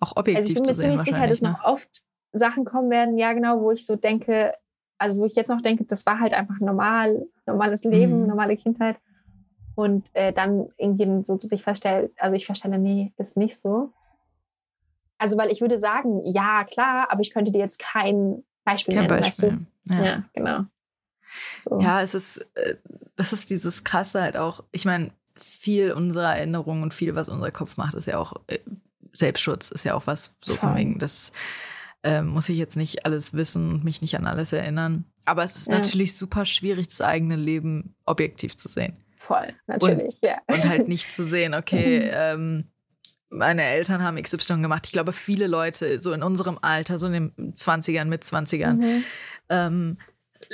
auch 0.00 0.16
objektiv 0.16 0.38
also 0.38 0.52
ich 0.52 0.54
bin 0.54 0.76
mir 0.76 0.80
ziemlich 0.80 1.00
sicher, 1.00 1.26
dass 1.26 1.42
ne? 1.42 1.50
noch 1.50 1.64
oft 1.64 2.04
Sachen 2.32 2.64
kommen 2.64 2.90
werden, 2.90 3.18
ja 3.18 3.32
genau, 3.32 3.60
wo 3.60 3.72
ich 3.72 3.84
so 3.84 3.96
denke, 3.96 4.54
also 4.98 5.16
wo 5.16 5.26
ich 5.26 5.34
jetzt 5.34 5.48
noch 5.48 5.62
denke, 5.62 5.84
das 5.84 6.04
war 6.06 6.20
halt 6.20 6.34
einfach 6.34 6.58
normal, 6.60 7.26
normales 7.46 7.84
Leben, 7.84 8.22
mhm. 8.22 8.26
normale 8.26 8.56
Kindheit. 8.56 8.96
Und 9.74 10.10
äh, 10.14 10.32
dann 10.32 10.68
irgendwie 10.76 11.24
so 11.24 11.36
zu 11.36 11.46
sich 11.46 11.62
feststellt, 11.62 12.10
also 12.18 12.34
ich 12.34 12.46
feststelle, 12.46 12.78
nee, 12.78 13.12
ist 13.16 13.36
nicht 13.36 13.56
so. 13.56 13.92
Also, 15.18 15.36
weil 15.36 15.50
ich 15.50 15.60
würde 15.60 15.78
sagen, 15.78 16.24
ja, 16.24 16.64
klar, 16.64 17.08
aber 17.10 17.20
ich 17.20 17.32
könnte 17.32 17.52
dir 17.52 17.60
jetzt 17.60 17.78
kein 17.78 18.44
Beispiel 18.64 18.94
kein 18.94 19.06
nennen, 19.06 19.20
Beispiel. 19.20 19.50
weißt 19.50 19.60
du? 19.88 19.94
Ja, 19.94 20.04
ja 20.04 20.24
genau. 20.32 20.64
So. 21.58 21.78
Ja, 21.80 22.02
es 22.02 22.14
ist, 22.14 22.38
äh, 22.54 22.76
das 23.16 23.32
ist 23.32 23.50
dieses 23.50 23.84
Krasse 23.84 24.20
halt 24.20 24.36
auch. 24.36 24.64
Ich 24.72 24.84
meine, 24.84 25.12
viel 25.36 25.92
unserer 25.92 26.36
Erinnerungen 26.36 26.82
und 26.82 26.94
viel, 26.94 27.14
was 27.14 27.28
unser 27.28 27.50
Kopf 27.50 27.76
macht, 27.76 27.94
ist 27.94 28.06
ja 28.06 28.18
auch 28.18 28.34
äh, 28.48 28.58
Selbstschutz, 29.12 29.70
ist 29.70 29.84
ja 29.84 29.94
auch 29.94 30.06
was 30.06 30.34
so 30.40 30.54
Voll. 30.54 30.70
von 30.70 30.76
wegen, 30.76 30.98
das 30.98 31.32
äh, 32.08 32.22
muss 32.22 32.48
ich 32.48 32.56
jetzt 32.56 32.76
nicht 32.76 33.04
alles 33.04 33.34
wissen 33.34 33.70
und 33.70 33.84
mich 33.84 34.00
nicht 34.00 34.16
an 34.16 34.26
alles 34.26 34.52
erinnern. 34.52 35.04
Aber 35.24 35.44
es 35.44 35.56
ist 35.56 35.68
ja. 35.68 35.74
natürlich 35.74 36.16
super 36.16 36.44
schwierig, 36.44 36.88
das 36.88 37.00
eigene 37.00 37.36
Leben 37.36 37.94
objektiv 38.06 38.56
zu 38.56 38.68
sehen. 38.68 38.96
Voll, 39.16 39.52
natürlich, 39.66 40.14
und, 40.14 40.26
ja. 40.26 40.38
Und 40.46 40.64
halt 40.68 40.88
nicht 40.88 41.12
zu 41.12 41.24
sehen, 41.24 41.54
okay, 41.54 42.10
ähm, 42.12 42.64
meine 43.30 43.62
Eltern 43.62 44.02
haben 44.02 44.20
XY 44.20 44.62
gemacht. 44.62 44.86
Ich 44.86 44.92
glaube, 44.92 45.12
viele 45.12 45.46
Leute 45.48 46.00
so 46.00 46.12
in 46.12 46.22
unserem 46.22 46.58
Alter, 46.62 46.98
so 46.98 47.08
in 47.08 47.12
den 47.12 47.54
20ern, 47.54 48.06
mit 48.06 48.22
20ern, 48.24 48.74
mhm. 48.74 49.04
ähm, 49.50 49.98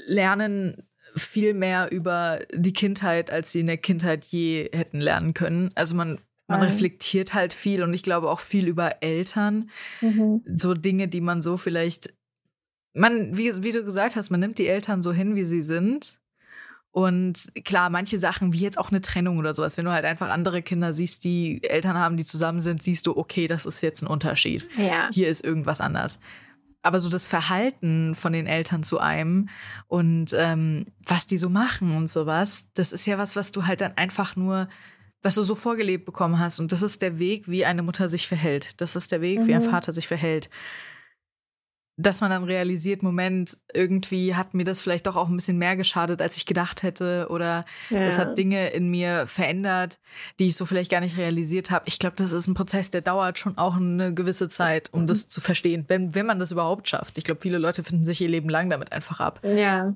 lernen 0.07 0.89
viel 1.15 1.55
mehr 1.55 1.93
über 1.93 2.41
die 2.53 2.73
Kindheit, 2.73 3.31
als 3.31 3.53
sie 3.53 3.61
in 3.61 3.67
der 3.67 3.79
Kindheit 3.79 4.25
je 4.25 4.69
hätten 4.73 5.01
lernen 5.01 5.35
können. 5.35 5.71
Also 5.77 5.95
man 5.95 6.19
man 6.47 6.63
reflektiert 6.63 7.33
halt 7.35 7.53
viel 7.53 7.83
und 7.83 7.95
ich 7.95 8.03
glaube 8.03 8.31
auch 8.31 8.41
viel 8.41 8.69
über 8.69 9.03
Eltern. 9.03 9.71
Mhm. 10.01 10.43
So 10.55 10.75
Dinge, 10.75 11.09
die 11.09 11.21
man 11.21 11.41
so 11.41 11.57
vielleicht, 11.57 12.15
man, 12.93 13.37
wie, 13.37 13.63
wie 13.63 13.73
du 13.73 13.85
gesagt 13.85 14.17
hast, 14.17 14.31
man 14.31 14.41
nimmt 14.41 14.59
die 14.59 14.69
Eltern 14.69 15.03
so 15.03 15.13
hin, 15.13 15.37
wie 15.37 15.45
sie 15.45 15.63
sind. 15.63 16.21
Und 16.91 17.51
klar, 17.65 17.91
manche 17.91 18.21
Sachen, 18.21 18.53
wie 18.53 18.59
jetzt 18.59 18.79
auch 18.79 18.93
eine 18.93 19.01
Trennung 19.01 19.39
oder 19.39 19.53
sowas, 19.53 19.77
wenn 19.77 19.85
du 19.85 19.91
halt 19.91 20.05
einfach 20.05 20.31
andere 20.31 20.63
Kinder 20.63 20.93
siehst, 20.93 21.25
die 21.25 21.61
Eltern 21.65 21.99
haben, 21.99 22.17
die 22.17 22.25
zusammen 22.25 22.61
sind, 22.61 22.85
siehst 22.85 23.09
du, 23.09 23.17
okay, 23.17 23.49
das 23.49 23.67
ist 23.67 23.81
jetzt 23.81 24.03
ein 24.03 24.07
Unterschied. 24.07 24.69
Ja. 24.77 25.09
Hier 25.13 25.29
ist 25.29 25.45
irgendwas 25.45 25.81
anders. 25.81 26.21
Aber 26.83 27.01
so 27.01 27.11
das 27.11 27.27
Verhalten 27.27 28.15
von 28.15 28.33
den 28.33 28.47
Eltern 28.47 28.85
zu 28.85 29.01
einem 29.01 29.49
und 29.89 30.37
ähm, 30.39 30.87
was 31.05 31.27
die 31.27 31.39
so 31.39 31.49
machen 31.49 31.97
und 31.97 32.09
sowas, 32.09 32.69
das 32.75 32.93
ist 32.93 33.07
ja 33.07 33.19
was, 33.19 33.35
was 33.35 33.51
du 33.51 33.67
halt 33.67 33.81
dann 33.81 33.97
einfach 33.97 34.37
nur 34.37 34.69
was 35.25 35.37
du 35.37 35.43
so 35.43 35.55
vorgelebt 35.55 36.05
bekommen 36.05 36.39
hast. 36.39 36.61
Und 36.61 36.71
das 36.71 36.83
ist 36.83 37.01
der 37.01 37.19
Weg, 37.19 37.49
wie 37.49 37.65
eine 37.65 37.83
Mutter 37.83 38.09
sich 38.09 38.29
verhält. 38.29 38.81
Das 38.81 38.95
ist 38.95 39.11
der 39.11 39.23
Weg, 39.23 39.41
mhm. 39.41 39.47
wie 39.47 39.55
ein 39.55 39.65
mhm. 39.65 39.71
Vater 39.71 39.95
sich 39.95 40.07
verhält. 40.07 40.51
Dass 41.97 42.21
man 42.21 42.31
dann 42.31 42.45
realisiert, 42.45 43.03
Moment, 43.03 43.57
irgendwie 43.73 44.35
hat 44.35 44.53
mir 44.53 44.65
das 44.65 44.83
vielleicht 44.83 45.07
doch 45.07 45.15
auch 45.17 45.29
ein 45.29 45.37
bisschen 45.37 45.59
mehr 45.59 45.77
geschadet, 45.77 46.21
als 46.21 46.37
ich 46.37 46.45
gedacht 46.45 46.83
hätte. 46.83 47.29
Oder 47.31 47.65
es 47.89 48.19
hat 48.19 48.37
Dinge 48.37 48.71
in 48.71 48.91
mir 48.91 49.27
verändert, 49.27 50.01
die 50.39 50.47
ich 50.47 50.57
so 50.57 50.67
vielleicht 50.67 50.91
gar 50.91 51.01
nicht 51.01 51.17
realisiert 51.17 51.71
habe. 51.71 51.85
Ich 51.87 52.01
glaube, 52.01 52.17
das 52.17 52.33
ist 52.33 52.49
ein 52.49 52.55
Prozess, 52.55 52.91
der 52.91 53.01
dauert 53.01 53.39
schon 53.39 53.57
auch 53.57 53.77
eine 53.77 54.13
gewisse 54.13 54.49
Zeit, 54.49 54.93
um 54.93 55.03
mhm. 55.03 55.07
das 55.07 55.29
zu 55.29 55.41
verstehen, 55.41 55.85
wenn, 55.87 56.15
wenn 56.15 56.27
man 56.27 56.41
das 56.41 56.53
überhaupt 56.53 56.89
schafft. 56.89 57.17
Ich 57.17 57.25
glaube, 57.25 57.41
viele 57.41 57.59
Leute 57.59 57.85
finden 57.85 58.05
sich 58.05 58.21
ihr 58.21 58.29
Leben 58.29 58.51
lang 58.51 58.69
damit 58.69 58.93
einfach 58.93 59.21
ab. 59.21 59.41
Ja. 59.45 59.95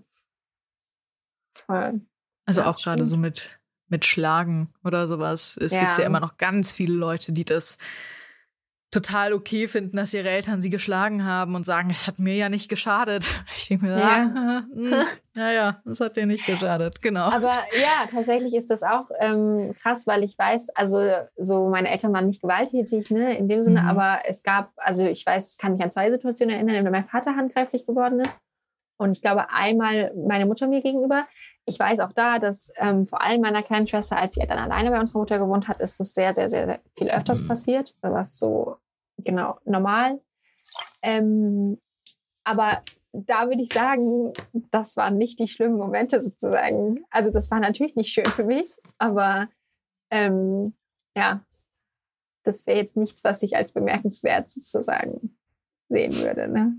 Toll. 1.66 2.00
Also 2.46 2.60
ja, 2.60 2.70
auch 2.70 2.80
gerade 2.80 3.04
so 3.06 3.16
mit 3.16 3.57
mit 3.88 4.04
Schlagen 4.04 4.68
oder 4.84 5.06
sowas. 5.06 5.56
Es 5.60 5.72
ja. 5.72 5.84
gibt 5.84 5.98
ja 5.98 6.04
immer 6.04 6.20
noch 6.20 6.36
ganz 6.36 6.72
viele 6.72 6.94
Leute, 6.94 7.32
die 7.32 7.44
das 7.44 7.78
total 8.90 9.34
okay 9.34 9.68
finden, 9.68 9.98
dass 9.98 10.14
ihre 10.14 10.30
Eltern 10.30 10.62
sie 10.62 10.70
geschlagen 10.70 11.24
haben 11.24 11.54
und 11.54 11.64
sagen, 11.64 11.90
es 11.90 12.06
hat 12.06 12.18
mir 12.18 12.34
ja 12.36 12.48
nicht 12.48 12.68
geschadet. 12.68 13.26
Ich 13.56 13.68
denke 13.68 13.86
mir, 13.86 13.98
ja. 13.98 14.32
Ah, 14.34 14.64
hm, 14.72 14.94
ja, 15.36 15.50
ja, 15.50 15.82
es 15.84 16.00
hat 16.00 16.16
dir 16.16 16.24
nicht 16.24 16.46
geschadet, 16.46 17.02
genau. 17.02 17.26
Aber 17.26 17.52
ja, 17.78 18.06
tatsächlich 18.10 18.54
ist 18.54 18.70
das 18.70 18.82
auch 18.82 19.10
ähm, 19.20 19.74
krass, 19.82 20.06
weil 20.06 20.24
ich 20.24 20.38
weiß, 20.38 20.70
also 20.70 21.02
so 21.36 21.68
meine 21.68 21.90
Eltern 21.90 22.14
waren 22.14 22.26
nicht 22.26 22.40
gewalttätig, 22.40 23.10
ne, 23.10 23.36
in 23.36 23.48
dem 23.48 23.62
Sinne, 23.62 23.82
mhm. 23.82 23.88
aber 23.88 24.20
es 24.24 24.42
gab, 24.42 24.70
also 24.76 25.04
ich 25.04 25.26
weiß, 25.26 25.58
kann 25.58 25.72
mich 25.72 25.82
an 25.82 25.90
zwei 25.90 26.10
Situationen 26.10 26.54
erinnern, 26.54 26.76
in 26.76 26.84
denen 26.84 26.92
mein 26.92 27.08
Vater 27.08 27.36
handgreiflich 27.36 27.84
geworden 27.84 28.20
ist. 28.20 28.38
Und 28.96 29.12
ich 29.12 29.20
glaube 29.20 29.50
einmal 29.50 30.12
meine 30.26 30.46
Mutter 30.46 30.66
mir 30.66 30.80
gegenüber 30.80 31.26
ich 31.68 31.78
weiß 31.78 32.00
auch 32.00 32.12
da, 32.12 32.38
dass 32.38 32.72
ähm, 32.76 33.06
vor 33.06 33.22
allem 33.22 33.42
meiner 33.42 33.62
kleinen 33.62 33.86
Schwester, 33.86 34.16
als 34.16 34.34
sie 34.34 34.46
dann 34.46 34.58
alleine 34.58 34.90
bei 34.90 34.98
unserer 34.98 35.18
Mutter 35.18 35.38
gewohnt 35.38 35.68
hat, 35.68 35.80
ist 35.80 36.00
es 36.00 36.14
sehr, 36.14 36.34
sehr, 36.34 36.48
sehr, 36.48 36.66
sehr 36.66 36.80
viel 36.96 37.10
öfters 37.10 37.42
mhm. 37.42 37.48
passiert. 37.48 37.92
Was 38.00 38.38
so 38.38 38.78
genau 39.18 39.58
normal. 39.64 40.20
Ähm, 41.02 41.78
aber 42.44 42.82
da 43.12 43.48
würde 43.48 43.62
ich 43.62 43.72
sagen, 43.72 44.32
das 44.70 44.96
waren 44.96 45.18
nicht 45.18 45.38
die 45.38 45.48
schlimmen 45.48 45.76
Momente 45.76 46.20
sozusagen. 46.20 47.04
Also 47.10 47.30
das 47.30 47.50
war 47.50 47.60
natürlich 47.60 47.96
nicht 47.96 48.12
schön 48.12 48.26
für 48.26 48.44
mich, 48.44 48.72
aber 48.98 49.48
ähm, 50.10 50.74
ja, 51.16 51.44
das 52.44 52.66
wäre 52.66 52.78
jetzt 52.78 52.96
nichts, 52.96 53.24
was 53.24 53.42
ich 53.42 53.56
als 53.56 53.72
bemerkenswert 53.72 54.48
sozusagen 54.48 55.36
sehen 55.88 56.14
würde. 56.16 56.48
Ne? 56.48 56.74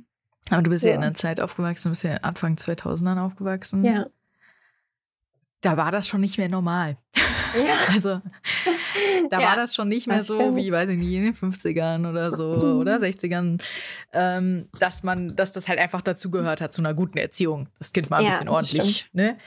Aber 0.49 0.63
du 0.63 0.69
bist 0.69 0.83
ja. 0.83 0.91
ja 0.91 0.95
in 0.95 1.03
einer 1.03 1.13
Zeit 1.13 1.41
aufgewachsen, 1.41 1.89
du 1.89 1.91
bist 1.91 2.03
ja 2.03 2.15
Anfang 2.17 2.55
2000ern 2.55 3.23
aufgewachsen. 3.23 3.83
Ja 3.83 4.07
da 5.61 5.77
war 5.77 5.91
das 5.91 6.07
schon 6.07 6.21
nicht 6.21 6.37
mehr 6.37 6.49
normal. 6.49 6.97
Ja. 7.55 7.73
also 7.93 8.21
da 9.29 9.39
ja, 9.39 9.47
war 9.47 9.55
das 9.55 9.75
schon 9.75 9.89
nicht 9.89 10.07
mehr 10.07 10.23
so 10.23 10.35
stimmt. 10.35 10.55
wie, 10.55 10.71
weiß 10.71 10.89
ich 10.89 10.97
nicht, 10.97 11.13
in 11.13 11.23
den 11.23 11.33
50ern 11.33 12.09
oder 12.09 12.31
so 12.31 12.51
oder 12.79 12.97
60ern, 12.97 13.61
ähm, 14.13 14.69
dass 14.79 15.03
man, 15.03 15.35
dass 15.35 15.51
das 15.51 15.67
halt 15.67 15.79
einfach 15.79 16.01
dazugehört 16.01 16.61
hat 16.61 16.73
zu 16.73 16.81
einer 16.81 16.93
guten 16.93 17.17
Erziehung. 17.17 17.67
Das 17.79 17.91
Kind 17.91 18.09
mal 18.09 18.17
ein 18.17 18.25
ja, 18.25 18.29
bisschen 18.29 18.49
ordentlich. 18.49 19.09
Ne? 19.13 19.37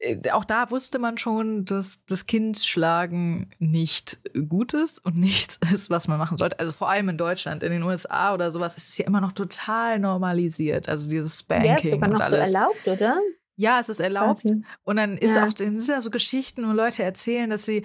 Äh, 0.00 0.30
auch 0.32 0.44
da 0.44 0.70
wusste 0.70 0.98
man 0.98 1.18
schon, 1.18 1.64
dass 1.64 2.04
das 2.06 2.26
Kind 2.26 2.58
schlagen 2.58 3.50
nicht 3.58 4.18
gut 4.48 4.74
ist 4.74 5.04
und 5.04 5.16
nichts 5.18 5.58
ist, 5.72 5.90
was 5.90 6.08
man 6.08 6.18
machen 6.18 6.38
sollte. 6.38 6.58
Also 6.58 6.72
vor 6.72 6.88
allem 6.88 7.08
in 7.10 7.18
Deutschland, 7.18 7.62
in 7.62 7.70
den 7.70 7.82
USA 7.82 8.34
oder 8.34 8.50
sowas 8.50 8.76
ist 8.76 8.88
es 8.88 8.98
ja 8.98 9.06
immer 9.06 9.20
noch 9.20 9.32
total 9.32 9.98
normalisiert. 9.98 10.88
Also 10.88 11.10
dieses 11.10 11.38
Spanking. 11.38 11.70
Ja, 11.70 11.76
ist 11.76 11.90
sogar 11.90 12.08
noch 12.08 12.22
so 12.22 12.36
erlaubt, 12.36 12.86
oder? 12.86 13.20
Ja, 13.60 13.78
es 13.78 13.90
ist 13.90 14.00
erlaubt. 14.00 14.40
Quasi. 14.40 14.62
Und 14.84 14.96
dann 14.96 15.18
ist 15.18 15.36
ja. 15.36 15.46
auch, 15.46 15.52
dann 15.52 15.78
sind 15.78 15.94
ja 15.94 16.00
so 16.00 16.10
Geschichten, 16.10 16.66
wo 16.66 16.72
Leute 16.72 17.02
erzählen, 17.02 17.50
dass 17.50 17.66
sie 17.66 17.82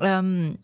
ähm, 0.00 0.58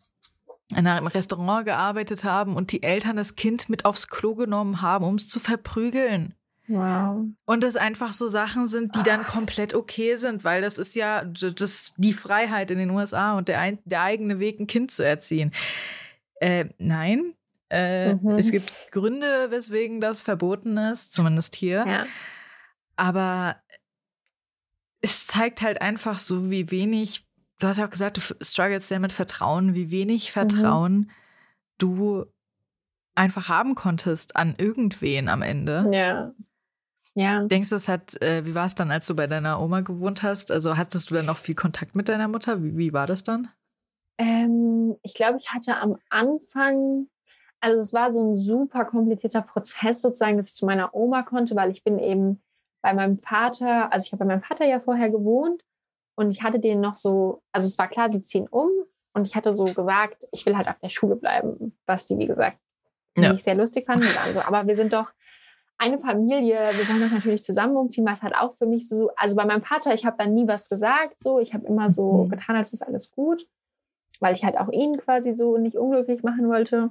in 0.74 0.86
einem 0.88 1.06
Restaurant 1.06 1.66
gearbeitet 1.66 2.24
haben 2.24 2.56
und 2.56 2.72
die 2.72 2.82
Eltern 2.82 3.16
das 3.16 3.36
Kind 3.36 3.68
mit 3.68 3.84
aufs 3.84 4.08
Klo 4.08 4.34
genommen 4.34 4.82
haben, 4.82 5.04
um 5.04 5.14
es 5.14 5.28
zu 5.28 5.38
verprügeln. 5.38 6.34
Wow. 6.66 7.26
Und 7.44 7.62
das 7.62 7.76
einfach 7.76 8.12
so 8.12 8.26
Sachen 8.26 8.66
sind, 8.66 8.96
die 8.96 9.04
dann 9.04 9.24
komplett 9.24 9.72
okay 9.72 10.16
sind, 10.16 10.42
weil 10.42 10.62
das 10.62 10.78
ist 10.78 10.96
ja 10.96 11.24
das, 11.24 11.92
die 11.96 12.12
Freiheit 12.12 12.72
in 12.72 12.78
den 12.78 12.90
USA 12.90 13.36
und 13.36 13.46
der, 13.46 13.60
ein, 13.60 13.78
der 13.84 14.02
eigene 14.02 14.40
Weg, 14.40 14.58
ein 14.58 14.66
Kind 14.66 14.90
zu 14.90 15.04
erziehen. 15.04 15.52
Äh, 16.40 16.64
nein, 16.78 17.34
äh, 17.70 18.14
mhm. 18.14 18.30
es 18.30 18.50
gibt 18.50 18.90
Gründe, 18.90 19.50
weswegen 19.50 20.00
das 20.00 20.22
verboten 20.22 20.76
ist, 20.76 21.12
zumindest 21.12 21.54
hier. 21.54 21.84
Ja. 21.86 22.06
Aber 22.96 23.56
es 25.04 25.26
zeigt 25.26 25.60
halt 25.60 25.82
einfach 25.82 26.18
so, 26.18 26.50
wie 26.50 26.70
wenig, 26.70 27.26
du 27.58 27.66
hast 27.66 27.76
ja 27.76 27.84
auch 27.84 27.90
gesagt, 27.90 28.16
du 28.16 28.20
struggles 28.42 28.88
sehr 28.88 29.00
mit 29.00 29.12
Vertrauen, 29.12 29.74
wie 29.74 29.90
wenig 29.90 30.28
mhm. 30.28 30.32
Vertrauen 30.32 30.94
mhm. 30.94 31.10
du 31.76 32.24
einfach 33.14 33.50
haben 33.50 33.74
konntest 33.74 34.34
an 34.34 34.54
irgendwen 34.56 35.28
am 35.28 35.42
Ende. 35.42 35.90
Ja. 35.92 36.32
Ja. 37.16 37.44
Denkst 37.44 37.68
du, 37.68 37.76
es 37.76 37.86
hat, 37.86 38.20
äh, 38.22 38.44
wie 38.46 38.54
war 38.54 38.64
es 38.64 38.74
dann, 38.74 38.90
als 38.90 39.06
du 39.06 39.14
bei 39.14 39.26
deiner 39.26 39.60
Oma 39.60 39.82
gewohnt 39.82 40.22
hast? 40.22 40.50
Also 40.50 40.76
hattest 40.76 41.10
du 41.10 41.14
dann 41.14 41.26
noch 41.26 41.36
viel 41.36 41.54
Kontakt 41.54 41.94
mit 41.94 42.08
deiner 42.08 42.26
Mutter? 42.26 42.62
Wie, 42.62 42.76
wie 42.76 42.92
war 42.92 43.06
das 43.06 43.22
dann? 43.22 43.48
Ähm, 44.18 44.96
ich 45.02 45.14
glaube, 45.14 45.38
ich 45.38 45.52
hatte 45.52 45.76
am 45.76 45.96
Anfang, 46.08 47.08
also 47.60 47.78
es 47.78 47.92
war 47.92 48.10
so 48.12 48.32
ein 48.32 48.36
super 48.36 48.86
komplizierter 48.86 49.42
Prozess 49.42 50.00
sozusagen, 50.00 50.38
dass 50.38 50.48
ich 50.48 50.56
zu 50.56 50.66
meiner 50.66 50.94
Oma 50.94 51.22
konnte, 51.22 51.54
weil 51.54 51.70
ich 51.70 51.84
bin 51.84 51.98
eben 51.98 52.42
bei 52.84 52.92
meinem 52.92 53.18
Vater, 53.18 53.90
also 53.90 54.04
ich 54.04 54.12
habe 54.12 54.20
bei 54.20 54.26
meinem 54.26 54.42
Vater 54.42 54.66
ja 54.66 54.78
vorher 54.78 55.08
gewohnt 55.08 55.64
und 56.16 56.30
ich 56.30 56.42
hatte 56.42 56.60
den 56.60 56.82
noch 56.82 56.98
so, 56.98 57.40
also 57.50 57.66
es 57.66 57.78
war 57.78 57.88
klar, 57.88 58.10
die 58.10 58.20
ziehen 58.20 58.46
um 58.46 58.68
und 59.14 59.24
ich 59.24 59.34
hatte 59.34 59.56
so 59.56 59.64
gesagt, 59.64 60.28
ich 60.32 60.44
will 60.44 60.54
halt 60.54 60.68
auf 60.68 60.78
der 60.80 60.90
Schule 60.90 61.16
bleiben, 61.16 61.74
was 61.86 62.04
die, 62.04 62.18
wie 62.18 62.26
gesagt, 62.26 62.58
ja. 63.16 63.32
ich 63.32 63.42
sehr 63.42 63.54
lustig 63.54 63.86
fanden. 63.86 64.06
Also, 64.22 64.42
aber 64.42 64.66
wir 64.66 64.76
sind 64.76 64.92
doch 64.92 65.14
eine 65.78 65.96
Familie, 65.96 66.58
wir 66.74 66.88
wollen 66.90 67.00
doch 67.00 67.10
natürlich 67.10 67.42
zusammen 67.42 67.74
umziehen, 67.74 68.04
was 68.06 68.22
halt 68.22 68.34
auch 68.36 68.54
für 68.54 68.66
mich 68.66 68.86
so, 68.86 69.10
also 69.16 69.34
bei 69.34 69.46
meinem 69.46 69.62
Vater, 69.62 69.94
ich 69.94 70.04
habe 70.04 70.18
dann 70.18 70.34
nie 70.34 70.46
was 70.46 70.68
gesagt, 70.68 71.22
so, 71.22 71.38
ich 71.38 71.54
habe 71.54 71.66
immer 71.66 71.90
so 71.90 72.24
mhm. 72.24 72.28
getan, 72.28 72.54
als 72.54 72.74
ist 72.74 72.86
alles 72.86 73.12
gut, 73.12 73.48
weil 74.20 74.34
ich 74.34 74.44
halt 74.44 74.58
auch 74.58 74.68
ihn 74.70 74.92
quasi 74.98 75.34
so 75.34 75.56
nicht 75.56 75.78
unglücklich 75.78 76.22
machen 76.22 76.50
wollte. 76.50 76.90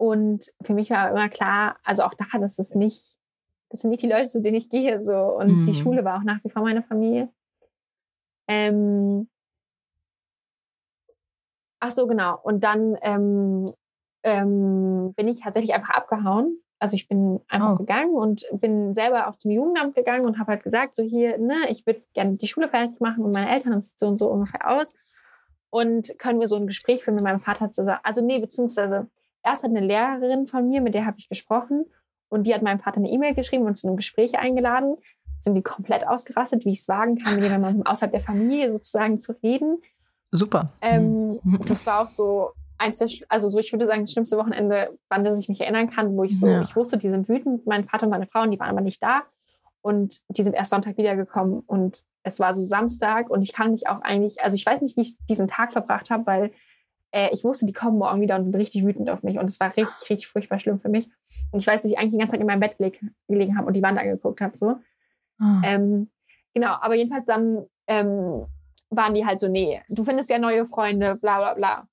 Und 0.00 0.52
für 0.62 0.74
mich 0.74 0.90
war 0.90 1.10
immer 1.10 1.28
klar, 1.28 1.76
also 1.84 2.02
auch 2.02 2.14
da, 2.14 2.38
dass 2.40 2.58
es 2.58 2.74
nicht, 2.74 3.17
das 3.70 3.80
sind 3.80 3.90
nicht 3.90 4.02
die 4.02 4.08
Leute, 4.08 4.28
zu 4.28 4.42
denen 4.42 4.56
ich 4.56 4.70
gehe, 4.70 5.00
so, 5.00 5.16
und 5.16 5.60
mhm. 5.60 5.64
die 5.64 5.74
Schule 5.74 6.04
war 6.04 6.18
auch 6.18 6.24
nach 6.24 6.42
wie 6.44 6.50
vor 6.50 6.62
meine 6.62 6.82
Familie. 6.82 7.28
Ähm, 8.48 9.28
ach 11.80 11.92
so, 11.92 12.06
genau. 12.06 12.38
Und 12.42 12.64
dann 12.64 12.96
ähm, 13.02 13.70
ähm, 14.22 15.12
bin 15.14 15.28
ich 15.28 15.40
tatsächlich 15.40 15.74
einfach 15.74 15.94
abgehauen 15.94 16.62
also 16.80 16.94
ich 16.94 17.08
bin 17.08 17.40
einfach 17.48 17.72
oh. 17.74 17.76
gegangen 17.76 18.14
und 18.14 18.46
bin 18.52 18.94
selber 18.94 19.28
auch 19.28 19.36
zum 19.36 19.50
Jugendamt 19.50 19.94
gegangen 19.94 20.26
und 20.26 20.38
habe 20.38 20.52
halt 20.52 20.62
gesagt, 20.62 20.94
so 20.94 21.02
hier, 21.02 21.38
ne, 21.38 21.68
ich 21.68 21.86
würde 21.86 22.02
gerne 22.14 22.36
die 22.36 22.46
Schule 22.46 22.68
fertig 22.68 23.00
machen 23.00 23.24
und 23.24 23.32
meine 23.32 23.50
Eltern, 23.50 23.72
das 23.72 23.88
sieht 23.88 23.98
so 23.98 24.08
und 24.08 24.18
so 24.18 24.28
ungefähr 24.28 24.70
aus. 24.70 24.94
Und 25.70 26.18
können 26.18 26.40
wir 26.40 26.48
so 26.48 26.56
ein 26.56 26.66
Gespräch 26.66 27.02
führen 27.02 27.16
mit 27.16 27.24
meinem 27.24 27.40
Vater 27.40 27.70
zusammen. 27.70 28.00
Also 28.02 28.24
nee, 28.24 28.38
beziehungsweise 28.38 29.08
erst 29.44 29.64
hat 29.64 29.70
eine 29.70 29.84
Lehrerin 29.84 30.46
von 30.46 30.68
mir, 30.68 30.80
mit 30.80 30.94
der 30.94 31.04
habe 31.04 31.18
ich 31.18 31.28
gesprochen 31.28 31.84
und 32.28 32.46
die 32.46 32.54
hat 32.54 32.62
meinem 32.62 32.80
Vater 32.80 32.98
eine 32.98 33.10
E-Mail 33.10 33.34
geschrieben 33.34 33.64
und 33.64 33.76
zu 33.76 33.86
einem 33.86 33.96
Gespräch 33.96 34.38
eingeladen. 34.38 34.96
Sind 35.38 35.54
die 35.54 35.62
komplett 35.62 36.06
ausgerastet, 36.06 36.64
wie 36.64 36.72
ich 36.72 36.80
es 36.80 36.88
wagen 36.88 37.18
kann, 37.18 37.36
mit 37.36 37.44
jemandem 37.44 37.86
außerhalb 37.86 38.12
der 38.12 38.20
Familie 38.20 38.72
sozusagen 38.72 39.18
zu 39.18 39.32
reden. 39.42 39.78
Super. 40.30 40.72
Ähm, 40.80 41.38
mhm. 41.42 41.60
das 41.66 41.86
war 41.86 42.02
auch 42.02 42.08
so, 42.08 42.50
eins 42.76 42.98
der, 42.98 43.08
also 43.28 43.48
so, 43.48 43.58
ich 43.58 43.72
würde 43.72 43.86
sagen, 43.86 44.02
das 44.02 44.12
schlimmste 44.12 44.36
Wochenende, 44.36 44.98
wann 45.08 45.24
das 45.24 45.38
ich 45.38 45.48
mich 45.48 45.60
erinnern 45.60 45.90
kann, 45.90 46.16
wo 46.16 46.24
ich 46.24 46.38
so, 46.38 46.46
ja. 46.46 46.62
ich 46.62 46.74
wusste, 46.76 46.98
die 46.98 47.10
sind 47.10 47.28
wütend, 47.28 47.66
mein 47.66 47.84
Vater 47.84 48.04
und 48.04 48.10
meine 48.10 48.26
Frau, 48.26 48.42
und 48.42 48.50
die 48.50 48.58
waren 48.58 48.70
aber 48.70 48.80
nicht 48.80 49.02
da. 49.02 49.22
Und 49.80 50.20
die 50.28 50.42
sind 50.42 50.54
erst 50.54 50.70
Sonntag 50.70 50.98
wiedergekommen 50.98 51.60
und 51.60 52.02
es 52.24 52.40
war 52.40 52.52
so 52.52 52.64
Samstag 52.64 53.30
und 53.30 53.42
ich 53.42 53.52
kann 53.52 53.70
mich 53.70 53.86
auch 53.86 54.02
eigentlich, 54.02 54.42
also 54.42 54.54
ich 54.54 54.66
weiß 54.66 54.80
nicht, 54.82 54.96
wie 54.96 55.02
ich 55.02 55.16
diesen 55.28 55.48
Tag 55.48 55.72
verbracht 55.72 56.10
habe, 56.10 56.26
weil 56.26 56.52
äh, 57.12 57.30
ich 57.32 57.44
wusste, 57.44 57.66
die 57.66 57.72
kommen 57.72 57.98
morgen 57.98 58.20
wieder 58.20 58.36
und 58.36 58.44
sind 58.44 58.56
richtig 58.56 58.84
wütend 58.84 59.08
auf 59.10 59.22
mich 59.22 59.38
und 59.38 59.46
es 59.46 59.60
war 59.60 59.68
richtig, 59.68 60.10
richtig 60.10 60.28
furchtbar 60.28 60.60
schlimm 60.60 60.80
für 60.80 60.88
mich. 60.88 61.08
Und 61.50 61.60
ich 61.60 61.66
weiß, 61.66 61.82
dass 61.82 61.90
ich 61.90 61.98
eigentlich 61.98 62.12
die 62.12 62.18
ganze 62.18 62.32
Zeit 62.32 62.40
in 62.40 62.46
meinem 62.46 62.60
Bett 62.60 62.78
geleg 62.78 63.00
gelegen 63.28 63.56
habe 63.56 63.66
und 63.66 63.74
die 63.74 63.82
Wand 63.82 63.98
angeguckt 63.98 64.40
habe, 64.40 64.56
so. 64.56 64.76
Oh. 65.40 65.60
Ähm, 65.64 66.10
genau, 66.54 66.74
aber 66.80 66.94
jedenfalls 66.94 67.26
dann 67.26 67.66
ähm, 67.86 68.46
waren 68.90 69.14
die 69.14 69.24
halt 69.24 69.40
so, 69.40 69.48
nee, 69.48 69.80
du 69.88 70.04
findest 70.04 70.30
ja 70.30 70.38
neue 70.38 70.66
Freunde, 70.66 71.16
bla 71.16 71.38
bla 71.38 71.54
bla. 71.54 71.88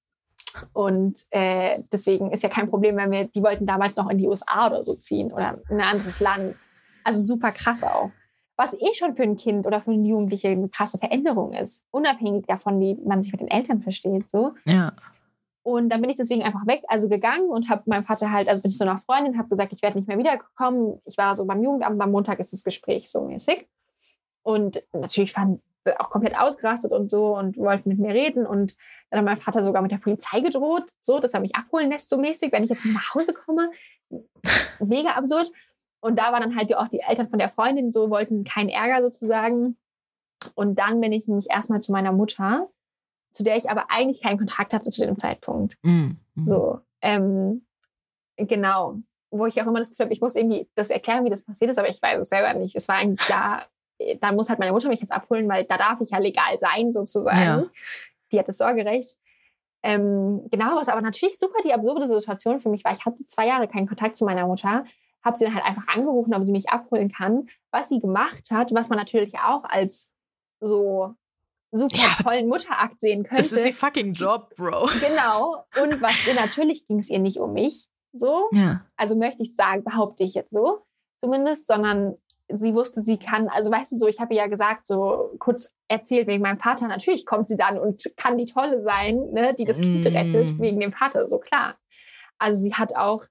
Und 0.74 1.20
äh, 1.32 1.84
deswegen 1.92 2.32
ist 2.32 2.44
ja 2.44 2.50
kein 2.50 2.70
Problem, 2.70 2.96
wenn 2.96 3.12
wir, 3.12 3.26
die 3.26 3.44
wollten 3.44 3.66
damals 3.66 3.96
noch 3.98 4.10
in 4.10 4.18
die 4.18 4.28
USA 4.28 4.68
oder 4.68 4.84
so 4.84 4.96
ziehen 4.96 5.32
oder 5.32 5.60
in 5.70 5.82
ein 5.82 5.88
anderes 5.88 6.20
Land. 6.20 6.56
Also 7.04 7.22
super 7.22 7.52
krass 7.52 7.84
auch. 7.84 8.12
Was 8.58 8.80
eh 8.80 8.94
schon 8.94 9.16
für 9.16 9.24
ein 9.24 9.36
Kind 9.36 9.68
oder 9.68 9.82
für 9.82 9.92
einen 9.92 10.06
Jugendlichen 10.06 10.52
eine 10.52 10.70
krasse 10.70 10.98
Veränderung 10.98 11.54
ist. 11.54 11.84
Unabhängig 11.92 12.46
davon, 12.48 12.80
wie 12.80 12.96
man 13.06 13.22
sich 13.22 13.32
mit 13.32 13.42
den 13.42 13.50
Eltern 13.50 13.82
versteht. 13.82 14.30
So. 14.30 14.54
Ja. 14.66 14.94
Und 15.64 15.90
dann 15.90 16.00
bin 16.00 16.12
ich 16.12 16.18
deswegen 16.18 16.44
einfach 16.44 16.68
weg, 16.68 16.84
also 16.88 17.10
gegangen 17.10 17.50
und 17.50 17.70
habe 17.70 17.82
meinem 17.88 18.06
Vater 18.06 18.32
halt, 18.32 18.48
also 18.48 18.62
bin 18.62 18.70
ich 18.70 18.78
so 18.78 18.86
nach 18.86 19.02
Freundin, 19.02 19.38
habe 19.38 19.50
gesagt, 19.50 19.74
ich 19.74 19.82
werde 19.82 19.98
nicht 19.98 20.08
mehr 20.08 20.20
wiederkommen. 20.20 21.02
Ich 21.06 21.18
war 21.18 21.36
so 21.36 21.44
beim 21.46 21.64
Jugendamt, 21.64 22.00
am 22.00 22.12
Montag 22.12 22.40
ist 22.40 22.54
das 22.54 22.64
Gespräch 22.64 23.10
so 23.10 23.22
mäßig. 23.22 23.68
Und 24.44 24.84
natürlich 24.94 25.34
fand 25.34 25.62
auch 25.98 26.10
komplett 26.12 26.38
ausgerastet 26.38 26.92
und 26.92 27.10
so 27.10 27.36
und 27.36 27.58
wollten 27.58 27.90
mit 27.90 28.00
mir 28.00 28.14
reden. 28.14 28.46
Und 28.46 28.76
dann 29.10 29.20
hat 29.20 29.26
mein 29.26 29.42
Vater 29.42 29.64
sogar 29.64 29.82
mit 29.82 29.92
der 29.92 29.98
Polizei 29.98 30.40
gedroht, 30.40 30.86
so, 31.02 31.20
dass 31.20 31.34
er 31.34 31.40
mich 31.40 31.56
abholen 31.56 31.90
lässt, 31.90 32.10
so 32.10 32.18
mäßig, 32.18 32.52
wenn 32.52 32.64
ich 32.64 32.70
jetzt 32.70 32.86
nach 32.86 33.16
Hause 33.16 33.34
komme. 33.34 33.72
Mega 34.80 35.14
absurd. 35.14 35.52
Und 36.06 36.18
da 36.20 36.32
waren 36.32 36.42
dann 36.42 36.56
halt 36.56 36.72
auch 36.76 36.88
die 36.88 37.00
Eltern 37.00 37.30
von 37.30 37.40
der 37.40 37.50
Freundin 37.50 37.90
so, 37.90 38.12
wollten 38.12 38.44
keinen 38.44 38.70
Ärger 38.70 39.02
sozusagen. 39.02 39.76
Und 40.54 40.78
dann 40.78 41.02
bin 41.02 41.12
ich 41.12 41.28
nämlich 41.28 41.50
erstmal 41.50 41.80
zu 41.80 41.92
meiner 41.92 42.12
Mutter, 42.12 42.70
zu 43.34 43.44
der 43.44 43.58
ich 43.58 43.72
aber 43.72 43.86
eigentlich 43.90 44.22
keinen 44.22 44.38
Kontakt 44.38 44.72
hatte 44.72 44.92
zu 44.92 45.04
dem 45.04 45.18
Zeitpunkt. 45.18 45.80
Mm, 45.82 46.12
mm. 46.36 46.46
So, 46.46 46.80
ähm, 47.02 47.66
genau. 48.38 49.00
Wo 49.32 49.48
ich 49.48 49.60
auch 49.60 49.66
immer 49.66 49.80
das 49.80 49.90
Gefühl 49.90 50.06
habe, 50.06 50.14
ich 50.14 50.22
muss 50.22 50.36
irgendwie 50.36 50.70
das 50.76 50.92
erklären, 50.92 51.26
wie 51.26 51.32
das 51.32 51.42
passiert 51.42 51.72
ist, 51.72 51.80
aber 51.80 51.90
ich 51.90 52.00
weiß 52.00 52.20
es 52.20 52.30
selber 52.30 52.54
nicht. 52.54 52.76
Es 52.76 52.88
war 52.88 52.98
eigentlich 52.98 53.26
klar, 53.26 53.66
da 54.22 54.32
muss 54.32 54.50
halt 54.50 54.60
meine 54.60 54.74
Mutter 54.74 54.90
mich 54.90 55.02
jetzt 55.02 55.12
abholen, 55.12 55.50
weil 55.50 55.66
da 55.66 55.80
darf 55.80 56.02
ich 56.02 56.12
ja 56.12 56.20
legal 56.20 56.60
sein, 56.60 56.94
sozusagen. 56.94 57.42
Ja. 57.42 57.66
Die 58.32 58.38
hat 58.38 58.48
das 58.48 58.60
Sorgerecht. 58.60 59.18
Ähm, 59.82 60.48
genau, 60.52 60.76
was 60.76 60.88
aber 60.88 61.02
natürlich 61.02 61.40
super 61.40 61.64
die 61.66 61.74
absurde 61.74 62.08
Situation 62.08 62.60
für 62.60 62.70
mich 62.70 62.84
war. 62.84 62.94
Ich 62.94 63.06
hatte 63.06 63.26
zwei 63.26 63.48
Jahre 63.48 63.68
keinen 63.68 63.88
Kontakt 63.88 64.18
zu 64.18 64.26
meiner 64.26 64.46
Mutter, 64.46 64.86
habe 65.26 65.38
sie 65.38 65.46
dann 65.46 65.56
halt 65.56 65.66
einfach 65.66 65.88
angerufen, 65.88 66.34
ob 66.34 66.46
sie 66.46 66.54
mich 66.54 66.70
abholen 66.70 67.12
kann. 67.12 67.48
Was 67.72 67.90
sie 67.90 68.00
gemacht 68.00 68.52
hat, 68.52 68.74
was 68.74 68.90
man 68.90 69.00
natürlich 69.00 69.38
auch 69.40 69.64
als 69.64 70.14
so 70.62 71.16
super 71.72 71.98
ja, 71.98 72.24
tollen 72.24 72.48
Mutterakt 72.48 73.00
sehen 73.00 73.24
könnte. 73.24 73.44
Das 73.44 73.52
ist 73.52 73.66
ihr 73.66 73.74
fucking 73.74 74.14
Job, 74.14 74.56
Bro. 74.56 74.88
Genau. 75.02 75.66
Und 75.84 76.02
was 76.02 76.26
ihr 76.26 76.36
natürlich 76.36 76.88
ging 76.88 77.00
es 77.00 77.10
ihr 77.10 77.20
nicht 77.20 77.40
um 77.40 77.54
mich, 77.54 77.88
so. 78.14 78.50
Ja. 78.54 78.86
Also 78.96 79.16
möchte 79.16 79.44
ich 79.44 79.56
sagen, 79.56 79.84
behaupte 79.84 80.24
ich 80.24 80.36
jetzt 80.36 80.52
so, 80.52 80.84
zumindest, 81.22 81.68
sondern 81.68 82.16
sie 82.48 82.74
wusste, 82.74 83.02
sie 83.02 83.18
kann, 83.18 83.50
also 83.50 83.72
weißt 83.72 83.92
du 83.92 83.98
so, 83.98 84.08
ich 84.08 84.20
habe 84.20 84.36
ja 84.36 84.48
gesagt, 84.48 84.86
so 84.86 85.36
kurz 85.40 85.76
erzählt 85.88 86.28
wegen 86.28 86.44
meinem 86.44 86.60
Vater, 86.60 86.88
natürlich 86.88 87.26
kommt 87.26 87.50
sie 87.50 87.58
dann 87.58 87.80
und 87.80 88.04
kann 88.18 88.38
die 88.38 88.46
Tolle 88.46 88.82
sein, 88.82 89.32
ne, 89.32 89.56
die 89.56 89.66
das 89.66 89.82
Kind 89.82 90.06
mm. 90.06 90.16
rettet, 90.16 90.60
wegen 90.60 90.80
dem 90.80 90.94
Vater, 90.94 91.28
so 91.28 91.40
klar. 91.40 91.76
Also 92.38 92.62
sie 92.62 92.74
hat 92.76 92.96
auch, 92.96 93.26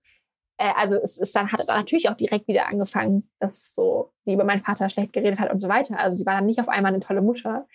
äh, 0.56 0.72
also 0.76 0.96
es 0.96 1.18
ist 1.18 1.34
dann, 1.34 1.50
hat 1.52 1.68
dann 1.68 1.76
natürlich 1.76 2.08
auch 2.08 2.16
direkt 2.16 2.48
wieder 2.48 2.66
angefangen, 2.68 3.28
dass 3.40 3.74
so 3.74 4.12
sie 4.24 4.34
über 4.34 4.44
meinen 4.44 4.62
Vater 4.62 4.88
schlecht 4.88 5.12
geredet 5.12 5.40
hat 5.40 5.52
und 5.52 5.60
so 5.60 5.68
weiter. 5.68 5.98
Also 5.98 6.16
sie 6.16 6.26
war 6.26 6.34
dann 6.34 6.46
nicht 6.46 6.60
auf 6.60 6.68
einmal 6.68 6.92
eine 6.92 7.02
tolle 7.02 7.22
Mutter. 7.22 7.66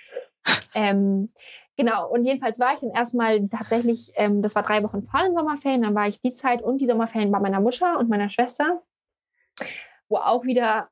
ähm, 0.75 1.33
genau, 1.77 2.09
und 2.09 2.23
jedenfalls 2.23 2.59
war 2.59 2.73
ich 2.73 2.79
dann 2.79 2.91
erstmal 2.91 3.47
tatsächlich, 3.49 4.11
ähm, 4.15 4.41
das 4.41 4.55
war 4.55 4.63
drei 4.63 4.83
Wochen 4.83 5.03
vor 5.03 5.21
den 5.21 5.35
Sommerferien, 5.35 5.81
dann 5.81 5.95
war 5.95 6.07
ich 6.07 6.21
die 6.21 6.31
Zeit 6.31 6.61
und 6.61 6.79
die 6.79 6.87
Sommerferien 6.87 7.31
bei 7.31 7.39
meiner 7.39 7.59
Mutter 7.59 7.97
und 7.97 8.09
meiner 8.09 8.29
Schwester, 8.29 8.81
wo 10.07 10.17
auch 10.17 10.45
wieder 10.45 10.89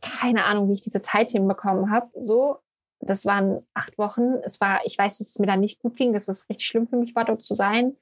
keine 0.00 0.44
Ahnung, 0.44 0.68
wie 0.68 0.74
ich 0.74 0.82
diese 0.82 1.00
Zeit 1.00 1.28
hinbekommen 1.28 1.90
habe. 1.90 2.08
So, 2.14 2.58
das 3.00 3.26
waren 3.26 3.66
acht 3.74 3.98
Wochen. 3.98 4.34
Es 4.44 4.60
war, 4.60 4.80
ich 4.84 4.96
weiß, 4.96 5.18
dass 5.18 5.30
es 5.30 5.38
mir 5.38 5.46
da 5.46 5.56
nicht 5.56 5.80
gut 5.80 5.96
ging, 5.96 6.12
dass 6.12 6.28
es 6.28 6.48
richtig 6.48 6.66
schlimm 6.66 6.86
für 6.86 6.96
mich 6.96 7.14
war, 7.14 7.24
dort 7.24 7.44
zu 7.44 7.54
sein. 7.54 7.96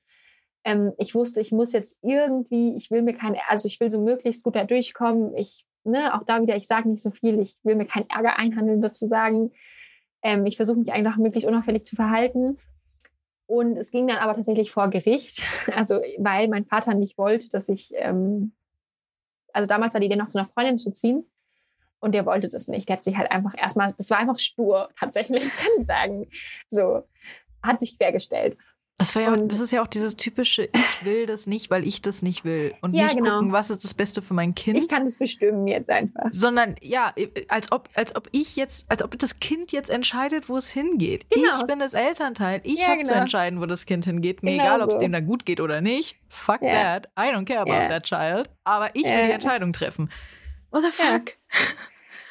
Ähm, 0.67 0.95
ich 0.99 1.15
wusste, 1.15 1.41
ich 1.41 1.53
muss 1.53 1.73
jetzt 1.73 1.97
irgendwie, 2.03 2.75
ich 2.75 2.91
will 2.91 3.03
mir 3.03 3.15
keine, 3.15 3.39
also 3.49 3.69
ich 3.69 3.79
will 3.79 3.89
so 3.89 4.01
möglichst 4.01 4.43
gut 4.43 4.57
da 4.57 4.65
durchkommen. 4.65 5.37
Ich, 5.37 5.65
ne, 5.85 6.13
auch 6.13 6.25
da 6.25 6.43
wieder, 6.43 6.57
ich 6.57 6.67
sage 6.67 6.89
nicht 6.89 7.01
so 7.01 7.11
viel, 7.11 7.39
ich 7.39 7.57
will 7.63 7.77
mir 7.77 7.87
keinen 7.87 8.11
Ärger 8.11 8.37
einhandeln 8.37 8.83
sozusagen. 8.83 9.53
Ähm, 10.23 10.45
ich 10.45 10.57
versuche 10.57 10.79
mich 10.79 10.93
einfach 10.93 11.19
möglichst 11.19 11.49
unauffällig 11.49 11.87
zu 11.87 11.95
verhalten. 11.95 12.59
Und 13.47 13.77
es 13.79 13.93
ging 13.93 14.09
dann 14.09 14.17
aber 14.17 14.35
tatsächlich 14.35 14.73
vor 14.73 14.91
Gericht, 14.91 15.49
also 15.73 16.01
weil 16.19 16.49
mein 16.49 16.65
Vater 16.65 16.95
nicht 16.95 17.17
wollte, 17.17 17.49
dass 17.49 17.69
ich, 17.69 17.93
ähm, 17.95 18.53
also 19.53 19.69
damals 19.69 19.95
war 19.95 20.01
die 20.01 20.09
Idee, 20.09 20.17
noch 20.17 20.27
zu 20.27 20.37
einer 20.37 20.49
Freundin 20.49 20.79
zu 20.79 20.91
ziehen. 20.91 21.25
Und 22.01 22.11
der 22.11 22.27
wollte 22.27 22.49
das 22.49 22.67
nicht. 22.67 22.89
Der 22.89 22.97
hat 22.97 23.05
sich 23.05 23.17
halt 23.17 23.31
einfach 23.31 23.55
erstmal, 23.57 23.95
das 23.97 24.11
war 24.11 24.19
einfach 24.19 24.41
stur, 24.41 24.89
tatsächlich, 24.99 25.45
kann 25.45 25.71
ich 25.79 25.87
sagen. 25.87 26.27
So, 26.69 27.05
hat 27.63 27.79
sich 27.79 27.97
quergestellt. 27.97 28.59
Das, 28.99 29.15
war 29.15 29.23
ja, 29.23 29.33
und, 29.33 29.53
das 29.53 29.61
ist 29.61 29.73
ja 29.73 29.83
auch 29.83 29.87
dieses 29.87 30.17
typische, 30.17 30.71
ich 30.73 31.05
will 31.05 31.27
das 31.27 31.47
nicht, 31.47 31.71
weil 31.71 31.87
ich 31.87 32.01
das 32.01 32.23
nicht 32.23 32.45
will. 32.45 32.75
Und 32.81 32.95
ja, 32.95 33.05
nicht 33.05 33.19
genau. 33.19 33.37
gucken, 33.37 33.53
was 33.53 33.69
ist 33.69 33.85
das 33.85 33.93
Beste 33.93 34.23
für 34.23 34.33
mein 34.33 34.55
Kind. 34.55 34.79
Ich 34.79 34.89
kann 34.89 35.05
das 35.05 35.19
bestimmen 35.19 35.67
jetzt 35.67 35.91
einfach. 35.91 36.29
Sondern 36.31 36.77
ja, 36.81 37.13
als 37.49 37.73
ob, 37.73 37.91
als 37.95 38.17
ob 38.17 38.29
ich 38.33 38.57
jetzt, 38.57 38.91
als 38.91 39.03
ob 39.03 39.19
das 39.19 39.39
Kind 39.39 39.71
jetzt 39.71 39.91
entscheidet, 39.91 40.49
wo 40.49 40.57
es 40.57 40.71
hingeht. 40.71 41.27
Genau. 41.31 41.61
Ich 41.61 41.67
bin 41.67 41.79
das 41.79 41.93
Elternteil. 41.93 42.63
Ich 42.65 42.81
ja, 42.81 42.87
habe 42.87 42.97
genau. 42.99 43.09
zu 43.09 43.15
entscheiden, 43.15 43.61
wo 43.61 43.67
das 43.67 43.85
Kind 43.85 44.07
hingeht. 44.07 44.43
Mir 44.43 44.53
genau 44.53 44.65
egal, 44.65 44.83
ob 44.83 44.91
es 44.91 44.97
dem 44.97 45.13
da 45.13 45.21
gut 45.21 45.45
geht 45.45 45.61
oder 45.61 45.83
nicht. 45.83 46.17
Fuck 46.31 46.63
yeah. 46.63 47.01
that. 47.01 47.09
I 47.19 47.31
don't 47.35 47.45
care 47.45 47.61
about 47.61 47.73
yeah. 47.73 47.89
that 47.89 48.05
child. 48.05 48.49
Aber 48.65 48.89
ich 48.95 49.05
will 49.05 49.27
die 49.27 49.33
Entscheidung 49.33 49.75
treffen. 49.75 50.11
What 50.71 50.85
the 50.85 50.91
fuck? 50.91 51.35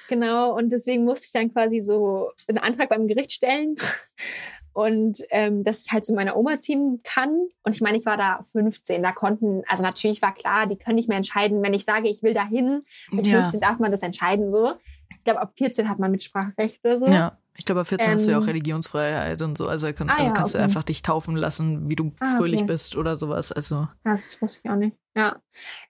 Genau, 0.07 0.55
und 0.55 0.71
deswegen 0.71 1.03
musste 1.03 1.25
ich 1.25 1.31
dann 1.31 1.51
quasi 1.51 1.79
so 1.81 2.31
einen 2.47 2.59
Antrag 2.59 2.89
beim 2.89 3.07
Gericht 3.07 3.31
stellen 3.31 3.75
und 4.75 5.19
ähm, 5.29 5.63
dass 5.63 5.85
ich 5.85 5.91
halt 5.93 6.03
zu 6.03 6.13
meiner 6.13 6.35
Oma 6.35 6.59
ziehen 6.59 6.99
kann. 7.05 7.47
Und 7.63 7.75
ich 7.75 7.81
meine, 7.81 7.97
ich 7.97 8.05
war 8.05 8.17
da 8.17 8.41
15, 8.51 9.01
da 9.01 9.13
konnten, 9.13 9.63
also 9.69 9.83
natürlich 9.83 10.21
war 10.21 10.33
klar, 10.33 10.67
die 10.67 10.75
können 10.75 10.97
nicht 10.97 11.07
mehr 11.07 11.15
entscheiden, 11.15 11.63
wenn 11.63 11.73
ich 11.73 11.85
sage, 11.85 12.09
ich 12.09 12.21
will 12.23 12.33
dahin. 12.33 12.83
Mit 13.09 13.25
ja. 13.25 13.39
15 13.39 13.61
darf 13.61 13.79
man 13.79 13.91
das 13.91 14.01
entscheiden 14.01 14.51
so. 14.51 14.73
Ich 15.11 15.23
glaube, 15.23 15.39
ab 15.39 15.53
14 15.55 15.87
hat 15.87 15.97
man 15.97 16.11
Mitspracherecht 16.11 16.83
oder 16.83 16.99
so. 16.99 17.05
Ja. 17.05 17.37
Ich 17.57 17.63
glaube, 17.63 17.79
ab 17.79 17.87
14 17.87 18.05
ähm, 18.05 18.15
hast 18.15 18.27
du 18.27 18.31
ja 18.31 18.37
auch 18.37 18.41
ähm. 18.41 18.47
Religionsfreiheit 18.47 19.41
und 19.41 19.57
so. 19.57 19.65
Also, 19.65 19.93
kann, 19.93 20.09
ah, 20.09 20.15
also 20.17 20.33
kannst 20.33 20.53
ja, 20.53 20.59
okay. 20.59 20.63
du 20.63 20.63
einfach 20.65 20.83
dich 20.83 21.01
taufen 21.03 21.37
lassen, 21.37 21.89
wie 21.89 21.95
du 21.95 22.11
ah, 22.19 22.35
fröhlich 22.35 22.59
okay. 22.63 22.73
bist 22.73 22.97
oder 22.97 23.15
sowas. 23.15 23.53
Also. 23.53 23.87
Das 24.03 24.41
wusste 24.41 24.59
ich 24.61 24.69
auch 24.69 24.75
nicht. 24.75 24.97
Ja. 25.15 25.37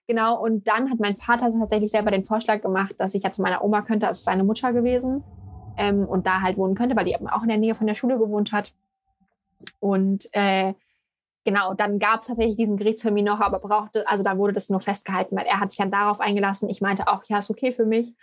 Genau. 0.06 0.40
Und 0.40 0.68
dann 0.68 0.88
hat 0.90 1.00
mein 1.00 1.16
Vater 1.16 1.52
tatsächlich 1.58 1.90
selber 1.90 2.12
den 2.12 2.24
Vorschlag 2.24 2.62
gemacht, 2.62 2.94
dass 2.98 3.16
ich 3.16 3.24
ja 3.24 3.32
zu 3.32 3.42
meiner 3.42 3.64
Oma 3.64 3.82
könnte, 3.82 4.06
also 4.06 4.22
seine 4.22 4.44
Mutter 4.44 4.72
gewesen. 4.72 5.24
Ähm, 5.76 6.04
und 6.06 6.26
da 6.26 6.40
halt 6.40 6.56
wohnen 6.56 6.74
könnte, 6.74 6.96
weil 6.96 7.04
die 7.04 7.12
eben 7.12 7.28
auch 7.28 7.42
in 7.42 7.48
der 7.48 7.58
Nähe 7.58 7.74
von 7.74 7.86
der 7.86 7.94
Schule 7.94 8.18
gewohnt 8.18 8.52
hat. 8.52 8.72
Und 9.80 10.28
äh, 10.32 10.74
genau, 11.44 11.74
dann 11.74 11.98
gab 11.98 12.20
es 12.20 12.26
tatsächlich 12.26 12.56
diesen 12.56 12.76
Gerichtstermin 12.76 13.24
noch, 13.24 13.40
aber 13.40 13.58
brauchte, 13.58 14.06
also 14.08 14.24
da 14.24 14.36
wurde 14.36 14.52
das 14.52 14.68
nur 14.68 14.80
festgehalten, 14.80 15.36
weil 15.36 15.46
er 15.46 15.60
hat 15.60 15.70
sich 15.70 15.78
dann 15.78 15.90
darauf 15.90 16.20
eingelassen. 16.20 16.68
Ich 16.68 16.80
meinte 16.80 17.08
auch, 17.08 17.24
ja, 17.28 17.38
ist 17.38 17.50
okay 17.50 17.72
für 17.72 17.86
mich. 17.86 18.14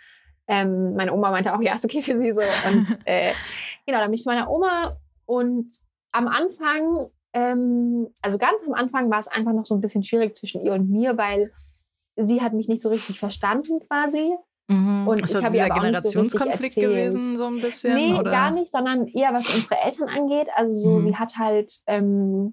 Ähm, 0.46 0.94
meine 0.94 1.12
Oma 1.12 1.30
meinte 1.30 1.54
auch, 1.54 1.62
ja, 1.62 1.74
ist 1.74 1.84
okay 1.84 2.02
für 2.02 2.16
sie 2.16 2.32
so. 2.32 2.42
Und 2.42 2.98
äh, 3.06 3.32
genau, 3.86 3.98
dann 3.98 4.08
bin 4.08 4.14
ich 4.14 4.22
zu 4.22 4.28
meiner 4.28 4.50
Oma 4.50 4.96
und 5.26 5.70
am 6.12 6.28
Anfang, 6.28 7.06
ähm, 7.32 8.08
also 8.22 8.38
ganz 8.38 8.62
am 8.66 8.74
Anfang 8.74 9.10
war 9.10 9.18
es 9.18 9.28
einfach 9.28 9.52
noch 9.52 9.64
so 9.64 9.74
ein 9.74 9.80
bisschen 9.80 10.02
schwierig 10.02 10.36
zwischen 10.36 10.64
ihr 10.64 10.72
und 10.72 10.90
mir, 10.90 11.16
weil 11.16 11.50
sie 12.16 12.42
hat 12.42 12.52
mich 12.52 12.68
nicht 12.68 12.82
so 12.82 12.90
richtig 12.90 13.18
verstanden 13.18 13.80
quasi. 13.88 14.36
Mhm. 14.68 15.08
Und 15.08 15.22
ist 15.22 15.34
ich 15.34 15.44
habe 15.44 15.56
ja 15.56 15.68
Generationskonflikt 15.68 16.74
so 16.74 16.80
gewesen, 16.80 17.36
so 17.36 17.46
ein 17.46 17.60
bisschen? 17.60 17.94
Nee, 17.94 18.14
oder? 18.14 18.30
gar 18.30 18.50
nicht, 18.50 18.70
sondern 18.70 19.06
eher 19.08 19.32
was 19.32 19.54
unsere 19.54 19.80
Eltern 19.80 20.08
angeht. 20.08 20.48
Also 20.54 20.72
so, 20.72 20.90
mhm. 20.90 21.02
sie 21.02 21.16
hat 21.16 21.36
halt, 21.36 21.80
ähm, 21.86 22.52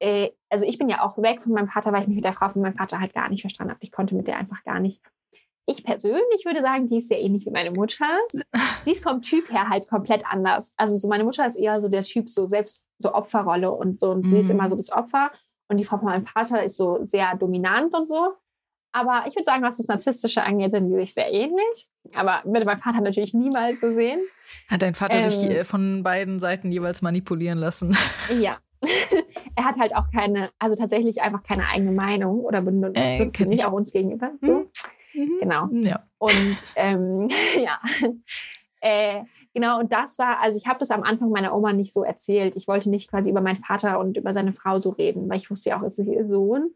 äh, 0.00 0.30
also 0.48 0.64
ich 0.64 0.78
bin 0.78 0.88
ja 0.88 1.02
auch 1.02 1.18
weg 1.18 1.42
von 1.42 1.52
meinem 1.52 1.68
Vater, 1.68 1.92
weil 1.92 2.02
ich 2.02 2.08
mich 2.08 2.16
mit 2.16 2.24
der 2.24 2.32
Frau 2.32 2.48
von 2.48 2.62
meinem 2.62 2.76
Vater 2.76 3.00
halt 3.00 3.12
gar 3.12 3.28
nicht 3.28 3.42
verstanden 3.42 3.72
habe. 3.72 3.82
Ich 3.82 3.92
konnte 3.92 4.14
mit 4.14 4.26
der 4.26 4.38
einfach 4.38 4.62
gar 4.64 4.80
nicht 4.80 5.02
ich 5.70 5.84
persönlich 5.84 6.44
würde 6.44 6.62
sagen, 6.62 6.88
die 6.88 6.98
ist 6.98 7.08
sehr 7.08 7.20
ähnlich 7.20 7.46
wie 7.46 7.50
meine 7.50 7.70
Mutter. 7.70 8.06
Sie 8.82 8.92
ist 8.92 9.02
vom 9.02 9.22
Typ 9.22 9.50
her 9.50 9.68
halt 9.68 9.88
komplett 9.88 10.24
anders. 10.30 10.74
Also 10.76 10.96
so 10.96 11.08
meine 11.08 11.24
Mutter 11.24 11.46
ist 11.46 11.56
eher 11.56 11.80
so 11.80 11.88
der 11.88 12.02
Typ, 12.02 12.28
so 12.28 12.48
selbst 12.48 12.86
so 12.98 13.14
Opferrolle 13.14 13.70
und 13.70 14.00
so. 14.00 14.10
Und 14.10 14.24
mhm. 14.24 14.28
sie 14.28 14.38
ist 14.38 14.46
mhm. 14.46 14.56
immer 14.58 14.70
so 14.70 14.76
das 14.76 14.90
Opfer. 14.90 15.30
Und 15.68 15.76
die 15.76 15.84
Frau 15.84 15.98
von 15.98 16.06
meinem 16.06 16.26
Vater 16.26 16.62
ist 16.64 16.76
so 16.76 16.98
sehr 17.04 17.36
dominant 17.36 17.94
und 17.94 18.08
so. 18.08 18.32
Aber 18.92 19.24
ich 19.28 19.34
würde 19.34 19.44
sagen, 19.44 19.62
was 19.62 19.76
das 19.76 19.86
Narzisstische 19.86 20.42
angeht, 20.42 20.72
sind 20.72 20.90
die 20.90 20.96
sich 20.96 21.14
sehr 21.14 21.32
ähnlich. 21.32 21.88
Aber 22.14 22.42
mit 22.44 22.64
meinem 22.64 22.80
Vater 22.80 23.00
natürlich 23.00 23.34
niemals 23.34 23.80
so 23.80 23.92
sehen. 23.92 24.20
Hat 24.68 24.82
dein 24.82 24.94
Vater 24.94 25.18
ähm, 25.18 25.30
sich 25.30 25.48
äh, 25.48 25.64
von 25.64 26.02
beiden 26.02 26.38
Seiten 26.38 26.72
jeweils 26.72 27.02
manipulieren 27.02 27.58
lassen? 27.58 27.96
Ja. 28.40 28.58
er 29.56 29.64
hat 29.64 29.78
halt 29.78 29.94
auch 29.94 30.10
keine, 30.12 30.50
also 30.58 30.74
tatsächlich 30.74 31.20
einfach 31.22 31.42
keine 31.42 31.68
eigene 31.68 31.92
Meinung 31.92 32.40
oder 32.40 32.62
benutzt 32.62 32.96
äh, 32.96 33.44
nicht 33.46 33.64
auch 33.64 33.72
uns 33.72 33.92
gegenüber. 33.92 34.32
So. 34.40 34.52
Hm. 34.52 34.66
Mhm. 35.14 35.38
Genau. 35.40 35.68
Ja. 35.72 36.04
Und 36.18 36.56
ähm, 36.76 37.28
ja. 37.62 37.80
Äh, 38.80 39.24
genau, 39.52 39.78
und 39.78 39.92
das 39.92 40.18
war, 40.18 40.40
also 40.40 40.58
ich 40.58 40.66
habe 40.66 40.78
das 40.78 40.90
am 40.90 41.02
Anfang 41.02 41.30
meiner 41.30 41.54
Oma 41.54 41.72
nicht 41.72 41.92
so 41.92 42.02
erzählt. 42.02 42.56
Ich 42.56 42.66
wollte 42.66 42.90
nicht 42.90 43.10
quasi 43.10 43.30
über 43.30 43.40
meinen 43.40 43.62
Vater 43.62 43.98
und 43.98 44.16
über 44.16 44.32
seine 44.32 44.52
Frau 44.52 44.80
so 44.80 44.90
reden, 44.90 45.28
weil 45.28 45.36
ich 45.36 45.50
wusste 45.50 45.70
ja 45.70 45.78
auch, 45.78 45.82
es 45.82 45.98
ist 45.98 46.08
ihr 46.08 46.26
Sohn. 46.26 46.70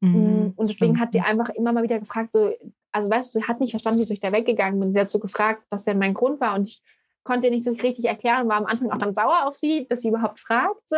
Mhm, 0.00 0.10
mm, 0.10 0.52
und 0.56 0.68
deswegen 0.68 0.94
stimmt. 0.94 1.00
hat 1.00 1.12
sie 1.12 1.20
einfach 1.20 1.48
immer 1.50 1.72
mal 1.72 1.82
wieder 1.82 1.98
gefragt, 1.98 2.32
so, 2.32 2.52
also 2.92 3.10
weißt 3.10 3.34
du, 3.34 3.40
sie 3.40 3.46
hat 3.46 3.60
nicht 3.60 3.70
verstanden, 3.70 4.00
wieso 4.00 4.14
ich 4.14 4.20
da 4.20 4.32
weggegangen 4.32 4.80
bin. 4.80 4.92
Sie 4.92 5.00
hat 5.00 5.10
so 5.10 5.18
gefragt, 5.18 5.62
was 5.70 5.84
denn 5.84 5.98
mein 5.98 6.14
Grund 6.14 6.40
war. 6.40 6.54
Und 6.54 6.68
ich 6.68 6.82
konnte 7.24 7.48
ihr 7.48 7.52
nicht 7.52 7.64
so 7.64 7.72
richtig 7.72 8.06
erklären 8.06 8.42
und 8.42 8.48
war 8.48 8.56
am 8.56 8.66
Anfang 8.66 8.90
auch 8.90 8.98
dann 8.98 9.14
sauer 9.14 9.46
auf 9.46 9.56
sie, 9.56 9.86
dass 9.88 10.02
sie 10.02 10.08
überhaupt 10.08 10.40
fragt. 10.40 10.88
So. 10.88 10.96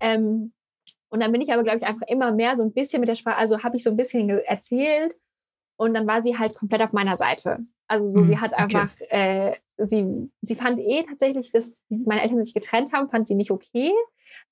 Ähm, 0.00 0.52
und 1.08 1.20
dann 1.20 1.32
bin 1.32 1.40
ich 1.40 1.52
aber, 1.52 1.62
glaube 1.62 1.78
ich, 1.78 1.84
einfach 1.84 2.06
immer 2.08 2.32
mehr 2.32 2.56
so 2.56 2.62
ein 2.62 2.72
bisschen 2.72 3.00
mit 3.00 3.08
der 3.08 3.14
Sprache, 3.14 3.36
also 3.36 3.62
habe 3.62 3.76
ich 3.76 3.84
so 3.84 3.90
ein 3.90 3.96
bisschen 3.96 4.28
erzählt 4.30 5.14
und 5.76 5.94
dann 5.94 6.06
war 6.06 6.22
sie 6.22 6.38
halt 6.38 6.54
komplett 6.54 6.82
auf 6.82 6.92
meiner 6.92 7.16
Seite. 7.16 7.60
Also 7.86 8.08
so, 8.08 8.20
mhm, 8.20 8.24
sie 8.24 8.38
hat 8.38 8.54
einfach, 8.54 8.88
okay. 9.00 9.50
äh, 9.50 9.56
sie, 9.76 10.30
sie 10.42 10.54
fand 10.54 10.80
eh 10.80 11.02
tatsächlich, 11.04 11.52
dass 11.52 11.82
meine 12.06 12.22
Eltern 12.22 12.42
sich 12.42 12.54
getrennt 12.54 12.92
haben, 12.92 13.10
fand 13.10 13.28
sie 13.28 13.34
nicht 13.34 13.50
okay. 13.50 13.92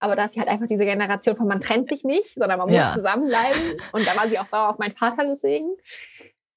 Aber 0.02 0.16
da 0.16 0.24
ist 0.24 0.32
sie 0.32 0.40
halt 0.40 0.48
einfach 0.48 0.66
diese 0.66 0.84
Generation 0.84 1.36
von 1.36 1.46
man 1.46 1.60
trennt 1.60 1.86
sich 1.86 2.02
nicht, 2.02 2.34
sondern 2.34 2.58
man 2.58 2.68
ja. 2.68 2.84
muss 2.84 2.94
zusammenbleiben. 2.94 3.60
Und 3.92 4.06
da 4.06 4.16
war 4.16 4.28
sie 4.28 4.38
auch 4.38 4.48
sauer 4.48 4.68
auf 4.70 4.78
meinen 4.78 4.96
Vater 4.96 5.24
deswegen. 5.24 5.68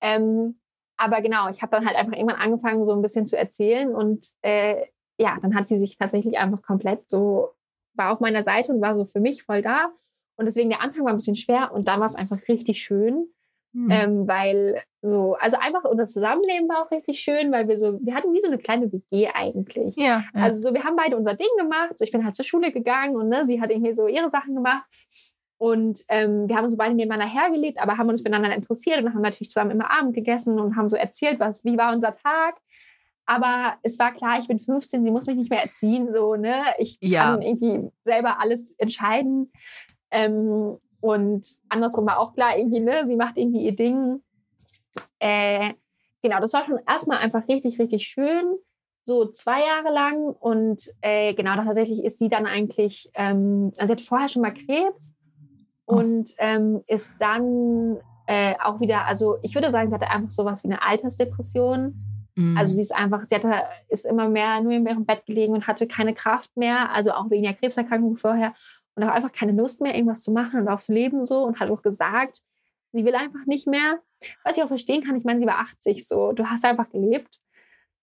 Ähm, 0.02 0.60
aber 0.98 1.22
genau, 1.22 1.50
ich 1.50 1.62
habe 1.62 1.72
dann 1.72 1.86
halt 1.86 1.96
einfach 1.96 2.14
irgendwann 2.14 2.42
angefangen, 2.42 2.86
so 2.88 2.94
ein 2.94 3.04
bisschen 3.04 3.28
zu 3.28 3.38
erzählen. 3.38 3.94
Und 3.94 4.30
äh, 4.42 4.86
ja, 5.20 5.38
dann 5.42 5.54
hat 5.54 5.68
sie 5.68 5.78
sich 5.78 5.96
tatsächlich 5.96 6.40
einfach 6.40 6.64
komplett 6.64 7.08
so, 7.08 7.50
war 7.94 8.14
auf 8.14 8.20
meiner 8.20 8.42
Seite 8.42 8.72
und 8.72 8.82
war 8.82 8.98
so 8.98 9.06
für 9.06 9.20
mich 9.20 9.44
voll 9.44 9.62
da. 9.62 9.92
Und 10.38 10.46
deswegen 10.46 10.70
der 10.70 10.82
Anfang 10.82 11.04
war 11.06 11.12
ein 11.12 11.18
bisschen 11.18 11.36
schwer 11.36 11.72
und 11.72 11.88
dann 11.88 12.00
war 12.00 12.08
es 12.08 12.16
einfach 12.16 12.40
richtig 12.48 12.82
schön. 12.82 13.28
Mhm. 13.74 13.92
Ähm, 13.92 14.28
weil 14.28 14.82
so, 15.08 15.36
also 15.40 15.58
einfach 15.60 15.84
unser 15.84 16.08
Zusammenleben 16.08 16.68
war 16.68 16.84
auch 16.84 16.92
richtig 16.92 17.20
schön, 17.20 17.54
weil 17.54 17.68
wir 17.68 17.80
so, 17.80 18.00
wir 18.02 18.16
hatten 18.16 18.34
wie 18.34 18.42
so 18.42 18.48
eine 18.48 18.58
kleine 18.58 18.92
WG 18.92 19.30
eigentlich. 19.34 19.96
Ja, 19.96 20.06
ja. 20.06 20.24
Also 20.34 20.70
so, 20.70 20.74
wir 20.74 20.84
haben 20.84 20.96
beide 20.96 21.16
unser 21.16 21.36
Ding 21.36 21.48
gemacht. 21.58 21.98
So, 21.98 22.06
ich 22.06 22.12
bin 22.12 22.26
halt 22.26 22.36
zur 22.36 22.46
Schule 22.46 22.72
gegangen 22.72 23.16
und 23.16 23.30
ne, 23.30 23.46
sie 23.46 23.62
hat 23.62 23.72
irgendwie 23.72 23.94
so 23.94 24.08
ihre 24.08 24.30
Sachen 24.30 24.56
gemacht. 24.56 24.84
Und 25.58 26.02
ähm, 26.10 26.50
wir 26.50 26.56
haben 26.56 26.66
uns 26.66 26.76
beide 26.76 26.96
nebeneinander 26.96 27.34
hergelebt, 27.34 27.80
aber 27.80 27.98
haben 27.98 28.10
uns 28.10 28.22
füreinander 28.22 28.54
interessiert 28.54 29.02
und 29.02 29.14
haben 29.14 29.22
natürlich 29.22 29.50
zusammen 29.50 29.72
immer 29.72 29.90
Abend 29.90 30.14
gegessen 30.14 30.60
und 30.60 30.76
haben 30.76 30.90
so 30.90 30.98
erzählt, 30.98 31.40
was, 31.40 31.64
wie 31.64 31.78
war 31.78 31.94
unser 31.94 32.12
Tag. 32.12 32.56
Aber 33.26 33.76
es 33.82 33.98
war 33.98 34.14
klar, 34.14 34.40
ich 34.40 34.48
bin 34.48 34.60
15, 34.60 35.04
sie 35.04 35.12
muss 35.12 35.26
mich 35.28 35.38
nicht 35.38 35.50
mehr 35.50 35.64
erziehen, 35.64 36.12
so, 36.12 36.36
ne? 36.36 36.64
Ich 36.78 36.98
ja. 37.02 37.32
kann 37.32 37.42
irgendwie 37.42 37.90
selber 38.04 38.40
alles 38.40 38.72
entscheiden. 38.78 39.52
Ähm, 40.12 40.78
und 41.00 41.48
andersrum 41.70 42.06
war 42.06 42.20
auch 42.20 42.34
klar, 42.34 42.58
irgendwie, 42.58 42.82
ne, 42.82 43.06
sie 43.06 43.16
macht 43.16 43.38
irgendwie 43.38 43.64
ihr 43.64 43.76
Ding. 43.76 44.22
Äh, 45.20 45.74
genau, 46.22 46.40
das 46.40 46.54
war 46.54 46.66
schon 46.66 46.80
erstmal 46.88 47.20
einfach 47.20 47.48
richtig, 47.48 47.80
richtig 47.80 48.08
schön. 48.08 48.58
So 49.04 49.26
zwei 49.26 49.62
Jahre 49.62 49.94
lang. 49.94 50.24
Und 50.40 50.84
äh, 51.02 51.34
genau, 51.34 51.56
tatsächlich 51.56 52.04
ist 52.04 52.20
sie 52.20 52.30
dann 52.30 52.46
eigentlich, 52.46 53.10
ähm, 53.14 53.72
also 53.78 53.88
sie 53.88 53.92
hatte 53.94 54.04
vorher 54.04 54.30
schon 54.30 54.42
mal 54.42 54.54
Krebs 54.54 55.14
oh. 55.86 55.98
und 55.98 56.32
ähm, 56.40 56.84
ist 56.88 57.16
dann 57.20 58.00
äh, 58.28 58.56
auch 58.64 58.80
wieder, 58.80 59.06
also 59.06 59.38
ich 59.44 59.54
würde 59.54 59.72
sagen, 59.72 59.90
sie 59.90 59.96
hatte 59.96 60.10
einfach 60.10 60.32
sowas 60.32 60.64
wie 60.64 60.70
eine 60.70 60.82
Altersdepression. 60.82 61.94
Mhm. 62.36 62.58
Also 62.58 62.76
sie 62.76 62.82
ist 62.82 62.94
einfach, 62.94 63.24
sie 63.28 63.36
hatte, 63.36 63.52
ist 63.90 64.06
immer 64.06 64.28
mehr 64.28 64.62
nur 64.62 64.74
in 64.74 64.86
ihrem 64.86 65.06
Bett 65.06 65.26
gelegen 65.26 65.54
und 65.54 65.68
hatte 65.68 65.88
keine 65.88 66.14
Kraft 66.14 66.56
mehr, 66.58 66.92
also 66.92 67.12
auch 67.12 67.30
wegen 67.30 67.44
der 67.44 67.54
Krebserkrankung 67.54 68.18
vorher 68.18 68.54
und 68.96 69.04
auch 69.04 69.12
einfach 69.12 69.32
keine 69.32 69.52
Lust 69.52 69.82
mehr, 69.82 69.96
irgendwas 69.96 70.22
zu 70.22 70.32
machen 70.32 70.60
und 70.60 70.68
aufs 70.68 70.88
Leben 70.88 71.26
so 71.26 71.44
und 71.44 71.60
hat 71.60 71.70
auch 71.70 71.82
gesagt, 71.82 72.42
sie 72.96 73.06
will 73.06 73.16
einfach 73.16 73.46
nicht 73.46 73.68
mehr. 73.68 74.00
Was 74.44 74.58
ich 74.58 74.64
auch 74.64 74.70
verstehen 74.70 75.04
kann, 75.04 75.18
ich 75.18 75.24
meine, 75.24 75.40
sie 75.40 75.46
war 75.46 75.60
80 75.60 76.08
so, 76.08 76.32
du 76.32 76.46
hast 76.46 76.64
einfach 76.66 76.90
gelebt. 76.90 77.40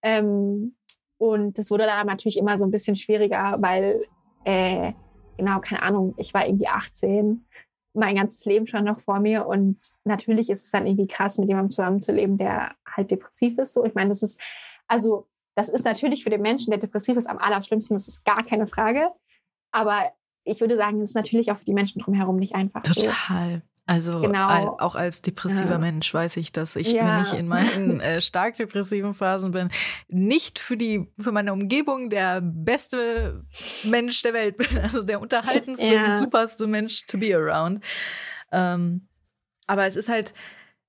Ähm, 0.03 0.77
und 1.19 1.59
das 1.59 1.71
wurde 1.71 1.85
dann 1.85 2.07
natürlich 2.07 2.37
immer 2.37 2.59
so 2.59 2.65
ein 2.65 2.71
bisschen 2.71 2.97
schwieriger, 2.97 3.57
weil, 3.61 4.05
äh, 4.45 4.93
genau, 5.39 5.61
keine 5.61 5.83
Ahnung, 5.83 6.15
ich 6.19 6.35
war 6.35 6.47
irgendwie 6.47 6.69
18, 6.69 7.47
mein 7.95 8.17
ganzes 8.17 8.45
Leben 8.45 8.67
schon 8.67 8.85
noch 8.85 9.01
vor 9.01 9.21
mir 9.21 9.47
und 9.47 9.79
natürlich 10.05 10.51
ist 10.51 10.65
es 10.65 10.71
dann 10.71 10.87
irgendwie 10.87 11.07
krass, 11.07 11.39
mit 11.39 11.49
jemandem 11.49 11.71
zusammenzuleben, 11.71 12.39
der 12.39 12.75
halt 12.87 13.11
depressiv 13.11 13.59
ist. 13.59 13.75
So, 13.75 13.85
ich 13.85 13.95
meine, 13.95 14.11
das 14.11 14.23
ist, 14.23 14.41
also, 14.89 15.29
das 15.55 15.69
ist 15.69 15.85
natürlich 15.85 16.25
für 16.25 16.31
den 16.31 16.43
Menschen, 16.43 16.71
der 16.71 16.79
depressiv 16.79 17.17
ist, 17.17 17.29
am 17.29 17.39
allerschlimmsten, 17.39 17.95
das 17.95 18.09
ist 18.09 18.25
gar 18.25 18.43
keine 18.45 18.67
Frage. 18.67 19.11
Aber 19.71 20.13
ich 20.45 20.61
würde 20.61 20.77
sagen, 20.77 21.01
es 21.01 21.11
ist 21.11 21.17
natürlich 21.17 21.53
auch 21.53 21.59
für 21.59 21.65
die 21.65 21.75
Menschen 21.75 22.01
drumherum 22.01 22.37
nicht 22.37 22.55
einfach. 22.55 22.83
Total. 22.83 23.63
Also 23.93 24.23
genau. 24.23 24.79
auch 24.79 24.95
als 24.95 25.21
depressiver 25.21 25.73
ja. 25.73 25.79
Mensch 25.79 26.15
weiß 26.15 26.39
ich, 26.39 26.51
dass 26.51 26.77
ich, 26.77 26.93
ja. 26.93 27.19
wenn 27.19 27.23
ich 27.25 27.35
in 27.35 27.47
meinen 27.47 28.01
äh, 28.01 28.23
stark 28.23 28.55
depressiven 28.55 29.13
Phasen 29.13 29.51
bin, 29.51 29.69
nicht 30.09 30.59
für 30.59 30.79
die 30.79 31.13
für 31.19 31.31
meine 31.31 31.53
Umgebung 31.53 32.09
der 32.09 32.41
beste 32.41 33.45
Mensch 33.85 34.23
der 34.23 34.33
Welt 34.33 34.57
bin, 34.57 34.79
also 34.79 35.03
der 35.03 35.21
unterhaltendste, 35.21 35.93
ja. 35.93 36.17
superste 36.17 36.67
Mensch 36.67 37.07
to 37.07 37.19
be 37.19 37.37
around. 37.37 37.85
Ähm, 38.51 39.09
aber 39.67 39.85
es 39.87 39.97
ist 39.97 40.09
halt, 40.09 40.33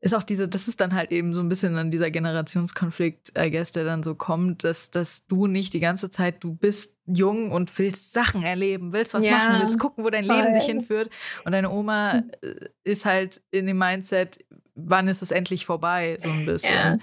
ist 0.03 0.13
auch 0.13 0.23
diese, 0.23 0.49
das 0.49 0.67
ist 0.67 0.81
dann 0.81 0.93
halt 0.93 1.13
eben 1.13 1.33
so 1.33 1.39
ein 1.39 1.47
bisschen 1.47 1.75
dann 1.75 1.89
dieser 1.89 2.11
Generationskonflikt, 2.11 3.37
I 3.37 3.49
guess, 3.49 3.71
der 3.71 3.85
dann 3.85 4.03
so 4.03 4.15
kommt, 4.15 4.65
dass, 4.65 4.91
dass 4.91 5.27
du 5.27 5.47
nicht 5.47 5.73
die 5.73 5.79
ganze 5.79 6.09
Zeit, 6.09 6.43
du 6.43 6.53
bist 6.53 6.97
jung 7.05 7.51
und 7.51 7.79
willst 7.79 8.11
Sachen 8.11 8.43
erleben, 8.43 8.91
willst 8.91 9.13
was 9.13 9.25
ja, 9.25 9.37
machen, 9.37 9.61
willst 9.61 9.79
gucken, 9.79 10.03
wo 10.03 10.09
dein 10.09 10.25
voll. 10.25 10.35
Leben 10.35 10.53
dich 10.53 10.65
hinführt. 10.65 11.09
Und 11.45 11.53
deine 11.53 11.69
Oma 11.69 12.15
hm. 12.15 12.31
Äh, 12.41 12.55
ist 12.83 13.05
halt 13.05 13.41
in 13.51 13.65
dem 13.65 13.77
Mindset, 13.77 14.43
wann 14.75 15.07
ist 15.07 15.21
es 15.21 15.31
endlich 15.31 15.65
vorbei, 15.65 16.17
so 16.19 16.29
ein 16.29 16.45
bisschen. 16.45 16.75
Ja. 16.75 16.97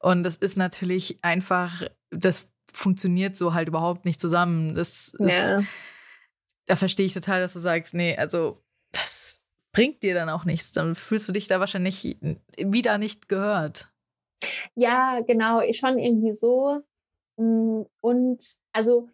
Und 0.00 0.24
das 0.24 0.36
ist 0.36 0.56
natürlich 0.56 1.18
einfach, 1.22 1.82
das 2.10 2.50
funktioniert 2.72 3.36
so 3.36 3.54
halt 3.54 3.68
überhaupt 3.68 4.04
nicht 4.04 4.20
zusammen. 4.20 4.74
Das 4.74 5.14
ist, 5.16 5.30
ja. 5.30 5.62
da 6.66 6.74
verstehe 6.74 7.06
ich 7.06 7.14
total, 7.14 7.40
dass 7.40 7.52
du 7.52 7.60
sagst, 7.60 7.94
nee, 7.94 8.16
also 8.16 8.64
das 8.90 9.31
bringt 9.72 10.02
dir 10.02 10.14
dann 10.14 10.28
auch 10.28 10.44
nichts. 10.44 10.72
Dann 10.72 10.94
fühlst 10.94 11.28
du 11.28 11.32
dich 11.32 11.48
da 11.48 11.60
wahrscheinlich 11.60 12.16
wieder 12.56 12.98
nicht 12.98 13.28
gehört. 13.28 13.88
Ja, 14.74 15.20
genau, 15.20 15.60
schon 15.72 15.98
irgendwie 15.98 16.34
so. 16.34 16.82
Mm, 17.36 17.82
und 18.00 18.56
also 18.72 19.08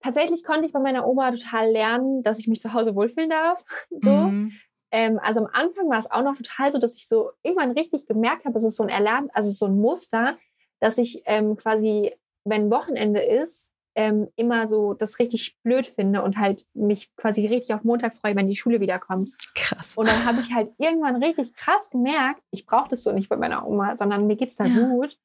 tatsächlich 0.00 0.44
konnte 0.44 0.66
ich 0.66 0.72
bei 0.72 0.80
meiner 0.80 1.06
Oma 1.06 1.30
total 1.32 1.70
lernen, 1.70 2.22
dass 2.22 2.38
ich 2.38 2.48
mich 2.48 2.60
zu 2.60 2.72
Hause 2.72 2.94
wohlfühlen 2.94 3.30
darf. 3.30 3.64
So. 3.90 4.28
Mhm. 4.28 4.52
Ähm, 4.90 5.18
also 5.20 5.40
am 5.40 5.50
Anfang 5.52 5.88
war 5.88 5.98
es 5.98 6.10
auch 6.10 6.22
noch 6.22 6.36
total 6.36 6.70
so, 6.70 6.78
dass 6.78 6.94
ich 6.94 7.08
so 7.08 7.32
irgendwann 7.42 7.72
richtig 7.72 8.06
gemerkt 8.06 8.44
habe, 8.44 8.56
es 8.56 8.64
ist 8.64 8.76
so 8.76 8.84
ein 8.84 8.88
Erlernt, 8.88 9.28
also 9.34 9.50
so 9.50 9.66
ein 9.66 9.76
Muster, 9.76 10.38
dass 10.78 10.98
ich 10.98 11.22
ähm, 11.24 11.56
quasi, 11.56 12.14
wenn 12.44 12.70
Wochenende 12.70 13.20
ist, 13.20 13.72
ähm, 13.94 14.28
immer 14.36 14.68
so 14.68 14.94
das 14.94 15.18
richtig 15.18 15.56
blöd 15.62 15.86
finde 15.86 16.22
und 16.22 16.36
halt 16.36 16.66
mich 16.74 17.14
quasi 17.16 17.46
richtig 17.46 17.74
auf 17.74 17.84
Montag 17.84 18.16
freue, 18.16 18.34
wenn 18.34 18.48
die 18.48 18.56
Schule 18.56 18.80
wiederkommt. 18.80 19.30
Krass. 19.54 19.96
Und 19.96 20.08
dann 20.08 20.24
habe 20.24 20.40
ich 20.40 20.52
halt 20.52 20.72
irgendwann 20.78 21.22
richtig 21.22 21.54
krass 21.54 21.90
gemerkt, 21.90 22.42
ich 22.50 22.66
brauche 22.66 22.88
das 22.88 23.04
so 23.04 23.12
nicht 23.12 23.28
bei 23.28 23.36
meiner 23.36 23.66
Oma, 23.66 23.96
sondern 23.96 24.26
mir 24.26 24.36
geht's 24.36 24.56
da 24.56 24.64
ja. 24.64 24.88
gut 24.88 25.18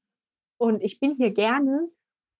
und 0.57 0.83
ich 0.83 0.99
bin 0.99 1.15
hier 1.15 1.31
gerne 1.31 1.89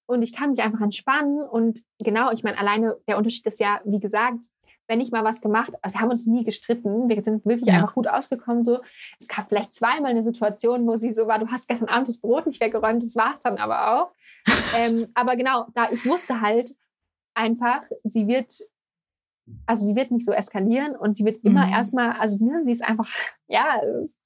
und 0.08 0.22
ich 0.22 0.34
kann 0.34 0.52
mich 0.52 0.62
einfach 0.62 0.82
entspannen 0.82 1.42
und 1.42 1.82
genau, 2.04 2.32
ich 2.32 2.44
meine, 2.44 2.58
alleine 2.58 2.98
der 3.08 3.18
Unterschied 3.18 3.46
ist 3.48 3.60
ja, 3.60 3.82
wie 3.86 4.00
gesagt, 4.00 4.46
wenn 4.90 5.02
ich 5.02 5.12
mal 5.12 5.24
was 5.24 5.40
gemacht, 5.40 5.72
also 5.84 5.94
wir 5.94 6.02
haben 6.02 6.10
uns 6.10 6.26
nie 6.26 6.44
gestritten, 6.44 7.08
wir 7.10 7.24
sind 7.24 7.46
wirklich 7.46 7.68
ja. 7.70 7.76
einfach 7.76 7.94
gut 7.94 8.08
ausgekommen. 8.08 8.64
So, 8.64 8.80
es 9.20 9.28
gab 9.28 9.48
vielleicht 9.48 9.72
zweimal 9.72 10.10
eine 10.10 10.24
Situation, 10.24 10.88
wo 10.88 10.98
sie 10.98 11.14
so 11.14 11.28
war, 11.28 11.38
du 11.38 11.48
hast 11.48 11.68
gestern 11.68 11.90
Abend 11.90 12.08
das 12.08 12.20
Brot 12.20 12.48
nicht 12.48 12.60
weggeräumt, 12.60 13.04
das 13.04 13.16
war 13.16 13.36
es 13.36 13.44
dann 13.44 13.58
aber 13.58 14.02
auch. 14.02 14.12
Ähm, 14.76 15.08
aber 15.14 15.36
genau, 15.36 15.68
da 15.74 15.90
ich 15.92 16.06
wusste 16.06 16.42
halt 16.42 16.76
einfach, 17.34 17.84
sie 18.04 18.28
wird, 18.28 18.54
also 19.66 19.86
sie 19.86 19.96
wird 19.96 20.12
nicht 20.12 20.26
so 20.26 20.32
eskalieren 20.32 20.96
und 20.96 21.16
sie 21.16 21.26
wird 21.26 21.44
immer 21.44 21.66
mhm. 21.66 21.74
erstmal, 21.74 22.12
also 22.14 22.44
ne, 22.44 22.64
sie 22.64 22.72
ist 22.72 22.84
einfach, 22.84 23.10
ja, 23.48 23.82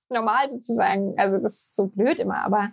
normal 0.10 0.50
sozusagen. 0.50 1.18
Also 1.18 1.38
das 1.40 1.56
ist 1.56 1.76
so 1.76 1.88
blöd 1.88 2.20
immer, 2.20 2.38
aber 2.44 2.72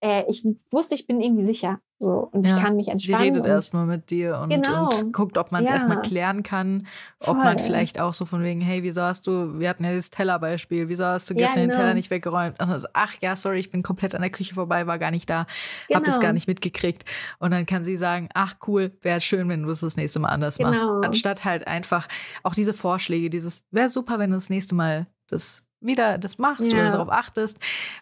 äh, 0.00 0.24
ich 0.28 0.46
wusste, 0.70 0.94
ich 0.94 1.06
bin 1.06 1.20
irgendwie 1.20 1.44
sicher. 1.44 1.80
So, 1.98 2.28
und 2.30 2.46
ja, 2.46 2.56
ich 2.56 2.62
kann 2.62 2.76
mich 2.76 2.88
entspannen. 2.88 3.32
Sie 3.32 3.38
redet 3.38 3.46
erstmal 3.46 3.86
mit 3.86 4.10
dir 4.10 4.38
und, 4.38 4.50
genau. 4.50 4.90
und, 4.90 5.14
guckt, 5.14 5.38
ob 5.38 5.50
man 5.50 5.62
es 5.62 5.70
ja. 5.70 5.76
erstmal 5.76 6.02
klären 6.02 6.42
kann. 6.42 6.86
Voll. 7.20 7.36
Ob 7.36 7.42
man 7.42 7.58
vielleicht 7.58 7.98
auch 7.98 8.12
so 8.12 8.26
von 8.26 8.42
wegen, 8.42 8.60
hey, 8.60 8.82
wieso 8.82 9.00
hast 9.00 9.26
du, 9.26 9.58
wir 9.58 9.70
hatten 9.70 9.82
ja 9.82 9.94
das 9.94 10.10
Tellerbeispiel, 10.10 10.90
wieso 10.90 11.06
hast 11.06 11.30
du 11.30 11.34
gestern 11.34 11.60
ja, 11.60 11.62
genau. 11.62 11.72
den 11.72 11.80
Teller 11.80 11.94
nicht 11.94 12.10
weggeräumt? 12.10 12.60
Also, 12.60 12.86
ach 12.92 13.14
ja, 13.22 13.34
sorry, 13.34 13.60
ich 13.60 13.70
bin 13.70 13.82
komplett 13.82 14.14
an 14.14 14.20
der 14.20 14.30
Küche 14.30 14.52
vorbei, 14.52 14.86
war 14.86 14.98
gar 14.98 15.10
nicht 15.10 15.30
da, 15.30 15.46
genau. 15.88 15.98
hab 15.98 16.04
das 16.04 16.16
gar 16.16 16.24
genau. 16.24 16.34
nicht 16.34 16.48
mitgekriegt. 16.48 17.06
Und 17.38 17.52
dann 17.52 17.64
kann 17.64 17.82
sie 17.82 17.96
sagen, 17.96 18.28
ach 18.34 18.56
cool, 18.66 18.92
wäre 19.00 19.20
schön, 19.20 19.48
wenn 19.48 19.62
du 19.62 19.70
es 19.70 19.80
das 19.80 19.96
nächste 19.96 20.18
Mal 20.18 20.28
anders 20.28 20.58
genau. 20.58 20.70
machst. 20.72 20.84
Anstatt 20.84 21.44
halt 21.46 21.66
einfach 21.66 22.08
auch 22.42 22.54
diese 22.54 22.74
Vorschläge, 22.74 23.30
dieses, 23.30 23.64
wäre 23.70 23.88
super, 23.88 24.18
wenn 24.18 24.30
du 24.30 24.36
das 24.36 24.50
nächste 24.50 24.74
Mal 24.74 25.06
das 25.28 25.66
wieder 25.80 26.18
das 26.18 26.38
machst 26.38 26.72
oder 26.72 26.90
darauf 26.90 27.10
achtest, 27.10 27.58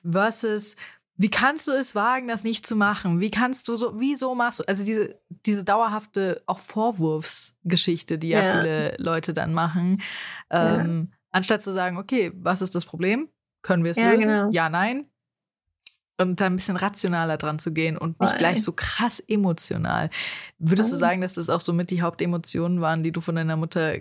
versus 0.09 0.77
wie 1.17 1.31
kannst 1.31 1.69
du 1.69 1.73
es 1.73 1.95
wagen, 1.95 2.27
das 2.27 2.43
nicht 2.43 2.67
zu 2.67 2.75
machen? 2.75 3.21
Wie 3.21 3.31
kannst 3.31 3.69
du 3.69 3.77
so, 3.77 4.01
wieso 4.01 4.35
machst 4.35 4.61
du, 4.61 4.65
also 4.65 4.85
diese, 4.85 5.21
diese 5.29 5.65
dauerhafte 5.65 6.43
auch 6.47 6.59
Vorwurfsgeschichte, 6.59 8.19
die 8.19 8.29
ja, 8.29 8.43
ja 8.43 8.53
viele 8.53 8.97
Leute 8.99 9.33
dann 9.33 9.55
machen, 9.55 10.03
ähm, 10.51 11.09
ja. 11.11 11.17
anstatt 11.31 11.63
zu 11.63 11.73
sagen, 11.73 11.99
okay, 11.99 12.33
was 12.35 12.63
ist 12.63 12.75
das 12.75 12.85
Problem? 12.85 13.29
Können 13.63 13.85
wir 13.85 13.93
es 13.93 13.97
lösen? 13.97 14.21
Genau. 14.21 14.51
Ja, 14.51 14.69
nein. 14.69 15.07
Und 16.19 16.41
dann 16.41 16.53
ein 16.53 16.57
bisschen 16.57 16.77
rationaler 16.77 17.37
dran 17.39 17.59
zu 17.59 17.73
gehen 17.73 17.97
und 17.97 18.21
nicht 18.21 18.31
Voll. 18.31 18.39
gleich 18.39 18.63
so 18.63 18.73
krass 18.73 19.21
emotional. 19.21 20.11
Würdest 20.59 20.93
du 20.93 20.97
sagen, 20.97 21.21
dass 21.21 21.35
das 21.35 21.49
auch 21.49 21.61
so 21.61 21.73
mit 21.73 21.91
die 21.91 22.03
Hauptemotionen 22.03 22.81
waren, 22.81 23.03
die 23.03 23.11
du 23.11 23.21
von 23.21 23.37
deiner 23.37 23.57
Mutter 23.57 23.99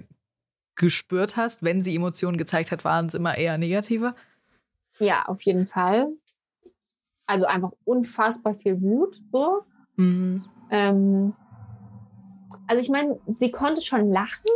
gespürt 0.76 1.38
hast? 1.38 1.64
Wenn 1.64 1.82
sie 1.82 1.96
Emotionen 1.96 2.38
gezeigt 2.38 2.72
hat, 2.72 2.84
waren 2.86 3.08
es 3.08 3.14
immer 3.14 3.38
eher 3.38 3.58
negative? 3.58 4.16
Ja, 5.00 5.24
auf 5.26 5.42
jeden 5.42 5.66
Fall 5.66 6.08
also 7.26 7.46
einfach 7.46 7.72
unfassbar 7.86 8.56
viel 8.56 8.82
Wut 8.82 9.22
so. 9.32 9.64
Mhm. 9.96 10.46
Ähm, 10.70 11.34
also 12.68 12.82
ich 12.82 12.90
meine, 12.90 13.20
sie 13.40 13.52
konnte 13.52 13.82
schon 13.82 14.12
lachen, 14.12 14.50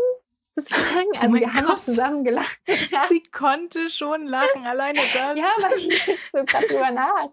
sozusagen. 0.49 1.07
Oh 1.13 1.19
also 1.19 1.35
oh 1.35 1.39
wir 1.39 1.47
Gott. 1.47 1.55
haben 1.55 1.67
auch 1.67 1.77
zusammen 1.77 2.23
gelacht. 2.23 2.59
sie 3.09 3.23
konnte 3.31 3.89
schon 3.89 4.27
lachen, 4.27 4.65
alleine 4.65 4.99
das. 5.13 5.37
ja, 5.37 5.45
weil 5.61 5.77
ich 5.77 6.05
so 6.33 6.43
gerade 6.43 6.67
drüber 6.67 6.91
nach. 6.91 7.29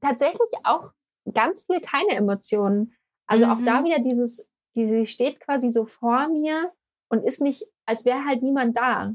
Tatsächlich 0.00 0.40
auch 0.64 0.92
ganz 1.32 1.64
viel 1.64 1.80
keine 1.80 2.10
Emotionen. 2.10 2.94
Also 3.26 3.46
mhm. 3.46 3.52
auch 3.52 3.64
da 3.64 3.80
mhm. 3.80 3.84
wieder 3.86 3.98
dieses, 4.00 4.48
die, 4.76 4.86
sie 4.86 5.06
steht 5.06 5.40
quasi 5.40 5.72
so 5.72 5.86
vor 5.86 6.28
mir 6.28 6.72
und 7.08 7.24
ist 7.24 7.40
nicht, 7.40 7.66
als 7.86 8.04
wäre 8.04 8.24
halt 8.24 8.42
niemand 8.42 8.76
da. 8.76 9.14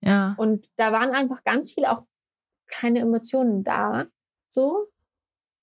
Ja. 0.00 0.34
Und 0.38 0.68
da 0.76 0.92
waren 0.92 1.10
einfach 1.10 1.44
ganz 1.44 1.72
viel 1.72 1.84
auch 1.84 2.04
keine 2.68 3.00
Emotionen 3.00 3.64
da. 3.64 4.06
So. 4.50 4.88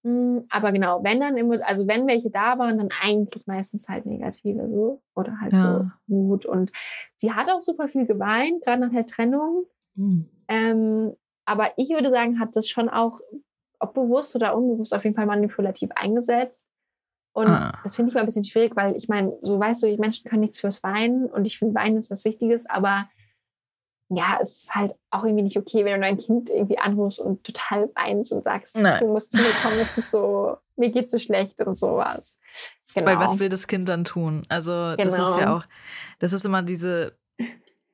Hm, 0.03 0.45
aber 0.49 0.71
genau, 0.71 1.03
wenn 1.03 1.19
dann, 1.19 1.35
also 1.61 1.87
wenn 1.87 2.07
welche 2.07 2.29
da 2.29 2.57
waren, 2.57 2.77
dann 2.77 2.89
eigentlich 3.01 3.45
meistens 3.45 3.89
halt 3.89 4.05
negative 4.05 4.67
so 4.69 5.01
oder 5.15 5.39
halt 5.41 5.53
ja. 5.53 5.91
so 6.07 6.15
Mut. 6.15 6.45
Und 6.45 6.71
sie 7.15 7.33
hat 7.33 7.49
auch 7.49 7.61
super 7.61 7.87
viel 7.87 8.05
geweint, 8.05 8.63
gerade 8.63 8.81
nach 8.81 8.91
der 8.91 9.05
Trennung. 9.05 9.65
Mhm. 9.95 10.29
Ähm, 10.47 11.13
aber 11.45 11.71
ich 11.77 11.89
würde 11.89 12.09
sagen, 12.09 12.39
hat 12.39 12.55
das 12.55 12.69
schon 12.69 12.89
auch, 12.89 13.19
ob 13.79 13.93
bewusst 13.93 14.35
oder 14.35 14.55
unbewusst, 14.55 14.93
auf 14.93 15.03
jeden 15.03 15.15
Fall 15.15 15.25
manipulativ 15.25 15.91
eingesetzt. 15.95 16.67
Und 17.33 17.47
ah. 17.47 17.77
das 17.83 17.95
finde 17.95 18.09
ich 18.09 18.15
mal 18.15 18.21
ein 18.21 18.25
bisschen 18.25 18.43
schwierig, 18.43 18.75
weil 18.75 18.95
ich 18.95 19.09
meine, 19.09 19.37
so 19.41 19.59
weißt 19.59 19.83
du, 19.83 19.87
die 19.87 19.97
Menschen 19.97 20.27
können 20.27 20.41
nichts 20.41 20.59
fürs 20.59 20.81
Weinen 20.81 21.25
und 21.25 21.45
ich 21.45 21.59
finde, 21.59 21.75
Weinen 21.75 21.97
ist 21.97 22.09
was 22.09 22.25
Wichtiges, 22.25 22.67
aber 22.67 23.09
ja, 24.09 24.39
es 24.41 24.63
ist 24.63 24.75
halt 24.75 24.93
auch 25.09 25.23
irgendwie 25.23 25.43
nicht 25.43 25.57
okay, 25.57 25.83
wenn 25.83 25.95
du 25.95 26.07
dein 26.07 26.17
Kind 26.17 26.49
irgendwie 26.49 26.77
anrufst 26.77 27.19
und 27.19 27.43
total 27.43 27.89
weinst 27.95 28.31
und 28.31 28.43
sagst, 28.43 28.77
Nein. 28.77 28.99
du 29.01 29.07
musst 29.07 29.33
zu 29.33 29.37
mir 29.37 29.51
kommen, 29.61 29.79
es 29.79 29.97
ist 29.97 30.11
so, 30.11 30.57
mir 30.77 30.91
geht's 30.91 31.11
so 31.11 31.19
schlecht 31.19 31.59
und 31.61 31.77
sowas. 31.77 32.37
Genau. 32.93 33.07
Weil 33.07 33.19
was 33.19 33.39
will 33.39 33.49
das 33.49 33.67
Kind 33.67 33.89
dann 33.89 34.05
tun? 34.05 34.45
Also 34.47 34.71
genau. 34.71 34.95
das 34.97 35.13
ist 35.13 35.19
ja 35.19 35.35
genau. 35.39 35.57
auch, 35.57 35.63
das 36.19 36.33
ist 36.33 36.45
immer 36.45 36.63
diese, 36.63 37.17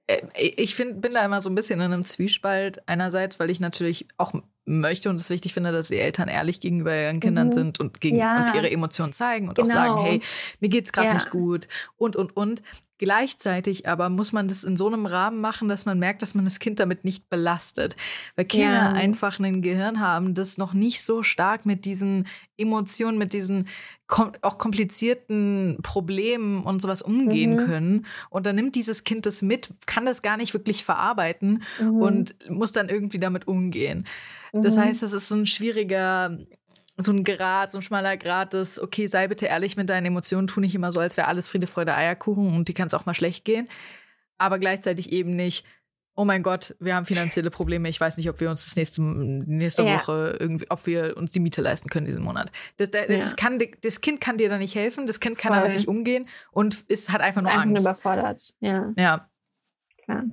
äh, 0.07 0.21
ich 0.35 0.75
find, 0.75 1.01
bin 1.01 1.13
da 1.13 1.25
immer 1.25 1.41
so 1.41 1.49
ein 1.49 1.55
bisschen 1.55 1.79
in 1.79 1.91
einem 1.91 2.05
Zwiespalt 2.05 2.87
einerseits, 2.87 3.39
weil 3.39 3.49
ich 3.49 3.59
natürlich 3.59 4.07
auch 4.17 4.33
möchte 4.65 5.09
und 5.09 5.19
es 5.19 5.29
wichtig 5.29 5.53
finde, 5.53 5.71
dass 5.71 5.89
die 5.89 5.99
Eltern 5.99 6.29
ehrlich 6.29 6.61
gegenüber 6.61 6.95
ihren 6.95 7.19
Kindern 7.19 7.47
mhm. 7.47 7.53
sind 7.53 7.79
und, 7.79 7.99
gegen, 7.99 8.17
ja. 8.17 8.45
und 8.45 8.55
ihre 8.55 8.71
Emotionen 8.71 9.13
zeigen 9.13 9.49
und 9.49 9.55
genau. 9.55 9.67
auch 9.67 9.73
sagen, 9.73 10.01
hey, 10.01 10.21
mir 10.59 10.69
geht's 10.69 10.93
gerade 10.93 11.07
ja. 11.07 11.13
nicht 11.15 11.31
gut 11.31 11.67
und 11.97 12.15
und 12.15 12.37
und. 12.37 12.61
Gleichzeitig 12.99 13.87
aber 13.87 14.09
muss 14.09 14.33
man 14.33 14.47
das 14.47 14.63
in 14.63 14.77
so 14.77 14.87
einem 14.87 15.05
Rahmen 15.05 15.41
machen, 15.41 15.67
dass 15.67 15.85
man 15.85 15.97
merkt, 15.97 16.21
dass 16.21 16.35
man 16.35 16.45
das 16.45 16.59
Kind 16.59 16.79
damit 16.79 17.03
nicht 17.03 17.27
belastet. 17.29 17.95
Weil 18.35 18.45
Kinder 18.45 18.73
ja. 18.73 18.89
einfach 18.89 19.39
ein 19.39 19.61
Gehirn 19.61 19.99
haben, 19.99 20.33
das 20.35 20.57
noch 20.57 20.73
nicht 20.73 21.03
so 21.03 21.23
stark 21.23 21.65
mit 21.65 21.85
diesen 21.85 22.27
Emotionen, 22.55 23.17
mit 23.17 23.33
diesen 23.33 23.67
kom 24.05 24.33
auch 24.41 24.59
komplizierten 24.59 25.79
Problemen 25.81 26.63
und 26.63 26.81
sowas 26.81 27.01
umgehen 27.01 27.53
mhm. 27.53 27.57
können. 27.57 28.05
Und 28.29 28.45
dann 28.45 28.55
nimmt 28.55 28.75
dieses 28.75 29.03
Kind 29.03 29.25
das 29.25 29.41
mit, 29.41 29.71
kann 29.87 30.05
das 30.05 30.21
gar 30.21 30.37
nicht 30.37 30.53
wirklich 30.53 30.83
verarbeiten 30.83 31.63
mhm. 31.79 31.95
und 31.95 32.49
muss 32.49 32.73
dann 32.73 32.89
irgendwie 32.89 33.19
damit 33.19 33.47
umgehen. 33.47 34.05
Mhm. 34.53 34.61
Das 34.61 34.77
heißt, 34.77 35.01
das 35.01 35.13
ist 35.13 35.29
so 35.29 35.37
ein 35.37 35.47
schwieriger 35.47 36.37
so 36.97 37.11
ein 37.11 37.23
Grad, 37.23 37.71
so 37.71 37.79
ein 37.79 37.81
schmaler 37.81 38.17
Grad 38.17 38.53
des, 38.53 38.81
okay, 38.81 39.07
sei 39.07 39.27
bitte 39.27 39.47
ehrlich 39.47 39.77
mit 39.77 39.89
deinen 39.89 40.05
Emotionen, 40.05 40.47
tu 40.47 40.59
nicht 40.59 40.75
immer 40.75 40.91
so, 40.91 40.99
als 40.99 41.17
wäre 41.17 41.27
alles 41.27 41.49
Friede, 41.49 41.67
Freude, 41.67 41.95
Eierkuchen 41.95 42.55
und 42.55 42.67
die 42.67 42.73
kann 42.73 42.87
es 42.87 42.93
auch 42.93 43.05
mal 43.05 43.13
schlecht 43.13 43.45
gehen. 43.45 43.67
Aber 44.37 44.59
gleichzeitig 44.59 45.11
eben 45.11 45.35
nicht, 45.35 45.65
oh 46.15 46.25
mein 46.25 46.43
Gott, 46.43 46.75
wir 46.79 46.95
haben 46.95 47.05
finanzielle 47.05 47.49
Probleme, 47.49 47.89
ich 47.89 47.99
weiß 47.99 48.17
nicht, 48.17 48.29
ob 48.29 48.39
wir 48.39 48.49
uns 48.49 48.65
das 48.65 48.75
nächste, 48.75 49.01
nächste 49.01 49.83
ja. 49.83 49.95
Woche 49.95 50.37
irgendwie, 50.39 50.65
ob 50.69 50.85
wir 50.85 51.17
uns 51.17 51.31
die 51.31 51.39
Miete 51.39 51.61
leisten 51.61 51.89
können 51.89 52.05
diesen 52.05 52.21
Monat. 52.21 52.51
Das, 52.77 52.91
das, 52.91 53.07
ja. 53.09 53.15
das, 53.15 53.35
kann, 53.35 53.59
das 53.81 54.01
Kind 54.01 54.21
kann 54.21 54.37
dir 54.37 54.49
da 54.49 54.59
nicht 54.59 54.75
helfen, 54.75 55.07
das 55.07 55.19
Kind 55.19 55.37
kann 55.37 55.53
Voll. 55.53 55.61
damit 55.61 55.77
nicht 55.77 55.87
umgehen 55.87 56.27
und 56.51 56.81
ist, 56.81 57.11
hat 57.11 57.21
einfach 57.21 57.41
nur 57.41 57.51
einfach 57.51 57.63
Angst. 57.63 57.85
überfordert, 57.85 58.53
ja. 58.59 58.93
Ja. 58.97 59.29
Klar. 60.03 60.25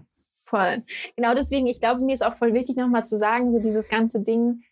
Voll. 0.45 0.83
Genau 1.17 1.35
deswegen, 1.35 1.67
ich 1.69 1.81
glaube, 1.81 2.05
mir 2.05 2.13
ist 2.13 2.27
auch 2.27 2.37
voll 2.37 2.53
wichtig, 2.53 2.77
nochmal 2.77 3.07
zu 3.07 3.17
sagen, 3.17 3.53
so 3.53 3.61
dieses 3.61 3.89
ganze 3.89 4.21
Ding, 4.21 4.65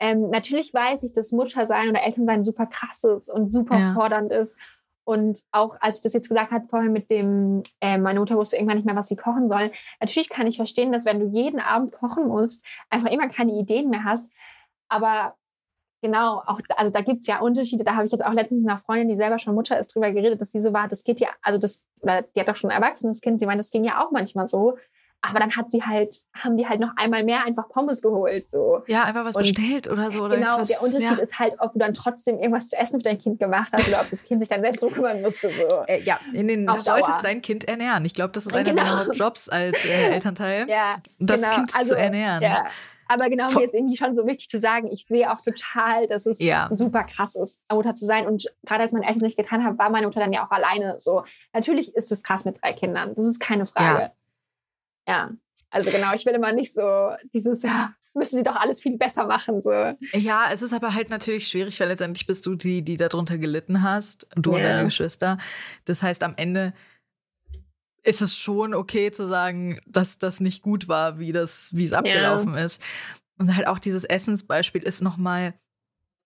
ähm, 0.00 0.30
natürlich 0.30 0.72
weiß 0.72 1.02
ich, 1.02 1.12
dass 1.12 1.30
Muttersein 1.30 1.90
oder 1.90 2.02
Elternsein 2.02 2.44
super 2.44 2.66
krass 2.66 3.04
ist 3.04 3.28
und 3.28 3.52
super 3.52 3.78
ja. 3.78 3.94
fordernd 3.94 4.32
ist. 4.32 4.56
Und 5.04 5.42
auch 5.50 5.76
als 5.80 5.98
ich 5.98 6.02
das 6.02 6.12
jetzt 6.12 6.28
gesagt 6.28 6.52
habe 6.52 6.66
vorher 6.68 6.90
mit 6.90 7.10
dem, 7.10 7.62
äh, 7.80 7.98
meine 7.98 8.20
Mutter 8.20 8.36
wusste 8.36 8.56
irgendwann 8.56 8.76
nicht 8.76 8.86
mehr, 8.86 8.96
was 8.96 9.08
sie 9.08 9.16
kochen 9.16 9.48
soll. 9.48 9.72
Natürlich 10.00 10.30
kann 10.30 10.46
ich 10.46 10.56
verstehen, 10.56 10.92
dass 10.92 11.04
wenn 11.04 11.20
du 11.20 11.26
jeden 11.26 11.60
Abend 11.60 11.92
kochen 11.92 12.28
musst, 12.28 12.64
einfach 12.90 13.10
immer 13.10 13.28
keine 13.28 13.52
Ideen 13.52 13.90
mehr 13.90 14.04
hast. 14.04 14.30
Aber 14.88 15.36
genau, 16.02 16.42
auch, 16.46 16.60
also 16.76 16.92
da 16.92 17.00
gibt's 17.00 17.26
ja 17.26 17.40
Unterschiede. 17.40 17.84
Da 17.84 17.96
habe 17.96 18.06
ich 18.06 18.12
jetzt 18.12 18.24
auch 18.24 18.32
letztens 18.32 18.62
mit 18.62 18.70
einer 18.70 18.80
Freundin, 18.80 19.08
die 19.08 19.16
selber 19.16 19.38
schon 19.38 19.54
Mutter 19.54 19.78
ist, 19.78 19.94
drüber 19.94 20.12
geredet, 20.12 20.40
dass 20.40 20.52
sie 20.52 20.60
so 20.60 20.72
war, 20.72 20.88
das 20.88 21.04
geht 21.04 21.20
ja, 21.20 21.28
also 21.42 21.58
das, 21.58 21.84
oder 22.00 22.22
die 22.22 22.40
hat 22.40 22.48
doch 22.48 22.56
schon 22.56 22.70
ein 22.70 22.80
erwachsenes 22.80 23.20
Kind, 23.20 23.40
sie 23.40 23.46
meint, 23.46 23.58
das 23.58 23.70
ging 23.70 23.84
ja 23.84 24.02
auch 24.02 24.10
manchmal 24.12 24.48
so. 24.48 24.78
Aber 25.22 25.38
dann 25.38 25.54
hat 25.54 25.70
sie 25.70 25.82
halt, 25.82 26.16
haben 26.34 26.56
die 26.56 26.66
halt 26.66 26.80
noch 26.80 26.96
einmal 26.96 27.24
mehr 27.24 27.44
einfach 27.44 27.68
Pommes 27.68 28.00
geholt. 28.00 28.50
So. 28.50 28.82
Ja, 28.86 29.04
einfach 29.04 29.24
was 29.24 29.36
und 29.36 29.42
bestellt 29.42 29.88
oder 29.88 30.10
so. 30.10 30.22
Oder 30.22 30.36
genau, 30.36 30.54
etwas, 30.54 30.68
der 30.68 30.82
Unterschied 30.82 31.18
ja. 31.18 31.22
ist 31.22 31.38
halt, 31.38 31.54
ob 31.58 31.74
du 31.74 31.78
dann 31.78 31.92
trotzdem 31.92 32.38
irgendwas 32.38 32.68
zu 32.68 32.78
essen 32.78 33.00
für 33.00 33.04
dein 33.04 33.18
Kind 33.18 33.38
gemacht 33.38 33.68
hast 33.72 33.86
oder 33.86 34.00
ob 34.00 34.08
das 34.08 34.24
Kind 34.24 34.40
sich 34.40 34.48
dann 34.48 34.62
selbst 34.62 34.82
drum 34.82 34.92
kümmern 34.92 35.20
musste. 35.20 35.50
So. 35.50 35.84
Äh, 35.86 36.02
ja, 36.02 36.18
in 36.32 36.48
den, 36.48 36.66
du 36.66 36.72
solltest 36.80 37.22
dein 37.22 37.42
Kind 37.42 37.68
ernähren. 37.68 38.04
Ich 38.04 38.14
glaube, 38.14 38.32
das 38.32 38.46
ist 38.46 38.54
einer 38.54 38.70
genau. 38.70 38.82
deiner 38.82 39.12
Jobs 39.12 39.48
als 39.48 39.84
äh, 39.84 40.08
Elternteil, 40.12 40.68
ja, 40.68 40.96
das 41.18 41.42
genau. 41.42 41.54
Kind 41.54 41.72
also, 41.76 41.94
zu 41.94 42.00
ernähren. 42.00 42.42
Ja. 42.42 42.64
Aber 43.12 43.28
genau, 43.28 43.50
mir 43.50 43.64
ist 43.64 43.74
irgendwie 43.74 43.96
schon 43.96 44.14
so 44.14 44.24
wichtig 44.24 44.48
zu 44.48 44.58
sagen, 44.60 44.86
ich 44.86 45.06
sehe 45.06 45.28
auch 45.32 45.40
total, 45.40 46.06
dass 46.06 46.26
es 46.26 46.38
ja. 46.38 46.68
super 46.70 47.02
krass 47.02 47.34
ist, 47.34 47.60
Mutter 47.68 47.96
zu 47.96 48.06
sein. 48.06 48.28
Und 48.28 48.46
gerade 48.64 48.84
als 48.84 48.92
meine 48.92 49.04
Eltern 49.04 49.24
nicht 49.24 49.36
getan 49.36 49.64
haben, 49.64 49.76
war 49.78 49.90
meine 49.90 50.06
Mutter 50.06 50.20
dann 50.20 50.32
ja 50.32 50.46
auch 50.46 50.50
alleine. 50.52 50.94
So, 51.00 51.24
natürlich 51.52 51.92
ist 51.96 52.12
es 52.12 52.22
krass 52.22 52.44
mit 52.44 52.62
drei 52.62 52.72
Kindern. 52.72 53.12
Das 53.16 53.26
ist 53.26 53.40
keine 53.40 53.66
Frage. 53.66 54.02
Ja. 54.02 54.12
Ja. 55.10 55.30
Also 55.70 55.90
genau, 55.90 56.14
ich 56.14 56.26
will 56.26 56.34
immer 56.34 56.52
nicht 56.52 56.72
so 56.72 57.10
dieses, 57.32 57.62
ja, 57.62 57.94
müssen 58.14 58.36
sie 58.36 58.42
doch 58.42 58.56
alles 58.56 58.80
viel 58.80 58.96
besser 58.96 59.26
machen. 59.26 59.60
So. 59.60 59.72
Ja, 60.12 60.50
es 60.52 60.62
ist 60.62 60.72
aber 60.72 60.94
halt 60.94 61.10
natürlich 61.10 61.48
schwierig, 61.48 61.78
weil 61.80 61.88
letztendlich 61.88 62.26
bist 62.26 62.44
du 62.46 62.54
die, 62.54 62.82
die 62.82 62.96
darunter 62.96 63.38
gelitten 63.38 63.82
hast, 63.82 64.28
du 64.34 64.52
ja. 64.52 64.56
und 64.56 64.62
deine 64.64 64.84
Geschwister. 64.84 65.38
Das 65.84 66.02
heißt, 66.02 66.22
am 66.22 66.34
Ende 66.36 66.72
ist 68.02 68.22
es 68.22 68.36
schon 68.36 68.74
okay 68.74 69.10
zu 69.10 69.26
sagen, 69.26 69.78
dass 69.86 70.18
das 70.18 70.40
nicht 70.40 70.62
gut 70.62 70.88
war, 70.88 71.18
wie 71.18 71.32
das, 71.32 71.70
wie 71.74 71.84
es 71.84 71.92
abgelaufen 71.92 72.54
ja. 72.54 72.64
ist. 72.64 72.82
Und 73.38 73.54
halt 73.54 73.66
auch 73.66 73.78
dieses 73.78 74.04
Essensbeispiel 74.04 74.82
ist 74.82 75.02
nochmal, 75.02 75.54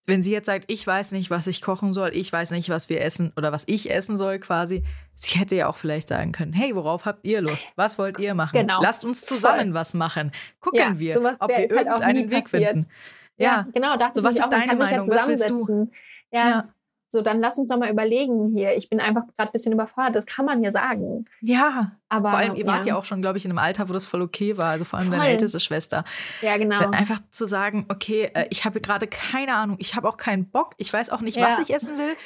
wenn 0.07 0.21
sie 0.21 0.31
jetzt 0.31 0.45
sagt, 0.45 0.65
ich 0.67 0.85
weiß 0.85 1.11
nicht, 1.11 1.29
was 1.29 1.47
ich 1.47 1.61
kochen 1.61 1.93
soll, 1.93 2.11
ich 2.13 2.31
weiß 2.31 2.51
nicht, 2.51 2.69
was 2.69 2.89
wir 2.89 3.01
essen 3.01 3.31
oder 3.35 3.51
was 3.51 3.63
ich 3.67 3.91
essen 3.91 4.17
soll 4.17 4.39
quasi, 4.39 4.83
sie 5.15 5.39
hätte 5.39 5.55
ja 5.55 5.67
auch 5.67 5.77
vielleicht 5.77 6.07
sagen 6.07 6.31
können, 6.31 6.53
hey, 6.53 6.75
worauf 6.75 7.05
habt 7.05 7.25
ihr 7.25 7.41
Lust? 7.41 7.65
Was 7.75 7.97
wollt 7.97 8.19
ihr 8.19 8.33
machen? 8.33 8.59
Genau. 8.59 8.81
Lasst 8.81 9.03
uns 9.05 9.25
zusammen 9.25 9.67
Voll. 9.67 9.73
was 9.73 9.93
machen. 9.93 10.31
Gucken 10.59 10.79
ja, 10.79 10.99
wir, 10.99 11.17
ob 11.17 11.49
wir 11.49 11.55
halt 11.55 11.71
irgendeinen 11.71 12.29
Weg 12.29 12.43
passiert. 12.43 12.71
finden. 12.71 12.89
Ja, 13.37 13.45
ja 13.45 13.67
genau. 13.73 13.93
So, 14.11 14.23
was 14.23 14.37
ist 14.37 14.49
deine 14.49 14.75
Meinung? 14.75 15.07
was 15.07 15.27
willst 15.27 15.49
du? 15.69 15.91
Ja, 16.31 16.49
ja. 16.49 16.74
So, 17.15 17.21
dann 17.21 17.39
lass 17.39 17.57
uns 17.57 17.69
doch 17.69 17.77
mal 17.77 17.89
überlegen 17.89 18.51
hier. 18.53 18.75
Ich 18.75 18.89
bin 18.89 18.99
einfach 18.99 19.21
gerade 19.37 19.49
ein 19.49 19.53
bisschen 19.53 19.71
überfordert. 19.71 20.15
Das 20.17 20.25
kann 20.25 20.45
man 20.45 20.61
ja 20.61 20.73
sagen. 20.73 21.23
Ja. 21.39 21.93
Aber 22.09 22.31
vor 22.31 22.39
allem, 22.39 22.55
ihr 22.55 22.65
ja. 22.65 22.67
wart 22.67 22.85
ja 22.85 22.97
auch 22.97 23.05
schon, 23.05 23.21
glaube 23.21 23.37
ich, 23.37 23.45
in 23.45 23.51
einem 23.51 23.57
Alter, 23.57 23.87
wo 23.87 23.93
das 23.93 24.05
voll 24.05 24.21
okay 24.21 24.57
war. 24.57 24.71
Also 24.71 24.83
vor 24.83 24.99
allem 24.99 25.07
voll. 25.07 25.17
deine 25.17 25.29
älteste 25.29 25.61
Schwester. 25.61 26.03
Ja, 26.41 26.57
genau. 26.57 26.81
Äh, 26.81 26.93
einfach 26.93 27.21
zu 27.29 27.47
sagen, 27.47 27.85
okay, 27.87 28.29
äh, 28.33 28.47
ich 28.49 28.65
habe 28.65 28.81
gerade 28.81 29.07
keine 29.07 29.55
Ahnung, 29.55 29.77
ich 29.79 29.95
habe 29.95 30.09
auch 30.09 30.17
keinen 30.17 30.49
Bock, 30.49 30.73
ich 30.77 30.91
weiß 30.91 31.09
auch 31.09 31.21
nicht, 31.21 31.37
ja. 31.37 31.47
was 31.47 31.59
ich 31.59 31.73
essen 31.73 31.97
will. 31.97 32.17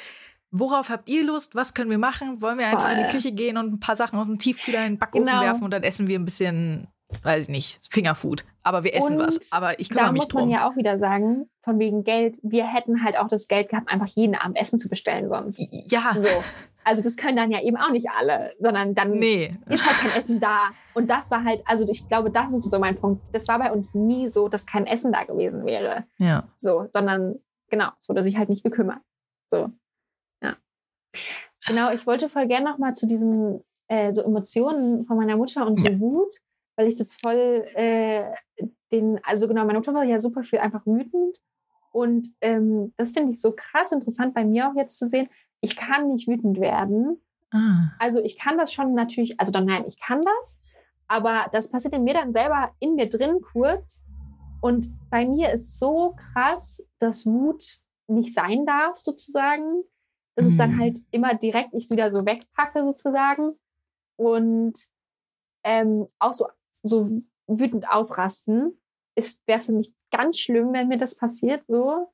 Worauf 0.50 0.90
habt 0.90 1.08
ihr 1.08 1.24
Lust? 1.24 1.54
Was 1.54 1.74
können 1.74 1.90
wir 1.90 1.98
machen? 1.98 2.42
Wollen 2.42 2.58
wir 2.58 2.66
voll. 2.66 2.74
einfach 2.74 2.90
in 2.90 3.04
die 3.04 3.14
Küche 3.14 3.30
gehen 3.30 3.56
und 3.56 3.72
ein 3.72 3.78
paar 3.78 3.94
Sachen 3.94 4.18
aus 4.18 4.26
dem 4.26 4.40
Tiefkühler 4.40 4.84
in 4.84 4.94
den 4.94 4.98
Backofen 4.98 5.26
genau. 5.26 5.42
werfen 5.42 5.62
und 5.62 5.70
dann 5.70 5.84
essen 5.84 6.08
wir 6.08 6.18
ein 6.18 6.24
bisschen 6.24 6.88
weiß 7.22 7.44
ich 7.44 7.48
nicht, 7.48 7.80
Fingerfood. 7.88 8.44
Aber 8.62 8.84
wir 8.84 8.94
essen 8.94 9.18
und 9.20 9.26
was. 9.26 9.52
Aber 9.52 9.78
ich 9.78 9.90
kümmere 9.90 10.12
mich 10.12 10.22
drum. 10.22 10.28
Da 10.28 10.40
muss 10.40 10.50
man 10.50 10.50
ja 10.50 10.68
auch 10.68 10.76
wieder 10.76 10.98
sagen, 10.98 11.48
von 11.62 11.78
wegen 11.78 12.04
Geld, 12.04 12.38
wir 12.42 12.66
hätten 12.66 13.04
halt 13.04 13.18
auch 13.18 13.28
das 13.28 13.48
Geld 13.48 13.68
gehabt, 13.68 13.88
einfach 13.88 14.08
jeden 14.08 14.34
Abend 14.34 14.56
Essen 14.58 14.78
zu 14.78 14.88
bestellen 14.88 15.28
sonst. 15.28 15.66
Ja. 15.90 16.14
So. 16.16 16.28
Also 16.84 17.02
das 17.02 17.16
können 17.16 17.36
dann 17.36 17.50
ja 17.50 17.60
eben 17.62 17.76
auch 17.76 17.90
nicht 17.90 18.08
alle, 18.18 18.54
sondern 18.58 18.94
dann 18.94 19.12
nee. 19.12 19.54
ist 19.68 19.86
halt 19.86 19.98
kein 19.98 20.20
Essen 20.20 20.40
da. 20.40 20.70
Und 20.94 21.10
das 21.10 21.30
war 21.30 21.44
halt, 21.44 21.62
also 21.66 21.86
ich 21.90 22.08
glaube, 22.08 22.30
das 22.30 22.54
ist 22.54 22.70
so 22.70 22.78
mein 22.78 22.96
Punkt. 22.96 23.22
Das 23.32 23.46
war 23.48 23.58
bei 23.58 23.70
uns 23.70 23.94
nie 23.94 24.28
so, 24.28 24.48
dass 24.48 24.66
kein 24.66 24.86
Essen 24.86 25.12
da 25.12 25.24
gewesen 25.24 25.66
wäre. 25.66 26.04
Ja. 26.18 26.48
So, 26.56 26.88
sondern 26.92 27.38
genau, 27.68 27.90
es 28.00 28.08
wurde 28.08 28.22
sich 28.22 28.36
halt 28.36 28.48
nicht 28.48 28.64
gekümmert. 28.64 29.00
So. 29.46 29.70
Ja. 30.42 30.56
Genau, 31.66 31.92
ich 31.92 32.06
wollte 32.06 32.28
voll 32.28 32.46
gerne 32.46 32.70
nochmal 32.70 32.94
zu 32.94 33.06
diesen 33.06 33.62
äh, 33.88 34.12
so 34.14 34.22
Emotionen 34.22 35.04
von 35.04 35.16
meiner 35.16 35.36
Mutter 35.36 35.66
und 35.66 35.78
so 35.78 35.90
ja. 35.90 36.00
Wut 36.00 36.39
weil 36.80 36.88
ich 36.88 36.96
das 36.96 37.14
voll 37.14 37.66
äh, 37.74 38.24
den, 38.90 39.20
also 39.22 39.46
genau, 39.46 39.66
meine 39.66 39.78
Mutter 39.78 39.92
war 39.92 40.02
ja 40.02 40.18
super 40.18 40.42
viel 40.42 40.60
einfach 40.60 40.86
wütend. 40.86 41.38
Und 41.92 42.28
ähm, 42.40 42.94
das 42.96 43.12
finde 43.12 43.32
ich 43.32 43.40
so 43.40 43.52
krass 43.54 43.92
interessant 43.92 44.32
bei 44.32 44.46
mir 44.46 44.66
auch 44.66 44.74
jetzt 44.76 44.96
zu 44.96 45.06
sehen. 45.06 45.28
Ich 45.60 45.76
kann 45.76 46.08
nicht 46.08 46.26
wütend 46.26 46.58
werden. 46.58 47.20
Ah. 47.50 47.90
Also 47.98 48.22
ich 48.22 48.38
kann 48.38 48.56
das 48.56 48.72
schon 48.72 48.94
natürlich, 48.94 49.38
also 49.38 49.52
dann 49.52 49.66
nein, 49.66 49.84
ich 49.86 50.00
kann 50.00 50.22
das, 50.22 50.58
aber 51.06 51.50
das 51.52 51.70
passiert 51.70 51.92
in 51.92 52.04
mir 52.04 52.14
dann 52.14 52.32
selber 52.32 52.70
in 52.78 52.94
mir 52.94 53.10
drin 53.10 53.42
kurz. 53.42 54.02
Und 54.62 54.88
bei 55.10 55.26
mir 55.26 55.52
ist 55.52 55.78
so 55.78 56.16
krass, 56.16 56.82
dass 56.98 57.26
Wut 57.26 57.80
nicht 58.06 58.32
sein 58.32 58.64
darf, 58.64 58.98
sozusagen. 58.98 59.82
Das 60.34 60.46
mhm. 60.46 60.50
ist 60.50 60.60
dann 60.60 60.78
halt 60.78 60.98
immer 61.10 61.34
direkt 61.34 61.74
ich 61.74 61.84
es 61.84 61.90
wieder 61.90 62.10
so 62.10 62.24
wegpacke, 62.24 62.82
sozusagen. 62.84 63.58
Und 64.16 64.78
ähm, 65.62 66.06
auch 66.18 66.32
so 66.32 66.46
so 66.82 67.22
wütend 67.46 67.88
ausrasten. 67.90 68.78
Es 69.16 69.40
wäre 69.46 69.60
für 69.60 69.72
mich 69.72 69.94
ganz 70.10 70.38
schlimm, 70.38 70.72
wenn 70.72 70.88
mir 70.88 70.98
das 70.98 71.16
passiert, 71.16 71.66
so. 71.66 72.12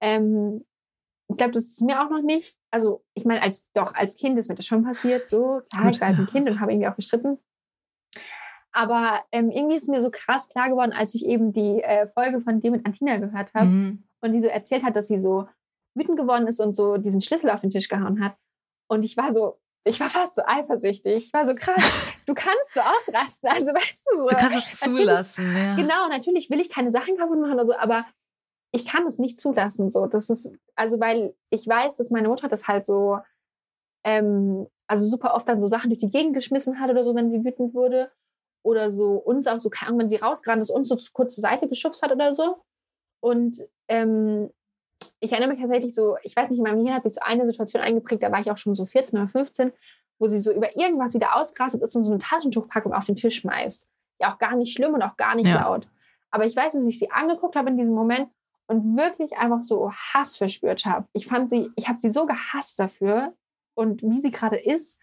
Ähm, 0.00 0.64
ich 1.28 1.36
glaube, 1.36 1.52
das 1.52 1.64
ist 1.64 1.82
mir 1.82 2.04
auch 2.04 2.10
noch 2.10 2.22
nicht. 2.22 2.58
Also, 2.70 3.04
ich 3.14 3.24
meine, 3.24 3.42
als 3.42 3.68
doch, 3.72 3.94
als 3.94 4.16
Kind 4.16 4.38
ist 4.38 4.48
mir 4.48 4.54
das 4.54 4.66
schon 4.66 4.84
passiert, 4.84 5.28
so. 5.28 5.60
Klar, 5.72 5.90
ich 5.90 6.00
war 6.00 6.08
halt 6.08 6.18
ein 6.18 6.26
Kind 6.26 6.48
und 6.48 6.60
habe 6.60 6.72
irgendwie 6.72 6.88
auch 6.88 6.96
gestritten. 6.96 7.38
Aber 8.72 9.24
ähm, 9.32 9.50
irgendwie 9.50 9.76
ist 9.76 9.88
mir 9.88 10.02
so 10.02 10.10
krass 10.10 10.50
klar 10.50 10.68
geworden, 10.68 10.92
als 10.92 11.14
ich 11.14 11.24
eben 11.24 11.52
die 11.52 11.82
äh, 11.82 12.08
Folge 12.08 12.42
von 12.42 12.60
dir 12.60 12.70
mit 12.70 12.84
Antina 12.84 13.16
gehört 13.16 13.54
habe 13.54 13.66
mhm. 13.66 14.04
und 14.20 14.32
die 14.32 14.40
so 14.40 14.48
erzählt 14.48 14.82
hat, 14.82 14.94
dass 14.94 15.08
sie 15.08 15.18
so 15.18 15.48
wütend 15.94 16.18
geworden 16.18 16.46
ist 16.46 16.60
und 16.60 16.76
so 16.76 16.98
diesen 16.98 17.22
Schlüssel 17.22 17.50
auf 17.50 17.62
den 17.62 17.70
Tisch 17.70 17.88
gehauen 17.88 18.22
hat. 18.22 18.36
Und 18.88 19.02
ich 19.02 19.16
war 19.16 19.32
so, 19.32 19.58
ich 19.86 20.00
war 20.00 20.10
fast 20.10 20.34
so 20.34 20.42
eifersüchtig. 20.44 21.26
Ich 21.26 21.32
war 21.32 21.46
so 21.46 21.54
krass. 21.54 22.12
Du 22.26 22.34
kannst 22.34 22.74
so 22.74 22.80
ausrasten. 22.80 23.48
Also 23.48 23.72
weißt 23.72 24.06
du 24.10 24.18
so. 24.18 24.26
Du 24.26 24.34
kannst 24.34 24.72
es 24.72 24.80
zulassen, 24.80 25.56
ja. 25.56 25.76
Genau, 25.76 26.08
natürlich 26.08 26.50
will 26.50 26.60
ich 26.60 26.70
keine 26.70 26.90
Sachen 26.90 27.16
kaputt 27.16 27.38
machen 27.38 27.54
oder 27.54 27.66
so, 27.66 27.76
aber 27.76 28.04
ich 28.72 28.84
kann 28.84 29.06
es 29.06 29.18
nicht 29.20 29.38
zulassen. 29.38 29.90
So, 29.90 30.06
das 30.06 30.28
ist, 30.28 30.52
also 30.74 30.98
weil 30.98 31.36
ich 31.50 31.66
weiß, 31.68 31.96
dass 31.98 32.10
meine 32.10 32.28
Mutter 32.28 32.48
das 32.48 32.66
halt 32.66 32.86
so, 32.86 33.18
ähm, 34.04 34.66
also 34.88 35.08
super 35.08 35.34
oft 35.34 35.48
dann 35.48 35.60
so 35.60 35.68
Sachen 35.68 35.90
durch 35.90 36.00
die 36.00 36.10
Gegend 36.10 36.34
geschmissen 36.34 36.80
hat 36.80 36.90
oder 36.90 37.04
so, 37.04 37.14
wenn 37.14 37.30
sie 37.30 37.44
wütend 37.44 37.72
wurde. 37.72 38.10
Oder 38.64 38.90
so 38.90 39.12
uns 39.12 39.46
auch 39.46 39.60
so, 39.60 39.70
wenn 39.70 40.08
sie 40.08 40.16
rausgerannt 40.16 40.62
ist, 40.62 40.70
uns 40.70 40.88
so 40.88 40.96
kurz 41.12 41.36
zur 41.36 41.42
Seite 41.42 41.68
geschubst 41.68 42.02
hat 42.02 42.10
oder 42.10 42.34
so. 42.34 42.56
Und 43.20 43.58
ähm, 43.86 44.50
ich 45.20 45.32
erinnere 45.32 45.50
mich 45.50 45.60
tatsächlich 45.60 45.94
so, 45.94 46.16
ich 46.22 46.34
weiß 46.36 46.50
nicht, 46.50 46.58
in 46.58 46.64
meinem 46.64 46.78
Gehirn 46.78 46.94
hat 46.94 47.02
sich 47.04 47.14
so 47.14 47.20
eine 47.22 47.46
Situation 47.46 47.82
eingeprägt, 47.82 48.22
da 48.22 48.32
war 48.32 48.40
ich 48.40 48.50
auch 48.50 48.58
schon 48.58 48.74
so 48.74 48.86
14 48.86 49.18
oder 49.18 49.28
15, 49.28 49.72
wo 50.18 50.26
sie 50.26 50.38
so 50.38 50.52
über 50.52 50.76
irgendwas 50.76 51.14
wieder 51.14 51.36
ausgerastet 51.36 51.82
ist 51.82 51.94
und 51.96 52.04
so 52.04 52.12
eine 52.12 52.18
Taschentuchpackung 52.18 52.92
auf 52.92 53.04
den 53.04 53.16
Tisch 53.16 53.36
schmeißt. 53.36 53.86
Ja, 54.20 54.32
auch 54.32 54.38
gar 54.38 54.56
nicht 54.56 54.74
schlimm 54.74 54.94
und 54.94 55.02
auch 55.02 55.16
gar 55.16 55.34
nicht 55.34 55.48
ja. 55.48 55.62
laut. 55.62 55.88
Aber 56.30 56.46
ich 56.46 56.56
weiß, 56.56 56.72
dass 56.72 56.86
ich 56.86 56.98
sie 56.98 57.10
angeguckt 57.10 57.56
habe 57.56 57.70
in 57.70 57.76
diesem 57.76 57.94
Moment 57.94 58.30
und 58.66 58.96
wirklich 58.96 59.36
einfach 59.36 59.62
so 59.62 59.92
Hass 59.92 60.36
verspürt 60.36 60.84
habe. 60.86 61.06
Ich 61.12 61.26
fand 61.26 61.50
sie, 61.50 61.70
ich 61.76 61.88
habe 61.88 61.98
sie 61.98 62.10
so 62.10 62.26
gehasst 62.26 62.80
dafür 62.80 63.34
und 63.74 64.02
wie 64.02 64.18
sie 64.18 64.32
gerade 64.32 64.56
ist. 64.56 64.98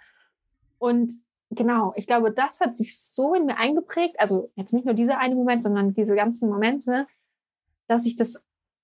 Und 0.79 1.13
genau, 1.49 1.93
ich 1.95 2.07
glaube, 2.07 2.31
das 2.31 2.59
hat 2.59 2.75
sich 2.75 2.99
so 2.99 3.33
in 3.33 3.45
mir 3.45 3.57
eingeprägt. 3.57 4.19
Also 4.19 4.51
jetzt 4.55 4.73
nicht 4.73 4.85
nur 4.85 4.95
dieser 4.95 5.19
eine 5.19 5.35
Moment, 5.35 5.63
sondern 5.63 5.93
diese 5.93 6.15
ganzen 6.15 6.49
Momente, 6.49 7.07
dass 7.87 8.05
ich 8.05 8.15
das 8.15 8.43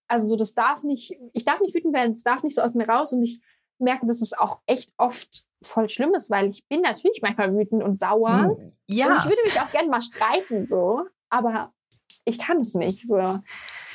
also 0.09 0.27
so, 0.27 0.35
das 0.35 0.53
darf 0.53 0.83
nicht, 0.83 1.15
ich 1.33 1.45
darf 1.45 1.61
nicht 1.61 1.73
wütend 1.73 1.93
werden, 1.93 2.13
es 2.13 2.23
darf 2.23 2.43
nicht 2.43 2.55
so 2.55 2.61
aus 2.61 2.73
mir 2.73 2.87
raus 2.87 3.13
und 3.13 3.23
ich 3.23 3.39
merke, 3.77 4.05
dass 4.05 4.21
es 4.21 4.33
auch 4.33 4.59
echt 4.65 4.91
oft 4.97 5.45
voll 5.61 5.89
schlimm 5.89 6.13
ist, 6.13 6.29
weil 6.29 6.49
ich 6.49 6.67
bin 6.67 6.81
natürlich 6.81 7.21
manchmal 7.21 7.55
wütend 7.55 7.83
und 7.83 7.97
sauer. 7.97 8.57
Hm, 8.57 8.73
ja. 8.87 9.07
Und 9.07 9.17
ich 9.17 9.25
würde 9.25 9.41
mich 9.45 9.59
auch 9.59 9.71
gerne 9.71 9.89
mal 9.89 10.01
streiten, 10.01 10.65
so, 10.65 11.05
aber 11.29 11.73
ich 12.25 12.39
kann 12.39 12.59
es 12.59 12.75
nicht. 12.75 13.07
So. 13.07 13.15
Genau. 13.15 13.39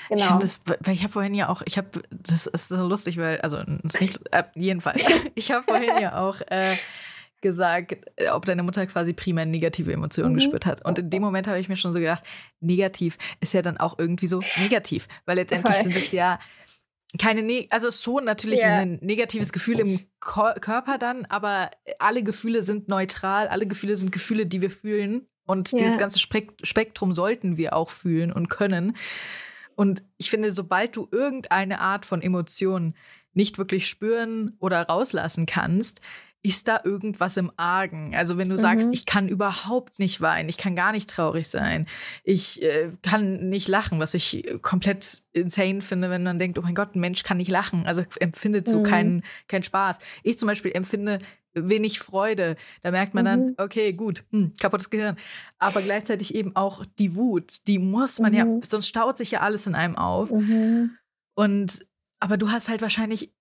Ich, 0.09 0.41
das, 0.41 0.61
weil 0.81 0.95
ich 0.95 1.03
habe 1.03 1.12
vorhin 1.12 1.35
ja 1.35 1.49
auch, 1.49 1.62
ich 1.65 1.78
habe, 1.78 2.03
das 2.11 2.47
ist 2.47 2.69
so 2.69 2.86
lustig, 2.86 3.16
weil, 3.16 3.41
also, 3.41 3.59
ist 3.82 4.01
nicht, 4.01 4.20
äh, 4.32 4.45
jedenfalls, 4.55 5.03
ich 5.35 5.51
habe 5.51 5.65
vorhin 5.65 5.99
ja 6.01 6.20
auch 6.20 6.41
äh, 6.49 6.77
gesagt, 7.45 7.97
äh, 8.16 8.31
ob 8.31 8.45
deine 8.45 8.65
Mutter 8.65 8.85
quasi 8.87 9.12
primär 9.12 9.47
negative 9.47 9.93
Emotionen 9.93 10.33
mhm. 10.33 10.39
gespürt 10.39 10.66
hat. 10.66 10.85
Und 10.85 10.99
in 10.99 11.11
dem 11.11 11.23
Moment 11.23 11.47
habe 11.47 11.61
ich 11.61 11.69
mir 11.69 11.77
schon 11.77 11.93
so 11.93 12.01
gedacht, 12.01 12.25
negativ 12.59 13.16
ist 13.41 13.55
ja 13.55 13.62
dann 13.62 13.77
auch 13.77 13.97
irgendwie 13.99 14.27
so 14.27 14.43
negativ, 14.59 15.07
weil 15.27 15.37
letztendlich 15.37 15.77
sind 15.77 15.95
es 15.95 16.11
ja 16.11 16.41
keine, 17.21 17.43
ne 17.43 17.69
also 17.71 17.93
schon 17.93 18.25
natürlich 18.25 18.61
yeah. 18.61 18.79
ein 18.79 18.99
negatives 19.01 19.53
Gefühl 19.53 19.79
im 19.79 20.01
Ko 20.19 20.49
Körper 20.61 20.99
dann, 20.99 21.27
aber 21.27 21.71
alle 22.01 22.25
Gefühle 22.25 22.62
sind 22.62 22.89
neutral, 22.89 23.47
alle 23.47 23.69
Gefühle 23.69 23.97
sind 23.97 24.11
Gefühle, 24.11 24.47
die 24.47 24.61
wir 24.61 24.71
fühlen. 24.71 25.29
Und 25.47 25.73
yeah. 25.73 25.83
dieses 25.83 25.99
ganze 25.99 26.19
Spektrum 26.19 27.12
sollten 27.12 27.57
wir 27.57 27.75
auch 27.75 27.91
fühlen 27.91 28.33
und 28.33 28.49
können. 28.49 28.97
Und 29.77 30.03
ich 30.16 30.31
finde, 30.31 30.53
sobald 30.53 30.97
du 30.97 31.07
irgendeine 31.12 31.81
Art 31.81 32.07
von 32.07 32.23
Emotion 32.23 32.95
nicht 33.35 33.59
wirklich 33.59 33.87
spüren 33.87 34.57
oder 34.59 34.83
rauslassen 34.83 35.47
kannst, 35.47 36.01
ist 36.45 36.69
da 36.69 36.81
irgendwas 36.85 37.39
im 37.39 37.51
Argen? 37.57 38.15
Also 38.15 38.37
wenn 38.37 38.51
du 38.51 38.59
sagst, 38.59 38.89
mhm. 38.89 38.93
ich 38.93 39.07
kann 39.07 39.29
überhaupt 39.29 39.99
nicht 39.99 40.21
weinen, 40.21 40.51
ich 40.51 40.59
kann 40.59 40.77
gar 40.77 40.93
nicht 40.93 41.09
traurig 41.09 41.49
sein, 41.49 41.87
ich 42.23 42.62
äh, 42.62 42.93
kann 43.03 43.49
nicht 43.49 43.66
lachen, 43.66 43.99
was 43.99 44.12
ich 44.12 44.47
komplett 44.61 45.23
insane 45.33 45.81
finde, 45.81 46.11
wenn 46.11 46.23
man 46.23 46.39
denkt, 46.39 46.59
oh 46.59 46.62
mein 46.62 46.75
Gott, 46.75 46.95
ein 46.95 47.01
Mensch 47.01 47.23
kann 47.23 47.39
nicht 47.39 47.51
lachen, 47.51 47.87
also 47.87 48.03
empfindet 48.21 48.69
so 48.69 48.81
mhm. 48.81 48.83
keinen 48.85 49.23
kein 49.49 49.62
Spaß. 49.62 49.99
Ich 50.23 50.39
zum 50.39 50.47
Beispiel 50.47 50.73
empfinde 50.75 51.21
wenig 51.55 51.99
Freude. 51.99 52.57
Da 52.83 52.91
merkt 52.91 53.15
man 53.15 53.25
dann, 53.25 53.41
mhm. 53.47 53.55
okay, 53.57 53.95
gut, 53.95 54.25
hm, 54.31 54.53
kaputtes 54.61 54.91
Gehirn. 54.91 55.16
Aber 55.59 55.81
gleichzeitig 55.81 56.35
eben 56.35 56.55
auch 56.57 56.85
die 56.99 57.16
Wut, 57.16 57.66
die 57.66 57.79
muss 57.79 58.19
man 58.19 58.35
ja, 58.35 58.45
mhm. 58.45 58.61
sonst 58.62 58.89
staut 58.89 59.16
sich 59.16 59.31
ja 59.31 59.41
alles 59.41 59.66
in 59.66 59.75
einem 59.75 59.97
auf. 59.97 60.31
Mhm. 60.31 60.91
Und 61.35 61.87
aber 62.21 62.37
du 62.37 62.51
hast 62.51 62.69
halt 62.69 62.83
wahrscheinlich 62.83 63.33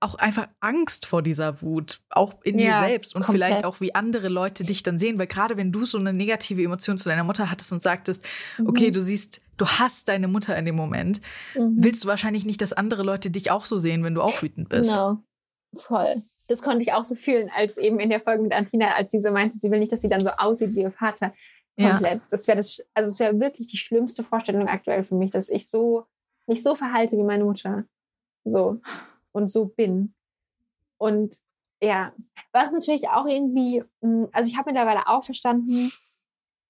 auch 0.00 0.14
einfach 0.16 0.48
Angst 0.60 1.06
vor 1.06 1.22
dieser 1.22 1.62
Wut, 1.62 2.00
auch 2.10 2.34
in 2.42 2.58
ja, 2.58 2.82
dir 2.82 2.88
selbst 2.88 3.14
und 3.14 3.22
komplett. 3.22 3.48
vielleicht 3.48 3.64
auch 3.64 3.80
wie 3.80 3.94
andere 3.94 4.28
Leute 4.28 4.64
dich 4.64 4.82
dann 4.82 4.98
sehen, 4.98 5.18
weil 5.18 5.26
gerade 5.26 5.56
wenn 5.56 5.72
du 5.72 5.84
so 5.86 5.98
eine 5.98 6.12
negative 6.12 6.62
Emotion 6.62 6.98
zu 6.98 7.08
deiner 7.08 7.24
Mutter 7.24 7.50
hattest 7.50 7.72
und 7.72 7.82
sagtest, 7.82 8.22
mhm. 8.58 8.68
okay, 8.68 8.90
du 8.90 9.00
siehst, 9.00 9.40
du 9.56 9.66
hast 9.66 10.08
deine 10.08 10.28
Mutter 10.28 10.56
in 10.56 10.66
dem 10.66 10.76
Moment, 10.76 11.22
mhm. 11.54 11.76
willst 11.78 12.04
du 12.04 12.08
wahrscheinlich 12.08 12.44
nicht, 12.44 12.60
dass 12.60 12.74
andere 12.74 13.02
Leute 13.02 13.30
dich 13.30 13.50
auch 13.50 13.64
so 13.64 13.78
sehen, 13.78 14.04
wenn 14.04 14.14
du 14.14 14.20
auch 14.20 14.42
wütend 14.42 14.68
bist. 14.68 14.92
Genau, 14.92 15.18
voll. 15.76 16.22
Das 16.48 16.62
konnte 16.62 16.82
ich 16.82 16.92
auch 16.92 17.04
so 17.04 17.14
fühlen, 17.14 17.50
als 17.56 17.76
eben 17.76 17.98
in 17.98 18.10
der 18.10 18.20
Folge 18.20 18.42
mit 18.42 18.52
Antina, 18.52 18.94
als 18.94 19.10
sie 19.10 19.18
so 19.18 19.32
meinte, 19.32 19.56
sie 19.56 19.70
will 19.70 19.80
nicht, 19.80 19.92
dass 19.92 20.02
sie 20.02 20.08
dann 20.08 20.22
so 20.22 20.30
aussieht 20.36 20.74
wie 20.74 20.82
ihr 20.82 20.92
Vater. 20.92 21.34
Komplett. 21.78 22.20
Ja. 22.20 22.26
Das 22.30 22.46
wäre 22.46 22.56
das, 22.56 22.82
also 22.94 23.10
es 23.10 23.18
wäre 23.18 23.38
wirklich 23.40 23.66
die 23.66 23.76
schlimmste 23.76 24.22
Vorstellung 24.24 24.68
aktuell 24.68 25.04
für 25.04 25.14
mich, 25.14 25.30
dass 25.30 25.48
ich 25.48 25.68
so 25.68 26.06
mich 26.46 26.62
so 26.62 26.76
verhalte 26.76 27.16
wie 27.16 27.22
meine 27.22 27.44
Mutter. 27.44 27.84
So 28.44 28.80
und 29.36 29.48
so 29.48 29.66
bin. 29.66 30.14
Und 30.96 31.36
ja, 31.82 32.14
was 32.52 32.72
natürlich 32.72 33.10
auch 33.10 33.26
irgendwie, 33.26 33.84
hm, 34.00 34.28
also 34.32 34.48
ich 34.48 34.56
habe 34.56 34.70
mittlerweile 34.70 35.06
auch 35.08 35.22
verstanden, 35.22 35.92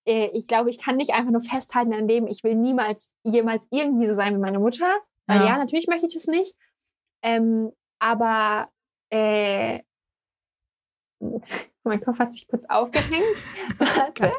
äh, 0.04 0.30
ich 0.34 0.48
glaube, 0.48 0.68
ich 0.70 0.82
kann 0.82 0.96
nicht 0.96 1.12
einfach 1.12 1.30
nur 1.30 1.40
festhalten 1.40 1.94
an 1.94 2.08
dem, 2.08 2.26
ich 2.26 2.42
will 2.42 2.56
niemals, 2.56 3.14
jemals 3.22 3.68
irgendwie 3.70 4.08
so 4.08 4.14
sein 4.14 4.34
wie 4.34 4.40
meine 4.40 4.58
Mutter. 4.58 4.92
Weil 5.28 5.40
ja, 5.40 5.46
ja 5.46 5.58
natürlich 5.58 5.86
möchte 5.86 6.06
ich 6.06 6.14
das 6.14 6.26
nicht. 6.26 6.56
Ähm, 7.22 7.70
aber 8.00 8.68
äh, 9.10 9.82
mein 11.84 12.00
Kopf 12.00 12.18
hat 12.18 12.34
sich 12.34 12.48
kurz 12.48 12.64
aufgehängt. 12.64 13.22
Warte. 13.78 14.32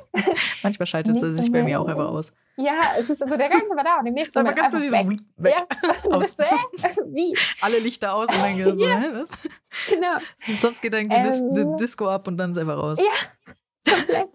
Manchmal 0.63 0.85
schaltet 0.85 1.15
es 1.15 1.37
sich 1.37 1.49
bei 1.49 1.63
mir 1.63 1.79
auch 1.79 1.87
einfach 1.87 2.09
aus. 2.09 2.33
Ja, 2.59 2.79
es 2.97 3.09
ist 3.09 3.21
also 3.21 3.38
der 3.38 3.49
Geist 3.49 3.69
war 3.69 3.84
da 3.84 3.99
und 3.99 4.07
im 4.07 4.15
nächsten 4.15 4.39
Moment 4.39 4.59
einfach 4.59 4.81
so 4.81 4.91
weg. 4.91 5.19
weg. 5.38 5.53
Ja. 5.53 6.11
Aus. 6.11 6.38
Wie? 6.39 7.38
Alle 7.61 7.77
Lichter 7.77 8.15
aus 8.15 8.34
und 8.34 8.41
dann 8.41 8.57
geht 8.57 8.77
so, 8.79 8.85
ja. 8.85 8.99
hä, 8.99 9.09
was? 9.13 9.29
Genau. 9.88 10.17
Sonst 10.55 10.81
geht 10.81 10.93
dann 10.93 11.05
ähm, 11.11 11.53
die 11.53 11.75
Disco 11.79 12.09
ab 12.09 12.27
und 12.27 12.38
dann 12.38 12.51
ist 12.51 12.57
einfach 12.57 12.77
raus. 12.77 12.99
Ja, 12.99 13.93
komplett. 13.93 14.29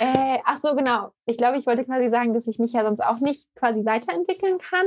äh, 0.00 0.38
ach 0.44 0.56
so, 0.56 0.74
genau. 0.74 1.12
Ich 1.26 1.36
glaube, 1.36 1.58
ich 1.58 1.66
wollte 1.66 1.84
quasi 1.84 2.08
sagen, 2.08 2.32
dass 2.32 2.46
ich 2.46 2.58
mich 2.58 2.72
ja 2.72 2.82
sonst 2.82 3.00
auch 3.00 3.20
nicht 3.20 3.46
quasi 3.56 3.84
weiterentwickeln 3.84 4.58
kann, 4.58 4.86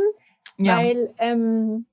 ja. 0.57 0.77
weil 0.77 1.13
ähm, 1.19 1.85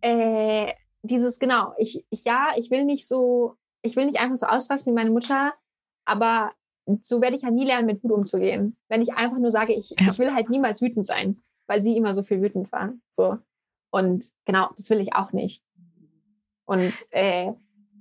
äh, 0.00 0.72
dieses, 1.02 1.38
genau, 1.38 1.74
ich, 1.76 2.02
ja, 2.10 2.48
ich 2.56 2.70
will 2.70 2.84
nicht 2.84 3.06
so, 3.06 3.56
ich 3.82 3.94
will 3.94 4.06
nicht 4.06 4.20
einfach 4.20 4.36
so 4.36 4.46
ausrasten 4.46 4.92
wie 4.92 4.96
meine 4.96 5.10
Mutter, 5.10 5.52
aber 6.06 6.52
so 7.02 7.20
werde 7.20 7.36
ich 7.36 7.42
ja 7.42 7.50
nie 7.50 7.66
lernen, 7.66 7.86
mit 7.86 8.02
Wut 8.04 8.12
umzugehen. 8.12 8.76
Wenn 8.88 9.02
ich 9.02 9.14
einfach 9.14 9.38
nur 9.38 9.50
sage, 9.50 9.72
ich, 9.72 9.90
ja. 9.98 10.08
ich 10.10 10.18
will 10.18 10.32
halt 10.32 10.48
niemals 10.48 10.80
wütend 10.80 11.06
sein, 11.06 11.42
weil 11.66 11.82
sie 11.82 11.96
immer 11.96 12.14
so 12.14 12.22
viel 12.22 12.40
wütend 12.40 12.70
war. 12.72 12.92
So. 13.10 13.38
Und 13.90 14.30
genau, 14.44 14.70
das 14.76 14.88
will 14.90 15.00
ich 15.00 15.14
auch 15.14 15.32
nicht. 15.32 15.62
Und, 16.64 16.94
äh, 17.10 17.52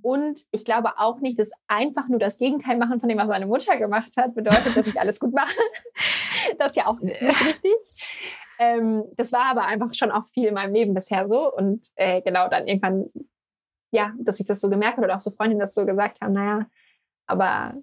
und 0.01 0.41
ich 0.51 0.65
glaube 0.65 0.99
auch 0.99 1.19
nicht, 1.19 1.39
dass 1.39 1.51
einfach 1.67 2.07
nur 2.07 2.19
das 2.19 2.37
Gegenteil 2.37 2.77
machen 2.77 2.99
von 2.99 3.09
dem, 3.09 3.17
was 3.17 3.27
meine 3.27 3.47
Mutter 3.47 3.77
gemacht 3.77 4.17
hat, 4.17 4.35
bedeutet, 4.35 4.75
dass 4.75 4.87
ich 4.87 4.99
alles 4.99 5.19
gut 5.19 5.33
mache. 5.33 5.55
das 6.59 6.69
ist 6.69 6.75
ja 6.75 6.87
auch 6.87 6.99
nicht 6.99 7.19
richtig. 7.21 7.73
Ähm, 8.59 9.03
das 9.15 9.31
war 9.31 9.45
aber 9.45 9.65
einfach 9.65 9.93
schon 9.93 10.11
auch 10.11 10.27
viel 10.29 10.47
in 10.47 10.53
meinem 10.53 10.73
Leben 10.73 10.93
bisher 10.93 11.27
so. 11.27 11.51
Und 11.51 11.87
äh, 11.95 12.21
genau 12.21 12.49
dann 12.49 12.67
irgendwann, 12.67 13.09
ja, 13.91 14.13
dass 14.19 14.39
ich 14.39 14.45
das 14.45 14.61
so 14.61 14.69
gemerkt 14.69 14.97
habe 14.97 15.07
oder 15.07 15.15
auch 15.15 15.21
so 15.21 15.31
Freundinnen 15.31 15.59
das 15.59 15.73
so 15.73 15.85
gesagt 15.85 16.21
haben, 16.21 16.33
naja, 16.33 16.67
aber 17.27 17.75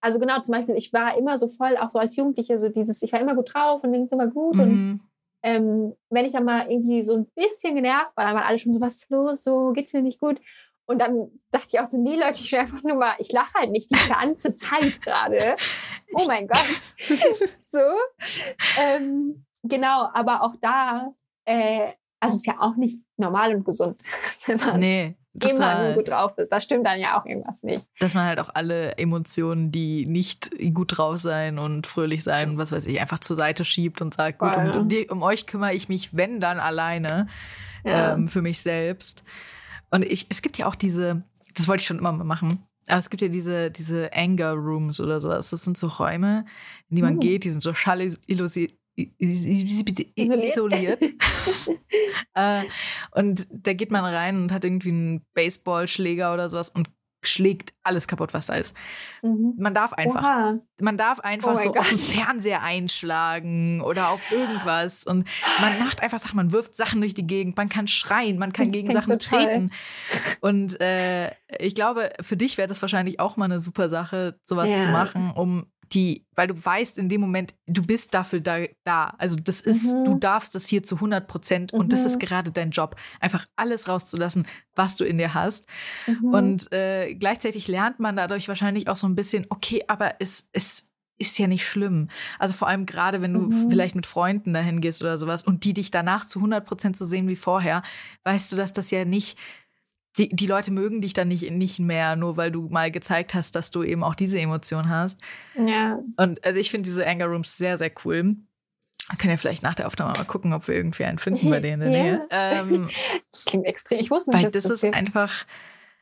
also 0.00 0.18
genau, 0.18 0.40
zum 0.40 0.52
Beispiel, 0.52 0.76
ich 0.76 0.92
war 0.92 1.16
immer 1.16 1.38
so 1.38 1.48
voll, 1.48 1.76
auch 1.76 1.90
so 1.90 1.98
als 1.98 2.16
Jugendliche, 2.16 2.58
so 2.58 2.68
dieses, 2.68 3.02
ich 3.02 3.12
war 3.12 3.20
immer 3.20 3.34
gut 3.34 3.52
drauf 3.52 3.82
und 3.82 3.92
ging 3.92 4.08
immer 4.08 4.28
gut. 4.28 4.56
Mhm. 4.56 4.60
Und 4.60 5.00
ähm, 5.42 5.94
wenn 6.10 6.24
ich 6.24 6.32
dann 6.32 6.44
mal 6.44 6.70
irgendwie 6.70 7.02
so 7.04 7.16
ein 7.16 7.26
bisschen 7.34 7.74
genervt 7.74 8.16
war, 8.16 8.24
dann 8.24 8.34
waren 8.34 8.44
alle 8.44 8.58
schon 8.58 8.74
so, 8.74 8.80
was 8.80 8.96
ist 8.96 9.10
los, 9.10 9.44
so 9.44 9.72
geht's 9.72 9.92
dir 9.92 10.02
nicht 10.02 10.20
gut. 10.20 10.40
Und 10.86 11.00
dann 11.00 11.30
dachte 11.50 11.68
ich 11.72 11.80
auch 11.80 11.86
so, 11.86 11.98
nee, 11.98 12.16
Leute, 12.16 12.40
ich 12.40 12.50
will 12.50 12.60
einfach 12.60 12.82
nur 12.82 12.96
mal, 12.96 13.14
ich 13.18 13.30
lache 13.30 13.52
halt 13.54 13.70
nicht 13.70 13.90
die 13.90 14.08
ganze 14.08 14.56
Zeit 14.56 15.02
gerade. 15.02 15.56
Oh 16.14 16.24
mein 16.26 16.48
Gott. 16.48 16.64
so. 17.62 17.78
Ähm, 18.80 19.44
genau, 19.62 20.08
aber 20.14 20.42
auch 20.42 20.54
da, 20.60 21.12
äh, 21.44 21.92
also 22.20 22.34
es 22.34 22.40
ist 22.40 22.46
ja 22.46 22.56
auch 22.60 22.76
nicht 22.76 23.02
normal 23.16 23.54
und 23.54 23.64
gesund, 23.64 24.00
wenn 24.46 24.56
man 24.56 24.80
nee 24.80 25.17
immer 25.34 25.84
nur 25.84 25.94
gut 25.94 26.08
drauf 26.08 26.36
ist. 26.38 26.50
Da 26.50 26.60
stimmt 26.60 26.86
dann 26.86 26.98
ja 26.98 27.20
auch 27.20 27.26
irgendwas 27.26 27.62
nicht. 27.62 27.86
Dass 28.00 28.14
man 28.14 28.24
halt 28.24 28.40
auch 28.40 28.50
alle 28.54 28.96
Emotionen, 28.98 29.70
die 29.70 30.06
nicht 30.06 30.50
gut 30.74 30.98
drauf 30.98 31.18
sein 31.18 31.58
und 31.58 31.86
fröhlich 31.86 32.24
sein 32.24 32.50
und 32.50 32.58
was 32.58 32.72
weiß 32.72 32.86
ich, 32.86 33.00
einfach 33.00 33.18
zur 33.18 33.36
Seite 33.36 33.64
schiebt 33.64 34.00
und 34.00 34.14
sagt, 34.14 34.38
gut, 34.38 34.56
um, 34.56 34.70
um, 34.70 34.88
die, 34.88 35.08
um 35.08 35.22
euch 35.22 35.46
kümmere 35.46 35.74
ich 35.74 35.88
mich, 35.88 36.16
wenn 36.16 36.40
dann 36.40 36.58
alleine, 36.58 37.28
ja. 37.84 38.14
ähm, 38.14 38.28
für 38.28 38.42
mich 38.42 38.60
selbst. 38.60 39.22
Und 39.90 40.04
ich, 40.04 40.26
es 40.30 40.42
gibt 40.42 40.58
ja 40.58 40.66
auch 40.66 40.74
diese, 40.74 41.22
das 41.54 41.68
wollte 41.68 41.82
ich 41.82 41.86
schon 41.86 41.98
immer 41.98 42.12
mal 42.12 42.24
machen, 42.24 42.64
aber 42.88 42.98
es 42.98 43.10
gibt 43.10 43.22
ja 43.22 43.28
diese, 43.28 43.70
diese 43.70 44.10
Anger 44.12 44.52
Rooms 44.52 45.00
oder 45.00 45.20
sowas. 45.20 45.50
Das 45.50 45.62
sind 45.62 45.76
so 45.76 45.88
Räume, 45.88 46.46
in 46.88 46.96
die 46.96 47.02
man 47.02 47.16
uh. 47.16 47.20
geht, 47.20 47.44
die 47.44 47.50
sind 47.50 47.62
so 47.62 47.74
schallisoliert 47.74 48.77
isoliert. 49.18 51.02
äh, 52.34 52.64
und 53.12 53.46
da 53.50 53.72
geht 53.72 53.90
man 53.90 54.04
rein 54.04 54.36
und 54.36 54.52
hat 54.52 54.64
irgendwie 54.64 54.90
einen 54.90 55.26
Baseballschläger 55.34 56.34
oder 56.34 56.50
sowas 56.50 56.70
und 56.70 56.88
schlägt 57.24 57.74
alles 57.82 58.06
kaputt, 58.06 58.32
was 58.32 58.46
da 58.46 58.54
ist. 58.54 58.76
Mhm. 59.22 59.54
Man 59.58 59.74
darf 59.74 59.92
einfach. 59.92 60.22
Oha. 60.22 60.58
Man 60.80 60.96
darf 60.96 61.20
einfach 61.20 61.54
oh 61.54 61.56
so 61.56 61.68
Gott. 61.70 61.78
auf 61.78 61.88
den 61.88 61.98
Fernseher 61.98 62.62
einschlagen 62.62 63.80
oder 63.80 64.10
auf 64.10 64.30
irgendwas. 64.30 65.04
Und 65.04 65.28
man 65.60 65.78
macht 65.78 66.02
einfach 66.02 66.18
Sachen, 66.18 66.36
man 66.36 66.52
wirft 66.52 66.76
Sachen 66.76 67.00
durch 67.00 67.14
die 67.14 67.26
Gegend, 67.26 67.56
man 67.56 67.68
kann 67.68 67.88
schreien, 67.88 68.38
man 68.38 68.52
kann 68.52 68.70
das 68.70 68.80
gegen 68.80 68.92
Sachen 68.92 69.18
so 69.18 69.28
treten. 69.28 69.72
Und 70.40 70.80
äh, 70.80 71.32
ich 71.58 71.74
glaube, 71.74 72.10
für 72.20 72.36
dich 72.36 72.56
wäre 72.56 72.68
das 72.68 72.80
wahrscheinlich 72.80 73.18
auch 73.18 73.36
mal 73.36 73.46
eine 73.46 73.58
super 73.58 73.88
Sache, 73.88 74.38
sowas 74.44 74.70
ja. 74.70 74.78
zu 74.78 74.88
machen, 74.90 75.32
um 75.34 75.66
die, 75.92 76.26
weil 76.34 76.48
du 76.48 76.54
weißt 76.54 76.98
in 76.98 77.08
dem 77.08 77.20
Moment, 77.20 77.54
du 77.66 77.82
bist 77.82 78.14
dafür 78.14 78.40
da. 78.40 78.58
da. 78.84 79.14
Also 79.18 79.36
das 79.42 79.60
ist, 79.60 79.94
mhm. 79.94 80.04
du 80.04 80.14
darfst 80.16 80.54
das 80.54 80.68
hier 80.68 80.82
zu 80.82 80.96
100 80.96 81.26
Prozent 81.28 81.72
und 81.72 81.86
mhm. 81.86 81.88
das 81.88 82.04
ist 82.04 82.16
mhm. 82.16 82.20
gerade 82.20 82.50
dein 82.50 82.70
Job, 82.70 82.96
einfach 83.20 83.46
alles 83.56 83.88
rauszulassen, 83.88 84.46
was 84.74 84.96
du 84.96 85.04
in 85.04 85.18
dir 85.18 85.34
hast. 85.34 85.66
Mhm. 86.06 86.28
Und 86.28 86.72
äh, 86.72 87.14
gleichzeitig 87.14 87.68
lernt 87.68 88.00
man 88.00 88.16
dadurch 88.16 88.48
wahrscheinlich 88.48 88.88
auch 88.88 88.96
so 88.96 89.08
ein 89.08 89.14
bisschen, 89.14 89.46
okay, 89.50 89.82
aber 89.88 90.16
es, 90.20 90.48
es 90.52 90.92
ist 91.18 91.38
ja 91.38 91.46
nicht 91.46 91.66
schlimm. 91.66 92.08
Also 92.38 92.54
vor 92.54 92.68
allem 92.68 92.86
gerade, 92.86 93.20
wenn 93.20 93.34
du 93.34 93.40
mhm. 93.40 93.70
vielleicht 93.70 93.94
mit 93.94 94.06
Freunden 94.06 94.52
dahin 94.52 94.80
gehst 94.80 95.02
oder 95.02 95.18
sowas 95.18 95.42
und 95.42 95.64
die 95.64 95.74
dich 95.74 95.90
danach 95.90 96.26
zu 96.26 96.38
100 96.38 96.64
Prozent 96.64 96.96
so 96.96 97.04
sehen 97.04 97.28
wie 97.28 97.36
vorher, 97.36 97.82
weißt 98.24 98.52
du, 98.52 98.56
dass 98.56 98.72
das 98.72 98.90
ja 98.90 99.04
nicht 99.04 99.38
die, 100.18 100.28
die 100.28 100.46
Leute 100.46 100.72
mögen 100.72 101.00
dich 101.00 101.12
dann 101.12 101.28
nicht, 101.28 101.50
nicht 101.50 101.78
mehr, 101.78 102.16
nur 102.16 102.36
weil 102.36 102.50
du 102.50 102.68
mal 102.68 102.90
gezeigt 102.90 103.34
hast, 103.34 103.54
dass 103.54 103.70
du 103.70 103.82
eben 103.82 104.02
auch 104.02 104.14
diese 104.14 104.40
Emotion 104.40 104.88
hast. 104.88 105.20
Ja. 105.54 105.98
Und 106.16 106.44
also 106.44 106.58
ich 106.58 106.70
finde 106.70 106.88
diese 106.88 107.06
Anger 107.06 107.26
Rooms 107.26 107.56
sehr, 107.56 107.78
sehr 107.78 107.92
cool. 108.04 108.36
Wir 109.10 109.18
können 109.18 109.30
ja 109.30 109.36
vielleicht 109.36 109.62
nach 109.62 109.74
der 109.74 109.86
Aufnahme 109.86 110.12
mal 110.18 110.24
gucken, 110.24 110.52
ob 110.52 110.68
wir 110.68 110.74
irgendwie 110.74 111.04
einen 111.04 111.18
finden 111.18 111.48
bei 111.48 111.60
denen 111.60 111.82
in 111.82 111.92
der 111.92 112.02
Nähe. 112.02 112.26
Ähm, 112.30 112.90
das 113.32 113.44
klingt 113.44 113.64
extrem. 113.64 114.00
Ich 114.00 114.10
wusste 114.10 114.32
nicht, 114.32 114.44
weil 114.44 114.50
das, 114.50 114.64
das 114.64 114.72
ist 114.72 114.80
geht. 114.82 114.94
einfach 114.94 115.46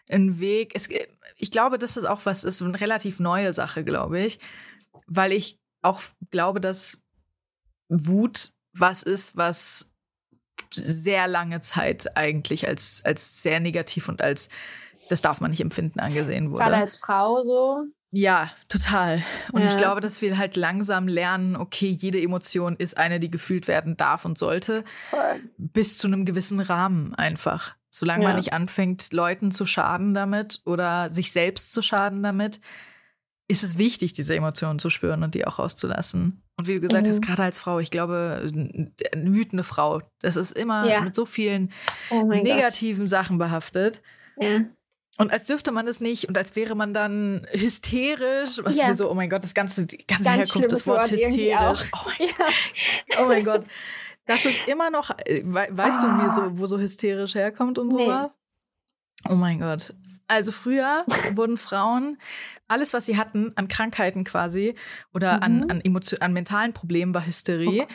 ein 0.08 0.40
Weg. 0.40 0.72
Es, 0.74 0.88
ich 1.36 1.50
glaube, 1.50 1.78
das 1.78 1.96
ist 1.96 2.04
auch 2.04 2.22
was, 2.24 2.42
ist 2.42 2.62
eine 2.62 2.80
relativ 2.80 3.20
neue 3.20 3.52
Sache, 3.52 3.84
glaube 3.84 4.20
ich, 4.20 4.40
weil 5.06 5.32
ich 5.32 5.58
auch 5.82 6.00
glaube, 6.30 6.60
dass 6.60 7.00
Wut 7.88 8.52
was 8.72 9.02
ist, 9.02 9.36
was 9.36 9.92
sehr 10.72 11.28
lange 11.28 11.60
Zeit 11.60 12.16
eigentlich 12.16 12.68
als, 12.68 13.02
als 13.04 13.42
sehr 13.42 13.60
negativ 13.60 14.08
und 14.08 14.22
als 14.22 14.48
das 15.08 15.22
darf 15.22 15.40
man 15.40 15.50
nicht 15.50 15.60
empfinden 15.60 16.00
angesehen 16.00 16.50
wurde. 16.50 16.64
Gerade 16.64 16.76
als 16.76 16.96
Frau 16.96 17.42
so. 17.44 17.84
Ja, 18.10 18.50
total. 18.68 19.22
Und 19.52 19.62
ja. 19.62 19.68
ich 19.68 19.76
glaube, 19.76 20.00
dass 20.00 20.22
wir 20.22 20.38
halt 20.38 20.56
langsam 20.56 21.08
lernen, 21.08 21.56
okay, 21.56 21.88
jede 21.88 22.20
Emotion 22.20 22.76
ist 22.76 22.96
eine, 22.96 23.20
die 23.20 23.30
gefühlt 23.30 23.68
werden 23.68 23.96
darf 23.96 24.24
und 24.24 24.38
sollte. 24.38 24.84
Voll. 25.10 25.40
Bis 25.58 25.98
zu 25.98 26.06
einem 26.06 26.24
gewissen 26.24 26.60
Rahmen 26.60 27.14
einfach. 27.14 27.74
Solange 27.90 28.24
ja. 28.24 28.30
man 28.30 28.36
nicht 28.36 28.52
anfängt, 28.52 29.12
Leuten 29.12 29.50
zu 29.50 29.66
schaden 29.66 30.14
damit 30.14 30.60
oder 30.64 31.10
sich 31.10 31.32
selbst 31.32 31.72
zu 31.72 31.82
schaden 31.82 32.22
damit, 32.22 32.60
ist 33.48 33.64
es 33.64 33.78
wichtig, 33.78 34.12
diese 34.12 34.34
Emotionen 34.34 34.78
zu 34.78 34.90
spüren 34.90 35.22
und 35.22 35.34
die 35.34 35.46
auch 35.46 35.58
rauszulassen. 35.58 36.42
Und 36.58 36.68
wie 36.68 36.74
du 36.74 36.80
gesagt 36.80 37.06
mhm. 37.06 37.10
hast, 37.10 37.22
gerade 37.22 37.42
als 37.42 37.58
Frau, 37.58 37.80
ich 37.80 37.90
glaube, 37.90 38.50
eine 39.12 39.34
wütende 39.34 39.62
Frau, 39.62 40.00
das 40.20 40.36
ist 40.36 40.52
immer 40.52 40.88
ja. 40.88 41.02
mit 41.02 41.14
so 41.14 41.26
vielen 41.26 41.70
oh 42.10 42.22
negativen 42.22 43.04
Gott. 43.04 43.10
Sachen 43.10 43.38
behaftet. 43.38 44.02
Ja. 44.38 44.64
Und 45.18 45.32
als 45.32 45.44
dürfte 45.44 45.72
man 45.72 45.86
das 45.86 46.00
nicht 46.00 46.28
und 46.28 46.36
als 46.36 46.56
wäre 46.56 46.74
man 46.74 46.92
dann 46.92 47.46
hysterisch, 47.50 48.60
was 48.62 48.78
ja. 48.78 48.88
wir 48.88 48.94
so, 48.94 49.10
oh 49.10 49.14
mein 49.14 49.30
Gott, 49.30 49.42
das 49.42 49.54
ganze, 49.54 49.86
die 49.86 50.06
ganze 50.06 50.24
Ganz 50.24 50.36
Herkunft 50.36 50.72
des 50.72 50.86
Wortes 50.86 51.10
hysterisch. 51.10 51.90
Oh 51.92 51.98
mein, 52.04 52.28
ja. 52.28 53.16
oh 53.22 53.26
mein, 53.26 53.44
Gott. 53.44 53.64
Das 54.26 54.44
ist 54.44 54.66
immer 54.68 54.90
noch, 54.90 55.10
äh, 55.24 55.42
weißt 55.44 56.02
oh. 56.02 56.06
du, 56.06 56.24
wie 56.24 56.30
so, 56.30 56.58
wo 56.58 56.66
so 56.66 56.78
hysterisch 56.78 57.34
herkommt 57.34 57.78
und 57.78 57.92
sowas? 57.92 58.30
Nee. 59.24 59.32
Oh 59.32 59.36
mein 59.36 59.58
Gott. 59.58 59.94
Also 60.28 60.52
früher 60.52 61.04
wurden 61.34 61.56
Frauen, 61.56 62.18
alles, 62.68 62.92
was 62.92 63.06
sie 63.06 63.16
hatten 63.16 63.52
an 63.56 63.68
Krankheiten 63.68 64.24
quasi 64.24 64.74
oder 65.14 65.36
mhm. 65.36 65.42
an, 65.42 65.70
an, 65.70 65.80
Emotion, 65.82 66.20
an 66.20 66.32
mentalen 66.32 66.72
Problemen, 66.72 67.14
war 67.14 67.24
Hysterie. 67.24 67.86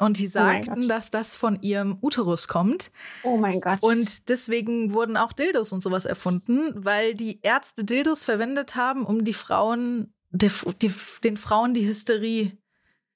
Oh 0.00 0.04
und 0.06 0.18
die 0.18 0.26
oh 0.26 0.30
sagten, 0.30 0.84
oh 0.84 0.88
dass 0.88 1.10
das 1.10 1.36
von 1.36 1.62
ihrem 1.62 1.98
Uterus 2.02 2.48
kommt. 2.48 2.90
Oh 3.22 3.36
mein 3.36 3.60
Gott. 3.60 3.78
Und 3.82 4.28
deswegen 4.28 4.92
wurden 4.92 5.16
auch 5.16 5.32
Dildos 5.32 5.72
und 5.72 5.82
sowas 5.82 6.06
erfunden, 6.06 6.72
weil 6.74 7.14
die 7.14 7.40
Ärzte 7.42 7.84
Dildos 7.84 8.24
verwendet 8.24 8.74
haben, 8.74 9.06
um 9.06 9.22
die 9.24 9.32
Frauen, 9.32 10.12
die, 10.30 10.50
die, 10.82 10.92
den 11.22 11.36
Frauen 11.36 11.72
die 11.72 11.86
Hysterie 11.86 12.58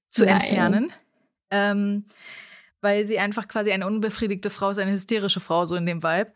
zu 0.08 0.24
Nein. 0.24 0.40
entfernen. 0.40 0.92
Ähm, 1.50 2.04
weil 2.80 3.04
sie 3.04 3.18
einfach 3.18 3.48
quasi 3.48 3.72
eine 3.72 3.86
unbefriedigte 3.86 4.48
Frau 4.48 4.70
ist, 4.70 4.78
eine 4.78 4.92
hysterische 4.92 5.40
Frau, 5.40 5.64
so 5.64 5.76
in 5.76 5.86
dem 5.86 6.02
Vibe. 6.02 6.32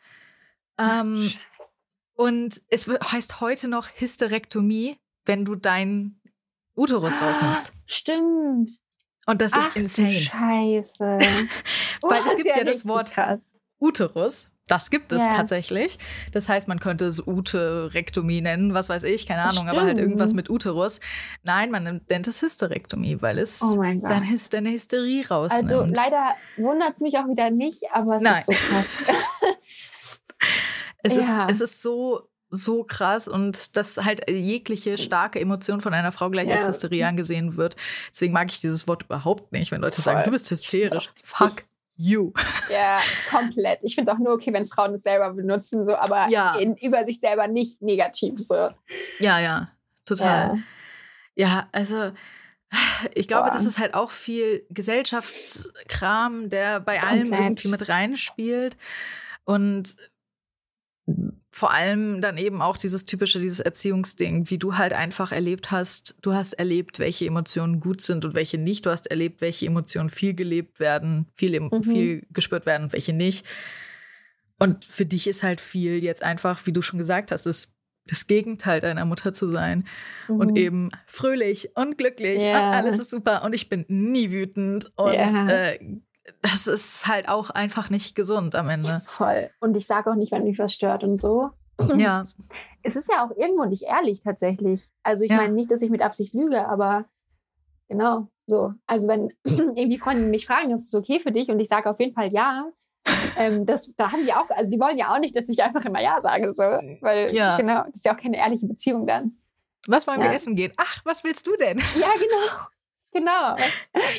Ähm, 0.79 1.33
und 2.15 2.61
es 2.69 2.89
heißt 2.89 3.41
heute 3.41 3.69
noch 3.69 3.89
Hysterektomie, 3.95 4.97
wenn 5.25 5.45
du 5.45 5.55
deinen 5.55 6.21
Uterus 6.77 7.15
ah, 7.17 7.29
rausnimmst. 7.29 7.73
Stimmt. 7.87 8.71
Und 9.27 9.41
das 9.41 9.53
Ach, 9.55 9.75
ist 9.75 9.99
insane. 9.99 10.13
Scheiße. 10.13 11.05
Weil 12.03 12.23
es 12.27 12.37
gibt 12.37 12.47
ja, 12.47 12.59
ja 12.59 12.65
das 12.65 12.87
Wort 12.87 13.13
krass. 13.13 13.55
Uterus. 13.81 14.51
Das 14.67 14.91
gibt 14.91 15.13
es 15.13 15.21
yeah. 15.21 15.29
tatsächlich. 15.29 15.99
Das 16.33 16.49
heißt, 16.49 16.69
man 16.69 16.81
könnte 16.81 17.05
es 17.05 17.27
Uterektomie 17.27 18.41
nennen, 18.41 18.73
was 18.73 18.89
weiß 18.89 19.03
ich, 19.03 19.27
keine 19.27 19.43
Ahnung, 19.43 19.65
Stimmt. 19.65 19.71
aber 19.71 19.83
halt 19.83 19.99
irgendwas 19.99 20.33
mit 20.33 20.49
Uterus. 20.49 21.01
Nein, 21.43 21.71
man 21.71 22.01
nennt 22.09 22.27
es 22.27 22.41
Hysterektomie, 22.41 23.21
weil 23.21 23.39
es 23.39 23.61
oh 23.61 23.77
deine, 23.77 24.27
Hyst 24.27 24.55
deine 24.55 24.71
Hysterie 24.71 25.29
rausnimmt. 25.29 25.71
Also 25.71 25.85
leider 25.85 26.35
wundert 26.57 26.95
es 26.95 27.01
mich 27.01 27.19
auch 27.19 27.29
wieder 27.29 27.51
nicht, 27.51 27.83
aber 27.93 28.17
es 28.17 28.23
Nein. 28.23 28.41
ist 28.41 28.47
so 28.47 28.53
krass. 28.53 29.05
Es, 31.05 31.15
ja. 31.17 31.47
ist, 31.47 31.53
es 31.53 31.61
ist 31.61 31.83
so, 31.83 32.29
so 32.49 32.83
krass 32.83 33.29
und 33.29 33.77
dass 33.77 33.99
halt 33.99 34.29
jegliche 34.29 34.99
starke 34.99 35.39
Emotion 35.39 35.81
von 35.81 35.93
einer 35.93 36.13
Frau 36.13 36.31
gleich 36.31 36.49
ja. 36.49 36.57
als 36.57 36.67
Hysterie 36.67 37.07
angesehen 37.07 37.57
wird. 37.57 37.77
Deswegen 38.11 38.33
mag 38.33 38.51
ich 38.51 38.61
dieses 38.61 38.89
Wort 38.89 39.05
überhaupt 39.05 39.53
nicht, 39.53 39.71
wenn 39.71 39.81
Leute 39.81 40.01
Voll. 40.01 40.13
sagen, 40.13 40.25
du 40.25 40.31
bist 40.31 40.51
hysterisch. 40.51 41.11
Fuck 41.23 41.65
you. 41.97 42.33
Ja, 42.71 42.99
komplett. 43.31 43.81
Ich 43.83 43.95
finde 43.95 44.11
es 44.11 44.17
auch 44.17 44.19
nur 44.19 44.33
okay, 44.33 44.51
wenn 44.53 44.65
Frauen 44.65 44.95
es 44.95 45.03
selber 45.03 45.35
benutzen, 45.35 45.85
so, 45.85 45.95
aber 45.95 46.29
ja. 46.29 46.57
in, 46.57 46.77
über 46.77 47.05
sich 47.05 47.21
selber 47.21 47.47
nicht 47.47 47.83
negativ. 47.83 48.39
So. 48.39 48.71
Ja, 49.19 49.39
ja, 49.39 49.71
total. 50.07 50.63
Ja, 51.35 51.47
ja 51.47 51.69
also 51.73 52.13
ich 53.15 53.29
glaube, 53.29 53.51
Boah. 53.51 53.53
das 53.53 53.67
ist 53.67 53.79
halt 53.79 53.93
auch 53.93 54.11
viel 54.11 54.65
Gesellschaftskram, 54.71 56.49
der 56.49 56.81
bei 56.81 56.97
Komplett. 56.99 57.13
allem 57.13 57.33
irgendwie 57.35 57.69
mit 57.69 57.89
reinspielt. 57.89 58.79
Und 59.45 59.97
vor 61.51 61.73
allem 61.73 62.21
dann 62.21 62.37
eben 62.37 62.63
auch 62.63 62.77
dieses 62.77 63.05
typische, 63.05 63.39
dieses 63.39 63.61
Erziehungsding, 63.61 64.51
wie 64.51 64.59
du 64.59 64.77
halt 64.77 64.93
einfach 64.93 65.33
erlebt 65.33 65.71
hast. 65.71 66.17
Du 66.23 66.33
hast 66.33 66.55
erlebt, 66.55 66.99
welche 66.99 67.27
Emotionen 67.27 67.79
gut 67.79 68.01
sind 68.01 68.25
und 68.25 68.35
welche 68.35 68.59
nicht. 68.59 68.87
Du 68.87 68.91
hast 68.91 69.07
erlebt, 69.07 69.41
welche 69.41 69.67
Emotionen 69.67 70.11
viel 70.11 70.35
gelebt 70.35 70.81
werden, 70.81 71.27
viel, 71.37 71.61
mhm. 71.61 71.83
viel 71.83 72.27
gespürt 72.31 72.67
werden 72.67 72.85
und 72.85 72.93
welche 72.93 73.13
nicht. 73.13 73.47
Und 74.59 74.85
für 74.85 75.07
dich 75.07 75.27
ist 75.27 75.43
halt 75.43 75.61
viel 75.61 76.03
jetzt 76.03 76.23
einfach, 76.23 76.67
wie 76.67 76.73
du 76.73 76.81
schon 76.81 76.99
gesagt 76.99 77.31
hast, 77.31 77.47
ist 77.47 77.75
das 78.07 78.27
Gegenteil 78.27 78.81
deiner 78.81 79.05
Mutter 79.05 79.33
zu 79.33 79.47
sein 79.49 79.87
mhm. 80.29 80.37
und 80.37 80.57
eben 80.57 80.91
fröhlich 81.07 81.71
und 81.75 81.97
glücklich 81.97 82.43
yeah. 82.43 82.69
und 82.69 82.75
alles 82.75 82.99
ist 82.99 83.11
super 83.11 83.45
und 83.45 83.55
ich 83.55 83.69
bin 83.69 83.85
nie 83.89 84.31
wütend 84.31 84.93
und 84.97 85.13
yeah. 85.13 85.71
äh, 85.71 85.79
das 86.43 86.67
ist 86.67 87.07
halt 87.07 87.29
auch 87.29 87.51
einfach 87.51 87.91
nicht 87.91 88.15
gesund 88.15 88.55
am 88.55 88.69
Ende. 88.69 89.03
Voll. 89.07 89.51
Und 89.61 89.77
ich 89.77 89.87
sage 89.87 90.11
auch 90.11 90.15
nicht, 90.15 90.33
wenn 90.33 90.45
mich 90.45 90.59
was 90.59 90.73
stört 90.73 91.03
und 91.05 91.21
so. 91.21 91.51
Ja. 91.97 92.27
Es 92.87 92.97
ist 92.97 93.09
ja 93.11 93.25
auch 93.25 93.35
irgendwo 93.35 93.65
nicht 93.65 93.85
ehrlich 93.85 94.21
tatsächlich. 94.21 94.91
Also 95.03 95.25
ich 95.25 95.31
ja. 95.31 95.39
meine 95.39 95.55
nicht, 95.55 95.71
dass 95.71 95.81
ich 95.81 95.89
mit 95.89 96.03
Absicht 96.03 96.35
lüge, 96.35 96.69
aber 96.69 97.07
genau 97.89 98.29
so. 98.47 98.75
Also 98.87 99.09
wenn 99.09 99.31
irgendwie 99.45 99.97
Freunde 99.97 100.25
mich 100.25 100.47
fragen, 100.47 100.71
ist 100.77 100.89
es 100.89 100.95
okay 100.95 101.19
für 101.19 101.33
dich? 101.33 101.49
Und 101.49 101.61
ich 101.61 101.69
sage 101.69 101.89
auf 101.89 101.99
jeden 101.99 102.13
Fall 102.13 102.31
ja. 102.31 102.67
ähm, 103.39 103.65
das, 103.65 103.95
da 103.97 104.13
haben 104.13 104.27
die 104.27 104.35
auch, 104.35 104.51
also 104.51 104.69
die 104.69 104.79
wollen 104.79 104.99
ja 104.99 105.15
auch 105.15 105.19
nicht, 105.19 105.35
dass 105.35 105.49
ich 105.49 105.63
einfach 105.63 105.83
immer 105.87 106.03
Ja 106.03 106.21
sage, 106.21 106.53
so. 106.53 106.63
Weil, 106.63 107.35
ja. 107.35 107.57
genau, 107.57 107.85
das 107.85 107.95
ist 107.95 108.05
ja 108.05 108.15
auch 108.15 108.21
keine 108.21 108.37
ehrliche 108.37 108.67
Beziehung 108.67 109.07
dann. 109.07 109.39
Was 109.87 110.07
wollen 110.07 110.21
ja. 110.21 110.27
wir 110.27 110.35
essen 110.35 110.55
gehen? 110.55 110.73
Ach, 110.77 111.01
was 111.05 111.25
willst 111.25 111.47
du 111.47 111.57
denn? 111.57 111.79
Ja, 111.79 112.13
genau. 112.15 112.67
Genau. 113.15 113.57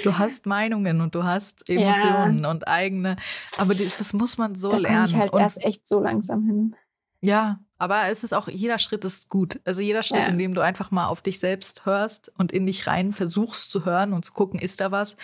Du 0.04 0.18
hast 0.18 0.46
Meinungen 0.46 1.02
und 1.02 1.16
du 1.16 1.26
hast 1.26 1.70
Emotionen 1.70 2.44
ja. 2.44 2.50
und 2.50 2.68
eigene. 2.68 3.18
Aber 3.58 3.76
das, 3.76 3.98
das 3.98 4.14
muss 4.14 4.38
man 4.38 4.56
so 4.56 4.72
da 4.72 4.78
lernen. 4.78 5.08
ich 5.08 5.16
halt 5.16 5.34
und 5.34 5.42
erst 5.42 5.62
echt 5.64 5.86
so 5.86 6.00
langsam 6.00 6.46
hin. 6.46 6.76
Ja, 7.22 7.60
aber 7.78 8.08
es 8.08 8.24
ist 8.24 8.34
auch, 8.34 8.48
jeder 8.48 8.80
Schritt 8.80 9.04
ist 9.04 9.30
gut. 9.30 9.60
Also 9.66 9.82
jeder 9.82 10.02
Schritt, 10.02 10.20
yes. 10.20 10.30
in 10.30 10.38
dem 10.38 10.54
du 10.54 10.62
einfach 10.62 10.92
mal 10.92 11.08
auf 11.08 11.22
dich 11.22 11.40
selbst 11.40 11.86
hörst 11.86 12.32
und 12.38 12.54
in 12.54 12.66
dich 12.66 12.88
rein 12.88 13.12
versuchst 13.12 13.70
zu 13.70 13.84
hören 13.84 14.14
und 14.14 14.24
zu 14.24 14.32
gucken, 14.32 14.60
ist 14.60 14.80
da 14.80 14.92
was. 14.92 15.18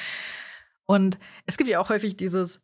Und 0.85 1.18
es 1.45 1.56
gibt 1.56 1.69
ja 1.69 1.80
auch 1.80 1.89
häufig 1.89 2.18
dieses, 2.18 2.61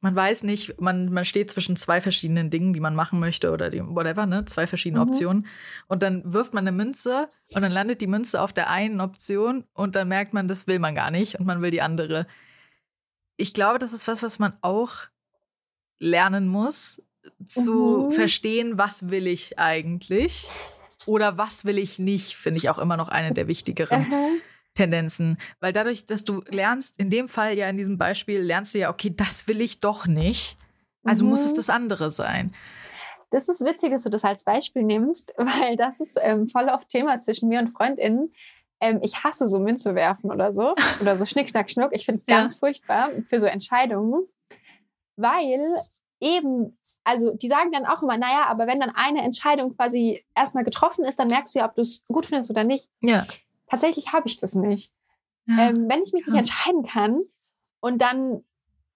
man 0.00 0.14
weiß 0.14 0.44
nicht, 0.44 0.80
man, 0.80 1.12
man 1.12 1.24
steht 1.24 1.50
zwischen 1.50 1.76
zwei 1.76 2.00
verschiedenen 2.00 2.50
Dingen, 2.50 2.72
die 2.72 2.80
man 2.80 2.94
machen 2.94 3.18
möchte 3.18 3.50
oder 3.50 3.68
die, 3.68 3.80
whatever, 3.80 4.26
ne? 4.26 4.44
Zwei 4.44 4.66
verschiedene 4.66 5.02
mhm. 5.02 5.08
Optionen. 5.08 5.46
Und 5.88 6.02
dann 6.02 6.22
wirft 6.32 6.54
man 6.54 6.66
eine 6.66 6.76
Münze 6.76 7.28
und 7.52 7.62
dann 7.62 7.72
landet 7.72 8.00
die 8.00 8.06
Münze 8.06 8.40
auf 8.40 8.52
der 8.52 8.70
einen 8.70 9.00
Option 9.00 9.64
und 9.72 9.96
dann 9.96 10.08
merkt 10.08 10.34
man, 10.34 10.46
das 10.46 10.66
will 10.66 10.78
man 10.78 10.94
gar 10.94 11.10
nicht 11.10 11.38
und 11.40 11.46
man 11.46 11.62
will 11.62 11.72
die 11.72 11.82
andere. 11.82 12.26
Ich 13.36 13.54
glaube, 13.54 13.78
das 13.78 13.92
ist 13.92 14.06
was, 14.06 14.22
was 14.22 14.38
man 14.38 14.52
auch 14.60 14.94
lernen 15.98 16.46
muss, 16.46 17.02
zu 17.44 18.06
mhm. 18.06 18.12
verstehen, 18.12 18.78
was 18.78 19.10
will 19.10 19.26
ich 19.26 19.58
eigentlich 19.58 20.46
oder 21.06 21.38
was 21.38 21.64
will 21.64 21.78
ich 21.78 21.98
nicht, 21.98 22.36
finde 22.36 22.58
ich 22.58 22.70
auch 22.70 22.78
immer 22.78 22.96
noch 22.96 23.08
eine 23.08 23.32
der 23.32 23.48
wichtigeren. 23.48 24.02
Mhm. 24.02 24.40
Tendenzen. 24.78 25.38
Weil 25.60 25.72
dadurch, 25.72 26.06
dass 26.06 26.24
du 26.24 26.42
lernst, 26.48 26.98
in 26.98 27.10
dem 27.10 27.28
Fall 27.28 27.58
ja 27.58 27.68
in 27.68 27.76
diesem 27.76 27.98
Beispiel, 27.98 28.40
lernst 28.40 28.74
du 28.74 28.78
ja, 28.78 28.90
okay, 28.90 29.12
das 29.14 29.48
will 29.48 29.60
ich 29.60 29.80
doch 29.80 30.06
nicht. 30.06 30.56
Also 31.04 31.24
mhm. 31.24 31.30
muss 31.30 31.44
es 31.44 31.52
mhm. 31.52 31.56
das 31.56 31.70
andere 31.70 32.10
sein. 32.10 32.54
Das 33.30 33.48
ist 33.48 33.62
witzig, 33.64 33.90
dass 33.90 34.04
du 34.04 34.10
das 34.10 34.24
als 34.24 34.44
Beispiel 34.44 34.84
nimmst, 34.84 35.34
weil 35.36 35.76
das 35.76 36.00
ist 36.00 36.18
ähm, 36.22 36.48
voll 36.48 36.68
auch 36.70 36.84
Thema 36.84 37.18
zwischen 37.20 37.48
mir 37.48 37.58
und 37.58 37.76
FreundInnen. 37.76 38.32
Ähm, 38.80 39.00
ich 39.02 39.24
hasse 39.24 39.48
so 39.48 39.58
Münze 39.58 39.96
werfen 39.96 40.30
oder 40.30 40.54
so. 40.54 40.74
Oder 41.00 41.16
so 41.16 41.26
Schnick, 41.26 41.50
Schnack, 41.50 41.70
Schnuck. 41.70 41.92
Ich 41.92 42.04
finde 42.04 42.20
es 42.20 42.26
ganz 42.26 42.54
ja. 42.54 42.58
furchtbar 42.60 43.10
für 43.28 43.40
so 43.40 43.46
Entscheidungen. 43.46 44.28
Weil 45.16 45.74
eben, 46.20 46.78
also 47.02 47.34
die 47.34 47.48
sagen 47.48 47.72
dann 47.72 47.84
auch 47.84 48.04
immer, 48.04 48.16
naja, 48.16 48.46
aber 48.46 48.68
wenn 48.68 48.78
dann 48.78 48.92
eine 48.94 49.22
Entscheidung 49.22 49.76
quasi 49.76 50.24
erstmal 50.36 50.62
getroffen 50.62 51.04
ist, 51.04 51.18
dann 51.18 51.26
merkst 51.26 51.56
du 51.56 51.58
ja, 51.58 51.66
ob 51.66 51.74
du 51.74 51.82
es 51.82 52.04
gut 52.06 52.26
findest 52.26 52.52
oder 52.52 52.62
nicht. 52.62 52.88
Ja. 53.02 53.26
Tatsächlich 53.70 54.12
habe 54.12 54.28
ich 54.28 54.36
das 54.36 54.54
nicht. 54.54 54.92
Ja. 55.46 55.68
Ähm, 55.68 55.88
wenn 55.88 56.02
ich 56.02 56.12
mich 56.12 56.26
nicht 56.26 56.36
entscheiden 56.36 56.84
kann 56.84 57.22
und 57.80 58.02
dann 58.02 58.44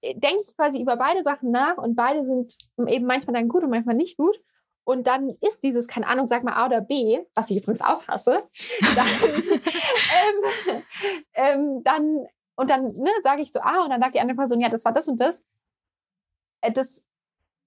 äh, 0.02 0.14
denke 0.14 0.42
ich 0.46 0.56
quasi 0.56 0.80
über 0.80 0.96
beide 0.96 1.22
Sachen 1.22 1.50
nach 1.50 1.78
und 1.78 1.94
beide 1.94 2.24
sind 2.24 2.56
eben 2.86 3.06
manchmal 3.06 3.34
dann 3.34 3.48
gut 3.48 3.62
und 3.64 3.70
manchmal 3.70 3.96
nicht 3.96 4.16
gut. 4.16 4.38
Und 4.84 5.06
dann 5.06 5.28
ist 5.40 5.62
dieses, 5.62 5.86
keine 5.86 6.08
Ahnung, 6.08 6.26
sag 6.26 6.42
mal 6.42 6.54
A 6.54 6.66
oder 6.66 6.80
B, 6.80 7.20
was 7.34 7.50
ich 7.50 7.58
übrigens 7.58 7.82
auch 7.82 8.08
hasse, 8.08 8.42
dann, 8.96 9.06
ähm, 10.16 10.82
ähm, 11.34 11.82
dann 11.84 12.26
und 12.56 12.68
dann 12.68 12.84
ne, 12.84 13.10
sage 13.20 13.42
ich 13.42 13.52
so 13.52 13.60
A 13.60 13.84
und 13.84 13.90
dann 13.90 14.00
sagt 14.00 14.14
die 14.14 14.20
andere 14.20 14.36
Person, 14.36 14.60
ja, 14.60 14.68
das 14.68 14.84
war 14.84 14.92
das 14.92 15.08
und 15.08 15.20
das. 15.20 15.44
Äh, 16.60 16.72
das, 16.72 17.04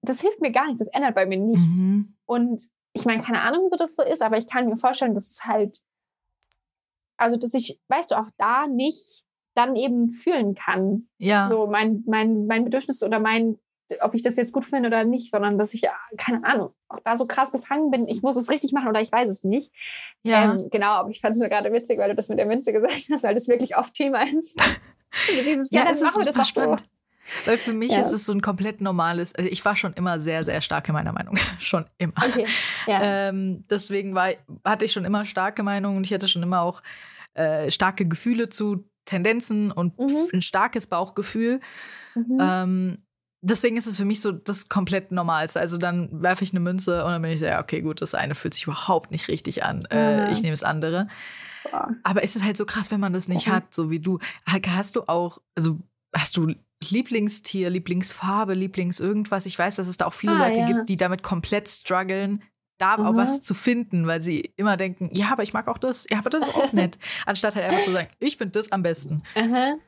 das 0.02 0.20
hilft 0.20 0.40
mir 0.40 0.52
gar 0.52 0.66
nichts, 0.66 0.78
das 0.78 0.88
ändert 0.88 1.14
bei 1.14 1.26
mir 1.26 1.38
nichts. 1.38 1.78
Mhm. 1.78 2.14
Und 2.26 2.62
ich 2.92 3.04
meine, 3.04 3.22
keine 3.22 3.40
Ahnung, 3.42 3.64
wieso 3.64 3.76
das 3.76 3.96
so 3.96 4.02
ist, 4.02 4.22
aber 4.22 4.38
ich 4.38 4.48
kann 4.48 4.68
mir 4.68 4.78
vorstellen, 4.78 5.14
dass 5.14 5.30
es 5.30 5.44
halt 5.44 5.82
also 7.16 7.36
dass 7.36 7.54
ich, 7.54 7.78
weißt 7.88 8.10
du, 8.10 8.16
auch 8.16 8.30
da 8.38 8.66
nicht 8.66 9.24
dann 9.54 9.74
eben 9.74 10.10
fühlen 10.10 10.54
kann. 10.54 11.08
Ja. 11.18 11.48
So 11.48 11.66
mein, 11.66 12.04
mein, 12.06 12.46
mein 12.46 12.64
Bedürfnis 12.64 13.02
oder 13.02 13.18
mein, 13.18 13.58
ob 14.00 14.14
ich 14.14 14.22
das 14.22 14.36
jetzt 14.36 14.52
gut 14.52 14.64
finde 14.64 14.88
oder 14.88 15.04
nicht, 15.04 15.30
sondern 15.30 15.58
dass 15.58 15.72
ich, 15.72 15.86
keine 16.18 16.44
Ahnung, 16.44 16.70
auch 16.88 17.00
da 17.04 17.16
so 17.16 17.26
krass 17.26 17.52
gefangen 17.52 17.90
bin, 17.90 18.06
ich 18.06 18.22
muss 18.22 18.36
es 18.36 18.50
richtig 18.50 18.72
machen 18.72 18.88
oder 18.88 19.00
ich 19.00 19.10
weiß 19.10 19.30
es 19.30 19.44
nicht. 19.44 19.72
Ja. 20.22 20.54
Ähm, 20.54 20.68
genau, 20.70 20.88
aber 20.88 21.10
ich 21.10 21.20
fand 21.20 21.34
es 21.34 21.40
nur 21.40 21.48
gerade 21.48 21.72
witzig, 21.72 21.98
weil 21.98 22.10
du 22.10 22.14
das 22.14 22.28
mit 22.28 22.38
der 22.38 22.46
Münze 22.46 22.72
gesagt 22.72 23.08
hast, 23.10 23.24
weil 23.24 23.34
das 23.34 23.48
wirklich 23.48 23.76
oft 23.76 23.94
Thema 23.94 24.22
ist. 24.22 24.60
Dieses, 25.30 25.70
ja, 25.70 25.84
ja, 25.84 25.88
das 25.88 26.02
ist 26.02 26.36
das 26.36 26.48
spannend. 26.48 26.80
So. 26.80 26.86
Weil 27.44 27.58
für 27.58 27.72
mich 27.72 27.92
ja. 27.92 28.00
ist 28.00 28.12
es 28.12 28.26
so 28.26 28.32
ein 28.32 28.40
komplett 28.40 28.80
normales, 28.80 29.34
also 29.34 29.50
ich 29.50 29.64
war 29.64 29.76
schon 29.76 29.92
immer 29.94 30.20
sehr, 30.20 30.42
sehr 30.42 30.60
stark 30.60 30.88
in 30.88 30.94
meiner 30.94 31.12
Meinung. 31.12 31.36
schon 31.58 31.86
immer. 31.98 32.14
Okay. 32.16 32.46
Ja. 32.86 33.28
Ähm, 33.28 33.64
deswegen 33.70 34.14
war, 34.14 34.30
hatte 34.64 34.84
ich 34.84 34.92
schon 34.92 35.04
immer 35.04 35.24
starke 35.24 35.62
Meinungen 35.62 35.98
und 35.98 36.06
ich 36.06 36.12
hatte 36.12 36.28
schon 36.28 36.42
immer 36.42 36.62
auch 36.62 36.82
äh, 37.34 37.70
starke 37.70 38.06
Gefühle 38.06 38.48
zu 38.48 38.88
Tendenzen 39.04 39.70
und 39.70 39.98
mhm. 39.98 40.28
ein 40.32 40.42
starkes 40.42 40.86
Bauchgefühl. 40.86 41.60
Mhm. 42.14 42.38
Ähm, 42.40 42.98
deswegen 43.40 43.76
ist 43.76 43.86
es 43.86 43.96
für 43.96 44.04
mich 44.04 44.20
so 44.20 44.32
das 44.32 44.68
komplett 44.68 45.12
Normalste. 45.12 45.60
Also 45.60 45.78
dann 45.78 46.08
werfe 46.22 46.44
ich 46.44 46.50
eine 46.50 46.60
Münze 46.60 47.04
und 47.04 47.10
dann 47.12 47.22
bin 47.22 47.30
ich 47.30 47.40
so, 47.40 47.46
ja, 47.46 47.60
okay, 47.60 47.82
gut, 47.82 48.02
das 48.02 48.14
eine 48.14 48.34
fühlt 48.34 48.54
sich 48.54 48.64
überhaupt 48.64 49.10
nicht 49.10 49.28
richtig 49.28 49.62
an. 49.64 49.84
Äh, 49.86 50.30
ich 50.32 50.42
nehme 50.42 50.52
das 50.52 50.64
andere. 50.64 51.08
Aber 52.04 52.22
es 52.22 52.36
ist 52.36 52.44
halt 52.44 52.56
so 52.56 52.64
krass, 52.64 52.90
wenn 52.90 53.00
man 53.00 53.12
das 53.12 53.28
nicht 53.28 53.48
hat, 53.48 53.74
so 53.74 53.90
wie 53.90 54.00
du. 54.00 54.18
Hast 54.46 54.96
du 54.96 55.02
auch, 55.08 55.38
also 55.54 55.80
hast 56.14 56.36
du 56.36 56.54
Lieblingstier, 56.90 57.70
Lieblingsfarbe, 57.70 58.54
Lieblings 58.54 59.00
irgendwas. 59.00 59.46
Ich 59.46 59.58
weiß, 59.58 59.76
dass 59.76 59.88
es 59.88 59.96
da 59.96 60.06
auch 60.06 60.12
viele 60.12 60.34
ah, 60.34 60.48
Leute 60.48 60.60
ja. 60.60 60.66
gibt, 60.66 60.88
die 60.88 60.96
damit 60.96 61.22
komplett 61.22 61.68
strugglen. 61.68 62.42
da 62.78 62.98
mhm. 62.98 63.06
auch 63.06 63.16
was 63.16 63.40
zu 63.40 63.54
finden, 63.54 64.06
weil 64.06 64.20
sie 64.20 64.52
immer 64.56 64.76
denken, 64.76 65.08
ja, 65.12 65.30
aber 65.32 65.42
ich 65.42 65.54
mag 65.54 65.66
auch 65.68 65.78
das, 65.78 66.06
ja, 66.10 66.18
aber 66.18 66.28
das 66.28 66.46
ist 66.46 66.54
auch 66.54 66.72
nett. 66.72 66.98
Anstatt 67.26 67.56
halt 67.56 67.64
einfach 67.64 67.82
zu 67.82 67.92
sagen, 67.92 68.08
ich 68.18 68.36
finde 68.36 68.52
das 68.52 68.70
am 68.72 68.82
besten. 68.82 69.22
Mhm. 69.34 69.80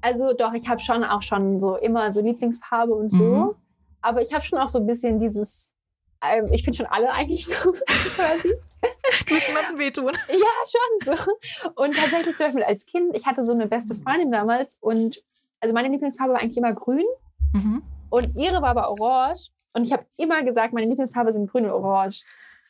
Also 0.00 0.32
doch, 0.32 0.52
ich 0.52 0.68
habe 0.68 0.80
schon 0.80 1.04
auch 1.04 1.22
schon 1.22 1.60
so 1.60 1.76
immer 1.76 2.10
so 2.10 2.20
Lieblingsfarbe 2.20 2.92
und 2.92 3.10
so. 3.10 3.22
Mhm. 3.22 3.54
Aber 4.00 4.20
ich 4.20 4.34
habe 4.34 4.44
schon 4.44 4.58
auch 4.58 4.68
so 4.68 4.78
ein 4.80 4.86
bisschen 4.86 5.20
dieses, 5.20 5.72
ähm, 6.20 6.48
ich 6.52 6.64
finde 6.64 6.78
schon 6.78 6.86
alle 6.86 7.12
eigentlich 7.12 7.46
gut 7.62 7.80
quasi. 7.86 8.52
Tut 9.28 9.46
jemandem 9.46 9.78
wehtun. 9.78 10.12
Ja, 10.28 11.06
schon 11.06 11.14
so. 11.14 11.72
Und 11.76 11.94
tatsächlich 11.96 12.36
zum 12.36 12.46
Beispiel 12.46 12.64
als 12.64 12.84
Kind, 12.84 13.14
ich 13.14 13.26
hatte 13.26 13.44
so 13.44 13.52
eine 13.52 13.68
beste 13.68 13.94
Freundin 13.94 14.32
damals 14.32 14.76
und 14.80 15.22
also 15.62 15.74
meine 15.74 15.88
Lieblingsfarbe 15.88 16.34
war 16.34 16.40
eigentlich 16.40 16.58
immer 16.58 16.74
grün. 16.74 17.06
Mhm. 17.52 17.82
Und 18.10 18.36
ihre 18.36 18.60
war 18.60 18.70
aber 18.70 18.90
orange. 18.90 19.50
Und 19.72 19.84
ich 19.84 19.92
habe 19.92 20.04
immer 20.18 20.42
gesagt, 20.42 20.74
meine 20.74 20.88
Lieblingsfarbe 20.88 21.32
sind 21.32 21.50
grün 21.50 21.64
und 21.64 21.70
orange. 21.70 22.24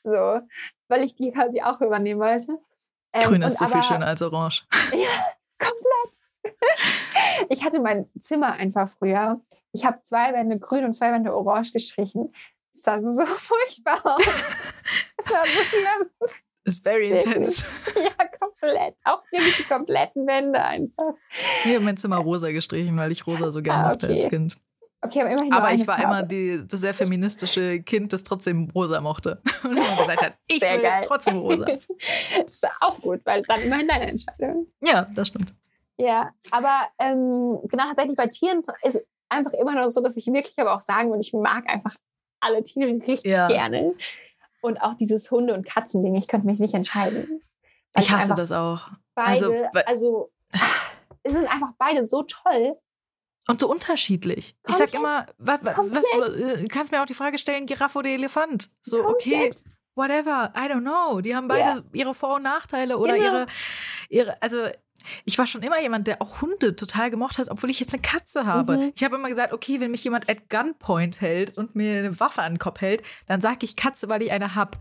So, 0.05 0.41
weil 0.89 1.03
ich 1.03 1.17
die 1.17 1.33
quasi 1.33 1.63
auch 1.63 1.81
übernehmen 1.81 2.21
wollte. 2.21 2.59
Ähm, 3.13 3.29
grün 3.29 3.43
ist 3.43 3.59
so 3.59 3.65
aber, 3.65 3.75
viel 3.75 3.83
schöner 3.83 4.07
als 4.07 4.23
orange. 4.23 4.67
Ja, 4.93 5.09
komplett. 5.59 7.49
Ich 7.49 7.65
hatte 7.65 7.81
mein 7.81 8.09
Zimmer 8.19 8.53
einfach 8.53 8.91
früher. 8.99 9.41
Ich 9.73 9.85
habe 9.85 10.03
zwei 10.03 10.33
Wände 10.33 10.59
grün 10.59 10.85
und 10.85 10.93
zwei 10.93 11.13
Wände 11.13 11.35
orange 11.35 11.73
gestrichen. 11.73 12.33
Es 12.73 12.83
sah 12.83 13.01
so 13.03 13.25
furchtbar 13.27 14.01
aus. 14.05 14.75
Es 15.17 15.33
war 15.33 15.47
so 15.47 15.63
schlimm. 15.63 16.11
Ist 16.65 16.83
very 16.83 17.11
intense. 17.11 17.65
Ja, 17.97 18.27
komplett. 18.39 18.95
Auch 19.05 19.23
wirklich 19.31 19.57
die 19.57 19.65
kompletten 19.65 20.27
Wände 20.27 20.63
einfach. 20.63 21.15
Ich 21.65 21.75
habe 21.75 21.81
mein 21.81 21.97
Zimmer 21.97 22.19
rosa 22.19 22.51
gestrichen, 22.51 22.97
weil 22.97 23.13
ich 23.13 23.27
rosa 23.27 23.51
so 23.53 23.63
gerne 23.63 23.85
ah, 23.85 23.93
okay. 23.93 24.07
mochte 24.07 24.07
als 24.09 24.29
Kind. 24.29 24.57
Okay, 25.05 25.21
aber 25.21 25.31
immerhin. 25.31 25.53
Aber 25.53 25.75
ich 25.75 25.87
war 25.87 25.99
Farbe. 25.99 26.13
immer 26.13 26.23
die, 26.23 26.65
das 26.65 26.81
sehr 26.81 26.95
feministische 26.95 27.83
Kind, 27.83 28.13
das 28.13 28.23
trotzdem 28.23 28.71
rosa 28.73 29.01
mochte. 29.01 29.43
Und 29.65 29.77
immer 29.77 29.97
gesagt 29.97 30.23
hat, 30.23 30.35
ich 30.47 30.61
sehr 30.61 30.77
will 30.77 30.83
geil. 30.83 31.05
trotzdem 31.07 31.39
rosa. 31.39 31.65
das 31.65 31.85
ist 32.47 32.69
auch 32.81 33.01
gut, 33.01 33.21
weil 33.25 33.43
dann 33.43 33.63
immerhin 33.63 33.89
deine 33.89 34.07
Entscheidung. 34.07 34.69
Ja, 34.81 35.09
das 35.13 35.29
stimmt. 35.29 35.53
Ja, 35.99 36.31
aber 36.53 36.89
ähm, 37.01 37.59
genau 37.65 37.85
tatsächlich 37.89 38.17
bei 38.17 38.27
Tieren 38.29 38.63
ist 38.83 39.01
einfach 39.29 39.53
immer 39.55 39.75
noch 39.75 39.91
so, 39.91 40.01
dass 40.01 40.17
ich 40.17 40.27
wirklich 40.27 40.59
aber 40.59 40.75
auch 40.75 40.81
sagen 40.81 41.11
würde, 41.11 41.21
ich 41.21 41.33
mag 41.33 41.69
einfach 41.69 41.97
alle 42.41 42.63
Tiere 42.63 42.91
richtig 42.91 43.25
ja. 43.25 43.49
gerne. 43.49 43.95
Und 44.63 44.79
auch 44.81 44.95
dieses 44.95 45.31
Hunde- 45.31 45.55
und 45.55 45.67
Katzending, 45.67 46.15
ich 46.15 46.29
könnte 46.29 46.47
mich 46.47 46.61
nicht 46.61 46.75
entscheiden. 46.75 47.43
Ich 47.99 48.11
hasse 48.11 48.35
das 48.35 48.53
auch. 48.53 48.89
Beide, 49.15 49.69
also, 49.75 49.81
also 49.87 50.33
es 51.23 51.33
sind 51.33 51.47
einfach 51.53 51.73
beide 51.79 52.05
so 52.05 52.23
toll. 52.23 52.79
Und 53.49 53.61
so 53.61 53.69
unterschiedlich. 53.69 54.55
Komplett. 54.63 54.87
Ich 54.87 54.93
sag 54.93 54.99
immer, 54.99 55.27
was, 55.39 55.61
was, 55.65 56.17
äh, 56.17 56.63
du 56.63 56.69
kannst 56.69 56.93
mir 56.93 57.03
auch 57.03 57.07
die 57.07 57.15
Frage 57.15 57.39
stellen, 57.39 57.67
Giraffe 57.67 57.99
oder 57.99 58.09
Elefant. 58.09 58.69
So, 58.83 59.03
Komplett. 59.03 59.57
okay, 59.57 59.75
whatever, 59.97 60.53
I 60.57 60.69
don't 60.71 60.83
know. 60.83 61.21
Die 61.21 61.35
haben 61.35 61.49
beide 61.49 61.81
ja. 61.81 61.85
ihre 61.93 62.15
Vor- 62.15 62.37
und 62.37 62.45
Nachteile 62.45 62.99
oder 62.99 63.15
genau. 63.15 63.25
ihre, 63.25 63.47
ihre, 64.09 64.43
also 64.43 64.69
ich 65.25 65.39
war 65.39 65.47
schon 65.47 65.63
immer 65.63 65.81
jemand, 65.81 66.07
der 66.07 66.23
auch 66.23 66.41
Hunde 66.41 66.77
total 66.77 67.11
gemocht 67.11 67.39
hat, 67.39 67.49
obwohl 67.49 67.71
ich 67.71 67.81
jetzt 67.81 67.95
eine 67.95 68.03
Katze 68.03 68.47
habe. 68.47 68.77
Mhm. 68.77 68.93
Ich 68.95 69.05
habe 69.05 69.17
immer 69.17 69.29
gesagt, 69.29 69.53
okay, 69.53 69.81
wenn 69.81 69.91
mich 69.91 70.05
jemand 70.05 70.29
at 70.29 70.49
Gunpoint 70.51 71.21
hält 71.21 71.57
und 71.57 71.75
mir 71.75 71.99
eine 71.99 72.21
Waffe 72.21 72.43
an 72.43 72.55
den 72.55 72.59
Kopf 72.59 72.81
hält, 72.81 73.03
dann 73.27 73.41
sage 73.41 73.59
ich 73.63 73.77
Katze, 73.77 74.09
weil 74.09 74.23
ich 74.23 74.33
eine 74.33 74.55
hab. 74.55 74.79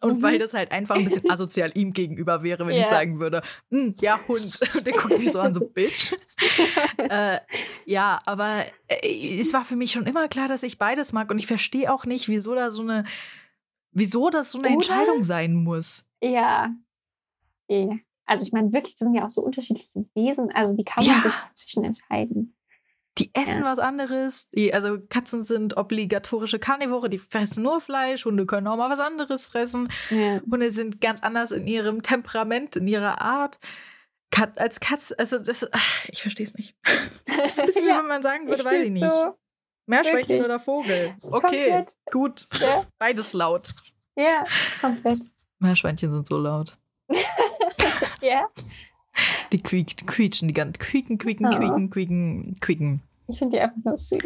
Und 0.00 0.18
mhm. 0.18 0.22
weil 0.22 0.38
das 0.38 0.54
halt 0.54 0.70
einfach 0.70 0.94
ein 0.94 1.04
bisschen 1.04 1.28
asozial 1.28 1.72
ihm 1.74 1.92
gegenüber 1.92 2.42
wäre, 2.44 2.60
wenn 2.66 2.74
yeah. 2.74 2.80
ich 2.80 2.86
sagen 2.86 3.18
würde, 3.18 3.42
hm, 3.70 3.96
ja, 4.00 4.20
Hund. 4.28 4.60
Und 4.76 4.86
der 4.86 4.94
guckt 4.94 5.18
mich 5.18 5.32
so 5.32 5.40
an, 5.40 5.54
so 5.54 5.60
Bitch. 5.60 6.12
äh, 6.98 7.38
ja, 7.84 8.20
aber 8.24 8.64
äh, 8.86 9.40
es 9.40 9.52
war 9.52 9.64
für 9.64 9.74
mich 9.74 9.90
schon 9.90 10.06
immer 10.06 10.28
klar, 10.28 10.46
dass 10.46 10.62
ich 10.62 10.78
beides 10.78 11.12
mag. 11.12 11.30
Und 11.30 11.38
ich 11.38 11.48
verstehe 11.48 11.92
auch 11.92 12.04
nicht, 12.04 12.28
wieso 12.28 12.54
da 12.54 12.70
so 12.70 12.82
eine, 12.82 13.04
wieso 13.90 14.30
das 14.30 14.52
so 14.52 14.58
eine 14.58 14.68
Oder? 14.68 14.74
Entscheidung 14.74 15.24
sein 15.24 15.54
muss. 15.54 16.06
Ja. 16.22 16.70
Yeah. 17.68 17.98
Also 18.28 18.44
ich 18.44 18.52
meine 18.52 18.72
wirklich, 18.72 18.94
das 18.94 19.06
sind 19.06 19.14
ja 19.14 19.24
auch 19.24 19.30
so 19.30 19.42
unterschiedliche 19.42 20.04
Wesen. 20.14 20.50
Also 20.52 20.76
wie 20.76 20.84
kann 20.84 21.04
man 21.04 21.16
ja. 21.16 21.22
sich 21.22 21.54
zwischen 21.54 21.84
entscheiden? 21.84 22.54
Die 23.16 23.34
essen 23.34 23.62
ja. 23.62 23.70
was 23.72 23.78
anderes. 23.78 24.50
Die, 24.50 24.72
also 24.72 24.98
Katzen 25.08 25.42
sind 25.42 25.76
obligatorische 25.76 26.58
Karnivore, 26.58 27.08
die 27.08 27.18
fressen 27.18 27.62
nur 27.62 27.80
Fleisch. 27.80 28.24
Hunde 28.26 28.46
können 28.46 28.66
auch 28.68 28.76
mal 28.76 28.90
was 28.90 29.00
anderes 29.00 29.46
fressen. 29.46 29.88
Ja. 30.10 30.40
Hunde 30.48 30.70
sind 30.70 31.00
ganz 31.00 31.22
anders 31.22 31.50
in 31.50 31.66
ihrem 31.66 32.02
Temperament, 32.02 32.76
in 32.76 32.86
ihrer 32.86 33.20
Art. 33.20 33.58
Kat, 34.30 34.58
als 34.58 34.78
Katze, 34.78 35.18
also 35.18 35.38
das, 35.38 35.66
ach, 35.72 36.04
ich 36.08 36.20
verstehe 36.20 36.44
es 36.44 36.54
nicht. 36.54 36.76
Das 37.38 37.52
ist 37.52 37.60
ein 37.60 37.66
bisschen, 37.66 37.84
wie 37.84 37.88
wenn 37.88 38.06
man 38.06 38.22
sagen 38.22 38.48
würde, 38.48 38.60
ich 38.60 38.64
weiß 38.64 38.86
ich 38.86 38.92
nicht. 38.92 39.10
So 39.10 39.38
Meerschweinchen 39.86 40.44
oder 40.44 40.58
Vogel. 40.58 41.14
Okay, 41.22 41.70
komplett. 41.70 41.96
gut. 42.10 42.46
Beides 42.98 43.32
laut. 43.32 43.74
Ja, 44.16 44.44
komplett. 44.80 45.20
Meerschweinchen 45.60 46.10
sind 46.10 46.28
so 46.28 46.36
laut. 46.36 46.76
Ja. 48.20 48.48
Die, 49.52 49.58
quiek, 49.58 50.06
quietschen, 50.06 50.48
die 50.48 50.54
ganzen 50.54 50.78
quieken, 50.78 51.18
quieken, 51.18 51.46
oh. 51.46 51.50
quieken, 51.50 51.90
quieken, 51.90 52.54
quieken. 52.60 53.02
Ich 53.26 53.38
finde 53.38 53.56
die 53.56 53.60
einfach 53.60 53.84
nur 53.84 53.98
süß. 53.98 54.18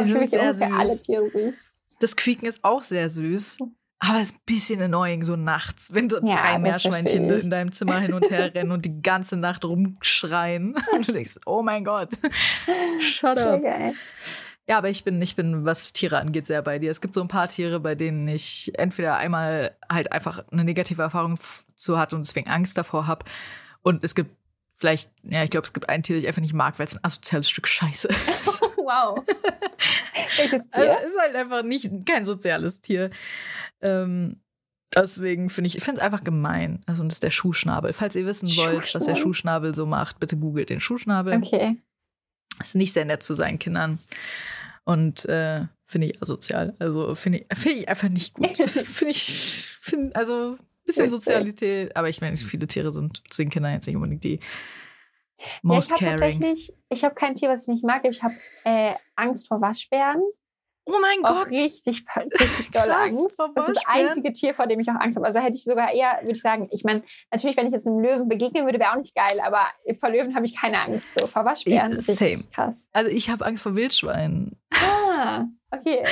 Die 0.00 0.04
sind 0.04 0.30
sehr 0.30 0.54
süß. 0.54 0.62
Alle 0.62 1.00
Tiere 1.00 1.30
süß. 1.30 1.72
Das 2.00 2.16
Quieken 2.16 2.46
ist 2.46 2.64
auch 2.64 2.82
sehr 2.82 3.08
süß. 3.08 3.58
Aber 4.00 4.20
es 4.20 4.30
ist 4.30 4.36
ein 4.36 4.42
bisschen 4.44 4.82
annoying, 4.82 5.22
so 5.22 5.36
nachts, 5.36 5.94
wenn 5.94 6.08
ja, 6.08 6.36
drei 6.36 6.58
Meerschweinchen 6.58 7.30
in 7.30 7.48
deinem 7.48 7.72
Zimmer 7.72 8.00
hin 8.00 8.12
und 8.12 8.28
her 8.30 8.54
rennen 8.54 8.72
und 8.72 8.84
die 8.84 9.00
ganze 9.00 9.36
Nacht 9.36 9.64
rumschreien. 9.64 10.74
Und 10.92 11.08
du 11.08 11.12
denkst, 11.12 11.36
oh 11.46 11.62
mein 11.62 11.84
Gott, 11.84 12.10
shut 12.98 13.38
up. 13.38 13.62
Geil. 13.62 13.94
Ja, 14.68 14.78
aber 14.78 14.90
ich 14.90 15.04
bin, 15.04 15.22
ich 15.22 15.36
bin, 15.36 15.64
was 15.64 15.92
Tiere 15.92 16.18
angeht, 16.18 16.46
sehr 16.46 16.60
bei 16.60 16.78
dir. 16.78 16.90
Es 16.90 17.00
gibt 17.00 17.14
so 17.14 17.20
ein 17.20 17.28
paar 17.28 17.48
Tiere, 17.48 17.80
bei 17.80 17.94
denen 17.94 18.28
ich 18.28 18.72
entweder 18.76 19.16
einmal 19.16 19.76
halt 19.90 20.12
einfach 20.12 20.44
eine 20.50 20.64
negative 20.64 21.02
Erfahrung 21.02 21.38
zu 21.76 21.98
hatte 21.98 22.16
und 22.16 22.26
deswegen 22.26 22.48
Angst 22.48 22.78
davor 22.78 23.06
habe. 23.06 23.24
Und 23.82 24.04
es 24.04 24.14
gibt 24.14 24.30
vielleicht, 24.76 25.10
ja, 25.22 25.44
ich 25.44 25.50
glaube, 25.50 25.66
es 25.66 25.72
gibt 25.72 25.88
ein 25.88 26.02
Tier, 26.02 26.16
das 26.16 26.22
ich 26.22 26.28
einfach 26.28 26.42
nicht 26.42 26.54
mag, 26.54 26.78
weil 26.78 26.86
es 26.86 26.96
ein 26.96 27.04
asoziales 27.04 27.48
Stück 27.48 27.68
Scheiße 27.68 28.08
ist. 28.08 28.60
wow. 28.76 29.22
Welches 30.36 30.68
Tier? 30.68 30.92
Also, 30.92 31.06
ist 31.06 31.18
halt 31.20 31.36
einfach 31.36 31.62
nicht 31.62 31.90
kein 32.06 32.24
soziales 32.24 32.80
Tier. 32.80 33.10
Ähm, 33.80 34.40
deswegen 34.94 35.50
finde 35.50 35.68
ich, 35.68 35.76
ich 35.76 35.84
finde 35.84 36.00
es 36.00 36.04
einfach 36.04 36.24
gemein. 36.24 36.82
Also, 36.86 37.02
und 37.02 37.10
das 37.10 37.16
ist 37.16 37.22
der 37.22 37.30
Schuhschnabel. 37.30 37.92
Falls 37.92 38.16
ihr 38.16 38.26
wissen 38.26 38.48
wollt, 38.48 38.94
was 38.94 39.04
der 39.04 39.16
Schuhschnabel 39.16 39.74
so 39.74 39.86
macht, 39.86 40.20
bitte 40.20 40.36
googelt 40.36 40.70
den 40.70 40.80
Schuhschnabel. 40.80 41.34
Okay. 41.42 41.76
Ist 42.60 42.76
nicht 42.76 42.92
sehr 42.92 43.04
nett 43.04 43.22
zu 43.22 43.34
seinen 43.34 43.58
Kindern. 43.58 43.98
Und 44.84 45.24
äh, 45.26 45.66
finde 45.86 46.08
ich 46.08 46.22
asozial. 46.22 46.74
Also 46.78 47.14
finde 47.14 47.38
ich, 47.38 47.58
find 47.58 47.76
ich 47.76 47.88
einfach 47.88 48.08
nicht 48.08 48.34
gut. 48.34 48.48
Das 48.58 48.82
finde 48.82 49.12
ich, 49.12 49.32
find, 49.80 50.14
also 50.16 50.58
bisschen 50.84 51.10
Sozialität. 51.10 51.96
Aber 51.96 52.08
ich 52.08 52.20
meine, 52.20 52.36
viele 52.36 52.66
Tiere 52.66 52.92
sind 52.92 53.22
zu 53.30 53.42
den 53.42 53.50
Kindern 53.50 53.72
jetzt 53.72 53.86
nicht 53.86 53.96
unbedingt 53.96 54.24
die 54.24 54.40
most 55.62 55.90
ja, 55.90 55.96
ich 55.96 56.00
caring. 56.00 56.40
Tatsächlich, 56.40 56.72
ich 56.88 57.04
habe 57.04 57.14
kein 57.14 57.34
Tier, 57.34 57.48
was 57.48 57.62
ich 57.62 57.68
nicht 57.68 57.84
mag. 57.84 58.04
Ich 58.04 58.22
habe 58.22 58.34
äh, 58.64 58.94
Angst 59.16 59.48
vor 59.48 59.60
Waschbären. 59.60 60.22
Oh 60.86 60.92
mein 61.00 61.24
auch 61.24 61.44
Gott. 61.44 61.50
Richtig, 61.50 62.04
richtig 62.16 62.70
doll 62.70 62.90
Angst. 62.90 63.38
Das 63.54 63.68
ist 63.68 63.76
das 63.76 63.84
einzige 63.86 64.32
Tier, 64.34 64.54
vor 64.54 64.66
dem 64.66 64.80
ich 64.80 64.90
auch 64.90 65.00
Angst 65.00 65.16
habe. 65.16 65.26
Also 65.26 65.38
hätte 65.38 65.56
ich 65.56 65.64
sogar 65.64 65.92
eher, 65.92 66.18
würde 66.20 66.34
ich 66.34 66.42
sagen, 66.42 66.68
ich 66.70 66.84
meine, 66.84 67.02
natürlich, 67.30 67.56
wenn 67.56 67.66
ich 67.66 67.72
jetzt 67.72 67.86
einem 67.86 68.00
Löwen 68.00 68.28
begegnen 68.28 68.66
würde, 68.66 68.78
wäre 68.78 68.92
auch 68.92 68.98
nicht 68.98 69.14
geil, 69.14 69.40
aber 69.42 69.62
vor 69.98 70.10
Löwen 70.10 70.34
habe 70.34 70.44
ich 70.44 70.54
keine 70.54 70.80
Angst. 70.80 71.18
So, 71.18 71.26
vor 71.26 71.46
Waschbären 71.46 71.92
ja, 71.92 71.96
ist 71.96 72.16
same. 72.16 72.44
krass. 72.52 72.86
Also 72.92 73.10
ich 73.10 73.30
habe 73.30 73.46
Angst 73.46 73.62
vor 73.62 73.76
Wildschweinen. 73.76 74.60
Ah, 74.74 75.46
okay. 75.70 76.04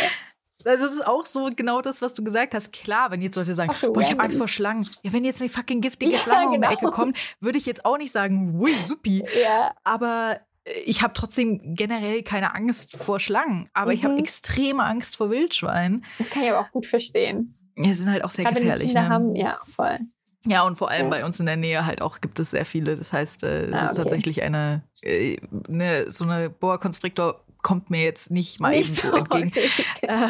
Also 0.67 0.87
es 0.87 0.93
ist 0.93 1.07
auch 1.07 1.27
so 1.27 1.51
genau 1.55 1.81
das, 1.81 2.03
was 2.03 2.15
du 2.15 2.25
gesagt 2.25 2.55
hast. 2.55 2.73
Klar, 2.73 3.11
wenn 3.11 3.23
jetzt 3.23 3.37
Leute 3.37 3.55
sagen, 3.55 3.73
so, 3.75 3.93
boah, 3.93 4.01
ich 4.01 4.11
habe 4.11 4.23
Angst 4.23 4.39
vor 4.39 4.49
Schlangen. 4.49 4.87
Ja, 5.03 5.13
wenn 5.13 5.25
jetzt 5.25 5.41
eine 5.41 5.51
fucking 5.51 5.81
giftige 5.81 6.19
Schlange 6.19 6.45
ja, 6.45 6.51
genau. 6.51 6.55
um 6.55 6.61
die 6.63 6.69
genau. 6.69 6.89
Ecke 6.89 6.91
kommt, 6.91 7.19
würde 7.41 7.59
ich 7.59 7.67
jetzt 7.67 7.85
auch 7.85 7.99
nicht 7.99 8.13
sagen, 8.13 8.55
hui, 8.59 8.73
supi. 8.73 9.25
Ja. 9.43 9.73
Aber 9.85 10.41
ich 10.85 11.03
habe 11.03 11.13
trotzdem 11.15 11.75
generell 11.75 12.23
keine 12.23 12.55
Angst 12.55 12.97
vor 12.97 13.19
Schlangen, 13.19 13.69
aber 13.73 13.91
mhm. 13.91 13.97
ich 13.97 14.05
habe 14.05 14.19
extreme 14.19 14.85
Angst 14.85 15.17
vor 15.17 15.31
Wildschweinen. 15.31 16.05
Das 16.19 16.31
kann 16.31 16.45
ich 16.45 16.51
aber 16.51 16.61
auch 16.61 16.71
gut 16.71 16.87
verstehen. 16.87 17.55
Ja, 17.77 17.95
sind 17.95 18.11
halt 18.11 18.25
auch 18.25 18.31
sehr 18.31 18.45
Gerade 18.45 18.61
gefährlich. 18.61 18.89
Kinder 18.89 19.03
ne? 19.03 19.09
haben, 19.09 19.35
ja, 19.35 19.59
voll. 19.75 19.99
Ja, 20.45 20.65
und 20.65 20.77
vor 20.77 20.91
allem 20.91 21.05
ja. 21.05 21.11
bei 21.11 21.25
uns 21.25 21.39
in 21.39 21.47
der 21.47 21.57
Nähe 21.57 21.87
halt 21.87 22.03
auch 22.03 22.21
gibt 22.21 22.39
es 22.41 22.51
sehr 22.51 22.65
viele. 22.65 22.97
Das 22.97 23.13
heißt, 23.13 23.45
äh, 23.45 23.67
es 23.67 23.79
ah, 23.79 23.85
ist 23.85 23.95
tatsächlich 23.95 24.43
eine, 24.43 24.83
äh, 25.03 25.37
eine 25.69 26.11
so 26.11 26.25
eine 26.25 26.51
Boa 26.51 26.79
Constrictor 26.79 27.45
kommt 27.63 27.91
mir 27.91 28.03
jetzt 28.03 28.31
nicht 28.31 28.61
mal 28.61 28.71
nicht 28.71 29.05
eben 29.05 29.13
so 29.13 29.17
entgegen. 29.17 29.53
Äh, 30.03 30.29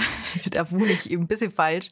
da 0.51 0.71
wohne 0.71 0.93
ich 0.93 1.11
eben 1.11 1.23
ein 1.23 1.27
bisschen 1.27 1.51
falsch. 1.51 1.89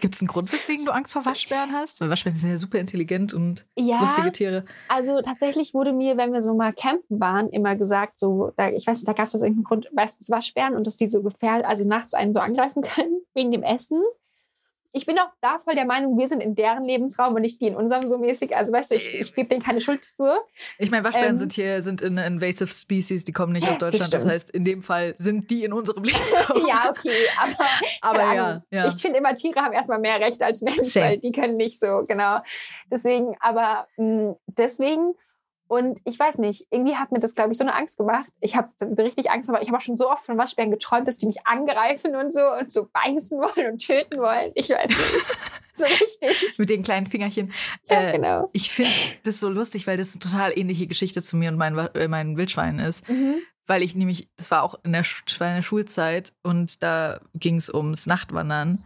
Gibt 0.00 0.14
es 0.14 0.20
einen 0.20 0.26
Grund, 0.26 0.52
weswegen 0.52 0.84
du 0.84 0.90
Angst 0.90 1.12
vor 1.12 1.24
Waschbären 1.24 1.72
hast? 1.72 2.00
Weil 2.00 2.10
Waschbären 2.10 2.36
sind 2.36 2.50
ja 2.50 2.58
super 2.58 2.78
intelligent 2.78 3.32
und 3.34 3.66
ja, 3.76 4.00
lustige 4.00 4.32
Tiere. 4.32 4.64
Also 4.88 5.20
tatsächlich 5.22 5.74
wurde 5.74 5.92
mir, 5.92 6.16
wenn 6.16 6.32
wir 6.32 6.42
so 6.42 6.54
mal 6.54 6.72
campen 6.72 7.20
waren, 7.20 7.48
immer 7.50 7.76
gesagt, 7.76 8.18
so, 8.18 8.52
da, 8.56 8.68
ich 8.68 8.84
weiß 8.86 8.98
nicht, 8.98 9.08
da 9.08 9.12
gab 9.12 9.28
es 9.28 9.34
aus 9.36 9.42
irgendeinem 9.42 9.64
Grund 9.64 9.88
meistens 9.94 10.28
Waschbären 10.28 10.74
und 10.74 10.86
dass 10.86 10.96
die 10.96 11.08
so 11.08 11.22
gefährlich, 11.22 11.66
also 11.66 11.86
nachts 11.86 12.14
einen 12.14 12.34
so 12.34 12.40
angreifen 12.40 12.82
können 12.82 13.20
wegen 13.34 13.52
dem 13.52 13.62
Essen. 13.62 14.02
Ich 14.92 15.06
bin 15.06 15.18
auch 15.18 15.30
da 15.40 15.58
voll 15.58 15.74
der 15.74 15.84
Meinung, 15.84 16.18
wir 16.18 16.28
sind 16.28 16.42
in 16.42 16.54
deren 16.54 16.84
Lebensraum 16.84 17.34
und 17.34 17.42
nicht 17.42 17.60
die 17.60 17.68
in 17.68 17.76
unserem 17.76 18.08
so 18.08 18.18
mäßig. 18.18 18.56
Also 18.56 18.72
weißt 18.72 18.90
du, 18.90 18.96
ich, 18.96 19.20
ich 19.20 19.34
gebe 19.34 19.48
denen 19.48 19.62
keine 19.62 19.80
Schuld 19.80 20.04
so. 20.04 20.28
Ich 20.78 20.90
meine, 20.90 21.04
Waschbären 21.04 21.30
ähm, 21.30 21.38
sind 21.38 21.52
hier, 21.52 21.80
sind 21.82 22.02
in 22.02 22.18
invasive 22.18 22.70
Species, 22.70 23.24
die 23.24 23.32
kommen 23.32 23.52
nicht 23.52 23.68
aus 23.68 23.78
Deutschland. 23.78 24.12
Das, 24.12 24.24
das 24.24 24.34
heißt, 24.34 24.50
in 24.50 24.64
dem 24.64 24.82
Fall 24.82 25.14
sind 25.18 25.50
die 25.50 25.64
in 25.64 25.72
unserem 25.72 26.02
Lebensraum. 26.04 26.66
ja, 26.66 26.90
okay, 26.90 27.10
aber, 27.40 27.56
aber 28.00 28.34
ja, 28.34 28.62
ja, 28.70 28.88
Ich 28.88 29.00
finde 29.00 29.18
immer, 29.18 29.34
Tiere 29.34 29.60
haben 29.60 29.72
erstmal 29.72 30.00
mehr 30.00 30.18
Recht 30.18 30.42
als 30.42 30.62
Menschen, 30.62 31.02
weil 31.02 31.18
die 31.18 31.32
können 31.32 31.54
nicht 31.54 31.78
so, 31.78 32.04
genau. 32.06 32.40
Deswegen, 32.90 33.36
aber 33.40 33.86
mh, 33.96 34.30
mm, 34.30 34.36
deswegen 34.48 35.14
und 35.70 36.00
ich 36.04 36.18
weiß 36.18 36.38
nicht, 36.38 36.66
irgendwie 36.70 36.96
hat 36.96 37.12
mir 37.12 37.20
das, 37.20 37.36
glaube 37.36 37.52
ich, 37.52 37.58
so 37.58 37.62
eine 37.62 37.76
Angst 37.76 37.96
gemacht. 37.96 38.26
Ich 38.40 38.56
habe 38.56 38.70
richtig 38.98 39.30
Angst 39.30 39.46
gemacht. 39.46 39.62
Ich 39.62 39.68
habe 39.68 39.78
auch 39.78 39.82
schon 39.82 39.96
so 39.96 40.10
oft 40.10 40.26
von 40.26 40.36
Waschbären 40.36 40.72
geträumt, 40.72 41.06
dass 41.06 41.16
die 41.16 41.26
mich 41.26 41.46
angreifen 41.46 42.16
und 42.16 42.34
so 42.34 42.40
und 42.40 42.72
so 42.72 42.88
beißen 42.92 43.38
wollen 43.38 43.74
und 43.74 43.78
töten 43.78 44.18
wollen. 44.18 44.50
Ich 44.56 44.68
weiß 44.70 44.88
nicht. 44.88 44.98
so 45.72 45.84
richtig. 45.84 46.58
Mit 46.58 46.70
den 46.70 46.82
kleinen 46.82 47.06
Fingerchen. 47.06 47.52
Ja, 47.88 48.08
äh, 48.08 48.12
genau. 48.16 48.50
Ich 48.52 48.72
finde 48.72 48.90
das 49.22 49.38
so 49.38 49.48
lustig, 49.48 49.86
weil 49.86 49.96
das 49.96 50.10
eine 50.10 50.18
total 50.18 50.58
ähnliche 50.58 50.88
Geschichte 50.88 51.22
zu 51.22 51.36
mir 51.36 51.50
und 51.50 51.56
meinen 51.56 51.78
äh, 51.94 52.08
mein 52.08 52.36
Wildschwein 52.36 52.80
ist. 52.80 53.08
Mhm. 53.08 53.36
Weil 53.68 53.84
ich 53.84 53.94
nämlich, 53.94 54.28
das 54.36 54.50
war 54.50 54.64
auch 54.64 54.74
in 54.82 54.90
der, 54.90 55.04
Sch 55.04 55.22
in 55.40 55.54
der 55.54 55.62
Schulzeit 55.62 56.32
und 56.42 56.82
da 56.82 57.20
ging 57.34 57.54
es 57.54 57.72
ums 57.72 58.06
Nachtwandern. 58.06 58.84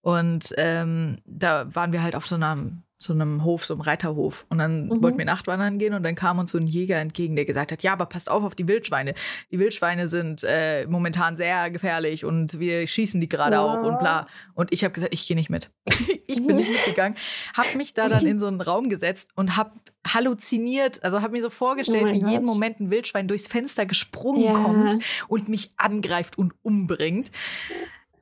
Und 0.00 0.54
ähm, 0.58 1.16
da 1.24 1.74
waren 1.74 1.92
wir 1.92 2.04
halt 2.04 2.14
auf 2.14 2.24
so 2.24 2.36
einer 2.36 2.56
so 2.98 3.12
einem 3.12 3.44
Hof, 3.44 3.64
so 3.64 3.74
einem 3.74 3.80
Reiterhof. 3.82 4.46
Und 4.48 4.58
dann 4.58 4.86
mhm. 4.86 5.02
wollten 5.02 5.18
wir 5.18 5.24
Nachtwandern 5.24 5.78
gehen 5.78 5.94
und 5.94 6.02
dann 6.02 6.14
kam 6.14 6.38
uns 6.38 6.52
so 6.52 6.58
ein 6.58 6.66
Jäger 6.66 6.98
entgegen, 6.98 7.36
der 7.36 7.44
gesagt 7.44 7.72
hat, 7.72 7.82
ja, 7.82 7.92
aber 7.92 8.06
passt 8.06 8.30
auf 8.30 8.44
auf 8.44 8.54
die 8.54 8.68
Wildschweine. 8.68 9.14
Die 9.50 9.58
Wildschweine 9.58 10.08
sind 10.08 10.44
äh, 10.44 10.86
momentan 10.86 11.36
sehr 11.36 11.70
gefährlich 11.70 12.24
und 12.24 12.58
wir 12.58 12.86
schießen 12.86 13.20
die 13.20 13.28
gerade 13.28 13.56
ja. 13.56 13.62
auch 13.62 13.82
und 13.82 13.98
bla. 13.98 14.26
Und 14.54 14.72
ich 14.72 14.84
habe 14.84 14.94
gesagt, 14.94 15.12
ich 15.12 15.26
gehe 15.26 15.36
nicht 15.36 15.50
mit. 15.50 15.70
ich 16.26 16.46
bin 16.46 16.56
nicht 16.56 16.70
mitgegangen, 16.72 17.16
habe 17.56 17.76
mich 17.76 17.94
da 17.94 18.08
dann 18.08 18.26
in 18.26 18.38
so 18.38 18.46
einen 18.46 18.60
Raum 18.60 18.88
gesetzt 18.88 19.30
und 19.34 19.56
habe 19.56 19.72
halluziniert, 20.06 21.02
also 21.02 21.22
habe 21.22 21.32
mir 21.32 21.42
so 21.42 21.50
vorgestellt, 21.50 22.06
oh 22.08 22.12
wie 22.14 22.20
Gott. 22.20 22.30
jeden 22.30 22.44
Moment 22.44 22.80
ein 22.80 22.90
Wildschwein 22.90 23.28
durchs 23.28 23.48
Fenster 23.48 23.86
gesprungen 23.86 24.44
ja. 24.44 24.52
kommt 24.52 24.98
und 25.28 25.48
mich 25.48 25.72
angreift 25.76 26.38
und 26.38 26.54
umbringt. 26.62 27.30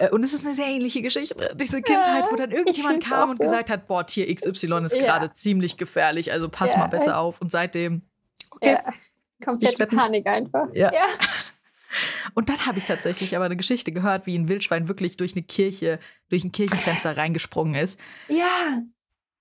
Äh, 0.02 0.10
und 0.10 0.24
es 0.24 0.32
ist 0.34 0.44
eine 0.44 0.54
sehr 0.54 0.66
ähnliche 0.66 1.00
Geschichte. 1.00 1.54
Diese 1.54 1.80
Kindheit, 1.80 2.24
wo 2.30 2.36
dann 2.36 2.50
irgendjemand 2.50 3.04
kam 3.04 3.30
und 3.30 3.36
so. 3.36 3.44
gesagt 3.44 3.70
hat, 3.70 3.86
boah, 3.86 4.04
Tier 4.04 4.32
XY 4.34 4.84
ist 4.84 4.98
gerade 4.98 5.32
ziemlich 5.32 5.76
gefährlich, 5.76 6.32
also 6.32 6.48
pass 6.48 6.76
mal 6.76 6.88
besser 6.88 7.18
auf. 7.18 7.40
Und 7.40 7.52
seitdem, 7.52 8.02
okay. 8.50 8.72
Ja. 8.72 8.92
Komplette 9.44 9.86
Panik 9.86 10.26
einfach. 10.26 10.68
Ja. 10.72 10.92
ja. 10.92 11.06
Und 12.34 12.48
dann 12.48 12.64
habe 12.64 12.78
ich 12.78 12.84
tatsächlich 12.84 13.34
aber 13.36 13.44
eine 13.44 13.56
Geschichte 13.56 13.92
gehört, 13.92 14.26
wie 14.26 14.38
ein 14.38 14.48
Wildschwein 14.48 14.88
wirklich 14.88 15.16
durch 15.16 15.34
eine 15.34 15.42
Kirche, 15.42 15.98
durch 16.30 16.44
ein 16.44 16.52
Kirchenfenster 16.52 17.16
reingesprungen 17.16 17.74
ist. 17.74 18.00
Ja. 18.28 18.82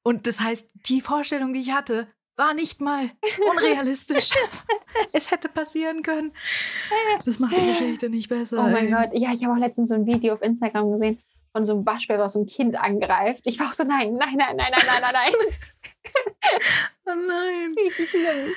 Und 0.04 0.26
das 0.26 0.42
heißt, 0.42 0.70
die 0.88 1.02
Vorstellung, 1.02 1.54
die 1.54 1.62
ich 1.62 1.72
hatte, 1.72 2.08
war 2.42 2.54
nicht 2.56 2.82
mal 2.82 3.10
unrealistisch. 3.54 4.32
es 5.14 5.30
hätte 5.30 5.48
passieren 5.48 6.02
können. 6.02 6.34
Das 7.24 7.40
macht 7.40 7.56
die 7.56 7.68
Geschichte 7.68 8.10
nicht 8.10 8.30
besser. 8.30 8.58
Oh 8.60 8.70
mein 8.70 8.88
ey. 8.88 8.92
Gott, 8.92 9.10
ja, 9.14 9.32
ich 9.32 9.44
habe 9.44 9.54
auch 9.54 9.60
letztens 9.60 9.90
so 9.90 9.96
ein 9.96 10.08
Video 10.08 10.34
auf 10.34 10.42
Instagram 10.42 10.92
gesehen 10.92 11.20
von 11.52 11.66
so 11.66 11.74
einem 11.74 11.86
Waschbär, 11.86 12.18
was 12.18 12.34
so 12.34 12.42
ein 12.42 12.48
Kind 12.48 12.76
angreift. 12.76 13.42
Ich 13.46 13.60
war 13.60 13.68
auch 13.68 13.74
so, 13.74 13.84
nein, 13.84 14.14
nein, 14.14 14.36
nein, 14.38 14.56
nein, 14.56 14.72
nein, 14.72 15.02
nein, 15.02 15.14
nein. 15.14 15.34
oh 17.06 17.12
nein. 17.28 17.76
Richtig 17.78 18.10
schlimm. 18.10 18.54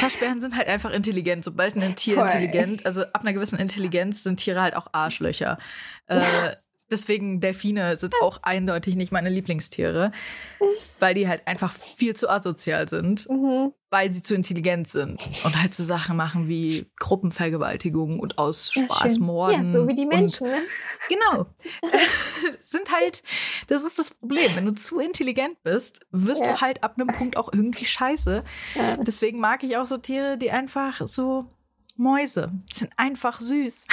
Waschbären 0.00 0.40
sind 0.40 0.56
halt 0.56 0.68
einfach 0.68 0.90
intelligent. 0.92 1.44
Sobald 1.44 1.76
ein 1.76 1.94
Tier 1.96 2.14
Voll. 2.14 2.24
intelligent, 2.24 2.86
also 2.86 3.02
ab 3.02 3.20
einer 3.20 3.32
gewissen 3.32 3.58
Intelligenz 3.58 4.22
sind 4.22 4.38
Tiere 4.38 4.60
halt 4.60 4.74
auch 4.74 4.88
Arschlöcher. 4.92 5.58
Äh, 6.06 6.54
Deswegen 6.90 7.40
Delfine 7.40 7.96
sind 7.96 8.14
auch 8.22 8.42
eindeutig 8.42 8.96
nicht 8.96 9.12
meine 9.12 9.28
Lieblingstiere, 9.28 10.12
weil 10.98 11.14
die 11.14 11.28
halt 11.28 11.46
einfach 11.46 11.72
viel 11.72 12.14
zu 12.16 12.28
asozial 12.28 12.88
sind, 12.88 13.28
mhm. 13.28 13.72
weil 13.90 14.10
sie 14.10 14.22
zu 14.22 14.34
intelligent 14.34 14.88
sind 14.88 15.28
und 15.44 15.60
halt 15.60 15.74
so 15.74 15.84
Sachen 15.84 16.16
machen 16.16 16.48
wie 16.48 16.90
Gruppenvergewaltigung 16.98 18.18
und 18.18 18.38
aus 18.38 18.72
Spaß 18.72 19.16
ja, 19.16 19.22
morden. 19.22 19.64
Ja, 19.64 19.70
so 19.70 19.88
wie 19.88 19.94
die 19.94 20.06
Menschen. 20.06 20.48
Und, 20.48 20.52
ne? 20.52 20.62
Genau. 21.08 21.46
sind 22.60 22.90
halt, 22.92 23.22
das 23.68 23.84
ist 23.84 23.98
das 23.98 24.12
Problem. 24.14 24.56
Wenn 24.56 24.66
du 24.66 24.74
zu 24.74 24.98
intelligent 25.00 25.62
bist, 25.62 26.00
wirst 26.10 26.42
ja. 26.42 26.52
du 26.52 26.60
halt 26.60 26.82
ab 26.82 26.94
einem 26.96 27.08
Punkt 27.08 27.36
auch 27.36 27.52
irgendwie 27.52 27.84
scheiße. 27.84 28.42
Ja. 28.74 28.96
Deswegen 28.96 29.38
mag 29.40 29.62
ich 29.62 29.76
auch 29.76 29.86
so 29.86 29.96
Tiere, 29.96 30.36
die 30.38 30.50
einfach 30.50 31.06
so 31.06 31.46
Mäuse 32.00 32.50
sind 32.72 32.90
einfach 32.96 33.40
süß. 33.40 33.86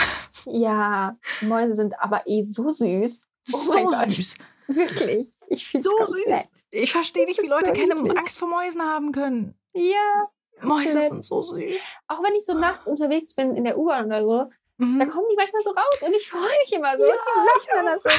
Ja, 0.46 1.18
Mäuse 1.42 1.74
sind 1.74 2.00
aber 2.00 2.26
eh 2.26 2.42
so 2.42 2.70
süß. 2.70 3.28
Oh 3.54 3.58
so 3.58 3.92
süß. 4.08 4.36
Wirklich. 4.68 5.34
Ich 5.50 5.68
finde 5.68 5.90
so 5.90 6.06
süß. 6.06 6.46
Ich 6.72 6.92
verstehe 6.94 7.26
nicht, 7.26 7.42
wie 7.42 7.48
Leute 7.48 7.74
so 7.74 7.82
keine 7.82 7.96
niedlich. 7.96 8.18
Angst 8.18 8.40
vor 8.40 8.48
Mäusen 8.48 8.82
haben 8.82 9.12
können. 9.12 9.56
Ja. 9.74 10.30
Mäuse 10.62 11.02
sind 11.02 11.26
so 11.26 11.42
süß. 11.42 11.86
Auch 12.08 12.24
wenn 12.24 12.34
ich 12.36 12.46
so 12.46 12.54
nachts 12.58 12.88
unterwegs 12.88 13.36
bin 13.36 13.56
in 13.58 13.66
der 13.66 13.78
U-Bahn 13.78 14.06
oder 14.06 14.24
so, 14.24 14.52
mhm. 14.78 15.00
da 15.00 15.06
kommen 15.06 15.28
die 15.30 15.36
manchmal 15.36 15.62
so 15.62 15.72
raus 15.72 16.08
und 16.08 16.14
ich 16.16 16.30
freue 16.30 16.42
mich 16.64 16.72
immer 16.72 16.98
so. 16.98 17.04
Ja, 17.04 17.14
ich 17.60 17.68
dann 17.76 18.00
so. 18.00 18.10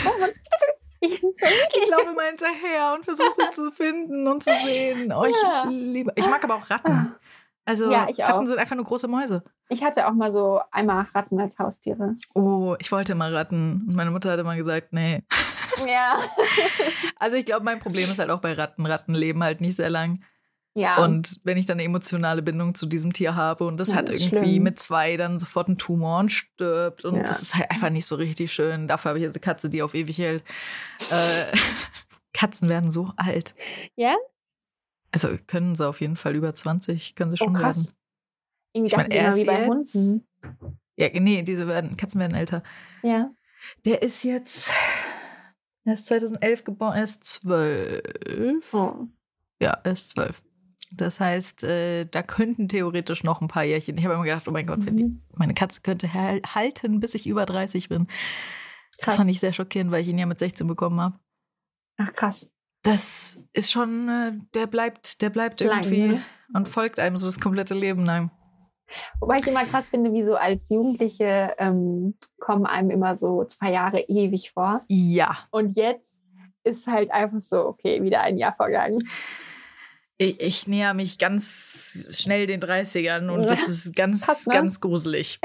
Ich, 1.00 1.20
so 1.20 1.46
ich 1.80 1.88
laufe 1.88 2.10
immer 2.10 2.24
hinterher 2.24 2.92
und 2.94 3.04
versuche 3.04 3.32
sie 3.32 3.50
zu 3.52 3.70
finden 3.70 4.26
und 4.26 4.42
zu 4.42 4.52
sehen. 4.64 5.12
Oh, 5.12 5.24
ich 5.24 5.36
ja. 5.42 5.64
liebe. 5.68 6.12
Ich 6.16 6.28
mag 6.28 6.44
aber 6.44 6.56
auch 6.56 6.68
Ratten. 6.68 7.14
Also 7.68 7.90
ja, 7.90 8.04
Ratten 8.04 8.22
auch. 8.22 8.46
sind 8.46 8.58
einfach 8.58 8.76
nur 8.76 8.86
große 8.86 9.08
Mäuse. 9.08 9.42
Ich 9.68 9.84
hatte 9.84 10.08
auch 10.08 10.14
mal 10.14 10.32
so 10.32 10.58
einmal 10.70 11.06
Ratten 11.14 11.38
als 11.38 11.58
Haustiere. 11.58 12.14
Oh, 12.34 12.74
ich 12.78 12.90
wollte 12.90 13.14
mal 13.14 13.34
Ratten. 13.34 13.84
Und 13.86 13.94
meine 13.94 14.10
Mutter 14.10 14.30
hat 14.30 14.40
immer 14.40 14.56
gesagt, 14.56 14.92
nee. 14.92 15.22
Ja. 15.86 16.18
also 17.20 17.36
ich 17.36 17.44
glaube, 17.44 17.64
mein 17.64 17.78
Problem 17.78 18.04
ist 18.04 18.18
halt 18.18 18.30
auch 18.30 18.40
bei 18.40 18.54
Ratten. 18.54 18.86
Ratten 18.86 19.14
leben 19.14 19.44
halt 19.44 19.60
nicht 19.60 19.76
sehr 19.76 19.90
lang. 19.90 20.24
Ja. 20.74 21.04
Und 21.04 21.40
wenn 21.44 21.58
ich 21.58 21.66
dann 21.66 21.76
eine 21.76 21.84
emotionale 21.84 22.40
Bindung 22.40 22.74
zu 22.74 22.86
diesem 22.86 23.12
Tier 23.12 23.36
habe 23.36 23.64
und 23.64 23.78
das 23.78 23.90
ja, 23.90 23.96
hat 23.96 24.08
irgendwie 24.08 24.54
schlimm. 24.54 24.62
mit 24.62 24.78
zwei 24.78 25.16
dann 25.18 25.38
sofort 25.38 25.68
einen 25.68 25.76
Tumor 25.76 26.20
und 26.20 26.32
stirbt 26.32 27.04
und 27.04 27.16
ja. 27.16 27.22
das 27.22 27.42
ist 27.42 27.54
halt 27.54 27.70
einfach 27.70 27.90
nicht 27.90 28.06
so 28.06 28.16
richtig 28.16 28.52
schön. 28.52 28.88
Dafür 28.88 29.10
habe 29.10 29.18
ich 29.18 29.24
jetzt 29.24 29.36
eine 29.36 29.42
Katze, 29.42 29.70
die 29.70 29.82
auf 29.82 29.94
ewig 29.94 30.18
hält. 30.18 30.42
Äh, 31.10 31.56
Katzen 32.32 32.68
werden 32.70 32.90
so 32.90 33.12
alt. 33.16 33.54
Ja? 33.94 34.16
Also 35.24 35.36
können 35.48 35.74
sie 35.74 35.86
auf 35.86 36.00
jeden 36.00 36.14
Fall 36.14 36.36
über 36.36 36.54
20, 36.54 37.16
können 37.16 37.32
sie 37.32 37.38
oh, 37.40 37.46
schon 37.46 37.56
oh, 37.56 37.58
krass. 37.58 37.86
werden. 37.86 37.96
Irgendwie 38.72 38.86
ich 38.86 38.96
meine, 38.96 39.14
er 39.14 39.30
ist 39.30 39.36
wie 39.38 39.44
bei 39.44 39.66
Hunden. 39.66 40.28
Ja, 40.96 41.08
nee, 41.12 41.42
diese 41.42 41.66
werden, 41.66 41.96
Katzen 41.96 42.20
werden 42.20 42.36
älter. 42.36 42.62
Ja. 43.02 43.32
Der 43.84 44.02
ist 44.02 44.22
jetzt, 44.22 44.70
er 45.84 45.94
ist 45.94 46.06
2011 46.06 46.64
geboren, 46.64 46.96
er 46.96 47.02
ist 47.02 47.24
12. 47.24 48.74
Oh. 48.74 49.06
Ja, 49.60 49.80
er 49.82 49.92
ist 49.92 50.10
12. 50.10 50.42
Das 50.92 51.18
heißt, 51.18 51.64
äh, 51.64 52.04
da 52.04 52.22
könnten 52.22 52.68
theoretisch 52.68 53.24
noch 53.24 53.40
ein 53.40 53.48
paar 53.48 53.64
Jährchen. 53.64 53.98
Ich 53.98 54.04
habe 54.04 54.14
immer 54.14 54.24
gedacht, 54.24 54.46
oh 54.46 54.52
mein 54.52 54.66
Gott, 54.66 54.78
mhm. 54.78 54.96
die, 54.96 55.20
meine 55.34 55.54
Katze 55.54 55.80
könnte 55.80 56.14
halten, 56.14 57.00
bis 57.00 57.14
ich 57.14 57.26
über 57.26 57.44
30 57.44 57.88
bin. 57.88 58.06
Krass. 58.06 58.14
Das 59.00 59.14
fand 59.16 59.30
ich 59.30 59.40
sehr 59.40 59.52
schockierend, 59.52 59.90
weil 59.90 60.02
ich 60.02 60.08
ihn 60.08 60.18
ja 60.18 60.26
mit 60.26 60.38
16 60.38 60.66
bekommen 60.68 61.00
habe. 61.00 61.18
Ach, 61.96 62.12
krass 62.12 62.52
das 62.88 63.38
ist 63.52 63.72
schon, 63.72 64.08
äh, 64.08 64.32
der 64.54 64.66
bleibt, 64.66 65.22
der 65.22 65.30
bleibt 65.30 65.60
irgendwie 65.60 66.00
lang, 66.02 66.10
ne? 66.10 66.22
und 66.54 66.68
folgt 66.68 66.98
einem 66.98 67.16
so 67.16 67.26
das 67.26 67.40
komplette 67.40 67.74
Leben 67.74 68.04
lang. 68.04 68.30
Wobei 69.20 69.36
ich 69.36 69.46
immer 69.46 69.66
krass 69.66 69.90
finde, 69.90 70.12
wie 70.12 70.24
so 70.24 70.34
als 70.34 70.68
Jugendliche 70.70 71.54
ähm, 71.58 72.14
kommen 72.40 72.66
einem 72.66 72.90
immer 72.90 73.18
so 73.18 73.44
zwei 73.44 73.70
Jahre 73.70 74.00
ewig 74.00 74.52
vor. 74.52 74.82
Ja. 74.88 75.36
Und 75.50 75.76
jetzt 75.76 76.22
ist 76.64 76.86
halt 76.86 77.10
einfach 77.10 77.40
so, 77.40 77.66
okay, 77.66 78.02
wieder 78.02 78.22
ein 78.22 78.38
Jahr 78.38 78.54
vergangen. 78.54 78.98
Ich, 80.16 80.40
ich 80.40 80.66
näher 80.66 80.94
mich 80.94 81.18
ganz 81.18 82.08
schnell 82.18 82.46
den 82.46 82.60
30ern 82.60 83.28
und 83.30 83.44
das 83.50 83.68
ist 83.68 83.94
ganz, 83.94 84.26
das 84.26 84.46
ne? 84.46 84.54
ganz 84.54 84.80
gruselig. 84.80 85.38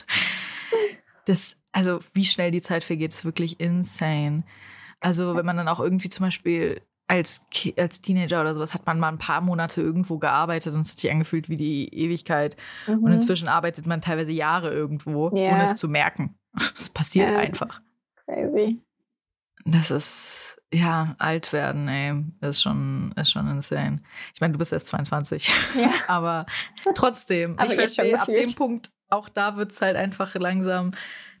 das, 1.26 1.56
also 1.72 2.00
wie 2.14 2.24
schnell 2.24 2.50
die 2.50 2.62
Zeit 2.62 2.82
vergeht, 2.82 3.12
ist 3.12 3.24
wirklich 3.24 3.60
insane. 3.60 4.42
Also 5.00 5.36
wenn 5.36 5.46
man 5.46 5.56
dann 5.56 5.68
auch 5.68 5.80
irgendwie 5.80 6.08
zum 6.08 6.26
Beispiel 6.26 6.82
als, 7.08 7.46
als 7.78 8.02
Teenager 8.02 8.40
oder 8.40 8.54
sowas 8.54 8.74
hat 8.74 8.86
man 8.86 9.00
mal 9.00 9.08
ein 9.08 9.18
paar 9.18 9.40
Monate 9.40 9.80
irgendwo 9.80 10.18
gearbeitet 10.18 10.74
und 10.74 10.82
es 10.82 10.92
hat 10.92 10.98
sich 10.98 11.10
angefühlt 11.10 11.48
wie 11.48 11.56
die 11.56 11.88
Ewigkeit. 11.94 12.56
Mhm. 12.86 13.02
Und 13.02 13.12
inzwischen 13.12 13.48
arbeitet 13.48 13.86
man 13.86 14.02
teilweise 14.02 14.32
Jahre 14.32 14.70
irgendwo, 14.70 15.34
yeah. 15.34 15.54
ohne 15.54 15.64
es 15.64 15.74
zu 15.74 15.88
merken. 15.88 16.36
Es 16.74 16.90
passiert 16.90 17.30
ja. 17.30 17.38
einfach. 17.38 17.80
Crazy. 18.24 18.80
Das 19.64 19.90
ist, 19.90 20.60
ja, 20.72 21.14
alt 21.18 21.52
werden, 21.52 21.88
ey, 21.88 22.24
ist 22.40 22.62
schon, 22.62 23.12
ist 23.16 23.30
schon 23.30 23.48
insane. 23.48 23.98
Ich 24.34 24.40
meine, 24.40 24.52
du 24.52 24.58
bist 24.58 24.72
erst 24.72 24.88
22. 24.88 25.52
Ja. 25.76 25.92
Aber 26.08 26.46
trotzdem, 26.94 27.58
Aber 27.58 27.70
ich 27.70 27.74
verstehe, 27.74 28.18
ab 28.18 28.26
dem 28.26 28.54
Punkt, 28.54 28.90
auch 29.08 29.28
da 29.28 29.56
wird 29.56 29.72
es 29.72 29.80
halt 29.80 29.96
einfach 29.96 30.34
langsam, 30.34 30.92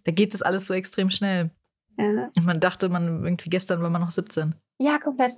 da 0.04 0.12
geht 0.12 0.34
es 0.34 0.42
alles 0.42 0.66
so 0.66 0.74
extrem 0.74 1.10
schnell. 1.10 1.50
Ja. 1.98 2.30
Und 2.36 2.46
man 2.46 2.60
dachte, 2.60 2.88
man 2.88 3.24
irgendwie 3.24 3.50
gestern 3.50 3.82
war 3.82 3.90
man 3.90 4.00
noch 4.00 4.10
17. 4.10 4.54
Ja, 4.78 4.98
komplett. 4.98 5.32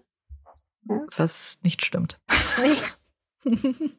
Ja. 0.88 1.00
Was 1.16 1.60
nicht 1.62 1.84
stimmt. 1.84 2.20
Nee. 2.60 3.50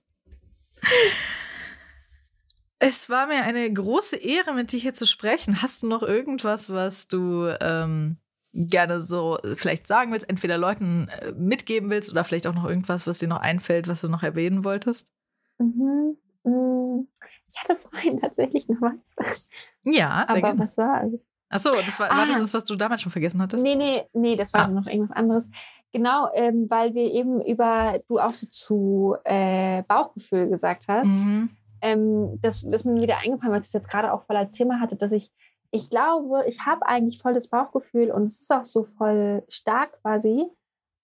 es 2.80 3.10
war 3.10 3.28
mir 3.28 3.44
eine 3.44 3.72
große 3.72 4.18
Ehre, 4.18 4.54
mit 4.54 4.72
dir 4.72 4.80
hier 4.80 4.94
zu 4.94 5.08
sprechen. 5.08 5.62
Hast 5.62 5.84
du 5.84 5.88
noch 5.88 6.04
irgendwas, 6.04 6.72
was 6.72 7.08
du 7.08 7.48
ähm, 7.60 8.18
gerne 8.54 9.02
so 9.02 9.40
vielleicht 9.56 9.88
sagen 9.88 10.12
willst, 10.12 10.30
entweder 10.30 10.58
Leuten 10.58 11.08
äh, 11.08 11.32
mitgeben 11.32 11.90
willst 11.90 12.12
oder 12.12 12.24
vielleicht 12.24 12.46
auch 12.48 12.54
noch 12.54 12.68
irgendwas, 12.68 13.08
was 13.08 13.20
dir 13.20 13.28
noch 13.28 13.40
einfällt, 13.42 13.88
was 13.88 14.02
du 14.02 14.10
noch 14.10 14.24
erwähnen 14.24 14.64
wolltest? 14.64 15.12
Mhm. 15.58 16.18
Mm, 16.44 17.08
ich 17.48 17.60
hatte 17.60 17.76
vorhin 17.76 18.20
tatsächlich 18.20 18.68
noch 18.68 18.82
was. 18.82 19.48
Ja, 19.86 20.26
Aber 20.28 20.58
was 20.60 20.78
war 20.78 21.04
es? 21.06 21.28
Achso, 21.52 21.70
das 21.72 22.00
war, 22.00 22.10
ah. 22.12 22.18
war 22.18 22.26
das, 22.26 22.54
was 22.54 22.64
du 22.64 22.76
damals 22.76 23.02
schon 23.02 23.12
vergessen 23.12 23.42
hattest? 23.42 23.64
Nee, 23.64 23.76
nee, 23.76 24.04
nee, 24.14 24.36
das 24.36 24.54
war 24.54 24.66
ah. 24.66 24.68
noch 24.70 24.88
irgendwas 24.88 25.16
anderes. 25.16 25.50
Genau, 25.94 26.30
ähm, 26.34 26.70
weil 26.70 26.94
wir 26.94 27.12
eben 27.12 27.42
über, 27.42 28.00
du 28.08 28.20
auch 28.20 28.34
so 28.34 28.48
zu 28.48 29.16
äh, 29.26 29.84
Bauchgefühl 29.84 30.48
gesagt 30.48 30.86
hast. 30.88 31.14
Mhm. 31.14 31.50
Ähm, 31.82 32.40
das 32.42 32.64
ist 32.64 32.86
mir 32.86 33.02
wieder 33.02 33.18
eingefallen, 33.18 33.52
weil 33.52 33.60
ich 33.60 33.68
das 33.68 33.74
jetzt 33.74 33.90
gerade 33.90 34.14
auch 34.14 34.24
voll 34.24 34.38
als 34.38 34.56
Thema 34.56 34.80
hatte, 34.80 34.96
dass 34.96 35.12
ich, 35.12 35.32
ich 35.72 35.90
glaube, 35.90 36.46
ich 36.48 36.66
habe 36.66 36.86
eigentlich 36.86 37.22
voll 37.22 37.34
das 37.34 37.50
Bauchgefühl 37.50 38.12
und 38.12 38.24
es 38.24 38.42
ist 38.42 38.52
auch 38.52 38.66
so 38.66 38.86
voll 38.98 39.44
stark 39.50 40.02
quasi. 40.02 40.46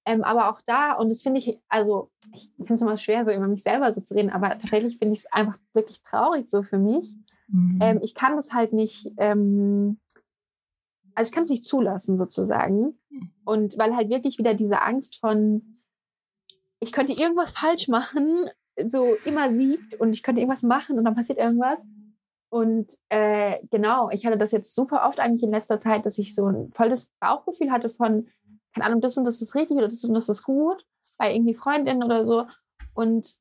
Ähm, 0.06 0.24
aber 0.24 0.50
auch 0.50 0.62
da, 0.66 0.94
und 0.94 1.10
das 1.10 1.22
finde 1.22 1.40
ich, 1.40 1.60
also 1.68 2.10
ich 2.34 2.50
finde 2.56 2.76
es 2.76 2.82
immer 2.82 2.98
schwer, 2.98 3.26
so 3.26 3.32
über 3.32 3.48
mich 3.48 3.64
selber 3.64 3.92
so 3.92 4.00
zu 4.00 4.14
reden, 4.14 4.30
aber 4.30 4.50
tatsächlich 4.52 5.00
finde 5.00 5.16
ich 5.16 5.20
es 5.20 5.34
einfach 5.34 5.58
wirklich 5.74 6.02
traurig 6.02 6.48
so 6.48 6.64
für 6.64 6.78
mich. 6.78 7.14
Mhm. 7.50 7.80
Ähm, 7.82 8.00
ich 8.02 8.16
kann 8.16 8.38
das 8.38 8.54
halt 8.54 8.72
nicht, 8.72 9.12
ähm, 9.18 10.00
also 11.18 11.30
ich 11.30 11.34
kann 11.34 11.46
es 11.46 11.50
nicht 11.50 11.64
zulassen 11.64 12.16
sozusagen. 12.16 13.00
Und 13.44 13.76
weil 13.80 13.96
halt 13.96 14.10
wirklich 14.10 14.38
wieder 14.38 14.54
diese 14.54 14.84
Angst 14.84 15.20
von, 15.20 15.80
ich 16.80 16.92
könnte 16.92 17.14
irgendwas 17.14 17.54
falsch 17.54 17.88
machen, 17.88 18.48
so 18.86 19.16
immer 19.26 19.52
siegt 19.52 20.00
und 20.00 20.14
ich 20.14 20.22
könnte 20.22 20.42
irgendwas 20.42 20.62
machen 20.62 20.96
und 20.96 21.06
dann 21.06 21.16
passiert 21.16 21.40
irgendwas. 21.40 21.84
Und 22.50 22.94
äh, 23.10 23.58
genau, 23.72 24.12
ich 24.12 24.28
hatte 24.28 24.38
das 24.38 24.52
jetzt 24.52 24.76
super 24.76 25.08
oft 25.08 25.20
eigentlich 25.20 25.42
in 25.42 25.50
letzter 25.50 25.80
Zeit, 25.80 26.06
dass 26.06 26.20
ich 26.20 26.36
so 26.36 26.46
ein 26.46 26.72
volles 26.72 27.12
Bauchgefühl 27.20 27.72
hatte 27.72 27.90
von, 27.90 28.28
keine 28.76 28.86
Ahnung, 28.86 29.02
das 29.02 29.18
und 29.18 29.26
das 29.26 29.42
ist 29.42 29.56
richtig 29.56 29.76
oder 29.76 29.88
das 29.88 30.04
und 30.04 30.14
das 30.14 30.30
ist 30.30 30.44
gut, 30.44 30.86
bei 31.18 31.34
irgendwie 31.34 31.56
Freundinnen 31.56 32.04
oder 32.04 32.28
so. 32.28 32.46
Und 32.94 33.38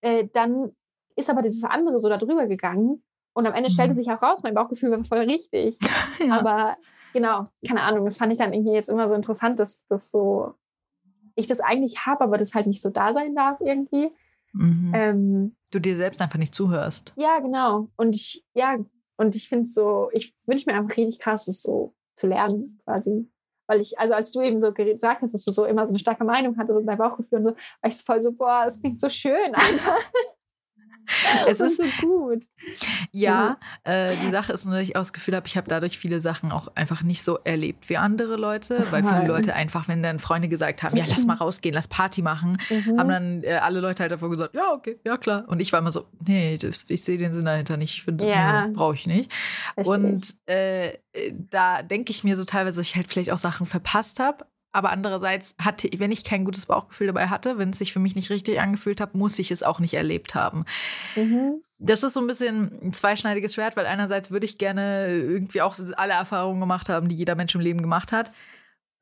äh, 0.00 0.28
dann 0.32 0.74
ist 1.14 1.28
aber 1.28 1.42
dieses 1.42 1.62
andere 1.64 2.00
so 2.00 2.08
darüber 2.08 2.46
gegangen. 2.46 3.04
Und 3.34 3.46
am 3.46 3.52
Ende 3.52 3.70
stellte 3.70 3.92
mhm. 3.92 3.98
sich 3.98 4.10
auch 4.10 4.22
raus, 4.22 4.42
mein 4.42 4.54
Bauchgefühl 4.54 4.90
war 4.90 5.04
voll 5.04 5.20
richtig. 5.20 5.78
ja. 6.26 6.38
Aber 6.38 6.78
genau, 7.12 7.48
keine 7.66 7.82
Ahnung, 7.82 8.04
das 8.04 8.18
fand 8.18 8.32
ich 8.32 8.38
dann 8.38 8.52
irgendwie 8.52 8.74
jetzt 8.74 8.88
immer 8.88 9.08
so 9.08 9.14
interessant, 9.14 9.60
dass 9.60 9.84
das 9.88 10.10
so, 10.10 10.54
ich 11.34 11.46
das 11.46 11.60
eigentlich 11.60 12.06
habe, 12.06 12.24
aber 12.24 12.38
das 12.38 12.54
halt 12.54 12.66
nicht 12.66 12.82
so 12.82 12.90
da 12.90 13.12
sein 13.12 13.34
darf 13.34 13.60
irgendwie. 13.60 14.10
Mhm. 14.52 14.92
Ähm, 14.94 15.56
du 15.70 15.78
dir 15.78 15.96
selbst 15.96 16.20
einfach 16.20 16.38
nicht 16.38 16.54
zuhörst. 16.54 17.14
Ja, 17.16 17.38
genau. 17.40 17.88
Und 17.96 18.14
ich, 18.14 18.44
ja, 18.54 18.78
und 19.16 19.36
ich 19.36 19.48
finde 19.48 19.64
es 19.64 19.74
so, 19.74 20.10
ich 20.12 20.34
wünsche 20.46 20.70
mir 20.70 20.76
einfach 20.76 20.96
richtig 20.96 21.18
krass, 21.18 21.46
das 21.46 21.62
so 21.62 21.94
zu 22.14 22.26
lernen, 22.26 22.80
quasi. 22.84 23.28
Weil 23.66 23.80
ich, 23.80 23.98
also 23.98 24.14
als 24.14 24.32
du 24.32 24.42
eben 24.42 24.60
so 24.60 24.72
gesagt 24.72 25.22
hast, 25.22 25.32
dass 25.32 25.44
du 25.44 25.52
so 25.52 25.64
immer 25.64 25.86
so 25.86 25.92
eine 25.92 25.98
starke 25.98 26.24
Meinung 26.24 26.56
hattest 26.58 26.78
und 26.78 26.86
dein 26.86 26.98
Bauchgefühl 26.98 27.38
und 27.38 27.44
so, 27.44 27.50
war 27.50 27.90
ich 27.90 27.96
voll 27.96 28.22
so, 28.22 28.32
boah, 28.32 28.62
das 28.66 28.80
klingt 28.80 29.00
so 29.00 29.08
schön 29.08 29.54
einfach. 29.54 29.98
es 31.48 31.60
ist 31.60 31.78
so 31.78 31.84
gut. 32.00 32.44
Ja, 33.10 33.58
äh, 33.84 34.14
die 34.22 34.30
Sache 34.30 34.52
ist 34.52 34.66
nur, 34.66 34.76
dass 34.76 34.88
ich 34.88 34.96
auch 34.96 35.00
das 35.00 35.12
Gefühl 35.12 35.34
habe, 35.34 35.46
ich 35.46 35.56
habe 35.56 35.68
dadurch 35.68 35.98
viele 35.98 36.20
Sachen 36.20 36.52
auch 36.52 36.68
einfach 36.74 37.02
nicht 37.02 37.22
so 37.22 37.38
erlebt 37.44 37.88
wie 37.88 37.96
andere 37.96 38.36
Leute, 38.36 38.86
weil 38.90 39.02
viele 39.02 39.26
Leute 39.26 39.54
einfach, 39.54 39.88
wenn 39.88 40.02
dann 40.02 40.18
Freunde 40.18 40.48
gesagt 40.48 40.82
haben, 40.82 40.96
ja, 40.96 41.04
lass 41.08 41.26
mal 41.26 41.34
rausgehen, 41.40 41.74
lass 41.74 41.88
Party 41.88 42.22
machen, 42.22 42.58
mhm. 42.70 42.98
haben 42.98 43.08
dann 43.08 43.42
äh, 43.42 43.54
alle 43.54 43.80
Leute 43.80 44.02
halt 44.02 44.12
davor 44.12 44.30
gesagt, 44.30 44.54
ja, 44.54 44.72
okay, 44.72 44.98
ja 45.04 45.16
klar. 45.16 45.44
Und 45.48 45.60
ich 45.60 45.72
war 45.72 45.80
immer 45.80 45.92
so, 45.92 46.06
nee, 46.24 46.56
das, 46.56 46.88
ich 46.88 47.04
sehe 47.04 47.18
den 47.18 47.32
Sinn 47.32 47.44
dahinter 47.44 47.76
nicht, 47.76 47.94
ich 47.94 48.02
finde, 48.04 48.26
ja. 48.26 48.66
nee, 48.66 48.74
brauche 48.74 48.94
ich 48.94 49.06
nicht. 49.06 49.32
Verstehe. 49.74 49.94
Und 49.94 50.36
äh, 50.46 50.98
da 51.50 51.82
denke 51.82 52.10
ich 52.10 52.24
mir 52.24 52.36
so 52.36 52.44
teilweise, 52.44 52.78
dass 52.80 52.86
ich 52.86 52.96
halt 52.96 53.08
vielleicht 53.08 53.30
auch 53.30 53.38
Sachen 53.38 53.66
verpasst 53.66 54.20
habe, 54.20 54.44
aber 54.72 54.90
andererseits 54.90 55.54
hatte, 55.60 55.88
wenn 55.98 56.10
ich 56.10 56.24
kein 56.24 56.44
gutes 56.44 56.66
Bauchgefühl 56.66 57.08
dabei 57.08 57.28
hatte, 57.28 57.58
wenn 57.58 57.70
es 57.70 57.78
sich 57.78 57.92
für 57.92 57.98
mich 57.98 58.16
nicht 58.16 58.30
richtig 58.30 58.58
angefühlt 58.58 59.00
hat, 59.00 59.14
muss 59.14 59.38
ich 59.38 59.50
es 59.50 59.62
auch 59.62 59.78
nicht 59.78 59.94
erlebt 59.94 60.34
haben. 60.34 60.64
Mhm. 61.14 61.62
Das 61.78 62.02
ist 62.02 62.14
so 62.14 62.20
ein 62.20 62.26
bisschen 62.26 62.80
ein 62.82 62.92
zweischneidiges 62.92 63.54
Schwert, 63.54 63.76
weil 63.76 63.86
einerseits 63.86 64.30
würde 64.30 64.46
ich 64.46 64.56
gerne 64.56 65.08
irgendwie 65.08 65.60
auch 65.60 65.76
alle 65.96 66.14
Erfahrungen 66.14 66.60
gemacht 66.60 66.88
haben, 66.88 67.08
die 67.08 67.16
jeder 67.16 67.34
Mensch 67.34 67.54
im 67.54 67.60
Leben 67.60 67.82
gemacht 67.82 68.12
hat. 68.12 68.32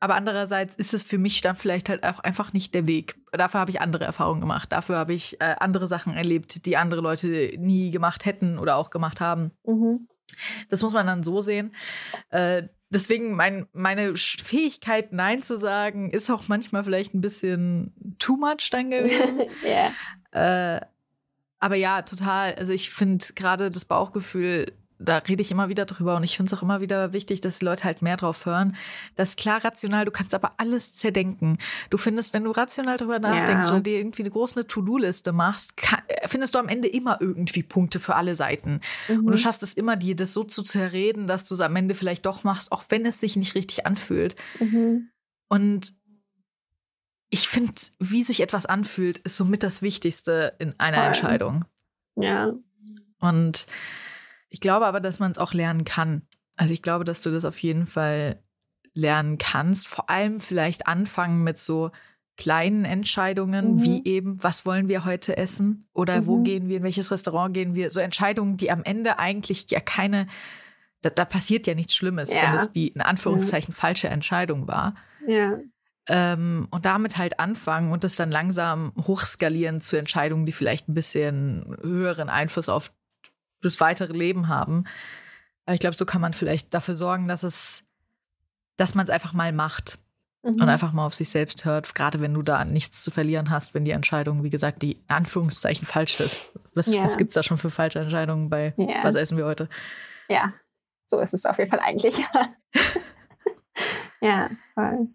Aber 0.01 0.15
andererseits 0.15 0.77
ist 0.77 0.95
es 0.95 1.05
für 1.05 1.19
mich 1.19 1.43
dann 1.43 1.57
vielleicht 1.57 1.91
halt 1.91 2.05
auch 2.05 2.21
einfach 2.21 2.55
nicht 2.55 2.75
der 2.75 2.87
Weg. 2.87 3.17
Dafür 3.33 3.61
habe 3.61 3.71
ich 3.71 3.83
andere 3.83 4.05
Erfahrungen 4.05 4.41
gemacht. 4.41 4.73
Dafür 4.73 4.97
habe 4.97 5.13
ich 5.13 5.41
äh, 5.43 5.57
andere 5.61 5.87
Sachen 5.87 6.15
erlebt, 6.15 6.65
die 6.65 6.79
andere 6.79 7.03
Leute 7.03 7.53
nie 7.59 7.91
gemacht 7.91 8.25
hätten 8.25 8.59
oder 8.59 8.77
auch 8.77 8.89
gemacht 8.89 9.21
haben. 9.21 9.51
Mhm. 9.65 10.09
Das 10.71 10.83
muss 10.83 10.95
man 10.95 11.07
dann 11.07 11.23
so 11.23 11.43
sehen. 11.43 11.75
Äh, 12.31 12.65
deswegen 12.91 13.35
mein, 13.35 13.67
meine 13.73 14.15
Fähigkeit, 14.17 15.13
Nein 15.13 15.43
zu 15.43 15.57
sagen, 15.57 16.11
ist 16.11 16.31
auch 16.31 16.49
manchmal 16.49 16.85
vielleicht 16.85 17.15
ein 17.15 17.21
bisschen 17.21 18.17
too 18.19 18.37
much 18.37 18.69
dann 18.71 18.91
gewesen. 18.91 19.43
yeah. 19.65 20.77
äh, 20.77 20.81
aber 21.59 21.77
ja, 21.77 22.03
total. 22.03 22.55
Also 22.55 22.73
ich 22.73 22.91
finde 22.91 23.25
gerade 23.35 23.71
das 23.71 23.85
Bauchgefühl 23.85 24.73
da 25.01 25.19
rede 25.19 25.41
ich 25.41 25.51
immer 25.51 25.69
wieder 25.69 25.87
drüber 25.87 26.17
und 26.17 26.25
ich 26.25 26.37
finde 26.37 26.53
es 26.53 26.59
auch 26.59 26.63
immer 26.63 26.81
wieder 26.81 27.13
wichtig, 27.13 27.41
dass 27.41 27.59
die 27.59 27.65
Leute 27.65 27.85
halt 27.85 28.03
mehr 28.03 28.17
drauf 28.17 28.45
hören. 28.45 28.77
Das 29.17 29.31
ist 29.31 29.39
klar 29.39 29.65
rational, 29.65 30.05
du 30.05 30.11
kannst 30.11 30.35
aber 30.35 30.53
alles 30.59 30.95
zerdenken. 30.95 31.59
Du 31.89 31.97
findest, 31.97 32.35
wenn 32.35 32.45
du 32.45 32.51
rational 32.51 32.99
drüber 32.99 33.19
nachdenkst 33.19 33.67
ja. 33.69 33.73
oder 33.73 33.81
dir 33.81 33.99
irgendwie 33.99 34.23
eine 34.23 34.31
große 34.31 34.67
To-Do-Liste 34.67 35.33
machst, 35.33 35.77
kann, 35.79 36.03
findest 36.27 36.55
du 36.55 36.59
am 36.59 36.69
Ende 36.69 36.89
immer 36.89 37.19
irgendwie 37.21 37.63
Punkte 37.63 37.99
für 37.99 38.15
alle 38.15 38.35
Seiten. 38.35 38.81
Mhm. 39.09 39.25
Und 39.25 39.33
du 39.33 39.39
schaffst 39.39 39.63
es 39.63 39.73
immer, 39.73 39.97
dir 39.97 40.15
das 40.15 40.35
so 40.35 40.45
zu 40.45 40.63
zerreden, 40.63 41.27
dass 41.27 41.47
du 41.47 41.55
es 41.55 41.61
am 41.61 41.75
Ende 41.77 41.95
vielleicht 41.95 42.27
doch 42.27 42.45
machst, 42.45 42.71
auch 42.71 42.85
wenn 42.91 43.07
es 43.07 43.21
sich 43.21 43.37
nicht 43.37 43.55
richtig 43.55 43.87
anfühlt. 43.87 44.37
Mhm. 44.59 45.09
Und 45.49 45.95
ich 47.31 47.49
finde, 47.49 47.73
wie 47.99 48.23
sich 48.23 48.41
etwas 48.41 48.67
anfühlt, 48.67 49.19
ist 49.19 49.37
somit 49.37 49.63
das 49.63 49.83
Wichtigste 49.83 50.55
in 50.59 50.79
einer 50.79 50.99
Voll. 50.99 51.07
Entscheidung. 51.07 51.65
Ja. 52.17 52.53
Und 53.21 53.67
ich 54.51 54.61
glaube 54.61 54.87
aber, 54.87 55.01
dass 55.01 55.21
man 55.21 55.31
es 55.31 55.39
auch 55.39 55.55
lernen 55.55 55.85
kann. 55.85 56.23
Also 56.57 56.75
ich 56.75 56.83
glaube, 56.83 57.05
dass 57.05 57.23
du 57.23 57.31
das 57.31 57.45
auf 57.45 57.59
jeden 57.61 57.87
Fall 57.87 58.43
lernen 58.93 59.39
kannst. 59.39 59.89
Vor 59.89 60.11
allem 60.11 60.41
vielleicht 60.41 60.87
anfangen 60.87 61.43
mit 61.43 61.57
so 61.59 61.91
kleinen 62.37 62.85
Entscheidungen, 62.85 63.75
mhm. 63.75 63.83
wie 63.83 64.05
eben, 64.05 64.43
was 64.43 64.67
wollen 64.67 64.89
wir 64.89 65.05
heute 65.05 65.37
essen? 65.37 65.89
Oder 65.93 66.23
mhm. 66.23 66.27
wo 66.27 66.43
gehen 66.43 66.69
wir, 66.69 66.79
in 66.79 66.83
welches 66.83 67.11
Restaurant 67.11 67.55
gehen 67.55 67.75
wir? 67.75 67.91
So 67.91 68.01
Entscheidungen, 68.01 68.57
die 68.57 68.71
am 68.71 68.83
Ende 68.83 69.19
eigentlich 69.19 69.71
ja 69.71 69.79
keine, 69.79 70.27
da, 71.03 71.11
da 71.11 71.25
passiert 71.25 71.67
ja 71.67 71.75
nichts 71.75 71.95
Schlimmes, 71.95 72.33
ja. 72.33 72.43
wenn 72.43 72.55
es 72.55 72.73
die 72.73 72.89
in 72.89 73.03
Anführungszeichen 73.03 73.73
ja. 73.73 73.79
falsche 73.79 74.09
Entscheidung 74.09 74.67
war. 74.67 74.95
Ja. 75.27 75.59
Ähm, 76.09 76.67
und 76.71 76.87
damit 76.87 77.19
halt 77.19 77.39
anfangen 77.39 77.93
und 77.93 78.05
das 78.05 78.17
dann 78.17 78.31
langsam 78.31 78.93
hochskalieren 78.97 79.81
zu 79.81 79.97
Entscheidungen, 79.97 80.47
die 80.47 80.53
vielleicht 80.53 80.89
ein 80.89 80.95
bisschen 80.95 81.77
höheren 81.83 82.31
Einfluss 82.31 82.71
auf 82.71 82.91
das 83.63 83.81
weitere 83.81 84.13
Leben 84.13 84.49
haben. 84.49 84.85
Aber 85.67 85.75
ich 85.75 85.81
glaube, 85.81 85.97
so 85.97 86.05
kann 86.05 86.21
man 86.21 86.33
vielleicht 86.33 86.75
dafür 86.75 86.97
sorgen, 86.97 87.29
dass 87.29 87.43
es, 87.43 87.85
dass 88.77 88.95
man 88.95 89.05
es 89.05 89.11
einfach 89.11 89.33
mal 89.33 89.53
macht 89.53 89.99
mhm. 90.43 90.55
und 90.55 90.69
einfach 90.69 90.93
mal 90.93 91.07
auf 91.07 91.15
sich 91.15 91.29
selbst 91.29 91.65
hört, 91.65 91.95
gerade 91.95 92.21
wenn 92.21 92.35
du 92.35 92.43
da 92.43 92.65
nichts 92.65 93.03
zu 93.03 93.11
verlieren 93.11 93.51
hast, 93.51 93.75
wenn 93.75 93.85
die 93.85 93.91
Entscheidung, 93.91 94.43
wie 94.43 94.51
gesagt, 94.51 94.83
die 94.83 94.93
in 94.93 95.09
Anführungszeichen 95.09 95.87
falsch 95.87 96.21
ist. 96.21 96.59
Was, 96.75 96.93
ja. 96.93 97.05
was 97.05 97.19
gibt 97.19 97.31
es 97.31 97.35
da 97.35 97.43
schon 97.43 97.57
für 97.57 97.71
falsche 97.71 97.99
Entscheidungen 97.99 98.49
bei 98.49 98.75
ja. 98.77 99.05
Was 99.05 99.15
essen 99.15 99.37
wir 99.37 99.45
heute? 99.45 99.69
Ja, 100.29 100.53
so 101.07 101.19
ist 101.21 101.35
es 101.35 101.45
auf 101.45 101.59
jeden 101.59 101.71
Fall 101.71 101.81
eigentlich. 101.81 102.17
ja, 104.21 104.49
voll. 104.75 105.09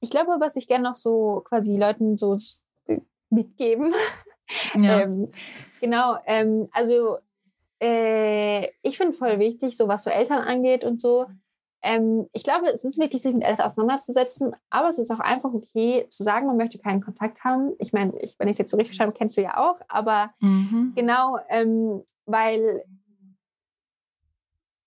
Ich 0.00 0.10
glaube, 0.10 0.36
was 0.40 0.56
ich 0.56 0.66
gerne 0.66 0.84
noch 0.84 0.96
so 0.96 1.44
quasi 1.46 1.76
Leuten 1.76 2.16
so 2.16 2.36
mitgeben, 3.30 3.94
ja. 4.74 5.00
ähm, 5.00 5.30
genau, 5.82 6.16
ähm, 6.26 6.68
also 6.72 7.18
äh, 7.82 8.68
ich 8.82 8.96
finde 8.96 9.12
voll 9.12 9.38
wichtig, 9.38 9.76
so 9.76 9.88
was 9.88 10.04
so 10.04 10.10
Eltern 10.10 10.38
angeht 10.38 10.84
und 10.84 11.00
so. 11.00 11.26
Ähm, 11.82 12.28
ich 12.32 12.44
glaube, 12.44 12.68
es 12.68 12.84
ist 12.84 13.00
wichtig, 13.00 13.20
sich 13.20 13.34
mit 13.34 13.42
Eltern 13.42 13.68
auseinanderzusetzen, 13.68 14.54
aber 14.70 14.88
es 14.88 15.00
ist 15.00 15.10
auch 15.10 15.18
einfach 15.18 15.52
okay 15.52 16.06
zu 16.08 16.22
sagen, 16.22 16.46
man 16.46 16.56
möchte 16.56 16.78
keinen 16.78 17.02
Kontakt 17.02 17.42
haben. 17.42 17.72
Ich 17.80 17.92
meine, 17.92 18.16
ich, 18.20 18.38
wenn 18.38 18.46
ich 18.46 18.52
es 18.52 18.58
jetzt 18.58 18.70
so 18.70 18.76
richtig 18.76 18.96
verstanden 18.96 19.16
kennst 19.18 19.36
du 19.36 19.42
ja 19.42 19.58
auch, 19.58 19.80
aber 19.88 20.32
mhm. 20.38 20.92
genau, 20.94 21.38
ähm, 21.48 22.04
weil 22.24 22.84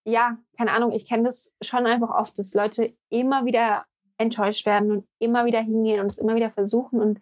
ja, 0.08 0.38
keine 0.58 0.72
Ahnung, 0.72 0.92
ich 0.92 1.08
kenne 1.08 1.24
das 1.24 1.52
schon 1.62 1.86
einfach 1.86 2.12
oft, 2.12 2.40
dass 2.40 2.54
Leute 2.54 2.94
immer 3.10 3.44
wieder 3.44 3.86
enttäuscht 4.18 4.66
werden 4.66 4.92
und 4.92 5.08
immer 5.20 5.46
wieder 5.46 5.60
hingehen 5.60 6.00
und 6.00 6.12
es 6.12 6.18
immer 6.18 6.36
wieder 6.36 6.52
versuchen 6.52 7.02
und 7.02 7.20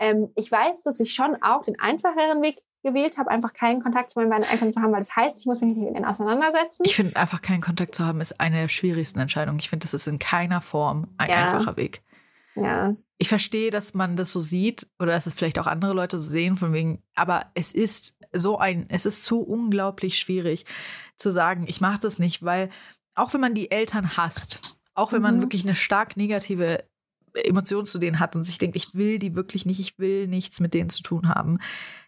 ähm, 0.00 0.32
ich 0.34 0.50
weiß, 0.50 0.82
dass 0.82 0.98
ich 0.98 1.12
schon 1.12 1.40
auch 1.42 1.62
den 1.62 1.78
einfacheren 1.78 2.42
Weg 2.42 2.58
gewählt 2.82 3.18
habe, 3.18 3.30
einfach 3.30 3.52
keinen 3.52 3.82
Kontakt 3.82 4.10
zu 4.10 4.18
meinen 4.18 4.30
beiden 4.30 4.44
Eltern 4.48 4.70
zu 4.72 4.80
haben, 4.80 4.92
weil 4.92 5.00
das 5.00 5.14
heißt, 5.14 5.40
ich 5.40 5.46
muss 5.46 5.60
mich 5.60 5.76
nicht 5.76 5.86
mit 5.86 5.96
ihnen 5.96 6.04
auseinandersetzen. 6.04 6.82
Ich 6.84 6.96
finde, 6.96 7.16
einfach 7.16 7.42
keinen 7.42 7.60
Kontakt 7.60 7.94
zu 7.94 8.04
haben, 8.04 8.20
ist 8.20 8.40
eine 8.40 8.62
der 8.62 8.68
schwierigsten 8.68 9.20
Entscheidungen. 9.20 9.58
Ich 9.58 9.68
finde, 9.68 9.84
das 9.84 9.94
ist 9.94 10.06
in 10.06 10.18
keiner 10.18 10.60
Form 10.60 11.08
ein 11.18 11.30
ja. 11.30 11.42
einfacher 11.42 11.76
Weg. 11.76 12.02
Ja. 12.56 12.94
Ich 13.18 13.28
verstehe, 13.28 13.70
dass 13.70 13.94
man 13.94 14.16
das 14.16 14.32
so 14.32 14.40
sieht 14.40 14.88
oder 14.98 15.12
dass 15.12 15.26
es 15.26 15.34
vielleicht 15.34 15.58
auch 15.58 15.66
andere 15.66 15.92
Leute 15.92 16.16
so 16.16 16.30
sehen, 16.30 16.56
von 16.56 16.72
wegen, 16.72 17.02
aber 17.14 17.46
es 17.54 17.72
ist 17.72 18.16
so 18.32 18.58
ein, 18.58 18.86
es 18.88 19.06
ist 19.06 19.24
so 19.24 19.40
unglaublich 19.40 20.18
schwierig 20.18 20.64
zu 21.16 21.30
sagen, 21.30 21.64
ich 21.66 21.80
mache 21.80 22.00
das 22.00 22.18
nicht, 22.18 22.42
weil 22.42 22.70
auch 23.14 23.34
wenn 23.34 23.40
man 23.40 23.54
die 23.54 23.70
Eltern 23.70 24.16
hasst, 24.16 24.78
auch 24.94 25.12
wenn 25.12 25.18
mhm. 25.18 25.22
man 25.22 25.42
wirklich 25.42 25.64
eine 25.64 25.74
stark 25.74 26.16
negative 26.16 26.84
Emotion 27.34 27.86
zu 27.86 27.98
denen 27.98 28.18
hat 28.18 28.36
und 28.36 28.44
sich 28.44 28.58
denkt, 28.58 28.76
ich 28.76 28.94
will 28.94 29.18
die 29.18 29.34
wirklich 29.34 29.66
nicht, 29.66 29.80
ich 29.80 29.98
will 29.98 30.26
nichts 30.26 30.60
mit 30.60 30.74
denen 30.74 30.90
zu 30.90 31.02
tun 31.02 31.28
haben, 31.28 31.58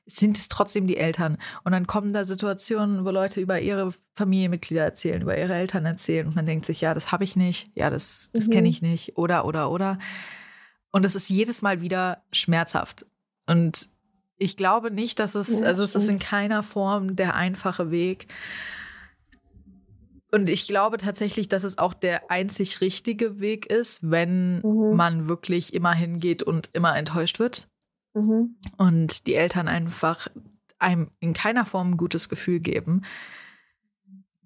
sind 0.07 0.37
es 0.37 0.49
trotzdem 0.49 0.87
die 0.87 0.97
Eltern. 0.97 1.39
Und 1.65 1.73
dann 1.73 1.87
kommen 1.87 2.13
da 2.13 2.25
Situationen, 2.25 3.05
wo 3.05 3.11
Leute 3.11 3.41
über 3.41 3.61
ihre 3.61 3.93
Familienmitglieder 4.15 4.83
erzählen, 4.83 5.23
über 5.23 5.39
ihre 5.39 5.55
Eltern 5.55 5.85
erzählen 5.85 6.27
und 6.27 6.37
man 6.37 6.47
denkt 6.47 6.67
sich, 6.67 6.81
ja, 6.81 6.95
das 6.95 7.13
habe 7.13 7.25
ich 7.25 7.37
nicht, 7.37 7.71
ja, 7.75 7.91
das, 7.91 8.31
das 8.33 8.49
mhm. 8.49 8.53
kenne 8.53 8.69
ich 8.69 8.83
nicht, 8.83 9.17
oder, 9.17 9.45
oder, 9.45 9.71
oder. 9.71 9.99
Und 10.91 11.05
es 11.05 11.15
ist 11.15 11.31
jedes 11.31 11.63
Mal 11.63 11.81
wieder 11.81 12.23
schmerzhaft. 12.33 13.07
Und 13.47 13.89
ich 14.37 14.57
glaube 14.57 14.91
nicht, 14.91 15.21
dass 15.21 15.35
es, 15.35 15.63
also 15.63 15.85
es 15.85 15.95
ist 15.95 16.09
in 16.09 16.19
keiner 16.19 16.63
Form 16.63 17.17
der 17.17 17.35
einfache 17.35 17.91
Weg. 17.91 18.27
Und 20.35 20.49
ich 20.49 20.67
glaube 20.67 20.97
tatsächlich, 20.97 21.49
dass 21.49 21.63
es 21.63 21.77
auch 21.77 21.93
der 21.93 22.31
einzig 22.31 22.81
richtige 22.81 23.39
Weg 23.39 23.67
ist, 23.67 24.11
wenn 24.11 24.61
mhm. 24.63 24.97
man 24.97 25.29
wirklich 25.29 25.75
immer 25.75 25.93
hingeht 25.93 26.43
und 26.43 26.71
immer 26.73 26.97
enttäuscht 26.97 27.39
wird. 27.39 27.69
Mhm. 28.15 28.57
Und 28.79 29.27
die 29.27 29.35
Eltern 29.35 29.69
einfach 29.69 30.29
einem 30.79 31.11
in 31.21 31.35
keiner 31.35 31.67
Form 31.67 31.93
ein 31.93 31.97
gutes 31.99 32.31
Gefühl 32.31 32.61
geben, 32.61 33.03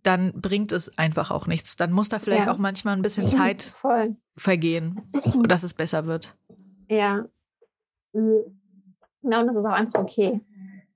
dann 0.03 0.41
bringt 0.41 0.73
es 0.73 0.99
einfach 0.99 1.31
auch 1.31 1.47
nichts. 1.47 1.77
Dann 1.77 1.93
muss 1.93 2.09
da 2.09 2.19
vielleicht 2.19 2.47
ja. 2.47 2.53
auch 2.53 2.59
manchmal 2.59 2.97
ein 2.97 3.03
bisschen 3.03 3.29
Zeit 3.29 3.63
Voll. 3.63 4.17
vergehen, 4.37 5.01
dass 5.49 5.63
es 5.63 5.75
besser 5.75 6.07
wird. 6.07 6.37
Ja. 6.89 7.27
Genau, 8.13 9.41
und 9.41 9.47
das 9.47 9.57
ist 9.57 9.65
auch 9.65 9.73
einfach 9.73 10.01
okay. 10.01 10.41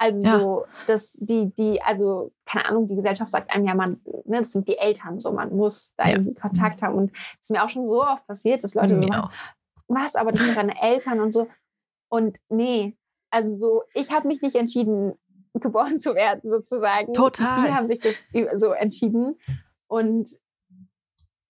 Also 0.02 0.22
ja. 0.24 0.40
so, 0.40 0.64
dass 0.86 1.18
die, 1.20 1.52
die, 1.55 1.82
also, 1.82 2.32
keine 2.47 2.64
Ahnung, 2.64 2.86
die 2.86 2.97
Gesellschaft 2.97 3.31
sagt 3.31 3.51
einem 3.51 3.66
ja, 3.66 3.74
man, 3.74 4.01
ne, 4.24 4.39
das 4.39 4.52
sind 4.52 4.66
die 4.66 4.78
Eltern, 4.78 5.20
so, 5.20 5.31
man 5.31 5.55
muss 5.55 5.93
da 5.97 6.06
ja. 6.06 6.12
irgendwie 6.12 6.32
Kontakt 6.32 6.81
haben. 6.81 6.94
Und 6.94 7.12
es 7.35 7.43
ist 7.43 7.51
mir 7.51 7.62
auch 7.62 7.68
schon 7.68 7.86
so 7.86 8.02
oft 8.02 8.27
passiert, 8.27 8.64
dass 8.64 8.74
Leute 8.74 9.02
so 9.02 9.06
machen, 9.06 9.31
was, 9.89 10.16
aber 10.16 10.32
das 10.32 10.40
sind 10.40 10.56
deine 10.56 10.81
Eltern 10.81 11.20
und 11.20 11.32
so. 11.32 11.48
Und 12.09 12.39
nee, 12.48 12.97
also 13.28 13.55
so, 13.55 13.82
ich 13.93 14.10
habe 14.10 14.27
mich 14.27 14.40
nicht 14.40 14.56
entschieden, 14.56 15.18
geboren 15.52 15.98
zu 15.98 16.14
werden, 16.14 16.48
sozusagen. 16.48 17.12
Total. 17.12 17.66
Die 17.66 17.74
haben 17.74 17.86
sich 17.86 18.01
das 18.01 18.24
so 18.55 18.72
entschieden. 18.72 19.39
Und 19.86 20.31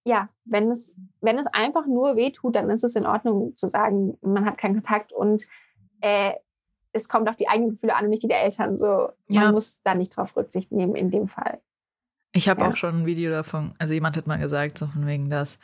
ja, 0.05 0.29
wenn 0.45 0.73
es, 0.73 0.93
wenn 1.21 1.39
es 1.39 1.47
einfach 1.47 1.87
nur 1.87 2.17
weh 2.17 2.33
tut, 2.33 2.57
dann 2.57 2.69
ist 2.69 2.83
es 2.83 2.97
in 2.97 3.07
Ordnung 3.07 3.57
zu 3.57 3.69
sagen, 3.69 4.19
man 4.23 4.45
hat 4.45 4.59
keinen 4.59 4.75
Kontakt 4.75 5.13
und 5.13 5.47
äh, 6.01 6.33
es 6.93 7.09
kommt 7.09 7.29
auf 7.29 7.37
die 7.37 7.49
eigenen 7.49 7.71
Gefühle 7.71 7.95
an 7.95 8.05
und 8.05 8.11
nicht 8.11 8.23
die 8.23 8.29
der 8.29 8.43
Eltern. 8.43 8.77
So, 8.77 9.13
man 9.29 9.43
ja. 9.43 9.53
muss 9.53 9.81
da 9.83 9.95
nicht 9.95 10.17
drauf 10.17 10.37
Rücksicht 10.37 10.73
nehmen 10.73 10.95
in 10.95 11.11
dem 11.11 11.29
Fall. 11.29 11.61
Ich 12.33 12.49
habe 12.49 12.63
ja. 12.63 12.71
auch 12.71 12.77
schon 12.77 13.03
ein 13.03 13.07
Video 13.07 13.31
davon, 13.31 13.75
also 13.79 13.93
jemand 13.93 14.17
hat 14.17 14.27
mal 14.27 14.39
gesagt, 14.39 14.79
so 14.79 14.87
von 14.87 15.07
wegen 15.07 15.31
das, 15.31 15.59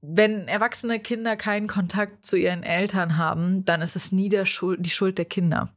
wenn 0.00 0.48
erwachsene 0.48 0.98
Kinder 0.98 1.36
keinen 1.36 1.68
Kontakt 1.68 2.24
zu 2.24 2.36
ihren 2.36 2.62
Eltern 2.62 3.18
haben, 3.18 3.64
dann 3.64 3.82
ist 3.82 3.94
es 3.94 4.12
nie 4.12 4.28
der 4.28 4.46
Schuld, 4.46 4.84
die 4.84 4.90
Schuld 4.90 5.18
der 5.18 5.26
Kinder. 5.26 5.74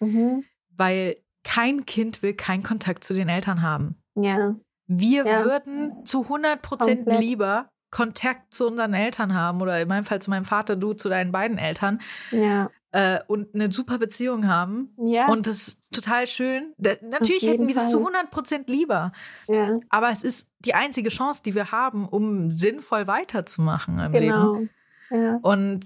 Mhm. 0.00 0.44
Weil 0.76 1.16
kein 1.44 1.86
Kind 1.86 2.22
will 2.22 2.34
keinen 2.34 2.62
Kontakt 2.62 3.04
zu 3.04 3.14
den 3.14 3.28
Eltern 3.28 3.62
haben. 3.62 3.96
Ja. 4.14 4.56
Wir 4.86 5.24
ja. 5.24 5.44
würden 5.44 6.04
zu 6.04 6.24
100 6.24 6.60
Prozent 6.60 7.06
lieber 7.06 7.70
Kontakt 7.90 8.52
zu 8.52 8.66
unseren 8.66 8.94
Eltern 8.94 9.34
haben 9.34 9.62
oder 9.62 9.80
in 9.80 9.88
meinem 9.88 10.04
Fall 10.04 10.20
zu 10.20 10.30
meinem 10.30 10.44
Vater, 10.44 10.76
du 10.76 10.92
zu 10.92 11.08
deinen 11.08 11.32
beiden 11.32 11.58
Eltern. 11.58 12.00
Ja 12.30 12.70
äh, 12.92 13.20
und 13.26 13.54
eine 13.54 13.72
super 13.72 13.98
Beziehung 13.98 14.46
haben. 14.46 14.94
Ja. 14.98 15.28
Und 15.28 15.46
das 15.46 15.68
ist 15.68 15.80
total 15.92 16.26
schön. 16.26 16.74
Da, 16.78 16.92
natürlich 17.02 17.46
hätten 17.46 17.66
wir 17.66 17.74
Fall. 17.74 17.84
das 17.84 17.90
zu 17.90 17.98
100 17.98 18.30
Prozent 18.30 18.68
lieber. 18.68 19.12
Ja. 19.48 19.74
Aber 19.88 20.10
es 20.10 20.22
ist 20.22 20.50
die 20.60 20.74
einzige 20.74 21.08
Chance, 21.08 21.42
die 21.44 21.54
wir 21.54 21.72
haben, 21.72 22.06
um 22.06 22.50
sinnvoll 22.50 23.06
weiterzumachen 23.06 23.98
im 23.98 24.12
genau. 24.12 24.54
Leben. 24.54 24.70
Ja. 25.10 25.38
Und 25.42 25.84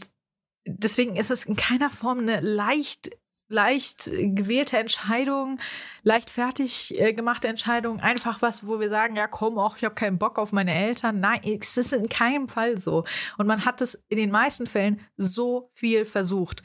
deswegen 0.66 1.16
ist 1.16 1.30
es 1.30 1.44
in 1.44 1.56
keiner 1.56 1.90
Form 1.90 2.18
eine 2.18 2.40
leicht 2.40 3.10
leicht 3.48 4.10
gewählte 4.12 4.78
Entscheidung, 4.78 5.58
leicht 6.02 6.30
fertig 6.30 6.98
äh, 6.98 7.12
gemachte 7.12 7.48
Entscheidung, 7.48 8.00
einfach 8.00 8.42
was, 8.42 8.66
wo 8.66 8.80
wir 8.80 8.88
sagen, 8.88 9.16
ja 9.16 9.28
komm, 9.28 9.58
auch 9.58 9.76
ich 9.76 9.84
habe 9.84 9.94
keinen 9.94 10.18
Bock 10.18 10.38
auf 10.38 10.52
meine 10.52 10.74
Eltern. 10.74 11.20
Nein, 11.20 11.40
es 11.44 11.76
ist 11.76 11.92
in 11.92 12.08
keinem 12.08 12.48
Fall 12.48 12.78
so. 12.78 13.04
Und 13.38 13.46
man 13.46 13.64
hat 13.64 13.80
es 13.80 14.02
in 14.08 14.18
den 14.18 14.30
meisten 14.30 14.66
Fällen 14.66 15.00
so 15.16 15.70
viel 15.74 16.04
versucht 16.04 16.62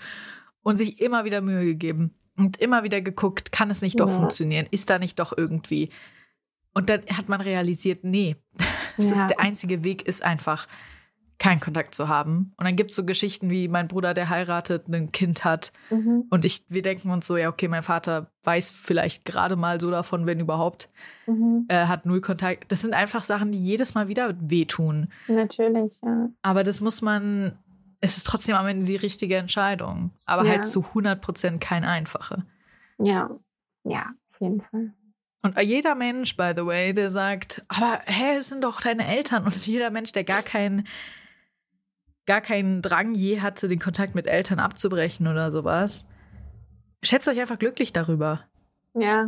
und 0.63 0.77
sich 0.77 1.01
immer 1.01 1.23
wieder 1.25 1.41
Mühe 1.41 1.65
gegeben 1.65 2.15
und 2.37 2.57
immer 2.57 2.83
wieder 2.83 3.01
geguckt, 3.01 3.51
kann 3.51 3.69
es 3.69 3.81
nicht 3.81 3.99
doch 3.99 4.09
ja. 4.09 4.15
funktionieren? 4.15 4.67
Ist 4.71 4.89
da 4.89 4.99
nicht 4.99 5.19
doch 5.19 5.37
irgendwie? 5.37 5.89
Und 6.73 6.89
dann 6.89 7.01
hat 7.15 7.29
man 7.29 7.41
realisiert, 7.41 8.03
nee, 8.03 8.37
das 8.97 9.09
ja. 9.09 9.13
ist 9.13 9.27
der 9.27 9.39
einzige 9.39 9.83
Weg, 9.83 10.07
ist 10.07 10.23
einfach 10.23 10.67
keinen 11.41 11.59
Kontakt 11.59 11.95
zu 11.95 12.07
haben. 12.07 12.53
Und 12.57 12.67
dann 12.67 12.75
gibt 12.75 12.91
es 12.91 12.95
so 12.95 13.03
Geschichten 13.03 13.49
wie 13.49 13.67
mein 13.67 13.87
Bruder, 13.87 14.13
der 14.13 14.29
heiratet, 14.29 14.87
ein 14.87 15.11
Kind 15.11 15.43
hat. 15.43 15.73
Mhm. 15.89 16.25
Und 16.29 16.45
ich, 16.45 16.65
wir 16.69 16.83
denken 16.83 17.09
uns 17.09 17.25
so, 17.25 17.35
ja, 17.35 17.49
okay, 17.49 17.67
mein 17.67 17.81
Vater 17.81 18.27
weiß 18.43 18.69
vielleicht 18.69 19.25
gerade 19.25 19.55
mal 19.55 19.81
so 19.81 19.89
davon, 19.89 20.27
wenn 20.27 20.39
überhaupt. 20.39 20.91
Mhm. 21.25 21.65
Er 21.67 21.87
hat 21.87 22.05
null 22.05 22.21
Kontakt. 22.21 22.71
Das 22.71 22.81
sind 22.81 22.93
einfach 22.93 23.23
Sachen, 23.23 23.51
die 23.51 23.57
jedes 23.57 23.95
Mal 23.95 24.07
wieder 24.07 24.35
wehtun. 24.39 25.07
Natürlich, 25.27 25.99
ja. 26.03 26.29
Aber 26.43 26.61
das 26.61 26.79
muss 26.79 27.01
man, 27.01 27.57
es 28.01 28.17
ist 28.17 28.27
trotzdem 28.27 28.53
am 28.53 28.67
Ende 28.67 28.85
die 28.85 28.95
richtige 28.95 29.37
Entscheidung. 29.37 30.11
Aber 30.27 30.45
ja. 30.45 30.51
halt 30.51 30.67
zu 30.67 30.85
100 30.89 31.21
Prozent 31.21 31.59
kein 31.59 31.85
einfache. 31.85 32.45
Ja, 32.99 33.31
ja, 33.83 34.11
auf 34.31 34.41
jeden 34.41 34.61
Fall. 34.61 34.93
Und 35.41 35.59
jeder 35.59 35.95
Mensch, 35.95 36.37
by 36.37 36.53
the 36.55 36.67
way, 36.67 36.93
der 36.93 37.09
sagt, 37.09 37.63
aber 37.67 37.99
hä, 38.05 38.35
es 38.37 38.49
sind 38.49 38.63
doch 38.63 38.79
deine 38.79 39.07
Eltern. 39.07 39.43
Und 39.43 39.65
jeder 39.65 39.89
Mensch, 39.89 40.11
der 40.11 40.23
gar 40.23 40.43
keinen 40.43 40.85
gar 42.25 42.41
keinen 42.41 42.81
Drang 42.81 43.13
je 43.13 43.41
hatte, 43.41 43.67
den 43.67 43.79
Kontakt 43.79 44.15
mit 44.15 44.27
Eltern 44.27 44.59
abzubrechen 44.59 45.27
oder 45.27 45.51
sowas. 45.51 46.05
Schätzt 47.03 47.27
euch 47.27 47.39
einfach 47.39 47.59
glücklich 47.59 47.93
darüber. 47.93 48.45
Ja. 48.93 49.25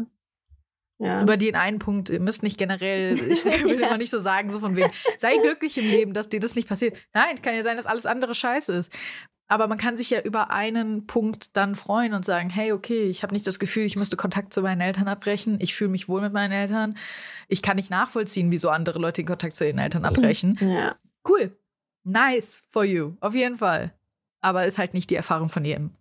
Ja. 0.99 1.21
Über 1.21 1.37
den 1.37 1.55
einen 1.55 1.79
Punkt, 1.79 2.09
ihr 2.09 2.19
müsst 2.19 2.43
nicht 2.43 2.57
generell, 2.57 3.17
ich 3.17 3.45
will 3.63 3.79
ja. 3.81 3.87
immer 3.87 3.97
nicht 3.97 4.11
so 4.11 4.19
sagen, 4.19 4.49
so 4.49 4.59
von 4.59 4.75
wegen, 4.75 4.91
sei 5.17 5.37
glücklich 5.37 5.77
im 5.77 5.85
Leben, 5.85 6.13
dass 6.13 6.29
dir 6.29 6.39
das 6.39 6.55
nicht 6.55 6.69
passiert. 6.69 6.95
Nein, 7.13 7.35
es 7.35 7.41
kann 7.41 7.55
ja 7.55 7.63
sein, 7.63 7.77
dass 7.77 7.87
alles 7.87 8.05
andere 8.05 8.35
scheiße 8.35 8.71
ist. 8.73 8.91
Aber 9.47 9.67
man 9.67 9.77
kann 9.77 9.97
sich 9.97 10.09
ja 10.09 10.21
über 10.21 10.51
einen 10.51 11.05
Punkt 11.05 11.57
dann 11.57 11.75
freuen 11.75 12.13
und 12.13 12.23
sagen, 12.23 12.49
hey, 12.49 12.71
okay, 12.71 13.03
ich 13.03 13.23
habe 13.23 13.33
nicht 13.33 13.45
das 13.45 13.59
Gefühl, 13.59 13.83
ich 13.83 13.97
müsste 13.97 14.15
Kontakt 14.15 14.53
zu 14.53 14.61
meinen 14.61 14.81
Eltern 14.81 15.07
abbrechen. 15.07 15.57
Ich 15.59 15.75
fühle 15.75 15.89
mich 15.89 16.07
wohl 16.07 16.21
mit 16.21 16.31
meinen 16.31 16.53
Eltern. 16.53 16.95
Ich 17.49 17.61
kann 17.61 17.75
nicht 17.75 17.91
nachvollziehen, 17.91 18.51
wieso 18.51 18.69
andere 18.69 18.99
Leute 18.99 19.21
den 19.21 19.27
Kontakt 19.27 19.55
zu 19.55 19.65
ihren 19.65 19.79
Eltern 19.79 20.05
abbrechen. 20.05 20.57
Ja. 20.61 20.95
Cool. 21.27 21.55
Nice 22.03 22.63
for 22.69 22.83
you, 22.83 23.15
auf 23.21 23.35
jeden 23.35 23.57
Fall. 23.57 23.93
Aber 24.41 24.65
ist 24.65 24.77
halt 24.77 24.93
nicht 24.93 25.09
die 25.09 25.15
Erfahrung 25.15 25.49
von 25.49 25.63
jedem. 25.63 25.91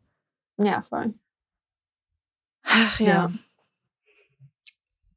Ja, 0.57 0.83
voll. 0.83 1.15
Ach 2.65 3.01
ja. 3.01 3.07
ja. 3.07 3.33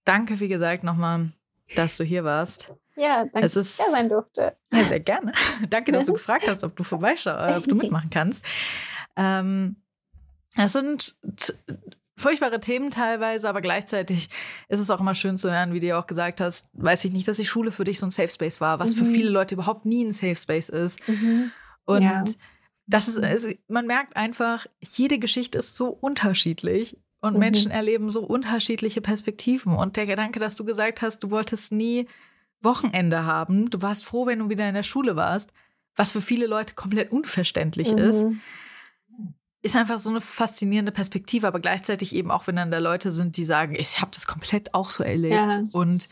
Danke, 0.04 0.40
wie 0.40 0.48
gesagt, 0.48 0.84
nochmal, 0.84 1.32
dass 1.76 1.98
du 1.98 2.04
hier 2.04 2.24
warst. 2.24 2.74
Ja, 2.96 3.26
danke, 3.26 3.42
dass 3.42 3.56
ich 3.56 3.78
da 3.78 3.92
sein 3.92 4.10
durfte. 4.10 4.56
Ja, 4.72 4.84
sehr 4.84 5.00
gerne. 5.00 5.34
danke, 5.70 5.92
dass 5.92 6.06
du 6.06 6.14
gefragt 6.14 6.48
hast, 6.48 6.64
ob 6.64 6.76
du 6.76 6.84
vorbeischaust, 6.84 7.52
äh, 7.52 7.58
ob 7.58 7.68
du 7.68 7.76
mitmachen 7.76 8.10
kannst. 8.10 8.46
Ähm, 9.16 9.78
es 10.58 10.74
sind 10.74 11.16
furchtbare 12.18 12.60
Themen 12.60 12.92
teilweise, 12.92 13.50
aber 13.50 13.62
gleichzeitig 13.62 14.30
ist 14.70 14.80
es 14.80 14.90
auch 14.90 15.02
immer 15.02 15.16
schön 15.16 15.38
zu 15.38 15.52
hören, 15.52 15.74
wie 15.74 15.80
du 15.80 15.88
ja 15.88 16.00
auch 16.00 16.08
gesagt 16.08 16.40
hast, 16.42 16.70
weiß 16.74 17.06
ich 17.06 17.12
nicht, 17.12 17.28
dass 17.28 17.38
die 17.38 17.46
Schule 17.46 17.72
für 17.72 17.84
dich 17.84 18.00
so 18.00 18.08
ein 18.08 18.12
Safe 18.12 18.30
Space 18.30 18.62
war, 18.62 18.80
was 18.80 18.96
mhm. 18.96 19.00
für 19.00 19.06
viele 19.06 19.30
Leute 19.30 19.56
überhaupt 19.56 19.86
nie 19.86 20.04
ein 20.04 20.12
Safe 20.12 20.36
Space 20.36 20.70
ist. 20.70 21.06
Mhm. 21.08 21.52
Und 21.86 22.04
ja. 22.04 22.24
das 22.88 23.08
ist, 23.08 23.18
ist, 23.18 23.60
man 23.68 23.86
merkt 23.86 24.16
einfach, 24.16 24.66
jede 24.82 25.20
Geschichte 25.20 25.58
ist 25.58 25.76
so 25.76 25.90
unterschiedlich 25.90 26.98
und 27.20 27.34
mhm. 27.34 27.40
Menschen 27.40 27.72
erleben 27.72 28.10
so 28.10 28.22
unterschiedliche 28.22 29.02
Perspektiven. 29.02 29.74
Und 29.74 29.98
der 29.98 30.06
Gedanke, 30.06 30.40
dass 30.40 30.56
du 30.56 30.64
gesagt 30.64 31.02
hast, 31.02 31.20
du 31.20 31.32
wolltest 31.32 31.72
nie 31.72 32.08
Wochenende 32.62 33.26
haben, 33.26 33.70
du 33.70 33.82
warst 33.82 34.06
froh, 34.06 34.26
wenn 34.26 34.40
du 34.40 34.50
wieder 34.50 34.68
in 34.68 34.74
der 34.74 34.84
Schule 34.84 35.16
warst, 35.16 35.52
was 35.98 36.14
für 36.14 36.22
viele 36.22 36.48
Leute 36.48 36.76
komplett 36.76 37.12
unverständlich 37.12 37.92
ist 37.92 38.24
mhm 38.24 38.42
ist 39.66 39.76
einfach 39.76 39.98
so 39.98 40.12
eine 40.12 40.22
faszinierende 40.22 40.92
Perspektive, 40.92 41.48
aber 41.48 41.60
gleichzeitig 41.60 42.14
eben 42.14 42.30
auch, 42.30 42.46
wenn 42.46 42.56
dann 42.56 42.70
da 42.70 42.78
Leute 42.78 43.10
sind, 43.10 43.36
die 43.36 43.44
sagen, 43.44 43.74
ich 43.76 44.00
habe 44.00 44.12
das 44.14 44.28
komplett 44.28 44.76
auch 44.76 44.92
so 44.92 45.04
erlebt 45.04 45.34
ja. 45.34 45.64
und 45.74 46.08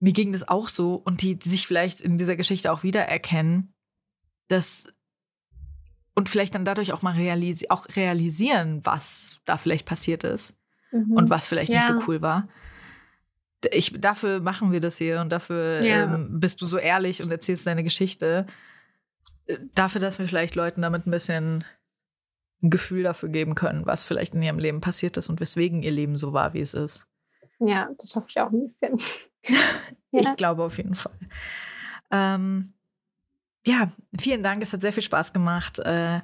mir 0.00 0.12
ging 0.12 0.32
das 0.32 0.48
auch 0.48 0.68
so 0.68 0.96
und 0.96 1.22
die, 1.22 1.38
sich 1.40 1.68
vielleicht 1.68 2.00
in 2.00 2.18
dieser 2.18 2.34
Geschichte 2.34 2.72
auch 2.72 2.82
wiedererkennen, 2.82 3.72
dass 4.48 4.88
und 6.16 6.28
vielleicht 6.28 6.56
dann 6.56 6.64
dadurch 6.64 6.92
auch 6.92 7.02
mal 7.02 7.14
realisi 7.14 7.66
auch 7.68 7.86
realisieren, 7.94 8.80
was 8.82 9.38
da 9.44 9.56
vielleicht 9.56 9.86
passiert 9.86 10.24
ist 10.24 10.56
mhm. 10.90 11.12
und 11.12 11.30
was 11.30 11.46
vielleicht 11.46 11.70
ja. 11.70 11.76
nicht 11.76 11.86
so 11.86 12.08
cool 12.08 12.22
war. 12.22 12.48
Ich, 13.70 13.92
dafür 14.00 14.40
machen 14.40 14.72
wir 14.72 14.80
das 14.80 14.98
hier 14.98 15.20
und 15.20 15.30
dafür 15.30 15.80
ja. 15.84 16.12
ähm, 16.12 16.40
bist 16.40 16.60
du 16.60 16.66
so 16.66 16.76
ehrlich 16.76 17.22
und 17.22 17.30
erzählst 17.30 17.68
deine 17.68 17.84
Geschichte. 17.84 18.46
Äh, 19.46 19.58
dafür, 19.76 20.00
dass 20.00 20.18
wir 20.18 20.26
vielleicht 20.26 20.56
Leuten 20.56 20.82
damit 20.82 21.06
ein 21.06 21.12
bisschen 21.12 21.64
ein 22.62 22.70
Gefühl 22.70 23.02
dafür 23.02 23.28
geben 23.28 23.54
können, 23.54 23.86
was 23.86 24.04
vielleicht 24.04 24.34
in 24.34 24.42
ihrem 24.42 24.58
Leben 24.58 24.80
passiert 24.80 25.16
ist 25.16 25.28
und 25.28 25.40
weswegen 25.40 25.82
ihr 25.82 25.90
Leben 25.90 26.16
so 26.16 26.32
war, 26.32 26.54
wie 26.54 26.60
es 26.60 26.74
ist. 26.74 27.06
Ja, 27.58 27.88
das 27.98 28.14
hoffe 28.16 28.26
ich 28.30 28.40
auch 28.40 28.50
ein 28.50 28.64
bisschen. 28.64 28.98
Ja. 30.10 30.20
Ich 30.20 30.36
glaube 30.36 30.62
auf 30.62 30.76
jeden 30.76 30.94
Fall. 30.94 31.18
Ähm, 32.12 32.72
ja, 33.66 33.90
vielen 34.16 34.44
Dank. 34.44 34.62
Es 34.62 34.72
hat 34.72 34.80
sehr 34.80 34.92
viel 34.92 35.02
Spaß 35.02 35.32
gemacht. 35.32 35.80
Äh, 35.80 36.14
ja, 36.14 36.22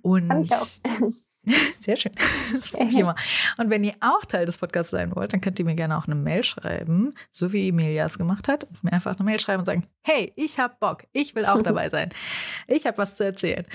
und 0.00 0.30
ich 0.40 0.50
auch. 0.52 1.10
Sehr 1.78 1.96
schön. 1.96 2.12
Das 2.52 2.68
freut 2.68 2.86
mich 2.86 2.98
immer. 2.98 3.14
Und 3.58 3.70
wenn 3.70 3.84
ihr 3.84 3.94
auch 4.00 4.24
Teil 4.24 4.46
des 4.46 4.58
Podcasts 4.58 4.90
sein 4.90 5.14
wollt, 5.14 5.32
dann 5.32 5.40
könnt 5.40 5.58
ihr 5.58 5.64
mir 5.64 5.74
gerne 5.74 5.96
auch 5.98 6.06
eine 6.06 6.14
Mail 6.14 6.42
schreiben, 6.42 7.14
so 7.30 7.52
wie 7.52 7.68
Emilia 7.68 8.04
es 8.04 8.18
gemacht 8.18 8.48
hat. 8.48 8.66
Mir 8.82 8.92
einfach 8.92 9.16
eine 9.16 9.24
Mail 9.24 9.40
schreiben 9.40 9.60
und 9.60 9.66
sagen, 9.66 9.86
hey, 10.02 10.32
ich 10.36 10.58
habe 10.58 10.74
Bock, 10.80 11.04
ich 11.12 11.34
will 11.34 11.44
auch 11.44 11.62
dabei 11.62 11.88
sein. 11.88 12.10
Ich 12.68 12.86
habe 12.86 12.98
was 12.98 13.16
zu 13.16 13.24
erzählen. 13.24 13.66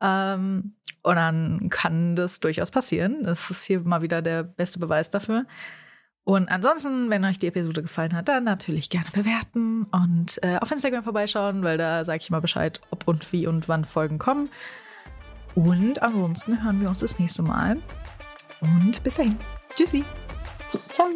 Ähm, 0.00 0.74
und 1.02 1.16
dann 1.16 1.68
kann 1.68 2.14
das 2.16 2.40
durchaus 2.40 2.70
passieren. 2.70 3.22
Das 3.24 3.50
ist 3.50 3.64
hier 3.64 3.80
mal 3.80 4.02
wieder 4.02 4.22
der 4.22 4.42
beste 4.44 4.78
Beweis 4.78 5.10
dafür. 5.10 5.46
Und 6.24 6.48
ansonsten, 6.50 7.10
wenn 7.10 7.24
euch 7.24 7.38
die 7.38 7.48
Episode 7.48 7.82
gefallen 7.82 8.14
hat, 8.14 8.28
dann 8.28 8.44
natürlich 8.44 8.90
gerne 8.90 9.08
bewerten 9.12 9.84
und 9.90 10.38
äh, 10.42 10.56
auf 10.60 10.70
Instagram 10.70 11.02
vorbeischauen, 11.02 11.64
weil 11.64 11.78
da 11.78 12.04
sage 12.04 12.20
ich 12.22 12.30
mal 12.30 12.40
Bescheid, 12.40 12.80
ob 12.90 13.08
und 13.08 13.32
wie 13.32 13.48
und 13.48 13.68
wann 13.68 13.84
Folgen 13.84 14.18
kommen. 14.18 14.48
Und 15.54 16.02
ansonsten 16.02 16.62
hören 16.62 16.80
wir 16.80 16.88
uns 16.88 17.00
das 17.00 17.18
nächste 17.18 17.42
Mal. 17.42 17.76
Und 18.60 19.02
bis 19.02 19.16
dahin. 19.16 19.36
Tschüssi. 19.74 20.04
Ciao. 20.94 21.08